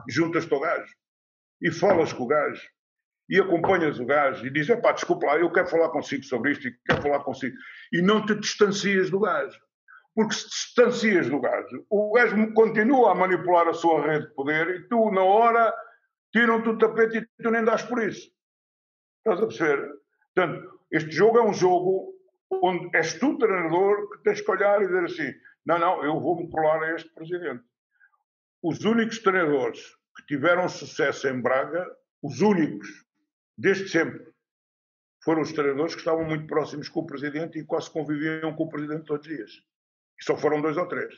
juntas-te 0.08 0.54
ao 0.54 0.60
gajo 0.60 0.94
e 1.60 1.72
falas 1.72 2.14
com 2.14 2.26
o 2.26 2.28
gajo 2.28 2.62
e 3.30 3.40
acompanhas 3.40 4.00
o 4.00 4.06
gajo 4.06 4.46
e 4.46 4.50
dizes, 4.50 4.80
pá, 4.82 4.92
desculpa 4.92 5.28
lá, 5.28 5.38
eu 5.38 5.52
quero 5.52 5.68
falar 5.68 5.90
consigo 5.90 6.24
sobre 6.24 6.52
isto 6.52 6.68
e 6.68 6.76
quero 6.86 7.02
falar 7.02 7.20
consigo. 7.20 7.56
E 7.94 8.02
não 8.02 8.26
te 8.26 8.36
distancias 8.36 9.10
do 9.10 9.20
gajo 9.20 9.60
porque 10.20 10.34
se 10.34 10.50
distancias 10.50 11.30
do 11.30 11.40
gajo, 11.40 11.86
o 11.90 12.12
gajo 12.12 12.54
continua 12.54 13.12
a 13.12 13.16
manipular 13.16 13.68
a 13.70 13.74
sua 13.74 14.06
rede 14.06 14.28
de 14.28 14.34
poder 14.34 14.68
e 14.68 14.88
tu, 14.90 15.10
na 15.12 15.24
hora, 15.24 15.74
tiram-te 16.34 16.68
o 16.68 16.78
tapete 16.78 17.20
e 17.20 17.44
tu 17.44 17.50
nem 17.50 17.64
dás 17.64 17.84
por 17.84 18.04
isso. 18.04 18.30
Estás 19.20 19.42
a 19.42 19.48
perceber? 19.48 19.90
Portanto, 20.36 20.80
este 20.92 21.12
jogo 21.12 21.38
é 21.38 21.44
um 21.44 21.54
jogo 21.54 22.14
onde 22.52 22.90
és 22.98 23.18
tu, 23.18 23.38
treinador, 23.38 24.10
que 24.10 24.24
tens 24.24 24.42
que 24.42 24.52
olhar 24.52 24.82
e 24.82 24.88
dizer 24.88 25.06
assim: 25.06 25.34
não, 25.66 25.80
não, 25.80 26.04
eu 26.04 26.20
vou-me 26.20 26.50
colar 26.50 26.84
a 26.84 26.96
este 26.96 27.10
presidente. 27.14 27.64
Os 28.62 28.84
únicos 28.84 29.20
treinadores 29.20 29.80
que 30.18 30.26
tiveram 30.28 30.68
sucesso 30.68 31.30
em 31.30 31.40
Braga, 31.42 31.88
os 32.22 32.42
únicos, 32.42 32.90
desde 33.60 33.90
sempre, 33.90 34.26
foram 35.22 35.42
os 35.42 35.52
treinadores 35.52 35.94
que 35.94 36.00
estavam 36.00 36.24
muito 36.24 36.48
próximos 36.48 36.88
com 36.88 37.02
o 37.02 37.06
presidente 37.06 37.60
e 37.60 37.66
quase 37.66 37.92
conviviam 37.92 38.56
com 38.56 38.64
o 38.64 38.70
presidente 38.70 39.04
todos 39.04 39.28
os 39.28 39.36
dias. 39.36 39.52
E 40.18 40.24
só 40.24 40.38
foram 40.38 40.62
dois 40.62 40.78
ou 40.78 40.88
três. 40.88 41.14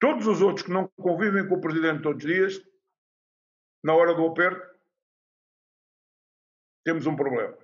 Todos 0.00 0.26
os 0.26 0.42
outros 0.42 0.66
que 0.66 0.72
não 0.72 0.88
convivem 0.96 1.46
com 1.46 1.54
o 1.54 1.60
presidente 1.60 2.02
todos 2.02 2.24
os 2.24 2.30
dias, 2.30 2.60
na 3.84 3.94
hora 3.94 4.14
do 4.14 4.26
aperto, 4.26 4.68
temos 6.84 7.06
um 7.06 7.14
problema. 7.14 7.56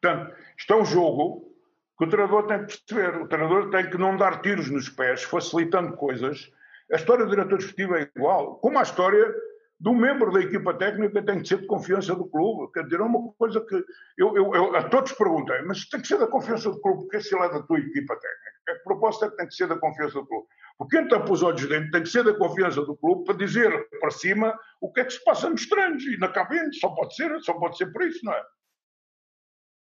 Portanto, 0.00 0.36
isto 0.58 0.72
é 0.72 0.76
um 0.76 0.84
jogo 0.84 1.56
que 1.96 2.04
o 2.04 2.10
treinador 2.10 2.46
tem 2.46 2.66
que 2.66 2.76
perceber. 2.76 3.22
O 3.22 3.28
treinador 3.28 3.70
tem 3.70 3.88
que 3.88 3.96
não 3.96 4.16
dar 4.16 4.42
tiros 4.42 4.70
nos 4.70 4.88
pés, 4.90 5.22
facilitando 5.22 5.96
coisas. 5.96 6.52
A 6.92 6.96
história 6.96 7.24
do 7.24 7.30
diretor 7.30 7.58
esportivo 7.58 7.96
é 7.96 8.10
igual. 8.14 8.58
Como 8.58 8.78
a 8.78 8.82
história 8.82 9.34
do 9.80 9.94
membro 9.94 10.32
da 10.32 10.40
equipa 10.40 10.74
técnica 10.74 11.24
tem 11.24 11.40
que 11.40 11.48
ser 11.48 11.60
de 11.60 11.66
confiança 11.66 12.14
do 12.14 12.28
clube. 12.28 12.72
Quer 12.72 12.84
dizer, 12.84 13.00
é 13.00 13.04
uma 13.04 13.32
coisa 13.34 13.60
que 13.64 13.74
eu, 14.16 14.36
eu, 14.36 14.54
eu 14.54 14.76
a 14.76 14.88
todos 14.88 15.12
perguntei, 15.12 15.62
mas 15.62 15.88
tem 15.88 16.00
que 16.00 16.08
ser 16.08 16.18
da 16.18 16.26
confiança 16.26 16.70
do 16.70 16.80
clube, 16.80 17.02
porque 17.02 17.20
se 17.20 17.34
ele 17.34 17.44
é 17.44 17.48
da 17.48 17.62
tua 17.62 17.78
equipa 17.78 18.16
técnica. 18.16 18.58
A 18.68 18.84
proposta 18.84 19.26
é 19.26 19.30
que 19.30 19.36
tem 19.36 19.46
que 19.46 19.54
ser 19.54 19.68
da 19.68 19.78
confiança 19.78 20.14
do 20.14 20.26
clube. 20.26 20.46
Porque 20.76 20.96
quem 20.96 21.08
para 21.08 21.32
os 21.32 21.42
olhos 21.42 21.68
dentro 21.68 21.90
tem 21.90 22.02
que 22.02 22.08
ser 22.08 22.24
da 22.24 22.34
confiança 22.34 22.84
do 22.84 22.96
clube 22.96 23.24
para 23.24 23.36
dizer 23.36 23.88
para 24.00 24.10
cima 24.10 24.58
o 24.80 24.92
que 24.92 25.00
é 25.00 25.04
que 25.04 25.12
se 25.12 25.24
passa 25.24 25.48
nos 25.48 25.68
treinos 25.68 26.04
e 26.04 26.16
na 26.18 26.28
cabine. 26.28 26.72
Só 26.74 26.88
pode 26.90 27.14
ser, 27.14 27.40
só 27.40 27.54
pode 27.54 27.76
ser 27.76 27.92
por 27.92 28.02
isso, 28.02 28.24
não 28.24 28.32
é? 28.32 28.44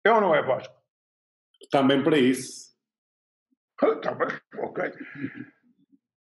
É 0.07 0.13
ou 0.13 0.21
não 0.21 0.35
é, 0.35 0.43
Vasco? 0.43 0.75
Também 1.71 2.03
para 2.03 2.19
isso. 2.19 2.75
Está 3.83 4.15
bem, 4.15 4.29
ok. 4.59 4.93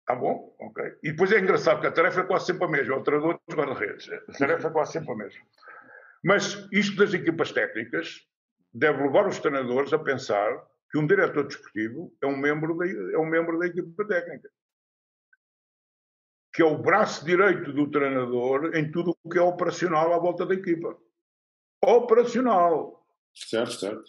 Está 0.05 0.15
bom? 0.15 0.55
Ok. 0.61 0.85
E 1.03 1.13
depois 1.13 1.33
é 1.33 1.41
engraçado 1.41 1.81
que 1.81 1.87
a 1.87 1.91
tarefa 1.91 2.21
é 2.21 2.25
quase 2.25 2.47
sempre 2.47 2.65
a 2.65 2.69
mesma, 2.69 2.97
o 2.97 3.03
treinador 3.03 3.41
dos 3.49 3.57
guarda-redes. 3.57 4.07
A 4.13 4.33
tarefa 4.33 4.69
é 4.69 4.71
quase 4.71 4.93
sempre 4.93 5.13
a 5.13 5.17
mesma. 5.17 5.41
Mas 6.23 6.69
isto 6.71 6.97
das 6.97 7.15
equipas 7.15 7.53
técnicas 7.53 8.21
deve 8.73 9.03
levar 9.03 9.27
os 9.27 9.39
treinadores 9.39 9.95
a 9.95 9.99
pensar 9.99 10.63
que 10.91 10.99
um 10.99 11.07
diretor 11.07 11.47
desportivo 11.47 12.15
é 12.21 12.27
um 12.27 12.37
membro 12.37 12.77
da, 12.77 12.87
é 12.87 13.17
um 13.17 13.25
membro 13.25 13.59
da 13.59 13.67
equipa 13.67 14.07
técnica. 14.07 14.51
Que 16.53 16.61
é 16.61 16.67
o 16.67 16.77
braço 16.77 17.25
direito 17.25 17.73
do 17.73 17.91
treinador 17.91 18.77
em 18.77 18.91
tudo 18.91 19.17
o 19.25 19.31
que 19.31 19.39
é 19.39 19.43
operacional 19.43 20.13
à 20.13 20.19
volta 20.19 20.45
da 20.45 20.53
equipa. 20.53 20.99
Operacional. 21.83 23.07
Certo, 23.35 23.73
certo. 23.73 24.05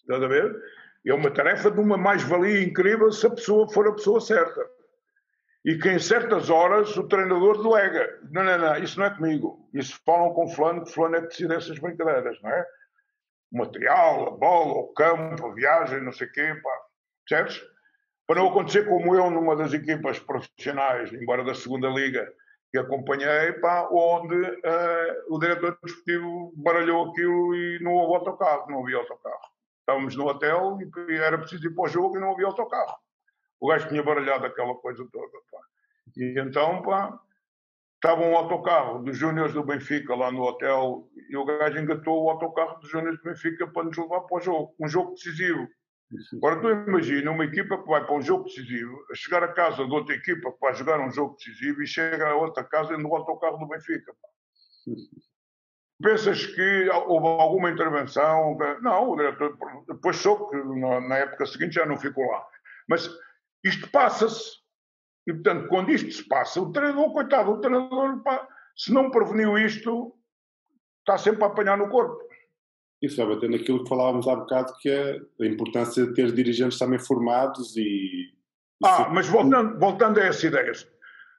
Estás 0.00 0.20
a 0.20 0.26
ver? 0.26 0.60
É 1.06 1.14
uma 1.14 1.30
tarefa 1.30 1.70
de 1.70 1.78
uma 1.78 1.96
mais-valia 1.96 2.64
incrível 2.64 3.12
se 3.12 3.24
a 3.24 3.30
pessoa 3.30 3.68
for 3.68 3.86
a 3.86 3.92
pessoa 3.92 4.20
certa 4.20 4.75
e 5.66 5.76
que 5.76 5.90
em 5.90 5.98
certas 5.98 6.48
horas 6.48 6.96
o 6.96 7.08
treinador 7.08 7.60
delega. 7.60 8.20
Não, 8.30 8.44
não, 8.44 8.56
não, 8.56 8.76
isso 8.76 9.00
não 9.00 9.06
é 9.06 9.10
comigo. 9.10 9.68
Isso 9.74 10.00
falam 10.06 10.32
com 10.32 10.46
fulano, 10.46 10.84
que 10.84 10.92
fulano 10.92 11.16
é 11.16 11.20
que 11.22 11.26
decide 11.26 11.54
essas 11.54 11.76
brincadeiras, 11.80 12.40
não 12.40 12.50
é? 12.50 12.64
O 13.50 13.58
material, 13.58 14.28
a 14.28 14.30
bola, 14.30 14.74
o 14.74 14.92
campo, 14.94 15.44
a 15.44 15.54
viagem, 15.54 16.04
não 16.04 16.12
sei 16.12 16.28
o 16.28 16.32
quê, 16.32 16.54
pá. 16.62 16.70
Percebes? 17.28 17.60
Para 18.28 18.36
não 18.36 18.48
acontecer 18.48 18.88
como 18.88 19.12
eu 19.16 19.28
numa 19.28 19.56
das 19.56 19.72
equipas 19.72 20.20
profissionais, 20.20 21.12
embora 21.12 21.42
da 21.42 21.54
segunda 21.54 21.88
liga, 21.88 22.32
que 22.70 22.78
acompanhei, 22.78 23.54
pá, 23.54 23.88
onde 23.90 24.36
uh, 24.36 25.34
o 25.34 25.38
diretor 25.40 25.76
desportivo 25.82 26.52
baralhou 26.56 27.10
aquilo 27.10 27.54
e 27.56 27.80
não 27.82 27.92
houve 27.92 28.14
autocarro, 28.14 28.70
não 28.70 28.84
havia 28.84 28.98
autocarro. 28.98 29.50
Estávamos 29.80 30.14
no 30.14 30.28
hotel 30.28 30.78
e 31.08 31.14
era 31.14 31.38
preciso 31.38 31.66
ir 31.66 31.74
para 31.74 31.84
o 31.84 31.88
jogo 31.88 32.16
e 32.16 32.20
não 32.20 32.32
havia 32.32 32.46
autocarro. 32.46 32.96
O 33.60 33.68
gajo 33.68 33.88
tinha 33.88 34.02
baralhado 34.02 34.46
aquela 34.46 34.74
coisa 34.74 35.06
toda. 35.12 35.38
Pá. 35.50 35.58
E 36.16 36.38
então, 36.38 36.82
pá, 36.82 37.18
estava 37.94 38.22
um 38.22 38.36
autocarro 38.36 39.02
dos 39.02 39.16
Júniores 39.16 39.52
do 39.52 39.64
Benfica 39.64 40.14
lá 40.14 40.30
no 40.30 40.42
hotel 40.42 41.08
e 41.28 41.36
o 41.36 41.44
gajo 41.44 41.78
engatou 41.78 42.24
o 42.24 42.30
autocarro 42.30 42.78
dos 42.80 42.90
Júniores 42.90 43.18
do 43.18 43.24
Benfica 43.24 43.66
para 43.66 43.84
nos 43.84 43.96
levar 43.96 44.20
para 44.20 44.36
o 44.36 44.40
jogo, 44.40 44.74
um 44.78 44.88
jogo 44.88 45.12
decisivo. 45.12 45.66
Agora 46.36 46.60
tu 46.60 46.70
imagina 46.70 47.32
uma 47.32 47.44
equipa 47.44 47.82
que 47.82 47.88
vai 47.88 48.04
para 48.04 48.14
um 48.14 48.22
jogo 48.22 48.44
decisivo, 48.44 48.96
a 49.10 49.14
chegar 49.14 49.42
a 49.42 49.52
casa 49.52 49.84
de 49.84 49.92
outra 49.92 50.14
equipa 50.14 50.52
que 50.52 50.60
vai 50.60 50.74
jogar 50.74 51.00
um 51.00 51.10
jogo 51.10 51.34
decisivo 51.36 51.82
e 51.82 51.86
chega 51.86 52.28
a 52.28 52.36
outra 52.36 52.62
casa 52.62 52.96
no 52.96 53.12
autocarro 53.14 53.58
do 53.58 53.66
Benfica. 53.66 54.12
Pá. 54.12 54.28
Pensas 56.00 56.44
que 56.46 56.88
houve 57.06 57.26
alguma 57.26 57.70
intervenção? 57.70 58.56
Não, 58.82 59.10
o 59.10 59.16
diretor 59.16 59.56
depois 59.88 60.16
soube 60.16 60.50
que 60.50 60.80
na 61.08 61.16
época 61.16 61.46
seguinte 61.46 61.74
já 61.74 61.86
não 61.86 61.96
ficou 61.96 62.24
lá. 62.30 62.46
Mas 62.88 63.10
isto 63.66 63.90
passa-se. 63.90 64.56
E, 65.26 65.32
portanto, 65.32 65.68
quando 65.68 65.90
isto 65.90 66.12
se 66.12 66.26
passa, 66.28 66.60
o 66.60 66.70
treinador, 66.72 67.12
coitado, 67.12 67.50
o 67.50 67.60
treinador, 67.60 68.22
pá, 68.22 68.46
se 68.76 68.92
não 68.92 69.10
preveniu 69.10 69.58
isto, 69.58 70.14
está 71.00 71.18
sempre 71.18 71.42
a 71.42 71.46
apanhar 71.48 71.76
no 71.76 71.88
corpo. 71.88 72.24
Isso 73.02 73.16
vai 73.16 73.34
bater 73.34 73.50
naquilo 73.50 73.82
que 73.82 73.88
falávamos 73.88 74.26
há 74.28 74.36
bocado, 74.36 74.72
que 74.80 74.88
é 74.88 75.20
a 75.40 75.46
importância 75.46 76.06
de 76.06 76.14
ter 76.14 76.32
dirigentes 76.32 76.78
também 76.78 76.98
formados 76.98 77.76
e. 77.76 78.32
Ah, 78.84 79.08
mas 79.08 79.26
voltando, 79.28 79.78
voltando 79.78 80.20
a 80.20 80.24
essas 80.24 80.44
ideias. 80.44 80.88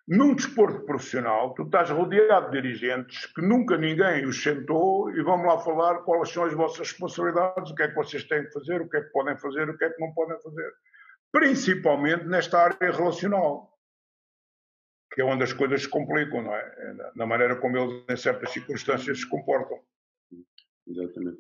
Num 0.08 0.34
desporto 0.34 0.86
profissional, 0.86 1.54
tu 1.54 1.64
estás 1.64 1.90
rodeado 1.90 2.50
de 2.50 2.62
dirigentes 2.62 3.26
que 3.34 3.42
nunca 3.42 3.78
ninguém 3.78 4.26
os 4.26 4.42
sentou 4.42 5.12
e 5.12 5.22
vamos 5.22 5.46
lá 5.46 5.60
falar 5.60 6.00
quais 6.00 6.30
são 6.30 6.46
as 6.46 6.54
vossas 6.54 6.80
responsabilidades, 6.80 7.72
o 7.72 7.76
que 7.76 7.84
é 7.84 7.88
que 7.90 7.96
vocês 7.96 8.24
têm 8.24 8.46
que 8.46 8.54
fazer, 8.54 8.82
o 8.82 8.90
que 8.90 8.98
é 8.98 9.02
que 9.02 9.12
podem 9.12 9.38
fazer, 9.38 9.70
o 9.70 9.78
que 9.78 9.84
é 9.84 9.90
que 9.90 10.00
não 10.00 10.14
podem 10.14 10.40
fazer 10.42 10.74
principalmente 11.32 12.26
nesta 12.26 12.60
área 12.60 12.92
relacional, 12.92 13.78
que 15.14 15.22
é 15.22 15.26
onde 15.26 15.44
as 15.44 15.54
coisas 15.54 15.82
se 15.82 15.90
complicam, 15.90 16.44
não 16.44 16.54
é? 16.54 17.12
Na 17.16 17.26
maneira 17.26 17.56
como 17.56 17.78
eles, 17.78 18.04
em 18.10 18.16
certas 18.16 18.52
circunstâncias, 18.52 19.20
se 19.20 19.30
comportam. 19.30 19.80
Exatamente. 20.88 21.40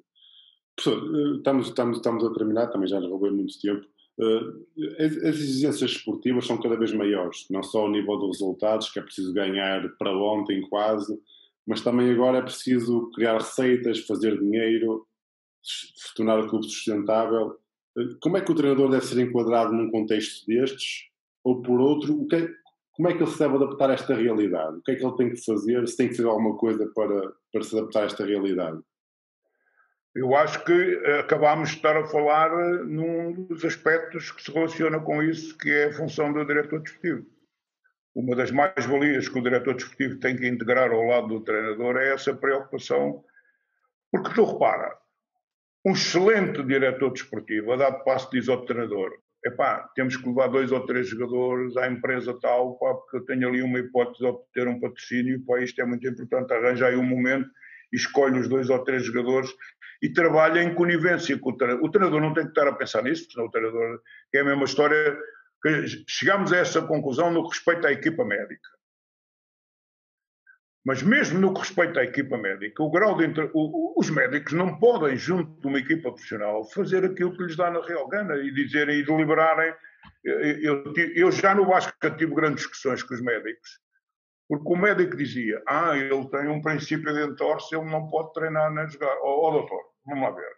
Professor, 0.76 1.15
eh, 1.15 1.38
estamos, 1.38 1.68
estamos, 1.68 1.97
estamos 1.97 2.26
a 2.26 2.34
terminar, 2.34 2.68
também 2.68 2.88
já 2.88 2.99
roubei 2.99 3.31
muito 3.31 3.59
tempo. 3.59 3.85
Eh, 4.19 5.03
as, 5.03 5.18
as 5.18 5.35
exigências 5.35 5.91
esportivas 5.91 6.45
são 6.45 6.59
cada 6.59 6.77
vez 6.77 6.91
maiores, 6.93 7.47
não 7.49 7.64
só 7.64 7.81
ao 7.81 7.91
nível 7.91 8.18
dos 8.18 8.39
resultados, 8.39 8.89
que 8.91 8.99
é 8.99 9.01
preciso 9.01 9.34
ganhar 9.34 9.88
para 9.97 10.11
ontem 10.11 10.61
quase, 10.69 11.19
mas 11.65 11.81
também 11.81 12.11
agora 12.11 12.38
é 12.38 12.41
preciso 12.41 13.11
criar 13.11 13.38
receitas, 13.38 14.05
fazer 14.05 14.39
dinheiro, 14.39 15.05
tornar 16.15 16.39
o 16.39 16.47
clube 16.47 16.65
sustentável 16.65 17.57
como 18.22 18.38
é 18.38 18.41
que 18.41 18.52
o 18.52 18.56
treinador 18.56 18.90
deve 18.90 19.06
ser 19.06 19.19
enquadrado 19.22 19.74
num 19.74 19.90
contexto 19.90 20.45
destes? 20.45 21.06
Ou 21.44 21.61
por 21.61 21.80
outro, 21.80 22.14
o 22.14 22.28
que 22.28 22.36
é, 22.36 22.49
como 22.94 23.10
é 23.10 23.14
que 23.14 23.24
ele 23.24 23.32
se 23.32 23.40
deve 23.40 23.56
adaptar 23.56 23.90
a 23.90 23.94
esta 23.94 24.15
realidade? 24.15 24.78
O 24.78 24.82
que 24.82 24.91
é 24.91 24.95
que 24.95 25.06
ele 25.06 25.15
tem 25.15 25.30
que 25.30 25.44
fazer? 25.44 25.88
Se 25.88 25.98
tem 25.98 26.10
que 26.10 26.15
fazer 26.15 26.28
alguma 26.28 26.57
coisa 26.57 26.91
para, 26.94 27.34
para 27.52 27.64
se 27.64 27.78
adaptar 27.78 28.03
a 28.03 28.06
esta 28.06 28.26
realidade? 28.26 28.80
Eu 30.15 30.36
acho 30.36 30.64
que 30.65 30.74
eh, 30.74 31.19
acabámos 31.19 31.69
de 31.69 31.76
estar 31.76 31.95
a 31.95 32.07
falar 32.07 32.52
eh, 32.52 32.84
num 32.84 33.45
dos 33.45 33.64
aspectos 33.64 34.32
que 34.32 34.41
se 34.41 34.52
relaciona 34.52 34.99
com 34.99 35.22
isso, 35.22 35.56
que 35.57 35.69
é 35.69 35.86
a 35.86 35.94
função 35.94 36.34
do 36.34 36.44
diretor 36.44 36.82
desportivo. 36.82 37.24
Uma 38.15 38.36
das 38.36 38.49
mais-valias 38.49 39.30
que 39.30 39.38
o 39.38 39.44
diretor 39.44 39.76
desportivo 39.76 40.19
tem 40.19 40.36
que 40.36 40.48
integrar 40.48 40.91
ao 40.91 41.03
lado 41.03 41.28
do 41.28 41.41
treinador 41.41 41.98
é 41.98 42.14
essa 42.15 42.34
preocupação. 42.34 43.24
Porque 44.11 44.34
tu 44.34 44.44
repara, 44.44 44.98
um 45.88 45.93
excelente 45.93 46.61
diretor 46.64 47.11
desportivo, 47.14 47.72
a 47.72 47.77
dado 47.77 48.03
passo, 48.03 48.30
diz 48.30 48.49
ao 48.49 48.65
treinador: 48.65 49.14
epá, 49.45 49.89
temos 49.95 50.18
que 50.18 50.27
levar 50.27 50.47
dois 50.47 50.69
ou 50.69 50.85
três 50.85 51.07
jogadores 51.07 51.77
à 51.77 51.88
empresa 51.88 52.38
tal, 52.41 52.77
pá, 52.77 52.93
porque 52.93 53.18
eu 53.18 53.26
tenho 53.26 53.47
ali 53.47 53.61
uma 53.61 53.80
hipótese 53.80 54.19
de 54.19 54.26
obter 54.26 54.68
um 54.68 54.81
patrocínio, 54.81 55.41
pá, 55.45 55.61
isto 55.61 55.81
é 55.81 55.85
muito 55.85 56.05
importante, 56.05 56.51
arranja 56.51 56.88
aí 56.88 56.97
um 56.97 57.03
momento 57.03 57.49
e 57.93 57.95
escolhe 57.95 58.38
os 58.38 58.49
dois 58.49 58.69
ou 58.69 58.84
três 58.84 59.05
jogadores 59.05 59.49
e 60.01 60.09
trabalha 60.09 60.61
em 60.61 60.76
conivência 60.76 61.39
com 61.39 61.51
o 61.51 61.57
treinador. 61.57 61.85
O 61.85 61.89
treinador 61.89 62.19
não 62.19 62.34
tem 62.34 62.43
que 62.43 62.49
estar 62.49 62.68
a 62.68 62.73
pensar 62.73 63.01
nisso, 63.03 63.31
senão 63.31 63.47
o 63.47 63.51
treinador, 63.51 64.01
é 64.35 64.39
a 64.41 64.43
mesma 64.43 64.65
história, 64.65 65.18
que 65.64 65.85
chegamos 66.05 66.51
a 66.51 66.57
essa 66.57 66.81
conclusão 66.81 67.31
no 67.31 67.43
que 67.43 67.55
respeita 67.55 67.88
à 67.88 67.93
equipa 67.93 68.26
médica. 68.26 68.77
Mas 70.88 71.03
mesmo 71.03 71.38
no 71.38 71.53
que 71.53 71.59
respeita 71.59 71.99
à 71.99 72.05
equipa 72.05 72.38
médica, 72.38 72.81
o 72.81 72.89
grau 72.89 73.18
de 73.18 73.26
inter... 73.26 73.51
os 73.53 74.09
médicos 74.09 74.53
não 74.53 74.80
podem, 74.80 75.18
junto 75.18 75.59
de 75.59 75.68
uma 75.68 75.80
equipa 75.80 76.09
profissional, 76.09 76.64
fazer 76.64 77.03
aquilo 77.03 77.35
que 77.35 77.43
lhes 77.43 77.57
dá 77.57 77.69
na 77.69 77.81
real 77.85 78.07
gana 78.07 78.38
e 78.38 78.53
dizerem 78.53 78.99
e 78.99 79.05
deliberarem. 79.05 79.73
Eu, 80.23 80.93
eu 81.14 81.30
já 81.30 81.53
no 81.53 81.65
basquete 81.65 82.19
tive 82.19 82.34
grandes 82.34 82.64
discussões 82.64 83.03
com 83.03 83.14
os 83.14 83.22
médicos 83.22 83.81
porque 84.47 84.73
o 84.73 84.77
médico 84.77 85.18
dizia, 85.18 85.61
ah, 85.68 85.97
ele 85.97 86.26
tem 86.30 86.47
um 86.47 86.61
princípio 86.61 87.14
de 87.14 87.22
entorse, 87.22 87.76
ele 87.76 87.91
não 87.91 88.07
pode 88.07 88.31
treinar 88.31 88.73
nem 88.73 88.88
jogar. 88.89 89.14
Ó 89.22 89.26
oh, 89.26 89.47
oh, 89.49 89.51
doutor, 89.51 89.81
vamos 90.05 90.23
lá 90.23 90.31
ver. 90.31 90.57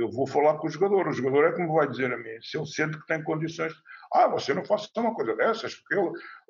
Eu 0.00 0.10
vou 0.10 0.26
falar 0.26 0.56
com 0.58 0.66
o 0.66 0.70
jogador, 0.70 1.06
o 1.06 1.12
jogador 1.12 1.44
é 1.44 1.52
que 1.52 1.60
me 1.60 1.68
vai 1.68 1.88
dizer 1.88 2.12
a 2.12 2.16
mim, 2.16 2.40
se 2.40 2.56
ele 2.56 2.66
sente 2.66 2.98
que 2.98 3.06
tem 3.06 3.22
condições. 3.22 3.72
Ah, 4.12 4.26
você 4.28 4.54
não 4.54 4.64
faça 4.64 4.88
uma 4.96 5.14
coisa 5.14 5.36
dessas, 5.36 5.74
porque 5.74 5.94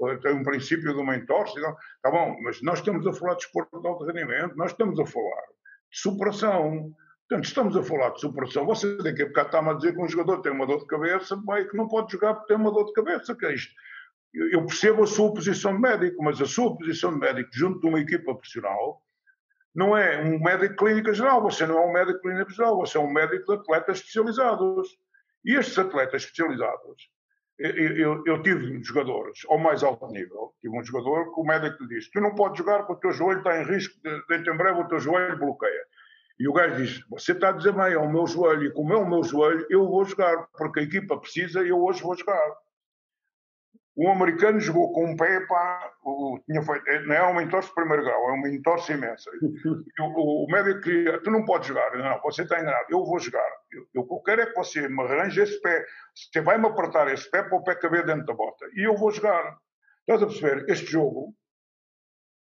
ele 0.00 0.18
tem 0.18 0.32
um 0.32 0.42
princípio 0.42 0.94
de 0.94 1.00
uma 1.00 1.16
entorse. 1.16 1.58
Está 1.58 2.10
bom, 2.10 2.36
mas 2.42 2.62
nós 2.62 2.78
estamos 2.78 3.06
a 3.06 3.12
falar 3.12 3.34
de 3.34 3.44
esporte 3.44 3.70
de 3.80 3.86
alto 3.86 4.04
rendimento, 4.04 4.56
nós 4.56 4.70
estamos 4.70 4.98
a 5.00 5.04
falar 5.04 5.42
de 5.90 5.98
superação. 5.98 6.94
Portanto, 7.28 7.44
estamos 7.44 7.76
a 7.76 7.82
falar 7.82 8.10
de 8.10 8.20
superação. 8.20 8.66
Você 8.66 8.96
tem 8.98 9.14
que 9.14 9.26
bocado 9.26 9.48
está-me 9.48 9.70
a 9.70 9.74
dizer 9.74 9.94
que 9.94 10.00
um 10.00 10.08
jogador 10.08 10.40
tem 10.42 10.52
uma 10.52 10.66
dor 10.66 10.78
de 10.78 10.86
cabeça, 10.86 11.36
bem, 11.36 11.68
que 11.68 11.76
não 11.76 11.88
pode 11.88 12.12
jogar 12.12 12.34
porque 12.34 12.54
tem 12.54 12.56
uma 12.56 12.72
dor 12.72 12.86
de 12.86 12.92
cabeça, 12.92 13.34
que 13.34 13.46
é 13.46 13.54
isto 13.54 13.74
eu 14.32 14.64
percebo 14.64 15.02
a 15.02 15.06
sua 15.06 15.32
posição 15.32 15.74
de 15.74 15.80
médico, 15.80 16.22
mas 16.22 16.40
a 16.40 16.46
sua 16.46 16.76
posição 16.76 17.12
de 17.12 17.18
médico 17.18 17.50
junto 17.52 17.80
de 17.80 17.86
uma 17.88 18.00
equipa 18.00 18.32
profissional 18.32 19.02
não 19.74 19.96
é 19.96 20.20
um 20.20 20.38
médico 20.40 20.68
de 20.68 20.76
clínica 20.76 21.12
geral. 21.12 21.42
Você 21.42 21.66
não 21.66 21.78
é 21.78 21.86
um 21.86 21.92
médico 21.92 22.18
de 22.18 22.22
clínica 22.22 22.50
geral, 22.50 22.76
você 22.76 22.98
é 22.98 23.00
um 23.00 23.12
médico 23.12 23.52
de 23.52 23.60
atletas 23.60 23.98
especializados. 23.98 24.88
E 25.44 25.54
estes 25.54 25.78
atletas 25.78 26.22
especializados, 26.22 27.10
eu, 27.58 27.96
eu, 27.96 28.22
eu 28.26 28.42
tive 28.42 28.82
jogadores 28.82 29.40
ao 29.48 29.58
mais 29.58 29.82
alto 29.82 30.06
nível, 30.08 30.54
tive 30.60 30.78
um 30.78 30.82
jogador 30.82 31.34
que 31.34 31.40
o 31.40 31.44
médico 31.44 31.82
lhe 31.84 31.88
disse: 31.88 32.10
Tu 32.10 32.20
não 32.20 32.34
podes 32.34 32.58
jogar 32.58 32.84
porque 32.84 33.06
o 33.06 33.10
teu 33.10 33.18
joelho 33.18 33.38
está 33.38 33.60
em 33.60 33.64
risco, 33.64 33.94
de, 34.02 34.26
dentro 34.28 34.54
em 34.54 34.56
breve 34.56 34.80
o 34.80 34.88
teu 34.88 34.98
joelho 34.98 35.38
bloqueia. 35.38 35.84
E 36.38 36.48
o 36.48 36.52
gajo 36.52 36.76
diz: 36.76 37.04
Você 37.10 37.32
está 37.32 37.50
a 37.50 37.52
dizer 37.52 37.72
bem, 37.72 37.92
é 37.92 37.98
o 37.98 38.10
meu 38.10 38.26
joelho, 38.26 38.64
e 38.64 38.72
como 38.72 38.92
é 38.94 38.96
o 38.96 39.08
meu 39.08 39.22
joelho, 39.22 39.66
eu 39.68 39.86
vou 39.86 40.04
jogar, 40.04 40.46
porque 40.56 40.80
a 40.80 40.82
equipa 40.82 41.18
precisa 41.18 41.62
e 41.62 41.68
eu 41.68 41.82
hoje 41.82 42.02
vou 42.02 42.16
jogar. 42.16 42.56
Um 44.00 44.10
americano 44.10 44.58
jogou 44.58 44.90
com 44.94 45.10
um 45.10 45.14
pé, 45.14 45.40
pá, 45.40 45.92
o, 46.02 46.40
tinha 46.46 46.62
feito, 46.62 46.88
é, 46.88 47.02
não 47.04 47.14
é 47.14 47.22
uma 47.22 47.42
entorse 47.42 47.68
de 47.68 47.74
primeiro 47.74 48.02
grau, 48.02 48.30
é 48.30 48.32
uma 48.32 48.48
entorse 48.48 48.94
imensa. 48.94 49.30
O, 50.00 50.44
o, 50.44 50.46
médico 50.50 50.80
queria, 50.80 51.22
tu 51.22 51.30
não 51.30 51.44
podes 51.44 51.68
jogar. 51.68 51.94
Não, 51.98 52.18
você 52.22 52.44
está 52.44 52.58
enganado, 52.58 52.86
eu 52.88 53.04
vou 53.04 53.18
jogar. 53.18 53.46
O 53.94 54.06
que 54.06 54.14
eu 54.14 54.20
quero 54.20 54.40
é 54.40 54.46
que 54.46 54.54
você 54.54 54.88
me 54.88 55.02
arranje 55.02 55.42
esse 55.42 55.60
pé. 55.60 55.84
Você 56.14 56.40
vai-me 56.40 56.66
apertar 56.66 57.12
esse 57.12 57.30
pé 57.30 57.42
para 57.42 57.58
o 57.58 57.62
pé 57.62 57.74
caber 57.74 58.06
dentro 58.06 58.24
da 58.24 58.32
bota. 58.32 58.64
E 58.74 58.88
eu 58.88 58.96
vou 58.96 59.10
jogar. 59.10 59.58
Estás 60.08 60.22
a 60.22 60.26
perceber? 60.26 60.70
Este 60.70 60.86
jogo 60.86 61.34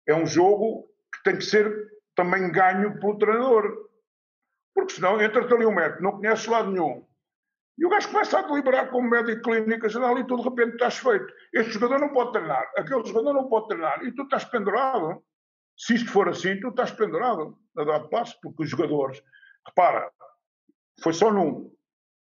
é 0.07 0.13
um 0.13 0.27
jogo 0.27 0.88
que 1.11 1.23
tem 1.23 1.38
que 1.38 1.43
ser 1.43 1.75
também 2.15 2.51
ganho 2.51 2.99
pelo 2.99 3.17
treinador. 3.17 3.89
Porque 4.75 4.93
senão 4.93 5.19
entra-te 5.19 5.51
ali 5.51 5.65
um 5.65 5.73
médico, 5.73 6.03
não 6.03 6.11
conhece 6.11 6.47
lado 6.51 6.69
nenhum 6.69 7.06
e 7.77 7.85
o 7.85 7.89
gajo 7.89 8.09
começa 8.09 8.39
a 8.39 8.41
deliberar 8.41 8.89
como 8.89 9.09
médico 9.09 9.43
clínica 9.43 9.87
geral 9.87 10.17
e 10.17 10.25
tu 10.25 10.35
de 10.35 10.43
repente 10.43 10.73
estás 10.73 10.97
feito. 10.97 11.31
Este 11.53 11.73
jogador 11.73 11.99
não 11.99 12.09
pode 12.09 12.31
treinar, 12.31 12.71
aquele 12.75 13.05
jogador 13.05 13.33
não 13.33 13.47
pode 13.47 13.67
treinar 13.67 14.03
e 14.03 14.11
tu 14.11 14.23
estás 14.23 14.45
pendurado. 14.45 15.23
Se 15.77 15.93
isto 15.93 16.11
for 16.11 16.27
assim, 16.27 16.59
tu 16.59 16.69
estás 16.69 16.89
pendurado 16.89 17.55
a 17.77 17.83
dar 17.83 17.99
passo, 18.07 18.35
porque 18.41 18.63
os 18.63 18.69
jogadores, 18.69 19.21
repara, 19.63 20.11
foi 21.03 21.13
só 21.13 21.31
num, 21.31 21.71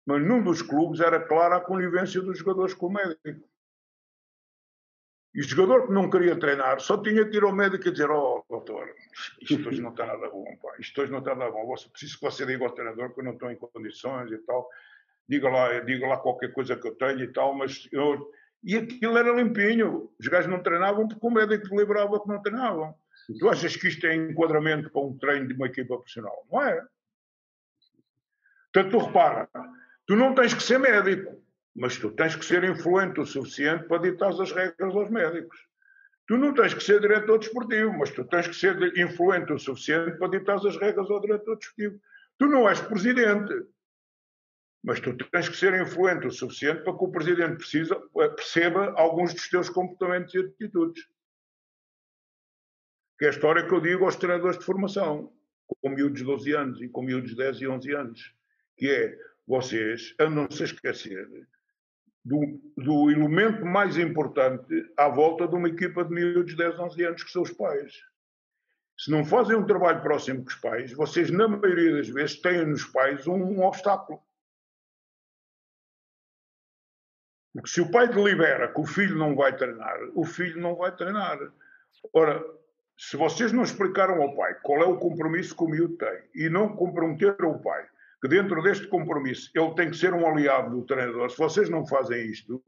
mas 0.06 0.22
num 0.22 0.42
dos 0.42 0.60
clubes 0.60 1.00
era 1.00 1.26
clara 1.26 1.56
a 1.56 1.60
conivência 1.60 2.20
dos 2.20 2.38
jogadores 2.38 2.74
com 2.74 2.88
o 2.88 2.92
médico. 2.92 3.48
E 5.34 5.40
o 5.40 5.42
jogador 5.42 5.86
que 5.86 5.92
não 5.92 6.10
queria 6.10 6.38
treinar 6.38 6.80
só 6.80 7.02
tinha 7.02 7.26
que 7.26 7.36
ir 7.36 7.42
ao 7.44 7.52
médico 7.52 7.88
e 7.88 7.92
dizer: 7.92 8.10
Oh, 8.10 8.44
doutor, 8.48 8.94
isto 9.40 9.68
hoje 9.68 9.80
não 9.82 9.90
está 9.90 10.06
nada 10.06 10.28
bom, 10.30 10.44
pá. 10.62 10.74
isto 10.78 11.00
hoje 11.00 11.12
não 11.12 11.18
está 11.18 11.34
nada 11.34 11.50
bom. 11.50 11.74
Preciso 11.92 12.18
que 12.18 12.24
você 12.24 12.44
diga 12.44 12.64
ao 12.64 12.72
treinador 12.72 13.12
que 13.12 13.20
eu 13.20 13.24
não 13.24 13.32
estou 13.32 13.50
em 13.50 13.56
condições 13.56 14.30
e 14.32 14.38
tal 14.38 14.68
diga 15.28 15.48
lá, 15.48 15.80
diga 15.80 16.06
lá 16.06 16.16
qualquer 16.18 16.52
coisa 16.52 16.76
que 16.76 16.86
eu 16.86 16.94
tenho 16.94 17.20
e 17.20 17.32
tal, 17.32 17.54
mas 17.54 17.88
eu... 17.92 18.30
E 18.62 18.76
aquilo 18.76 19.16
era 19.16 19.32
limpinho. 19.32 20.10
Os 20.18 20.26
gajos 20.26 20.50
não 20.50 20.62
treinavam 20.62 21.06
porque 21.06 21.26
o 21.26 21.30
médico 21.30 21.68
deliberava 21.68 22.20
que 22.20 22.28
não 22.28 22.42
treinavam. 22.42 22.94
Tu 23.38 23.48
achas 23.48 23.76
que 23.76 23.88
isto 23.88 24.06
é 24.06 24.14
enquadramento 24.14 24.90
para 24.90 25.02
um 25.02 25.16
treino 25.16 25.48
de 25.48 25.54
uma 25.54 25.66
equipa 25.66 25.96
profissional? 25.96 26.46
Não 26.50 26.62
é. 26.62 26.84
Portanto, 28.72 28.90
tu 28.90 29.04
repara, 29.04 29.48
tu 30.06 30.16
não 30.16 30.34
tens 30.34 30.52
que 30.52 30.62
ser 30.62 30.78
médico, 30.78 31.40
mas 31.74 31.96
tu 31.96 32.10
tens 32.10 32.36
que 32.36 32.44
ser 32.44 32.64
influente 32.64 33.20
o 33.20 33.26
suficiente 33.26 33.84
para 33.84 34.02
ditar 34.02 34.30
as 34.30 34.52
regras 34.52 34.94
aos 34.94 35.10
médicos. 35.10 35.58
Tu 36.26 36.36
não 36.36 36.52
tens 36.54 36.74
que 36.74 36.82
ser 36.82 37.00
diretor 37.00 37.38
desportivo, 37.38 37.92
mas 37.96 38.10
tu 38.10 38.24
tens 38.24 38.48
que 38.48 38.54
ser 38.54 38.76
influente 38.98 39.52
o 39.52 39.58
suficiente 39.58 40.18
para 40.18 40.30
ditar 40.30 40.56
as 40.56 40.76
regras 40.76 41.10
ao 41.10 41.20
diretor 41.20 41.56
desportivo. 41.56 42.00
Tu 42.38 42.46
não 42.46 42.68
és 42.68 42.80
presidente, 42.80 43.52
mas 44.86 45.00
tu 45.00 45.12
tens 45.16 45.48
que 45.48 45.56
ser 45.56 45.74
influente 45.74 46.28
o 46.28 46.30
suficiente 46.30 46.84
para 46.84 46.96
que 46.96 47.04
o 47.04 47.10
presidente 47.10 47.56
precisa, 47.56 48.00
eh, 48.18 48.28
perceba 48.28 48.92
alguns 48.96 49.34
dos 49.34 49.48
teus 49.48 49.68
comportamentos 49.68 50.32
e 50.32 50.38
atitudes. 50.38 51.04
Que 53.18 53.24
é 53.24 53.28
a 53.28 53.32
história 53.32 53.66
que 53.66 53.74
eu 53.74 53.80
digo 53.80 54.04
aos 54.04 54.14
treinadores 54.14 54.56
de 54.56 54.64
formação, 54.64 55.32
com 55.66 55.88
miúdos 55.88 56.20
de 56.20 56.24
12 56.24 56.52
anos 56.52 56.80
e 56.80 56.88
com 56.88 57.02
miúdos 57.02 57.30
de 57.30 57.36
10 57.36 57.62
e 57.62 57.66
11 57.66 57.92
anos, 57.96 58.34
que 58.76 58.88
é, 58.88 59.18
vocês 59.44 60.14
andam-se 60.20 60.62
a 60.62 60.66
esquecer 60.66 61.28
do, 62.24 62.60
do 62.76 63.10
elemento 63.10 63.66
mais 63.66 63.98
importante 63.98 64.88
à 64.96 65.08
volta 65.08 65.48
de 65.48 65.56
uma 65.56 65.68
equipa 65.68 66.04
de 66.04 66.14
miúdos 66.14 66.52
de 66.52 66.58
10, 66.58 66.78
11 66.78 67.04
anos, 67.04 67.24
que 67.24 67.32
são 67.32 67.42
os 67.42 67.50
pais. 67.50 67.92
Se 68.96 69.10
não 69.10 69.24
fazem 69.24 69.56
um 69.56 69.66
trabalho 69.66 70.00
próximo 70.00 70.44
com 70.44 70.48
os 70.48 70.54
pais, 70.54 70.92
vocês, 70.92 71.28
na 71.28 71.48
maioria 71.48 71.96
das 71.96 72.08
vezes, 72.08 72.40
têm 72.40 72.64
nos 72.64 72.84
pais 72.84 73.26
um, 73.26 73.34
um 73.34 73.64
obstáculo. 73.64 74.24
Porque 77.56 77.70
se 77.70 77.80
o 77.80 77.90
pai 77.90 78.06
delibera 78.08 78.68
que 78.68 78.80
o 78.80 78.86
filho 78.86 79.16
não 79.16 79.34
vai 79.34 79.56
treinar, 79.56 79.98
o 80.14 80.24
filho 80.24 80.60
não 80.60 80.76
vai 80.76 80.94
treinar. 80.94 81.38
Ora, 82.12 82.44
se 82.98 83.16
vocês 83.16 83.50
não 83.50 83.62
explicaram 83.62 84.20
ao 84.20 84.36
pai 84.36 84.54
qual 84.62 84.82
é 84.82 84.86
o 84.86 84.98
compromisso 84.98 85.56
que 85.56 85.64
o 85.64 85.68
miúdo 85.68 85.96
tem 85.96 86.22
e 86.34 86.48
não 86.50 86.76
comprometeram 86.76 87.52
o 87.52 87.62
pai 87.62 87.86
que 88.20 88.28
dentro 88.28 88.62
deste 88.62 88.86
compromisso 88.88 89.50
ele 89.54 89.74
tem 89.74 89.90
que 89.90 89.96
ser 89.96 90.12
um 90.14 90.26
aliado 90.26 90.70
do 90.70 90.86
treinador, 90.86 91.30
se 91.30 91.38
vocês 91.38 91.68
não 91.68 91.86
fazem 91.86 92.26
isto, 92.26 92.62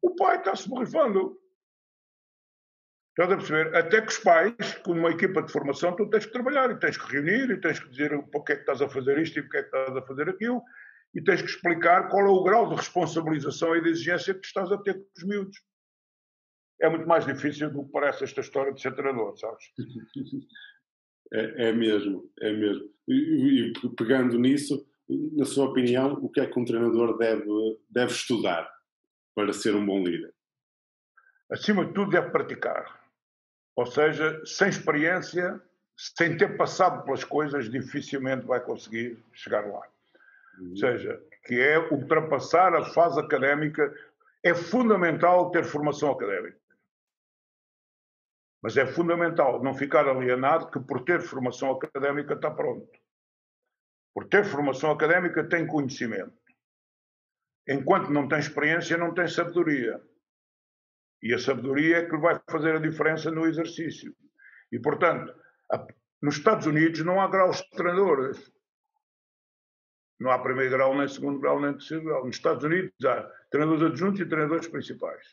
o 0.00 0.14
pai 0.14 0.38
está-se 0.38 0.68
borrifando. 0.68 1.38
Estás 3.10 3.32
a 3.32 3.36
perceber? 3.36 3.76
Até 3.76 4.00
que 4.00 4.08
os 4.08 4.18
pais, 4.18 4.74
com 4.84 4.92
uma 4.92 5.10
equipa 5.10 5.42
de 5.42 5.52
formação, 5.52 5.94
tu 5.94 6.08
tens 6.10 6.26
que 6.26 6.32
trabalhar 6.32 6.70
e 6.70 6.78
tens 6.78 6.96
que 6.96 7.12
reunir 7.12 7.50
e 7.50 7.60
tens 7.60 7.78
que 7.78 7.88
dizer 7.88 8.10
porque 8.32 8.52
é 8.52 8.56
que 8.56 8.62
estás 8.62 8.82
a 8.82 8.88
fazer 8.88 9.18
isto 9.18 9.38
e 9.38 9.42
porque 9.42 9.58
é 9.58 9.62
que 9.62 9.68
estás 9.68 9.96
a 9.96 10.02
fazer 10.02 10.28
aquilo 10.28 10.62
e 11.14 11.22
tens 11.22 11.40
que 11.40 11.48
explicar 11.48 12.08
qual 12.08 12.26
é 12.26 12.30
o 12.30 12.42
grau 12.42 12.68
de 12.68 12.74
responsabilização 12.74 13.76
e 13.76 13.82
de 13.82 13.90
exigência 13.90 14.34
que 14.34 14.46
estás 14.46 14.70
a 14.72 14.78
ter 14.78 14.94
com 14.94 15.06
os 15.16 15.24
miúdos. 15.24 15.62
É 16.80 16.88
muito 16.88 17.06
mais 17.06 17.24
difícil 17.24 17.70
do 17.70 17.84
que 17.84 17.92
parece 17.92 18.24
esta 18.24 18.40
história 18.40 18.72
de 18.72 18.80
ser 18.80 18.94
treinador, 18.94 19.36
sabes? 19.38 19.64
É, 21.32 21.68
é 21.68 21.72
mesmo, 21.72 22.30
é 22.38 22.52
mesmo. 22.52 22.88
E, 23.08 23.72
e, 23.72 23.72
pegando 23.96 24.38
nisso, 24.38 24.86
na 25.08 25.44
sua 25.44 25.70
opinião, 25.70 26.12
o 26.22 26.28
que 26.28 26.38
é 26.38 26.46
que 26.46 26.60
um 26.60 26.64
treinador 26.64 27.16
deve, 27.16 27.46
deve 27.90 28.12
estudar 28.12 28.70
para 29.34 29.52
ser 29.52 29.74
um 29.74 29.84
bom 29.84 30.04
líder? 30.04 30.32
Acima 31.50 31.86
de 31.86 31.92
tudo, 31.92 32.10
deve 32.10 32.30
praticar. 32.30 33.08
Ou 33.74 33.86
seja, 33.86 34.40
sem 34.44 34.68
experiência, 34.68 35.60
sem 35.96 36.36
ter 36.36 36.56
passado 36.56 37.04
pelas 37.04 37.24
coisas, 37.24 37.70
dificilmente 37.70 38.46
vai 38.46 38.60
conseguir 38.60 39.18
chegar 39.32 39.66
lá. 39.66 39.82
Ou 40.58 40.66
uhum. 40.66 40.76
seja, 40.76 41.22
que 41.44 41.60
é 41.60 41.78
ultrapassar 41.90 42.74
a 42.74 42.84
fase 42.84 43.20
académica. 43.20 43.92
É 44.42 44.54
fundamental 44.54 45.50
ter 45.50 45.64
formação 45.64 46.10
académica. 46.10 46.58
Mas 48.62 48.76
é 48.76 48.86
fundamental 48.86 49.62
não 49.62 49.74
ficar 49.74 50.08
alienado 50.08 50.70
que 50.70 50.80
por 50.80 51.04
ter 51.04 51.20
formação 51.20 51.70
académica 51.70 52.34
está 52.34 52.50
pronto. 52.50 52.88
Por 54.14 54.26
ter 54.26 54.44
formação 54.44 54.90
académica 54.90 55.46
tem 55.48 55.66
conhecimento. 55.66 56.32
Enquanto 57.68 58.10
não 58.10 58.28
tem 58.28 58.38
experiência, 58.38 58.96
não 58.96 59.12
tem 59.12 59.26
sabedoria. 59.26 60.00
E 61.22 61.32
a 61.34 61.38
sabedoria 61.38 61.98
é 61.98 62.06
que 62.06 62.16
vai 62.16 62.40
fazer 62.50 62.76
a 62.76 62.78
diferença 62.78 63.30
no 63.30 63.46
exercício. 63.46 64.14
E, 64.70 64.78
portanto, 64.78 65.34
a, 65.72 65.86
nos 66.22 66.36
Estados 66.36 66.66
Unidos 66.66 67.00
não 67.00 67.20
há 67.20 67.28
graus 67.28 67.58
de 67.58 67.70
treinadores. 67.70 68.52
Não 70.20 70.30
há 70.30 70.38
primeiro 70.38 70.70
grau, 70.70 70.96
nem 70.96 71.08
segundo 71.08 71.40
grau, 71.40 71.60
nem 71.60 71.72
terceiro 71.72 72.04
grau. 72.04 72.24
Nos 72.24 72.36
Estados 72.36 72.62
Unidos 72.64 72.92
há 73.04 73.22
treinadores 73.50 73.82
adjuntos 73.82 74.20
e 74.20 74.26
treinadores 74.26 74.68
principais. 74.68 75.26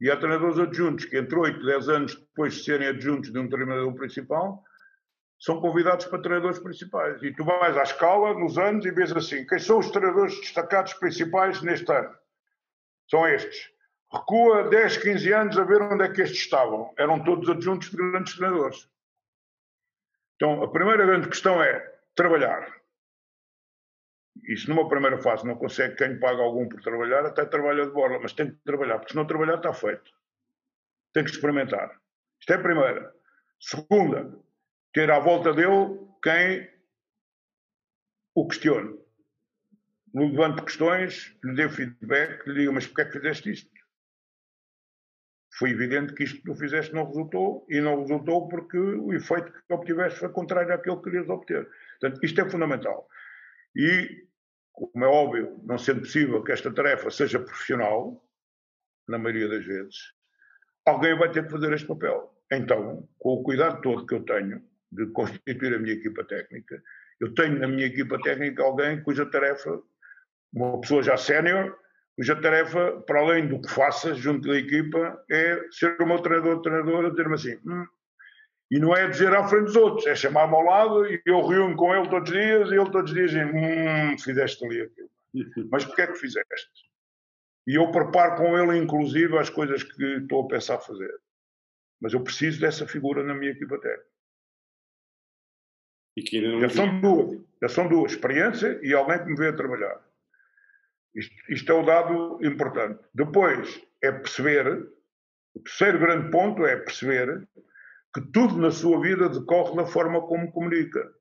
E 0.00 0.10
há 0.10 0.16
treinadores 0.16 0.58
adjuntos 0.58 1.04
que, 1.04 1.16
entre 1.16 1.38
8 1.38 1.60
e 1.60 1.66
10 1.66 1.88
anos 1.88 2.14
depois 2.16 2.54
de 2.54 2.64
serem 2.64 2.88
adjuntos 2.88 3.32
de 3.32 3.38
um 3.38 3.48
treinador 3.48 3.94
principal, 3.94 4.62
são 5.38 5.60
convidados 5.60 6.06
para 6.06 6.22
treinadores 6.22 6.58
principais. 6.58 7.22
E 7.22 7.32
tu 7.32 7.44
vais 7.44 7.76
à 7.76 7.82
escala 7.82 8.34
nos 8.34 8.56
anos 8.56 8.86
e 8.86 8.90
vês 8.90 9.12
assim: 9.12 9.46
quem 9.46 9.58
são 9.58 9.78
os 9.78 9.90
treinadores 9.90 10.38
destacados 10.40 10.94
principais 10.94 11.60
neste 11.62 11.90
ano? 11.92 12.14
São 13.10 13.26
estes. 13.28 13.70
Recua 14.12 14.68
10, 14.68 14.98
15 14.98 15.32
anos 15.32 15.58
a 15.58 15.64
ver 15.64 15.82
onde 15.82 16.04
é 16.04 16.08
que 16.08 16.22
estes 16.22 16.40
estavam. 16.40 16.92
Eram 16.96 17.22
todos 17.22 17.48
adjuntos 17.48 17.90
de 17.90 17.96
grandes 17.96 18.36
treinadores. 18.36 18.88
Então, 20.36 20.62
a 20.62 20.70
primeira 20.70 21.04
grande 21.04 21.28
questão 21.28 21.62
é 21.62 21.80
trabalhar. 22.14 22.66
Isso 24.42 24.68
numa 24.68 24.88
primeira 24.88 25.18
fase 25.18 25.46
não 25.46 25.56
consegue 25.56 25.96
quem 25.96 26.18
paga 26.18 26.42
algum 26.42 26.68
por 26.68 26.82
trabalhar, 26.82 27.24
até 27.24 27.44
trabalha 27.44 27.86
de 27.86 27.92
borla, 27.92 28.18
mas 28.20 28.32
tem 28.32 28.50
que 28.50 28.56
trabalhar, 28.64 28.98
porque 28.98 29.12
se 29.12 29.16
não 29.16 29.26
trabalhar 29.26 29.56
está 29.56 29.72
feito. 29.72 30.10
Tem 31.12 31.24
que 31.24 31.30
experimentar. 31.30 32.00
Isto 32.40 32.52
é 32.52 32.56
a 32.56 32.62
primeira. 32.62 33.14
Segunda, 33.60 34.36
ter 34.92 35.10
à 35.10 35.18
volta 35.18 35.52
dele 35.52 35.98
quem 36.22 36.68
o 38.34 38.46
questione. 38.48 38.98
No 40.12 40.28
levante 40.28 40.62
questões, 40.62 41.36
lhe 41.42 41.54
dê 41.54 41.68
feedback, 41.68 42.46
lhe 42.46 42.54
diga, 42.54 42.72
mas 42.72 42.86
porquê 42.86 43.02
é 43.02 43.04
que 43.06 43.12
fizeste 43.12 43.50
isto? 43.50 43.70
Foi 45.56 45.70
evidente 45.70 46.14
que 46.14 46.24
isto 46.24 46.38
que 46.38 46.44
tu 46.44 46.54
fizeste 46.54 46.92
não 46.92 47.06
resultou, 47.06 47.64
e 47.68 47.80
não 47.80 48.00
resultou 48.00 48.48
porque 48.48 48.76
o 48.76 49.12
efeito 49.12 49.52
que 49.52 49.72
obtiveste 49.72 50.18
foi 50.18 50.28
contrário 50.30 50.74
àquilo 50.74 50.98
que 50.98 51.04
querias 51.10 51.28
obter. 51.28 51.68
Portanto, 52.00 52.24
isto 52.24 52.40
é 52.40 52.50
fundamental. 52.50 53.08
E, 53.76 54.26
como 54.72 55.04
é 55.04 55.08
óbvio, 55.08 55.60
não 55.64 55.78
sendo 55.78 56.00
possível 56.00 56.42
que 56.42 56.52
esta 56.52 56.72
tarefa 56.72 57.10
seja 57.10 57.38
profissional, 57.38 58.22
na 59.08 59.18
maioria 59.18 59.48
das 59.48 59.64
vezes, 59.64 59.96
alguém 60.86 61.16
vai 61.16 61.30
ter 61.30 61.44
que 61.44 61.50
fazer 61.50 61.72
este 61.72 61.86
papel. 61.86 62.32
Então, 62.50 63.08
com 63.18 63.34
o 63.34 63.42
cuidado 63.42 63.80
todo 63.82 64.06
que 64.06 64.14
eu 64.14 64.24
tenho, 64.24 64.62
de 64.94 65.06
constituir 65.08 65.74
a 65.74 65.78
minha 65.78 65.94
equipa 65.94 66.24
técnica. 66.24 66.82
Eu 67.20 67.34
tenho 67.34 67.58
na 67.58 67.66
minha 67.66 67.86
equipa 67.86 68.20
técnica 68.22 68.62
alguém 68.62 69.02
cuja 69.02 69.26
tarefa, 69.26 69.82
uma 70.52 70.80
pessoa 70.80 71.02
já 71.02 71.16
sénior, 71.16 71.76
cuja 72.16 72.40
tarefa, 72.40 73.00
para 73.02 73.20
além 73.20 73.48
do 73.48 73.60
que 73.60 73.68
faça 73.68 74.14
junto 74.14 74.48
da 74.48 74.56
equipa, 74.56 75.24
é 75.30 75.60
ser 75.70 76.00
o 76.00 76.06
meu 76.06 76.20
treinador, 76.20 76.62
treinador, 76.62 77.06
a 77.06 77.10
dizer-me 77.10 77.34
assim, 77.34 77.58
hum, 77.66 77.86
e 78.70 78.78
não 78.78 78.94
é 78.96 79.08
dizer 79.08 79.32
à 79.34 79.46
frente 79.46 79.66
dos 79.66 79.76
outros, 79.76 80.06
é 80.06 80.14
chamar-me 80.14 80.54
ao 80.54 80.62
lado 80.62 81.06
e 81.06 81.20
eu 81.26 81.46
reúno 81.46 81.76
com 81.76 81.94
ele 81.94 82.08
todos 82.08 82.30
os 82.30 82.36
dias 82.36 82.70
e 82.70 82.74
ele 82.74 82.90
todos 82.90 83.10
os 83.10 83.16
dias 83.16 83.30
diz, 83.30 83.42
hum, 83.42 84.18
fizeste 84.18 84.64
ali 84.64 84.82
aquilo. 84.82 85.10
Mas 85.70 85.84
porquê 85.84 86.02
é 86.02 86.06
que 86.06 86.18
fizeste? 86.18 86.70
E 87.66 87.76
eu 87.76 87.90
preparo 87.90 88.36
com 88.36 88.58
ele, 88.58 88.78
inclusive, 88.78 89.38
as 89.38 89.48
coisas 89.48 89.82
que 89.82 90.04
estou 90.16 90.44
a 90.44 90.48
pensar 90.48 90.78
fazer. 90.80 91.14
Mas 92.00 92.12
eu 92.12 92.22
preciso 92.22 92.60
dessa 92.60 92.86
figura 92.86 93.22
na 93.22 93.34
minha 93.34 93.52
equipa 93.52 93.78
técnica. 93.78 94.14
E 96.16 96.22
que 96.22 96.36
ainda 96.36 96.48
não 96.50 96.60
já 96.60 96.68
são 96.68 97.00
duas, 97.00 97.40
já 97.62 97.68
são 97.68 97.88
duas, 97.88 98.12
experiência 98.12 98.78
e 98.82 98.92
alguém 98.92 99.18
que 99.18 99.30
me 99.30 99.36
vê 99.36 99.48
a 99.48 99.56
trabalhar. 99.56 100.00
Isto, 101.14 101.34
isto 101.48 101.72
é 101.72 101.74
o 101.74 101.84
dado 101.84 102.38
importante. 102.44 103.02
Depois 103.14 103.80
é 104.02 104.12
perceber, 104.12 104.66
o 105.54 105.60
terceiro 105.60 105.98
grande 105.98 106.30
ponto 106.30 106.64
é 106.66 106.76
perceber 106.76 107.48
que 108.14 108.20
tudo 108.32 108.56
na 108.56 108.70
sua 108.70 109.00
vida 109.00 109.28
decorre 109.28 109.74
da 109.76 109.84
forma 109.84 110.20
como 110.22 110.50
comunica. 110.52 111.12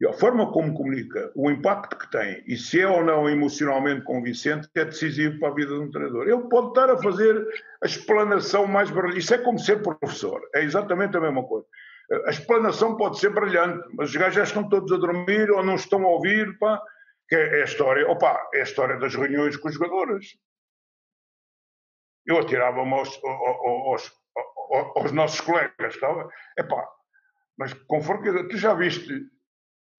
E 0.00 0.06
a 0.06 0.12
forma 0.12 0.50
como 0.50 0.74
comunica, 0.74 1.30
o 1.36 1.48
impacto 1.48 1.96
que 1.96 2.10
tem 2.10 2.42
e 2.48 2.56
se 2.56 2.80
é 2.80 2.88
ou 2.88 3.04
não 3.04 3.30
emocionalmente 3.30 4.02
convincente 4.02 4.68
é 4.74 4.84
decisivo 4.84 5.38
para 5.38 5.50
a 5.50 5.54
vida 5.54 5.72
de 5.72 5.80
um 5.80 5.90
treinador. 5.92 6.26
Ele 6.26 6.48
pode 6.48 6.70
estar 6.70 6.90
a 6.90 7.00
fazer 7.00 7.46
a 7.80 7.86
explanação 7.86 8.66
mais 8.66 8.90
brilhante. 8.90 9.20
Isso 9.20 9.32
é 9.32 9.38
como 9.38 9.60
ser 9.60 9.80
professor. 9.80 10.42
É 10.52 10.64
exatamente 10.64 11.16
a 11.16 11.20
mesma 11.20 11.46
coisa. 11.46 11.64
A 12.26 12.30
explanação 12.30 12.96
pode 12.96 13.20
ser 13.20 13.30
brilhante, 13.30 13.88
mas 13.94 14.10
os 14.10 14.16
gajos 14.16 14.34
já 14.34 14.42
estão 14.42 14.68
todos 14.68 14.90
a 14.90 14.96
dormir 14.96 15.48
ou 15.52 15.62
não 15.62 15.76
estão 15.76 16.04
a 16.04 16.08
ouvir, 16.08 16.58
pá, 16.58 16.82
que 17.28 17.36
é, 17.36 17.62
a 17.62 17.64
história, 17.64 18.06
opa, 18.10 18.50
é 18.52 18.60
a 18.60 18.64
história 18.64 18.98
das 18.98 19.14
reuniões 19.14 19.56
com 19.56 19.68
os 19.68 19.74
jogadores. 19.74 20.36
Eu 22.26 22.38
atirava-me 22.38 22.92
aos, 22.92 23.08
aos, 23.24 23.86
aos, 23.86 24.21
aos, 24.96 25.12
nossos 25.12 25.40
colegas, 25.40 25.94
estava, 25.94 26.28
epá, 26.58 26.88
mas 27.58 27.72
franqueza, 28.04 28.48
tu 28.48 28.56
já 28.56 28.74
viste 28.74 29.26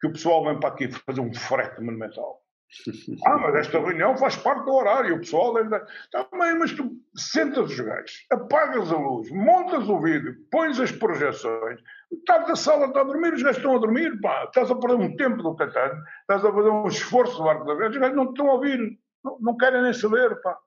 que 0.01 0.07
o 0.07 0.11
pessoal 0.11 0.43
vem 0.45 0.59
para 0.59 0.69
aqui 0.69 0.91
fazer 0.91 1.21
um 1.21 1.33
frete 1.33 1.81
monumental? 1.81 2.41
Ah, 3.25 3.37
mas 3.37 3.55
esta 3.55 3.79
reunião 3.79 4.17
faz 4.17 4.35
parte 4.35 4.65
do 4.65 4.73
horário, 4.73 5.15
o 5.15 5.19
pessoal 5.19 5.53
deve 5.53 5.69
dar. 5.69 5.85
Também, 6.11 6.57
mas 6.57 6.73
tu 6.73 6.91
sentas 7.15 7.69
os 7.69 7.79
gajos, 7.79 8.25
apagas 8.31 8.91
a 8.91 8.97
luz, 8.97 9.29
montas 9.31 9.87
o 9.87 9.99
vídeo, 10.01 10.35
pões 10.51 10.79
as 10.79 10.91
projeções, 10.91 11.79
estás 12.11 12.47
da 12.47 12.55
sala, 12.55 12.87
está 12.87 13.01
a 13.01 13.05
dormir, 13.05 13.33
os 13.33 13.43
gajos 13.43 13.57
estão 13.57 13.75
a 13.75 13.79
dormir, 13.79 14.19
pá, 14.21 14.45
estás 14.45 14.71
a 14.71 14.75
perder 14.75 14.95
um 14.95 15.15
tempo 15.15 15.43
do 15.43 15.55
catano, 15.55 16.01
estás 16.21 16.43
a 16.43 16.51
fazer 16.51 16.69
um 16.69 16.87
esforço 16.87 17.37
do 17.37 17.47
arco 17.47 17.65
da 17.65 17.75
vez, 17.75 17.91
os 17.91 17.97
gajos 17.97 18.15
não 18.15 18.29
estão 18.29 18.49
a 18.49 18.53
ouvir, 18.53 18.79
não, 19.23 19.37
não 19.39 19.57
querem 19.57 19.81
nem 19.81 19.93
saber, 19.93 20.41
pá. 20.41 20.57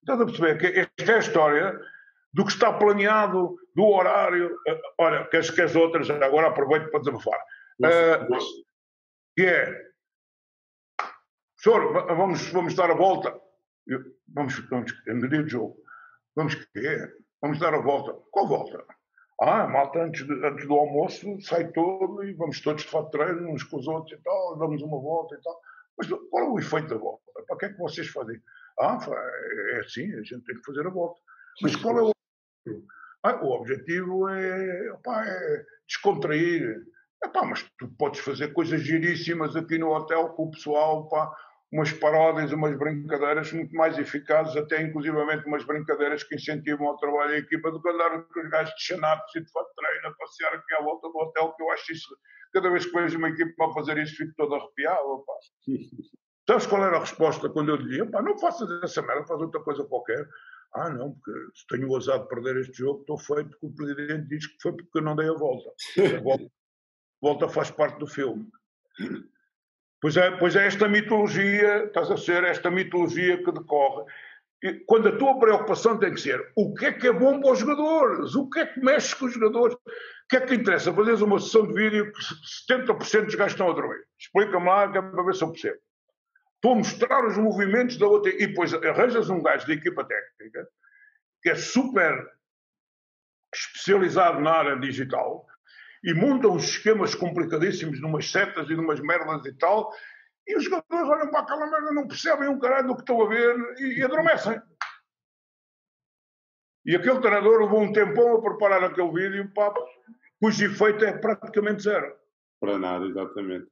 Estás 0.00 0.20
a 0.20 0.26
perceber 0.26 0.58
que 0.58 0.80
esta 0.80 1.12
é 1.12 1.14
a 1.16 1.18
história 1.18 1.80
do 2.32 2.44
que 2.44 2.52
está 2.52 2.72
planeado, 2.72 3.56
do 3.74 3.84
horário. 3.86 4.56
Eh, 4.66 4.80
olha, 4.98 5.24
queres, 5.26 5.50
queres 5.50 5.74
outras? 5.74 6.08
Agora 6.10 6.48
aproveito 6.48 6.90
para 6.90 7.00
desabafar. 7.00 7.38
Uh, 7.80 8.38
que 9.36 9.46
é 9.46 9.88
Senhor, 11.58 11.92
vamos, 12.06 12.50
vamos 12.52 12.74
dar 12.74 12.90
a 12.90 12.94
volta. 12.94 13.36
Eu, 13.86 14.00
vamos, 14.32 14.58
vamos, 14.68 14.92
é 15.08 15.14
medir 15.14 15.44
de 15.44 15.50
jogo. 15.50 15.76
Vamos 16.36 16.54
quê? 16.54 17.12
Vamos 17.42 17.58
dar 17.58 17.74
a 17.74 17.80
volta. 17.80 18.12
Qual 18.30 18.46
volta? 18.46 18.84
Ah, 19.40 19.66
malta, 19.66 20.02
antes, 20.02 20.24
de, 20.24 20.32
antes 20.46 20.66
do 20.66 20.74
almoço 20.74 21.40
sai 21.40 21.68
todo 21.72 22.24
e 22.24 22.32
vamos 22.34 22.60
todos 22.60 22.82
de 22.82 22.88
fato 22.88 23.10
treino 23.10 23.50
uns 23.50 23.62
com 23.64 23.78
os 23.78 23.86
outros 23.86 24.18
e 24.18 24.22
tal, 24.22 24.58
damos 24.58 24.82
uma 24.82 25.00
volta 25.00 25.34
e 25.34 25.42
tal. 25.42 25.60
Mas 25.96 26.08
qual 26.30 26.44
é 26.44 26.48
o 26.48 26.58
efeito 26.58 26.88
da 26.88 26.96
volta? 26.96 27.24
Para 27.46 27.56
que 27.56 27.64
é 27.66 27.68
que 27.70 27.78
vocês 27.78 28.08
fazem? 28.08 28.40
Ah, 28.80 28.98
é 29.74 29.80
assim, 29.80 30.12
a 30.14 30.22
gente 30.22 30.44
tem 30.44 30.56
que 30.56 30.64
fazer 30.64 30.86
a 30.86 30.90
volta. 30.90 31.20
Mas 31.60 31.74
qual 31.74 31.98
é 31.98 32.02
o 32.02 32.12
o 33.42 33.50
objetivo 33.50 34.28
é, 34.28 34.92
opa, 34.92 35.24
é 35.24 35.64
descontrair. 35.86 36.82
Epá, 37.22 37.44
mas 37.44 37.68
tu 37.78 37.88
podes 37.98 38.20
fazer 38.20 38.52
coisas 38.52 38.80
giríssimas 38.80 39.56
aqui 39.56 39.76
no 39.76 39.90
hotel 39.90 40.28
com 40.30 40.44
o 40.44 40.50
pessoal, 40.50 41.08
pá, 41.08 41.34
umas 41.72 41.92
paródias, 41.92 42.52
umas 42.52 42.76
brincadeiras 42.78 43.52
muito 43.52 43.74
mais 43.74 43.98
eficazes, 43.98 44.56
até 44.56 44.80
inclusivamente 44.80 45.46
umas 45.46 45.64
brincadeiras 45.64 46.22
que 46.22 46.36
incentivam 46.36 46.86
o 46.86 46.96
trabalho 46.96 47.30
da 47.30 47.38
equipa 47.38 47.70
do 47.70 47.82
que 47.82 47.88
andar 47.88 48.22
com 48.22 48.40
os 48.40 48.50
gajos 48.50 48.74
de 48.74 48.82
chanatos 48.82 49.34
e 49.36 49.40
de 49.40 49.50
fato 49.50 49.68
treino 49.74 50.08
a 50.08 50.14
passear 50.14 50.54
aqui 50.54 50.74
à 50.74 50.82
volta 50.82 51.08
do 51.08 51.18
hotel, 51.18 51.52
que 51.54 51.62
eu 51.62 51.70
acho 51.72 51.92
isso, 51.92 52.16
cada 52.52 52.70
vez 52.70 52.86
que 52.86 52.92
vejo 52.92 53.18
uma 53.18 53.28
equipa 53.28 53.66
a 53.66 53.74
fazer 53.74 53.98
isso 53.98 54.16
fico 54.16 54.32
todo 54.36 54.54
arrepiado. 54.54 55.24
Pá. 55.26 55.32
Sabes 56.48 56.66
qual 56.66 56.84
era 56.84 56.96
a 56.96 57.00
resposta 57.00 57.50
quando 57.50 57.70
eu 57.70 57.76
dizia, 57.76 58.06
pá, 58.06 58.22
não 58.22 58.38
faças 58.38 58.70
essa 58.82 59.02
merda, 59.02 59.26
faz 59.26 59.40
outra 59.40 59.60
coisa 59.60 59.84
qualquer. 59.84 60.26
Ah, 60.74 60.90
não, 60.90 61.12
porque 61.12 61.32
se 61.54 61.66
tenho 61.66 61.88
ousado 61.88 62.28
perder 62.28 62.56
este 62.58 62.78
jogo, 62.78 63.00
estou 63.00 63.18
feito 63.18 63.50
porque 63.50 63.66
o 63.66 63.74
presidente 63.74 64.28
diz 64.28 64.46
que 64.46 64.60
foi 64.60 64.72
porque 64.72 64.98
eu 64.98 65.02
não 65.02 65.16
dei 65.16 65.28
a 65.28 65.32
volta. 65.32 65.70
A 66.16 66.20
volta, 66.20 66.50
volta 67.20 67.48
faz 67.48 67.70
parte 67.70 67.98
do 67.98 68.06
filme. 68.06 68.46
Pois 70.00 70.16
é, 70.16 70.30
pois 70.30 70.54
é 70.54 70.66
esta 70.66 70.88
mitologia, 70.88 71.84
estás 71.84 72.10
a 72.10 72.16
ser, 72.16 72.44
esta 72.44 72.70
mitologia 72.70 73.42
que 73.42 73.50
decorre. 73.50 74.04
E 74.62 74.74
quando 74.86 75.08
a 75.08 75.16
tua 75.16 75.38
preocupação 75.38 75.98
tem 75.98 76.12
que 76.12 76.20
ser 76.20 76.52
o 76.56 76.74
que 76.74 76.86
é 76.86 76.92
que 76.92 77.06
é 77.06 77.12
bom 77.12 77.40
para 77.40 77.52
os 77.52 77.58
jogadores, 77.60 78.34
o 78.34 78.48
que 78.48 78.60
é 78.60 78.66
que 78.66 78.80
mexe 78.80 79.14
com 79.16 79.26
os 79.26 79.32
jogadores, 79.32 79.74
o 79.74 80.28
que 80.28 80.36
é 80.36 80.40
que 80.40 80.54
interessa? 80.54 80.92
Fazeres 80.92 81.20
uma 81.20 81.38
sessão 81.40 81.66
de 81.66 81.74
vídeo 81.74 82.12
que 82.12 82.20
70% 82.70 83.24
dos 83.24 83.34
gajos 83.34 83.52
estão 83.52 83.70
a 83.70 83.72
dormir. 83.72 84.04
Explica-me 84.18 84.66
lá, 84.66 84.90
que 84.90 84.98
é 84.98 85.02
para 85.02 85.22
ver 85.22 85.34
se 85.34 85.42
eu 85.42 85.52
percebo. 85.52 85.78
Estou 86.58 86.72
a 86.72 86.76
mostrar 86.76 87.24
os 87.24 87.38
movimentos 87.38 87.96
da 87.96 88.06
outra. 88.06 88.32
E 88.32 88.46
depois 88.48 88.74
arranjas 88.74 89.30
um 89.30 89.40
gajo 89.40 89.66
da 89.66 89.74
equipa 89.74 90.04
técnica 90.04 90.68
que 91.40 91.50
é 91.50 91.54
super 91.54 92.26
especializado 93.54 94.40
na 94.40 94.50
área 94.50 94.76
digital 94.76 95.46
e 96.02 96.12
montam 96.12 96.52
uns 96.52 96.64
esquemas 96.64 97.14
complicadíssimos, 97.14 98.00
numas 98.00 98.30
setas 98.30 98.68
e 98.68 98.74
numas 98.74 99.00
merdas 99.00 99.44
e 99.46 99.52
tal, 99.54 99.92
e 100.46 100.56
os 100.56 100.64
jogadores 100.64 101.08
olham 101.08 101.30
para 101.30 101.40
aquela 101.40 101.66
merda, 101.66 101.92
não 101.92 102.08
percebem 102.08 102.48
um 102.48 102.58
caralho 102.58 102.88
do 102.88 102.94
que 102.94 103.02
estão 103.02 103.22
a 103.22 103.28
ver 103.28 103.56
e, 103.78 103.98
e 103.98 104.02
adormecem. 104.02 104.60
E 106.84 106.96
aquele 106.96 107.20
treinador 107.20 107.60
levou 107.60 107.82
um 107.82 107.92
tempão 107.92 108.36
a 108.36 108.42
preparar 108.42 108.82
aquele 108.82 109.12
vídeo, 109.12 109.52
pá, 109.52 109.72
cujo 110.40 110.64
efeito 110.64 111.04
é 111.04 111.12
praticamente 111.12 111.82
zero. 111.82 112.16
Para 112.60 112.78
nada, 112.78 113.04
exatamente. 113.06 113.68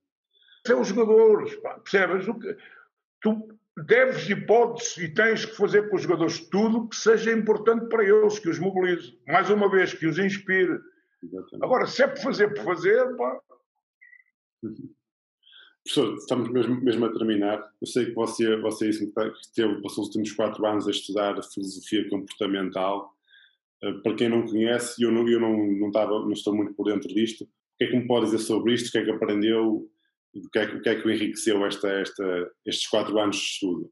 São 0.66 0.80
os 0.80 0.88
jogadores, 0.88 1.54
pá, 1.56 1.78
percebes? 1.78 2.28
O 2.28 2.34
que, 2.38 2.56
tu 3.20 3.48
deves 3.84 4.28
e 4.30 4.36
podes 4.36 4.96
e 4.96 5.08
tens 5.12 5.44
que 5.44 5.56
fazer 5.56 5.88
com 5.88 5.96
os 5.96 6.02
jogadores 6.02 6.40
tudo 6.48 6.88
que 6.88 6.96
seja 6.96 7.32
importante 7.32 7.88
para 7.88 8.04
eles, 8.04 8.38
que 8.38 8.48
os 8.48 8.58
mobilize. 8.58 9.18
Mais 9.26 9.50
uma 9.50 9.70
vez, 9.70 9.92
que 9.92 10.06
os 10.06 10.18
inspire. 10.18 10.78
Exatamente. 11.22 11.64
Agora, 11.64 11.86
se 11.86 12.02
é 12.02 12.06
por 12.06 12.20
fazer 12.20 12.54
por 12.54 12.64
fazer, 12.64 13.16
pá. 13.16 13.40
Professor, 15.84 16.16
estamos 16.16 16.48
mesmo, 16.50 16.80
mesmo 16.80 17.04
a 17.04 17.12
terminar. 17.12 17.70
Eu 17.80 17.86
sei 17.86 18.06
que 18.06 18.14
você, 18.14 18.56
você 18.56 18.90
que 18.90 19.04
esteve, 19.40 19.82
passou 19.82 20.02
os 20.02 20.08
últimos 20.08 20.32
quatro 20.32 20.66
anos 20.66 20.88
a 20.88 20.90
estudar 20.90 21.40
filosofia 21.42 22.08
comportamental. 22.08 23.14
Eh, 23.82 23.92
para 24.02 24.14
quem 24.14 24.28
não 24.28 24.46
conhece, 24.46 25.00
eu 25.02 25.12
não, 25.12 25.28
eu 25.28 25.38
não, 25.38 25.56
não, 25.56 25.88
estava, 25.88 26.18
não 26.20 26.32
estou 26.32 26.54
muito 26.54 26.74
por 26.74 26.86
dentro 26.86 27.08
disto. 27.08 27.44
O 27.44 27.48
que 27.78 27.84
é 27.84 27.86
que 27.88 27.96
me 27.96 28.06
pode 28.06 28.26
dizer 28.26 28.38
sobre 28.38 28.74
isto? 28.74 28.88
O 28.88 28.92
que 28.92 28.98
é 28.98 29.04
que 29.04 29.10
aprendeu? 29.10 29.88
O 30.44 30.50
que 30.50 30.58
é, 30.58 30.64
o 30.64 30.80
que, 30.80 30.88
é 30.88 30.94
que 30.94 31.06
o 31.06 31.10
enriqueceu 31.10 31.64
esta, 31.64 31.88
esta, 31.88 32.50
estes 32.66 32.88
quatro 32.88 33.18
anos 33.18 33.36
de 33.36 33.42
estudo? 33.42 33.90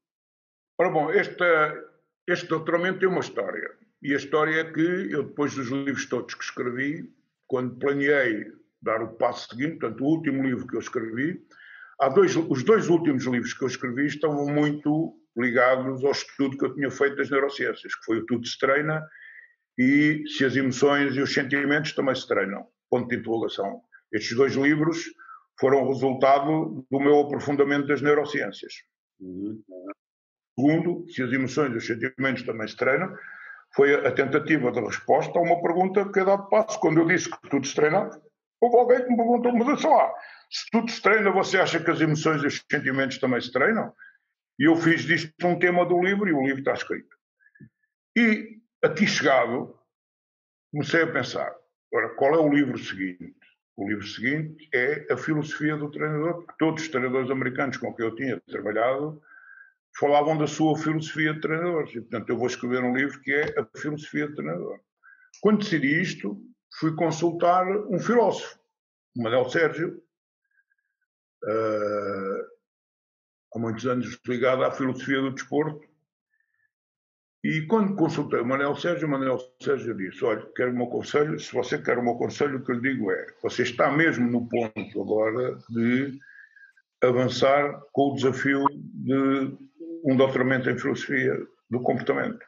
Ora 0.78 0.90
bom, 0.90 1.10
este 1.10 2.46
doutoramento 2.48 2.98
tem 2.98 3.08
uma 3.08 3.20
história. 3.20 3.70
E 4.02 4.12
a 4.12 4.16
história 4.16 4.60
é 4.60 4.64
que 4.64 4.80
eu, 5.10 5.24
depois 5.24 5.54
dos 5.54 5.68
livros 5.68 6.06
todos 6.06 6.34
que 6.34 6.44
escrevi, 6.44 7.10
quando 7.46 7.78
planeei 7.78 8.44
dar 8.82 9.02
o 9.02 9.14
passo 9.14 9.48
seguinte, 9.48 9.78
portanto, 9.78 10.02
o 10.02 10.08
último 10.08 10.42
livro 10.42 10.66
que 10.66 10.76
eu 10.76 10.80
escrevi, 10.80 11.40
há 11.98 12.08
dois, 12.10 12.36
os 12.36 12.62
dois 12.62 12.88
últimos 12.88 13.24
livros 13.24 13.54
que 13.54 13.64
eu 13.64 13.68
escrevi 13.68 14.06
estavam 14.06 14.46
muito 14.46 15.16
ligados 15.36 16.04
ao 16.04 16.12
estudo 16.12 16.58
que 16.58 16.64
eu 16.66 16.74
tinha 16.74 16.90
feito 16.90 17.16
das 17.16 17.30
neurociências, 17.30 17.94
que 17.94 18.04
foi 18.04 18.18
o 18.18 18.26
Tudo 18.26 18.46
se 18.46 18.58
Treina 18.58 19.02
e 19.78 20.22
Se 20.28 20.44
as 20.44 20.54
Emoções 20.54 21.16
e 21.16 21.20
os 21.20 21.32
Sentimentos 21.32 21.92
Também 21.92 22.14
se 22.14 22.28
Treinam. 22.28 22.66
Ponto 22.90 23.08
de 23.08 23.16
interrogação. 23.16 23.80
Estes 24.12 24.36
dois 24.36 24.54
livros 24.54 25.04
foram 25.58 25.86
resultado 25.88 26.86
do 26.90 27.00
meu 27.00 27.20
aprofundamento 27.20 27.86
das 27.86 28.02
neurociências. 28.02 28.72
Uhum. 29.20 29.62
Segundo, 30.58 31.08
se 31.10 31.22
as 31.22 31.32
emoções 31.32 31.72
e 31.72 31.76
os 31.76 31.86
sentimentos 31.86 32.42
também 32.44 32.68
se 32.68 32.76
treinam, 32.76 33.16
foi 33.74 33.94
a 34.06 34.12
tentativa 34.12 34.70
de 34.70 34.80
resposta 34.80 35.38
a 35.38 35.42
uma 35.42 35.60
pergunta 35.60 36.10
que 36.10 36.20
é 36.20 36.24
dado 36.24 36.48
passo. 36.48 36.78
Quando 36.78 37.00
eu 37.00 37.06
disse 37.06 37.28
que 37.28 37.50
tudo 37.50 37.66
se 37.66 37.74
treina, 37.74 38.10
houve 38.60 38.76
alguém 38.76 39.02
que 39.02 39.10
me 39.10 39.16
perguntou, 39.16 39.52
mas 39.52 39.80
sei 39.80 39.90
lá, 39.90 40.14
se 40.50 40.70
tudo 40.70 40.90
se 40.90 41.02
treina, 41.02 41.30
você 41.30 41.58
acha 41.58 41.82
que 41.82 41.90
as 41.90 42.00
emoções 42.00 42.42
e 42.42 42.46
os 42.46 42.64
sentimentos 42.70 43.18
também 43.18 43.40
se 43.40 43.52
treinam? 43.52 43.92
E 44.58 44.68
eu 44.68 44.76
fiz 44.76 45.02
disto 45.02 45.32
um 45.44 45.58
tema 45.58 45.84
do 45.84 46.00
livro 46.00 46.28
e 46.28 46.32
o 46.32 46.42
livro 46.42 46.60
está 46.60 46.72
escrito. 46.72 47.16
E 48.16 48.60
aqui 48.82 49.06
chegado, 49.06 49.76
comecei 50.70 51.02
a 51.02 51.12
pensar, 51.12 51.52
ora, 51.92 52.14
qual 52.14 52.34
é 52.34 52.38
o 52.38 52.52
livro 52.52 52.78
seguinte? 52.78 53.34
O 53.76 53.88
livro 53.88 54.06
seguinte 54.06 54.68
é 54.72 55.12
A 55.12 55.16
Filosofia 55.16 55.76
do 55.76 55.90
Treinador, 55.90 56.44
porque 56.44 56.54
todos 56.58 56.82
os 56.82 56.88
treinadores 56.88 57.30
americanos 57.30 57.76
com 57.76 57.92
quem 57.92 58.06
eu 58.06 58.14
tinha 58.14 58.40
trabalhado 58.46 59.20
falavam 59.98 60.36
da 60.36 60.46
sua 60.46 60.76
filosofia 60.78 61.34
de 61.34 61.40
treinadores. 61.40 61.90
E, 61.94 62.00
portanto, 62.00 62.28
eu 62.28 62.36
vou 62.36 62.46
escrever 62.46 62.82
um 62.82 62.94
livro 62.94 63.20
que 63.20 63.32
é 63.32 63.54
A 63.58 63.78
Filosofia 63.78 64.28
do 64.28 64.34
Treinador. 64.34 64.80
Quando 65.40 65.58
decidi 65.58 66.00
isto, 66.00 66.40
fui 66.78 66.94
consultar 66.94 67.66
um 67.88 67.98
filósofo, 67.98 68.58
o 69.16 69.22
Manuel 69.22 69.48
Sérgio, 69.48 70.02
uh, 71.44 72.44
há 73.54 73.58
muitos 73.58 73.86
anos 73.86 74.18
ligado 74.26 74.64
à 74.64 74.70
filosofia 74.70 75.20
do 75.20 75.32
desporto. 75.32 75.93
E 77.44 77.66
quando 77.66 77.94
consultei 77.94 78.40
o 78.40 78.46
Manuel 78.46 78.74
Sérgio, 78.74 79.06
o 79.06 79.10
Manuel 79.10 79.38
Sérgio 79.60 79.94
disse: 79.94 80.24
Olha, 80.24 80.44
quero 80.56 80.70
o 80.70 80.74
meu 80.74 80.86
conselho. 80.86 81.38
Se 81.38 81.52
você 81.52 81.76
quer 81.76 81.98
o 81.98 82.02
meu 82.02 82.14
conselho, 82.14 82.56
o 82.56 82.64
que 82.64 82.72
lhe 82.72 82.80
digo 82.80 83.12
é: 83.12 83.26
você 83.42 83.62
está 83.62 83.92
mesmo 83.92 84.30
no 84.30 84.48
ponto 84.48 85.02
agora 85.02 85.58
de 85.68 86.18
avançar 87.02 87.80
com 87.92 88.12
o 88.12 88.14
desafio 88.14 88.64
de 88.70 89.58
um 90.04 90.16
doutoramento 90.16 90.70
em 90.70 90.78
filosofia 90.78 91.38
do 91.70 91.80
comportamento. 91.82 92.40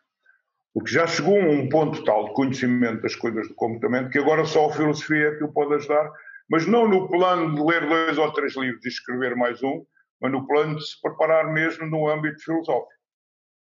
Porque 0.72 0.90
já 0.90 1.06
chegou 1.06 1.38
a 1.38 1.44
um 1.44 1.68
ponto 1.68 2.02
tal 2.04 2.26
de 2.26 2.32
conhecimento 2.32 3.02
das 3.02 3.14
coisas 3.14 3.48
do 3.48 3.54
comportamento 3.54 4.10
que 4.10 4.18
agora 4.18 4.46
só 4.46 4.66
a 4.66 4.72
filosofia 4.72 5.28
é 5.28 5.34
que 5.36 5.44
o 5.44 5.52
pode 5.52 5.74
ajudar 5.74 6.10
mas 6.48 6.66
não 6.66 6.88
no 6.88 7.08
plano 7.08 7.54
de 7.54 7.62
ler 7.62 7.88
dois 7.88 8.18
ou 8.18 8.32
três 8.32 8.56
livros 8.56 8.84
e 8.84 8.88
escrever 8.88 9.34
mais 9.34 9.62
um, 9.62 9.84
mas 10.20 10.32
no 10.32 10.46
plano 10.46 10.76
de 10.76 10.86
se 10.86 11.00
preparar 11.00 11.52
mesmo 11.52 11.86
no 11.86 12.08
âmbito 12.08 12.40
filosófico. 12.42 12.95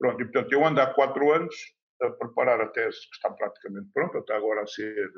Pronto, 0.03 0.20
e 0.20 0.24
portanto 0.24 0.53
eu 0.53 0.66
ando 0.66 0.81
há 0.81 0.93
quatro 0.93 1.31
anos 1.33 1.55
a 2.03 2.11
preparar 2.11 2.61
a 2.61 2.66
tese 2.66 3.09
que 3.09 3.15
está 3.15 3.31
praticamente 3.31 3.89
pronta, 3.95 4.19
está 4.19 4.37
agora 4.37 4.62
a 4.62 4.66
ser 4.66 5.12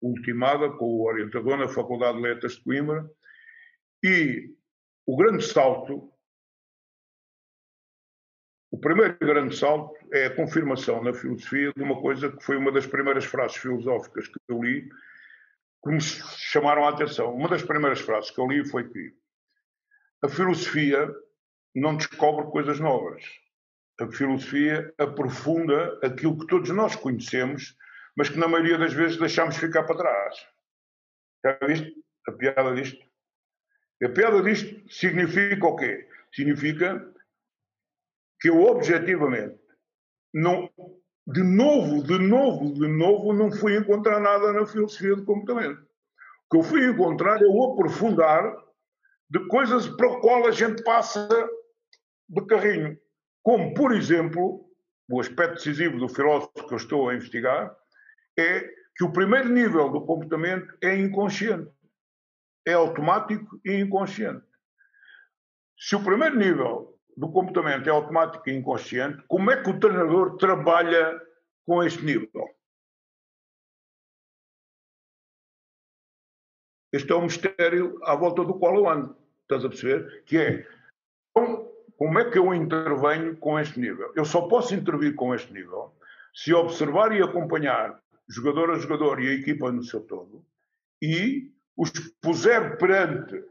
ultimada 0.00 0.70
com 0.70 0.86
o 0.86 1.04
orientador 1.04 1.58
na 1.58 1.68
Faculdade 1.68 2.16
de 2.16 2.22
Letras 2.22 2.52
de 2.52 2.64
Coimbra, 2.64 3.06
e 4.02 4.56
o 5.04 5.14
grande 5.14 5.44
salto, 5.44 6.10
o 8.70 8.80
primeiro 8.80 9.18
grande 9.18 9.54
salto 9.54 9.94
é 10.10 10.24
a 10.24 10.34
confirmação 10.34 11.04
na 11.04 11.12
filosofia 11.12 11.70
de 11.76 11.82
uma 11.82 12.00
coisa 12.00 12.32
que 12.32 12.42
foi 12.42 12.56
uma 12.56 12.72
das 12.72 12.86
primeiras 12.86 13.26
frases 13.26 13.58
filosóficas 13.58 14.26
que 14.26 14.38
eu 14.48 14.62
li, 14.62 14.88
que 15.84 15.90
me 15.90 16.00
chamaram 16.00 16.86
a 16.86 16.88
atenção. 16.88 17.34
Uma 17.34 17.50
das 17.50 17.62
primeiras 17.62 18.00
frases 18.00 18.30
que 18.30 18.40
eu 18.40 18.46
li 18.46 18.66
foi 18.66 18.88
que 18.88 19.14
a 20.22 20.28
filosofia 20.30 21.14
não 21.74 21.94
descobre 21.94 22.50
coisas 22.50 22.80
novas. 22.80 23.22
A 24.00 24.06
filosofia 24.12 24.94
aprofunda 24.98 25.98
aquilo 26.02 26.38
que 26.38 26.46
todos 26.46 26.70
nós 26.70 26.94
conhecemos, 26.96 27.76
mas 28.16 28.28
que 28.28 28.38
na 28.38 28.48
maioria 28.48 28.78
das 28.78 28.92
vezes 28.92 29.16
deixamos 29.16 29.56
ficar 29.56 29.84
para 29.84 29.96
trás. 29.96 30.46
Já 31.44 31.58
viste 31.66 31.94
a 32.28 32.32
piada 32.32 32.74
disto? 32.74 33.04
A 34.02 34.08
piada 34.08 34.42
disto 34.42 34.92
significa 34.92 35.66
o 35.66 35.76
quê? 35.76 36.08
Significa 36.34 37.14
que 38.40 38.50
eu 38.50 38.62
objetivamente 38.62 39.58
não 40.34 40.70
de 41.26 41.42
novo, 41.42 42.04
de 42.04 42.18
novo, 42.18 42.72
de 42.72 42.86
novo, 42.86 43.32
não 43.32 43.50
fui 43.50 43.76
encontrar 43.76 44.20
nada 44.20 44.52
na 44.52 44.64
filosofia 44.64 45.16
do 45.16 45.24
comportamento. 45.24 45.80
O 45.80 46.50
que 46.50 46.56
eu 46.58 46.62
fui 46.62 46.86
encontrar 46.88 47.42
é 47.42 47.46
o 47.46 47.72
aprofundar 47.72 48.56
de 49.28 49.44
coisas 49.48 49.88
para 49.88 50.06
o 50.06 50.20
qual 50.20 50.46
a 50.46 50.52
gente 50.52 50.84
passa 50.84 51.28
de 52.28 52.46
carrinho. 52.46 52.96
Como, 53.46 53.72
por 53.74 53.94
exemplo, 53.94 54.68
o 55.08 55.20
aspecto 55.20 55.54
decisivo 55.54 56.00
do 56.00 56.08
filósofo 56.08 56.66
que 56.66 56.74
eu 56.74 56.78
estou 56.78 57.08
a 57.08 57.14
investigar 57.14 57.72
é 58.36 58.60
que 58.96 59.04
o 59.04 59.12
primeiro 59.12 59.48
nível 59.48 59.88
do 59.88 60.04
comportamento 60.04 60.76
é 60.82 60.96
inconsciente. 60.96 61.70
É 62.66 62.72
automático 62.72 63.60
e 63.64 63.74
inconsciente. 63.74 64.44
Se 65.78 65.94
o 65.94 66.02
primeiro 66.02 66.36
nível 66.36 66.98
do 67.16 67.30
comportamento 67.30 67.88
é 67.88 67.92
automático 67.92 68.50
e 68.50 68.52
inconsciente, 68.52 69.22
como 69.28 69.48
é 69.52 69.62
que 69.62 69.70
o 69.70 69.78
treinador 69.78 70.36
trabalha 70.38 71.16
com 71.64 71.84
este 71.84 72.04
nível? 72.04 72.50
Este 76.92 77.12
é 77.12 77.14
um 77.14 77.22
mistério 77.22 77.96
à 78.02 78.16
volta 78.16 78.44
do 78.44 78.58
qual 78.58 78.74
eu 78.74 78.88
ando. 78.88 79.16
Estás 79.42 79.64
a 79.64 79.68
perceber? 79.68 80.24
Que 80.24 80.36
é 80.36 80.76
então, 81.30 81.65
como 81.96 82.18
é 82.18 82.30
que 82.30 82.38
eu 82.38 82.54
intervenho 82.54 83.36
com 83.36 83.58
este 83.58 83.80
nível? 83.80 84.12
Eu 84.14 84.24
só 84.24 84.42
posso 84.42 84.74
intervir 84.74 85.14
com 85.14 85.34
este 85.34 85.52
nível 85.52 85.94
se 86.34 86.52
observar 86.52 87.12
e 87.12 87.22
acompanhar 87.22 87.98
jogador 88.28 88.70
a 88.70 88.78
jogador 88.78 89.22
e 89.22 89.28
a 89.28 89.32
equipa 89.32 89.72
no 89.72 89.82
seu 89.82 90.00
todo 90.00 90.44
e 91.00 91.50
os 91.76 91.90
puser 92.20 92.76
perante 92.78 93.42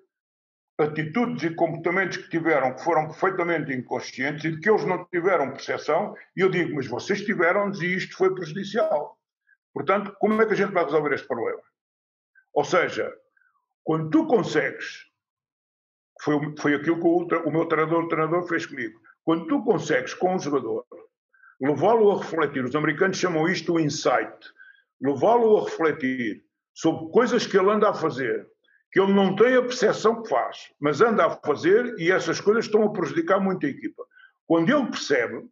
atitudes 0.77 1.43
e 1.43 1.55
comportamentos 1.55 2.17
que 2.17 2.29
tiveram 2.29 2.75
que 2.75 2.83
foram 2.83 3.07
perfeitamente 3.07 3.73
inconscientes 3.73 4.43
e 4.43 4.51
de 4.51 4.59
que 4.59 4.69
eles 4.69 4.83
não 4.83 5.05
tiveram 5.05 5.51
percepção, 5.51 6.15
e 6.35 6.41
eu 6.41 6.49
digo, 6.49 6.75
mas 6.75 6.87
vocês 6.87 7.23
tiveram 7.23 7.71
e 7.71 7.95
isto 7.95 8.17
foi 8.17 8.33
prejudicial. 8.33 9.17
Portanto, 9.73 10.15
como 10.19 10.41
é 10.41 10.45
que 10.45 10.53
a 10.53 10.55
gente 10.55 10.73
vai 10.73 10.83
resolver 10.83 11.13
este 11.13 11.27
problema? 11.27 11.61
Ou 12.53 12.63
seja, 12.63 13.13
quando 13.83 14.09
tu 14.09 14.27
consegues, 14.27 15.05
foi, 16.21 16.55
foi 16.57 16.75
aquilo 16.75 16.99
que 16.99 17.35
o, 17.35 17.47
o 17.47 17.51
meu 17.51 17.65
treinador, 17.65 18.03
o 18.03 18.07
treinador 18.07 18.47
fez 18.47 18.65
comigo, 18.65 18.99
quando 19.23 19.47
tu 19.47 19.63
consegues 19.63 20.13
com 20.13 20.35
um 20.35 20.39
jogador 20.39 20.85
levá-lo 21.61 22.11
a 22.11 22.17
refletir, 22.17 22.63
os 22.63 22.75
americanos 22.75 23.17
chamam 23.17 23.47
isto 23.47 23.73
o 23.73 23.79
insight, 23.79 24.51
levá-lo 25.01 25.57
a 25.57 25.63
refletir 25.65 26.43
sobre 26.73 27.11
coisas 27.11 27.47
que 27.47 27.57
ele 27.57 27.71
anda 27.71 27.89
a 27.89 27.93
fazer, 27.93 28.47
que 28.91 28.99
ele 28.99 29.13
não 29.13 29.35
tem 29.35 29.55
a 29.55 29.61
percepção 29.61 30.21
que 30.21 30.29
faz, 30.29 30.71
mas 30.79 31.01
anda 31.01 31.25
a 31.25 31.37
fazer 31.37 31.95
e 31.97 32.11
essas 32.11 32.39
coisas 32.39 32.65
estão 32.65 32.83
a 32.83 32.91
prejudicar 32.91 33.39
muito 33.39 33.65
a 33.65 33.69
equipa. 33.69 34.03
Quando 34.45 34.69
ele 34.69 34.87
percebe 34.87 35.45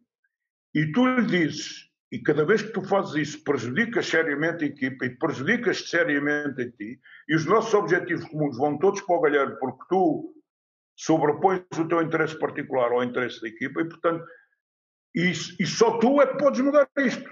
e 0.74 0.92
tu 0.92 1.06
lhe 1.06 1.26
dizes, 1.26 1.90
e 2.12 2.18
cada 2.20 2.44
vez 2.44 2.62
que 2.62 2.72
tu 2.72 2.82
fazes 2.82 3.14
isso, 3.14 3.44
prejudicas 3.44 4.06
seriamente 4.06 4.64
a 4.64 4.68
equipa 4.68 5.04
e 5.04 5.10
prejudicas 5.10 5.88
seriamente 5.88 6.62
a 6.62 6.70
ti, 6.70 7.00
e 7.28 7.34
os 7.34 7.44
nossos 7.44 7.74
objetivos 7.74 8.24
comuns 8.26 8.56
vão 8.56 8.78
todos 8.78 9.00
para 9.00 9.16
o 9.16 9.20
galheiro 9.20 9.56
porque 9.58 9.84
tu 9.88 10.34
sobrepões 10.96 11.62
o 11.76 11.88
teu 11.88 12.02
interesse 12.02 12.38
particular 12.38 12.92
ao 12.92 13.02
interesse 13.02 13.40
da 13.40 13.48
equipa 13.48 13.80
e, 13.80 13.88
portanto, 13.88 14.24
e, 15.14 15.30
e 15.30 15.66
só 15.66 15.98
tu 15.98 16.20
é 16.20 16.26
que 16.26 16.38
podes 16.38 16.60
mudar 16.60 16.88
isto. 16.98 17.28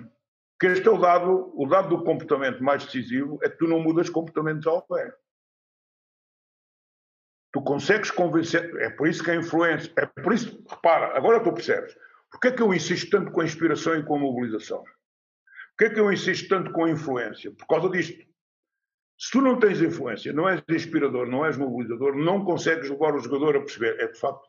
Que 0.60 0.68
este 0.68 0.86
é 0.86 0.90
o 0.90 0.98
dado, 0.98 1.52
o 1.60 1.66
dado 1.66 1.88
do 1.88 2.04
comportamento 2.04 2.62
mais 2.62 2.84
decisivo, 2.84 3.38
é 3.42 3.48
que 3.48 3.58
tu 3.58 3.66
não 3.66 3.80
mudas 3.80 4.08
comportamentos 4.08 4.66
ao 4.66 4.82
pé. 4.86 5.12
Tu 7.52 7.62
consegues 7.62 8.10
convencer, 8.10 8.74
é 8.76 8.90
por 8.90 9.08
isso 9.08 9.22
que 9.22 9.30
a 9.30 9.36
influência, 9.36 9.92
é 9.96 10.06
por 10.06 10.32
isso, 10.32 10.64
repara, 10.68 11.16
agora 11.16 11.42
tu 11.42 11.52
percebes, 11.52 11.94
porque 12.30 12.48
é 12.48 12.52
que 12.52 12.62
eu 12.62 12.72
insisto 12.72 13.10
tanto 13.10 13.30
com 13.30 13.42
a 13.42 13.44
inspiração 13.44 13.94
e 13.96 14.04
com 14.04 14.16
a 14.16 14.18
mobilização? 14.20 14.82
Porque 15.70 15.84
é 15.84 15.94
que 15.94 16.00
eu 16.00 16.12
insisto 16.12 16.48
tanto 16.48 16.72
com 16.72 16.84
a 16.84 16.90
influência? 16.90 17.50
Por 17.52 17.66
causa 17.66 17.90
disto. 17.90 18.31
Se 19.22 19.30
tu 19.30 19.40
não 19.40 19.56
tens 19.56 19.80
influência, 19.80 20.32
não 20.32 20.48
és 20.48 20.60
inspirador, 20.68 21.28
não 21.28 21.46
és 21.46 21.56
mobilizador, 21.56 22.16
não 22.16 22.44
consegues 22.44 22.90
levar 22.90 23.14
o 23.14 23.20
jogador 23.20 23.54
a 23.54 23.60
perceber. 23.60 24.00
É 24.00 24.08
de 24.08 24.18
facto, 24.18 24.48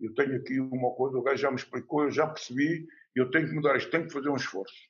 eu 0.00 0.14
tenho 0.14 0.36
aqui 0.36 0.58
uma 0.58 0.90
coisa, 0.94 1.18
o 1.18 1.22
gajo 1.22 1.36
já 1.36 1.50
me 1.50 1.58
explicou, 1.58 2.04
eu 2.04 2.10
já 2.10 2.26
percebi, 2.26 2.88
eu 3.14 3.30
tenho 3.30 3.46
que 3.46 3.54
mudar 3.54 3.76
isto, 3.76 3.90
tenho 3.90 4.06
que 4.06 4.12
fazer 4.12 4.30
um 4.30 4.36
esforço. 4.36 4.88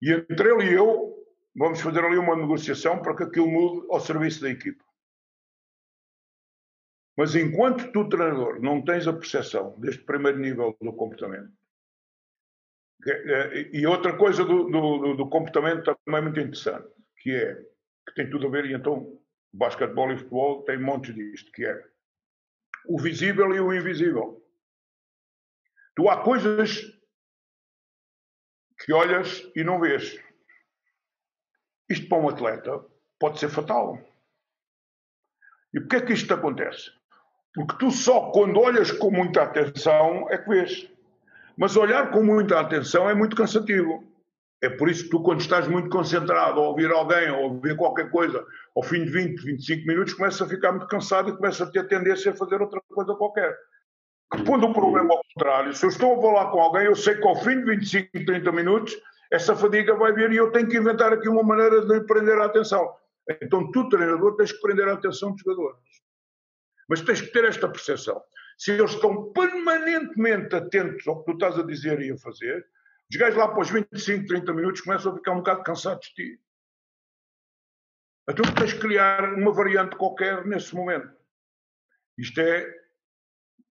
E 0.00 0.12
entre 0.12 0.48
ele 0.48 0.70
e 0.70 0.74
eu, 0.74 1.12
vamos 1.56 1.80
fazer 1.80 2.04
ali 2.04 2.18
uma 2.18 2.36
negociação 2.36 3.02
para 3.02 3.16
que 3.16 3.24
aquilo 3.24 3.50
mude 3.50 3.88
ao 3.90 3.98
serviço 3.98 4.42
da 4.42 4.50
equipa. 4.50 4.84
Mas 7.18 7.34
enquanto 7.34 7.90
tu, 7.90 8.08
treinador, 8.08 8.62
não 8.62 8.80
tens 8.80 9.08
a 9.08 9.12
percepção 9.12 9.76
deste 9.80 10.04
primeiro 10.04 10.38
nível 10.38 10.76
do 10.80 10.92
comportamento, 10.92 11.52
é, 13.08 13.76
e 13.76 13.84
outra 13.88 14.16
coisa 14.16 14.44
do, 14.44 14.70
do, 14.70 15.14
do 15.14 15.28
comportamento 15.28 15.96
também 16.04 16.22
muito 16.22 16.38
interessante, 16.38 16.88
que 17.16 17.34
é, 17.34 17.69
que 18.10 18.22
tem 18.22 18.30
tudo 18.30 18.46
a 18.46 18.50
ver, 18.50 18.66
e 18.66 18.74
então 18.74 19.18
basquetebol 19.52 20.12
e 20.12 20.18
futebol 20.18 20.62
tem 20.64 20.78
montes 20.78 21.14
disto, 21.14 21.50
que 21.52 21.64
é 21.64 21.84
o 22.86 22.98
visível 22.98 23.54
e 23.54 23.60
o 23.60 23.74
invisível. 23.74 24.44
Tu 25.96 26.08
há 26.08 26.22
coisas 26.22 26.80
que 28.78 28.92
olhas 28.92 29.42
e 29.54 29.62
não 29.62 29.80
vês. 29.80 30.18
Isto 31.88 32.08
para 32.08 32.18
um 32.18 32.28
atleta 32.28 32.84
pode 33.18 33.38
ser 33.38 33.48
fatal. 33.48 33.98
E 35.74 35.80
porquê 35.80 35.96
é 35.96 36.00
que 36.00 36.12
isto 36.12 36.32
acontece? 36.32 36.90
Porque 37.54 37.76
tu 37.78 37.90
só 37.90 38.30
quando 38.30 38.60
olhas 38.60 38.90
com 38.92 39.10
muita 39.10 39.42
atenção 39.42 40.30
é 40.30 40.38
que 40.38 40.48
vês. 40.48 40.90
Mas 41.56 41.76
olhar 41.76 42.10
com 42.10 42.22
muita 42.22 42.58
atenção 42.58 43.10
é 43.10 43.14
muito 43.14 43.36
cansativo. 43.36 44.09
É 44.62 44.68
por 44.68 44.90
isso 44.90 45.04
que 45.04 45.10
tu, 45.10 45.22
quando 45.22 45.40
estás 45.40 45.66
muito 45.66 45.88
concentrado 45.88 46.60
a 46.60 46.68
ouvir 46.68 46.90
alguém 46.92 47.30
ou 47.30 47.54
ouvir 47.54 47.76
qualquer 47.76 48.10
coisa, 48.10 48.44
ao 48.76 48.82
fim 48.82 49.04
de 49.04 49.10
20, 49.10 49.42
25 49.42 49.86
minutos, 49.86 50.14
começa 50.14 50.44
a 50.44 50.48
ficar 50.48 50.72
muito 50.72 50.86
cansado 50.86 51.30
e 51.30 51.36
começa 51.36 51.64
a 51.64 51.70
ter 51.70 51.88
tendência 51.88 52.30
a 52.30 52.36
fazer 52.36 52.60
outra 52.60 52.80
coisa 52.88 53.14
qualquer. 53.14 53.56
Quando 54.46 54.66
o 54.66 54.72
problema 54.72 55.14
ao 55.14 55.22
contrário, 55.32 55.74
se 55.74 55.84
eu 55.84 55.88
estou 55.88 56.18
a 56.18 56.22
falar 56.22 56.50
com 56.50 56.60
alguém, 56.60 56.84
eu 56.84 56.94
sei 56.94 57.16
que 57.16 57.26
ao 57.26 57.36
fim 57.36 57.58
de 57.58 57.64
25, 57.64 58.24
30 58.26 58.52
minutos, 58.52 58.96
essa 59.32 59.56
fadiga 59.56 59.94
vai 59.94 60.12
vir 60.12 60.30
e 60.30 60.36
eu 60.36 60.52
tenho 60.52 60.68
que 60.68 60.76
inventar 60.76 61.12
aqui 61.12 61.28
uma 61.28 61.42
maneira 61.42 61.84
de 61.86 62.00
prender 62.02 62.38
a 62.38 62.44
atenção. 62.44 62.94
Então, 63.40 63.70
tu, 63.70 63.88
treinador, 63.88 64.36
tens 64.36 64.52
que 64.52 64.60
prender 64.60 64.88
a 64.88 64.92
atenção 64.92 65.32
dos 65.32 65.40
jogadores. 65.40 65.80
Mas 66.88 67.00
tens 67.00 67.20
que 67.20 67.32
ter 67.32 67.44
esta 67.44 67.68
percepção. 67.68 68.20
Se 68.58 68.72
eles 68.72 68.90
estão 68.90 69.32
permanentemente 69.32 70.54
atentos 70.54 71.06
ao 71.08 71.20
que 71.20 71.26
tu 71.26 71.32
estás 71.32 71.58
a 71.58 71.62
dizer 71.62 72.00
e 72.00 72.12
a 72.12 72.18
fazer, 72.18 72.66
os 73.10 73.16
gajos 73.16 73.36
lá 73.36 73.48
para 73.48 73.60
os 73.60 73.70
25, 73.70 74.26
30 74.26 74.52
minutos 74.52 74.80
começam 74.82 75.12
a 75.12 75.16
ficar 75.16 75.32
um 75.32 75.38
bocado 75.38 75.64
cansados 75.64 76.06
de 76.08 76.14
ti. 76.14 76.40
Então 78.28 78.44
tu 78.44 78.54
tens 78.54 78.72
que 78.72 78.78
criar 78.78 79.34
uma 79.34 79.52
variante 79.52 79.96
qualquer 79.96 80.46
nesse 80.46 80.74
momento. 80.74 81.12
Isto 82.16 82.40
é 82.40 82.72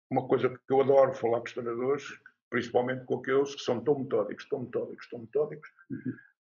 uma 0.10 0.28
coisa 0.28 0.50
que 0.50 0.74
eu 0.74 0.82
adoro 0.82 1.14
falar 1.14 1.40
com 1.40 1.46
os 1.46 1.54
treinadores, 1.54 2.04
principalmente 2.50 3.06
com 3.06 3.20
aqueles 3.20 3.56
que 3.56 3.62
são 3.62 3.82
tão 3.82 4.00
metódicos, 4.00 4.50
tão 4.50 4.64
metódicos, 4.64 5.10
tão 5.10 5.20
metódicos, 5.20 5.70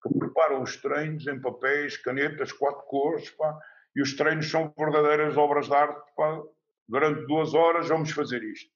que 0.03 0.19
preparam 0.19 0.61
os 0.61 0.75
treinos 0.75 1.25
em 1.27 1.39
papéis, 1.39 1.95
canetas, 1.95 2.51
quatro 2.51 2.83
cores, 2.87 3.29
pá, 3.29 3.57
e 3.95 4.01
os 4.01 4.13
treinos 4.15 4.49
são 4.49 4.73
verdadeiras 4.77 5.37
obras 5.37 5.67
de 5.67 5.73
arte, 5.73 6.11
pá, 6.17 6.43
durante 6.89 7.25
duas 7.27 7.53
horas 7.53 7.87
vamos 7.87 8.11
fazer 8.11 8.43
isto. 8.43 8.69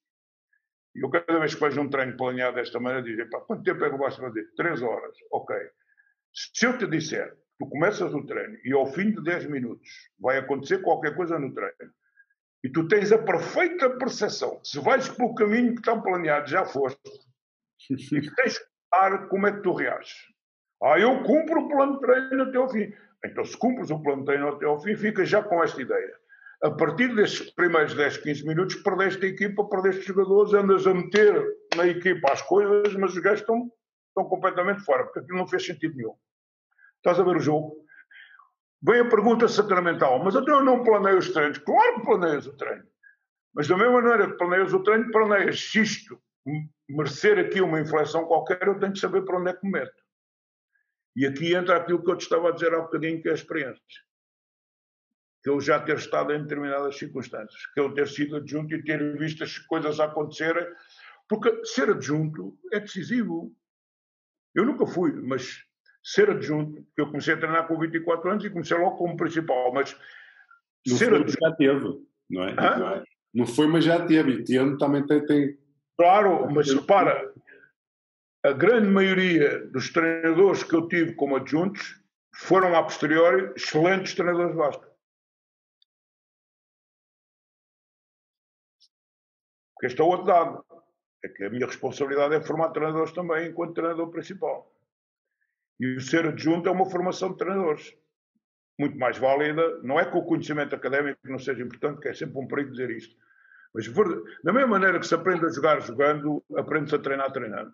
E 0.96 1.02
eu 1.04 1.10
cada 1.10 1.40
vez 1.40 1.54
que 1.54 1.62
vejo 1.62 1.82
um 1.82 1.90
treino 1.90 2.16
planeado 2.16 2.56
desta 2.56 2.80
maneira, 2.80 3.04
digo, 3.04 3.30
pá, 3.30 3.42
quanto 3.42 3.64
tempo 3.64 3.84
é 3.84 3.90
que 3.90 3.98
de 3.98 4.16
fazer? 4.18 4.54
Três 4.56 4.82
horas. 4.82 5.18
Ok. 5.30 5.56
Se 6.34 6.66
eu 6.66 6.78
te 6.78 6.88
disser, 6.88 7.36
tu 7.60 7.68
começas 7.68 8.14
o 8.14 8.26
treino 8.26 8.58
e 8.64 8.74
ao 8.74 8.86
fim 8.88 9.12
de 9.12 9.22
dez 9.22 9.46
minutos 9.46 9.90
vai 10.18 10.38
acontecer 10.38 10.82
qualquer 10.82 11.16
coisa 11.16 11.38
no 11.38 11.54
treino, 11.54 11.94
e 12.64 12.70
tu 12.70 12.88
tens 12.88 13.12
a 13.12 13.18
perfeita 13.18 13.90
percepção, 13.92 14.60
se 14.64 14.80
vais 14.80 15.08
pelo 15.10 15.36
caminho 15.36 15.74
que 15.74 15.82
está 15.82 15.96
planeado, 16.00 16.50
já 16.50 16.66
foste, 16.66 17.00
e 17.90 17.96
tens 18.36 18.58
que 18.58 18.66
ver 19.10 19.28
como 19.28 19.48
é 19.48 19.52
que 19.52 19.62
tu 19.62 19.74
reages. 19.74 20.16
Ah, 20.82 21.00
eu 21.00 21.24
cumpro 21.24 21.62
o 21.62 21.70
plano 21.70 21.94
de 21.94 22.00
treino 22.02 22.44
até 22.44 22.58
ao 22.58 22.70
fim. 22.70 22.92
Então, 23.24 23.46
se 23.46 23.58
cumpres 23.58 23.90
o 23.92 24.02
plano 24.02 24.22
de 24.22 24.26
treino 24.26 24.50
até 24.50 24.66
ao 24.66 24.80
fim, 24.82 24.96
fica 24.96 25.26
já 25.26 25.42
com 25.42 25.64
esta 25.64 25.82
ideia 25.82 26.25
a 26.66 26.72
partir 26.72 27.14
destes 27.14 27.52
primeiros 27.52 27.94
10, 27.94 28.18
15 28.18 28.48
minutos, 28.48 28.76
perdeste 28.78 29.24
a 29.24 29.30
equipa, 29.30 29.70
perdeste 29.70 30.02
jogadores, 30.02 30.52
andas 30.52 30.88
a 30.88 30.96
meter 30.96 31.46
na 31.76 31.86
equipa 31.86 32.32
as 32.32 32.42
coisas, 32.42 32.96
mas 32.96 33.14
os 33.14 33.20
gajos 33.20 33.42
estão, 33.42 33.72
estão 34.08 34.28
completamente 34.28 34.82
fora, 34.84 35.04
porque 35.04 35.20
aquilo 35.20 35.38
não 35.38 35.48
fez 35.48 35.64
sentido 35.64 35.96
nenhum. 35.96 36.16
Estás 36.98 37.20
a 37.20 37.24
ver 37.24 37.36
o 37.36 37.40
jogo? 37.40 37.76
Vem 38.82 39.00
a 39.00 39.08
pergunta 39.08 39.48
sacramental, 39.48 40.24
mas 40.24 40.36
até 40.36 40.52
eu 40.52 40.64
não 40.64 40.84
planeio 40.84 41.20
os 41.20 41.30
treinos. 41.32 41.60
Claro 41.60 41.98
que 41.98 42.06
planeias 42.06 42.48
o 42.48 42.58
treino. 42.58 42.88
Mas 43.54 43.68
da 43.68 43.78
mesma 43.78 44.02
maneira 44.02 44.32
que 44.32 44.38
planeias 44.38 44.74
o 44.74 44.82
treino, 44.82 45.12
planeias 45.12 45.60
se 45.60 45.82
isto 45.82 46.20
merecer 46.90 47.38
aqui 47.38 47.62
uma 47.62 47.80
inflexão 47.80 48.26
qualquer, 48.26 48.66
eu 48.68 48.80
tenho 48.80 48.94
que 48.94 49.00
saber 49.00 49.24
para 49.24 49.40
onde 49.40 49.52
é 49.52 49.54
que 49.54 49.64
me 49.64 49.72
meto. 49.72 50.04
E 51.16 51.28
aqui 51.28 51.54
entra 51.54 51.78
aquilo 51.78 52.04
que 52.04 52.10
eu 52.10 52.16
te 52.16 52.22
estava 52.22 52.50
a 52.50 52.52
dizer 52.52 52.74
há 52.74 52.82
bocadinho, 52.82 53.22
que 53.22 53.28
é 53.28 53.32
a 53.32 53.36
experiência 53.36 53.80
que 55.46 55.50
eu 55.52 55.62
já 55.62 55.80
ter 55.80 55.96
estado 55.96 56.34
em 56.34 56.42
determinadas 56.42 56.98
circunstâncias, 56.98 57.68
que 57.72 57.80
eu 57.80 57.94
ter 57.94 58.08
sido 58.08 58.38
adjunto 58.38 58.74
e 58.74 58.84
ter 58.84 59.16
visto 59.16 59.44
as 59.44 59.60
coisas 59.60 60.00
acontecerem, 60.00 60.66
porque 61.30 61.64
ser 61.64 61.92
adjunto 61.92 62.58
é 62.74 62.80
decisivo. 62.80 63.56
Eu 64.56 64.66
nunca 64.66 64.88
fui, 64.88 65.12
mas 65.12 65.64
ser 66.04 66.32
adjunto, 66.32 66.84
eu 66.98 67.06
comecei 67.06 67.36
a 67.36 67.38
treinar 67.38 67.68
com 67.68 67.78
24 67.78 68.32
anos 68.32 68.44
e 68.44 68.50
comecei 68.50 68.76
logo 68.76 68.98
como 68.98 69.16
principal, 69.16 69.72
mas 69.72 69.96
não 70.88 70.98
ser 70.98 71.10
foi, 71.10 71.20
adjunto... 71.20 71.40
já 71.40 71.56
teve, 71.56 72.08
não 72.28 72.44
é? 72.44 72.56
não 72.56 72.90
é? 72.90 73.04
Não 73.32 73.46
foi, 73.46 73.68
mas 73.68 73.86
já 73.86 74.04
teve, 74.04 74.32
e 74.32 74.44
tendo 74.44 74.80
também 74.80 75.06
tem, 75.06 75.24
tem... 75.28 75.60
Claro, 75.96 76.52
mas 76.52 76.74
repara, 76.74 77.32
a 78.44 78.52
grande 78.52 78.88
maioria 78.88 79.64
dos 79.68 79.92
treinadores 79.92 80.64
que 80.64 80.76
eu 80.76 80.88
tive 80.88 81.14
como 81.14 81.36
adjuntos 81.36 82.02
foram, 82.34 82.76
a 82.76 82.82
posteriori, 82.82 83.54
excelentes 83.56 84.16
treinadores 84.16 84.52
de 84.52 84.58
este 89.86 90.02
é 90.02 90.04
o 90.04 90.08
outro 90.08 90.26
dado. 90.26 90.64
É 91.24 91.30
que 91.30 91.44
a 91.44 91.50
minha 91.50 91.66
responsabilidade 91.66 92.36
é 92.36 92.42
formar 92.42 92.70
treinadores 92.70 93.12
também, 93.12 93.50
enquanto 93.50 93.74
treinador 93.74 94.10
principal. 94.10 94.72
E 95.80 95.96
o 95.96 96.02
ser 96.02 96.26
adjunto 96.28 96.70
é 96.70 96.72
uma 96.72 96.90
formação 96.90 97.32
de 97.32 97.38
treinadores. 97.38 97.96
Muito 98.80 98.98
mais 98.98 99.18
válida. 99.18 99.80
Não 99.82 100.00
é 100.00 100.10
que 100.10 100.18
o 100.18 100.24
conhecimento 100.24 100.76
académico 100.76 101.20
não 101.24 101.40
seja 101.40 101.64
importante, 101.64 102.02
que 102.02 102.10
é 102.10 102.14
sempre 102.14 102.38
um 102.38 102.48
perigo 102.48 102.72
dizer 102.72 102.90
isto. 102.92 103.16
Mas 103.74 103.88
da 104.44 104.54
mesma 104.54 104.68
maneira 104.68 105.00
que 105.00 105.08
se 105.08 105.16
aprende 105.16 105.46
a 105.46 105.50
jogar 105.50 105.82
jogando, 105.82 106.44
aprende-se 106.56 106.96
a 106.96 107.00
treinar 107.00 107.32
treinando. 107.32 107.74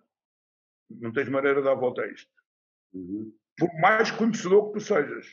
Não 0.90 1.14
tens 1.14 1.30
maneira 1.30 1.60
de 1.60 1.66
dar 1.66 1.76
volta 1.76 2.02
a 2.02 2.08
isto. 2.08 2.32
Uhum. 2.94 3.32
Por 3.58 3.70
mais 3.80 4.10
conhecedor 4.12 4.68
que 4.68 4.80
tu 4.80 4.80
sejas. 4.80 5.28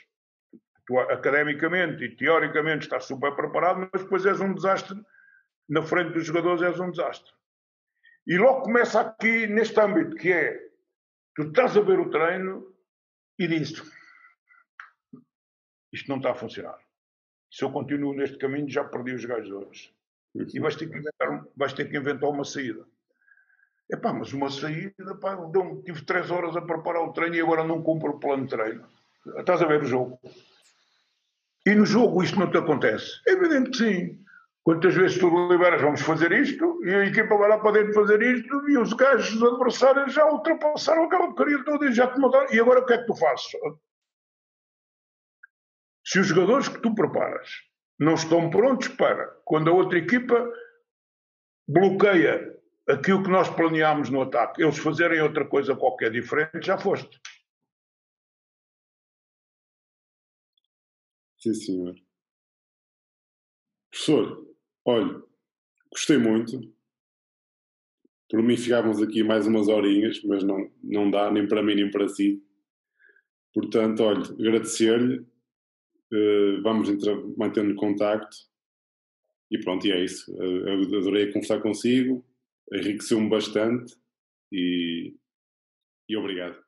Tu, 0.86 0.98
academicamente 0.98 2.04
e 2.04 2.16
teoricamente 2.16 2.82
estás 2.82 3.04
super 3.04 3.34
preparado, 3.34 3.88
mas 3.92 4.02
depois 4.02 4.26
és 4.26 4.40
um 4.40 4.54
desastre 4.54 4.98
na 5.68 5.82
frente 5.82 6.12
dos 6.12 6.26
jogadores 6.26 6.62
és 6.62 6.80
um 6.80 6.90
desastre. 6.90 7.32
E 8.26 8.36
logo 8.36 8.62
começa 8.62 9.00
aqui 9.00 9.46
neste 9.46 9.78
âmbito, 9.80 10.16
que 10.16 10.32
é, 10.32 10.58
tu 11.34 11.42
estás 11.44 11.76
a 11.76 11.80
ver 11.80 11.98
o 11.98 12.10
treino 12.10 12.74
e 13.38 13.46
dizes, 13.46 13.82
isto 15.92 16.08
não 16.08 16.16
está 16.16 16.32
a 16.32 16.34
funcionar. 16.34 16.78
Se 17.50 17.64
eu 17.64 17.72
continuo 17.72 18.14
neste 18.14 18.36
caminho, 18.36 18.68
já 18.68 18.84
perdi 18.84 19.12
os 19.12 19.22
jogadores. 19.22 19.92
E 20.34 20.60
vais 20.60 20.76
ter 20.76 20.88
que 20.88 20.98
inventar, 20.98 21.46
vais 21.56 21.72
ter 21.72 21.88
que 21.88 21.96
inventar 21.96 22.28
uma 22.28 22.44
saída. 22.44 22.84
Epá, 23.90 24.12
mas 24.12 24.32
uma 24.34 24.50
saída, 24.50 25.14
pá, 25.16 25.38
tive 25.84 26.04
três 26.04 26.30
horas 26.30 26.54
a 26.54 26.60
preparar 26.60 27.02
o 27.02 27.12
treino 27.12 27.36
e 27.36 27.40
agora 27.40 27.64
não 27.64 27.82
cumpro 27.82 28.10
o 28.12 28.20
plano 28.20 28.44
de 28.44 28.50
treino. 28.50 28.86
Estás 29.38 29.62
a 29.62 29.66
ver 29.66 29.82
o 29.82 29.86
jogo. 29.86 30.20
E 31.64 31.74
no 31.74 31.86
jogo 31.86 32.22
isto 32.22 32.38
não 32.38 32.50
te 32.50 32.58
acontece? 32.58 33.22
É 33.26 33.32
evidente 33.32 33.70
que 33.70 33.76
sim. 33.78 34.24
Quantas 34.68 34.94
vezes 34.94 35.18
tu 35.18 35.30
liberas, 35.50 35.80
vamos 35.80 36.02
fazer 36.02 36.30
isto, 36.30 36.84
e 36.84 36.94
a 36.94 37.06
equipa 37.06 37.38
vai 37.38 37.48
lá 37.48 37.58
para 37.58 37.72
dentro 37.72 37.94
fazer 37.94 38.20
isto, 38.20 38.68
e 38.68 38.76
os 38.76 38.92
gajos, 38.92 39.42
adversários, 39.42 40.12
já 40.12 40.30
ultrapassaram 40.30 41.04
aquela 41.04 41.34
queria 41.34 41.64
toda 41.64 41.86
e 41.86 41.94
já 41.94 42.06
te 42.12 42.20
mandaram. 42.20 42.52
E 42.52 42.60
agora 42.60 42.80
o 42.80 42.84
que 42.84 42.92
é 42.92 42.98
que 42.98 43.06
tu 43.06 43.16
fazes? 43.16 43.46
Se 46.04 46.20
os 46.20 46.26
jogadores 46.26 46.68
que 46.68 46.82
tu 46.82 46.94
preparas 46.94 47.48
não 47.98 48.12
estão 48.12 48.50
prontos 48.50 48.88
para, 48.88 49.28
quando 49.46 49.70
a 49.70 49.72
outra 49.72 50.00
equipa 50.00 50.52
bloqueia 51.66 52.54
aquilo 52.86 53.22
que 53.22 53.30
nós 53.30 53.48
planeámos 53.48 54.10
no 54.10 54.20
ataque, 54.20 54.62
eles 54.62 54.76
fazerem 54.76 55.22
outra 55.22 55.48
coisa 55.48 55.74
qualquer 55.74 56.10
diferente, 56.10 56.66
já 56.66 56.76
foste. 56.76 57.18
Sim, 61.38 61.54
senhor. 61.54 61.94
Professor, 63.90 64.47
olha, 64.84 65.22
gostei 65.90 66.18
muito. 66.18 66.60
Por 68.30 68.42
mim 68.42 68.56
ficávamos 68.56 69.02
aqui 69.02 69.22
mais 69.22 69.46
umas 69.46 69.68
horinhas, 69.68 70.22
mas 70.24 70.44
não, 70.44 70.70
não 70.82 71.10
dá 71.10 71.30
nem 71.30 71.48
para 71.48 71.62
mim 71.62 71.74
nem 71.74 71.90
para 71.90 72.08
si. 72.08 72.42
Portanto, 73.54 74.02
olha, 74.02 74.22
agradecer-lhe. 74.22 75.26
Uh, 76.12 76.62
vamos 76.62 76.88
mantendo 77.36 77.74
contacto. 77.74 78.36
E 79.50 79.58
pronto, 79.58 79.86
e 79.86 79.92
é 79.92 80.04
isso. 80.04 80.30
Uh, 80.34 80.96
adorei 80.98 81.32
conversar 81.32 81.60
consigo, 81.60 82.24
enriqueceu-me 82.72 83.28
bastante 83.30 83.96
e, 84.52 85.14
e 86.08 86.16
obrigado. 86.16 86.67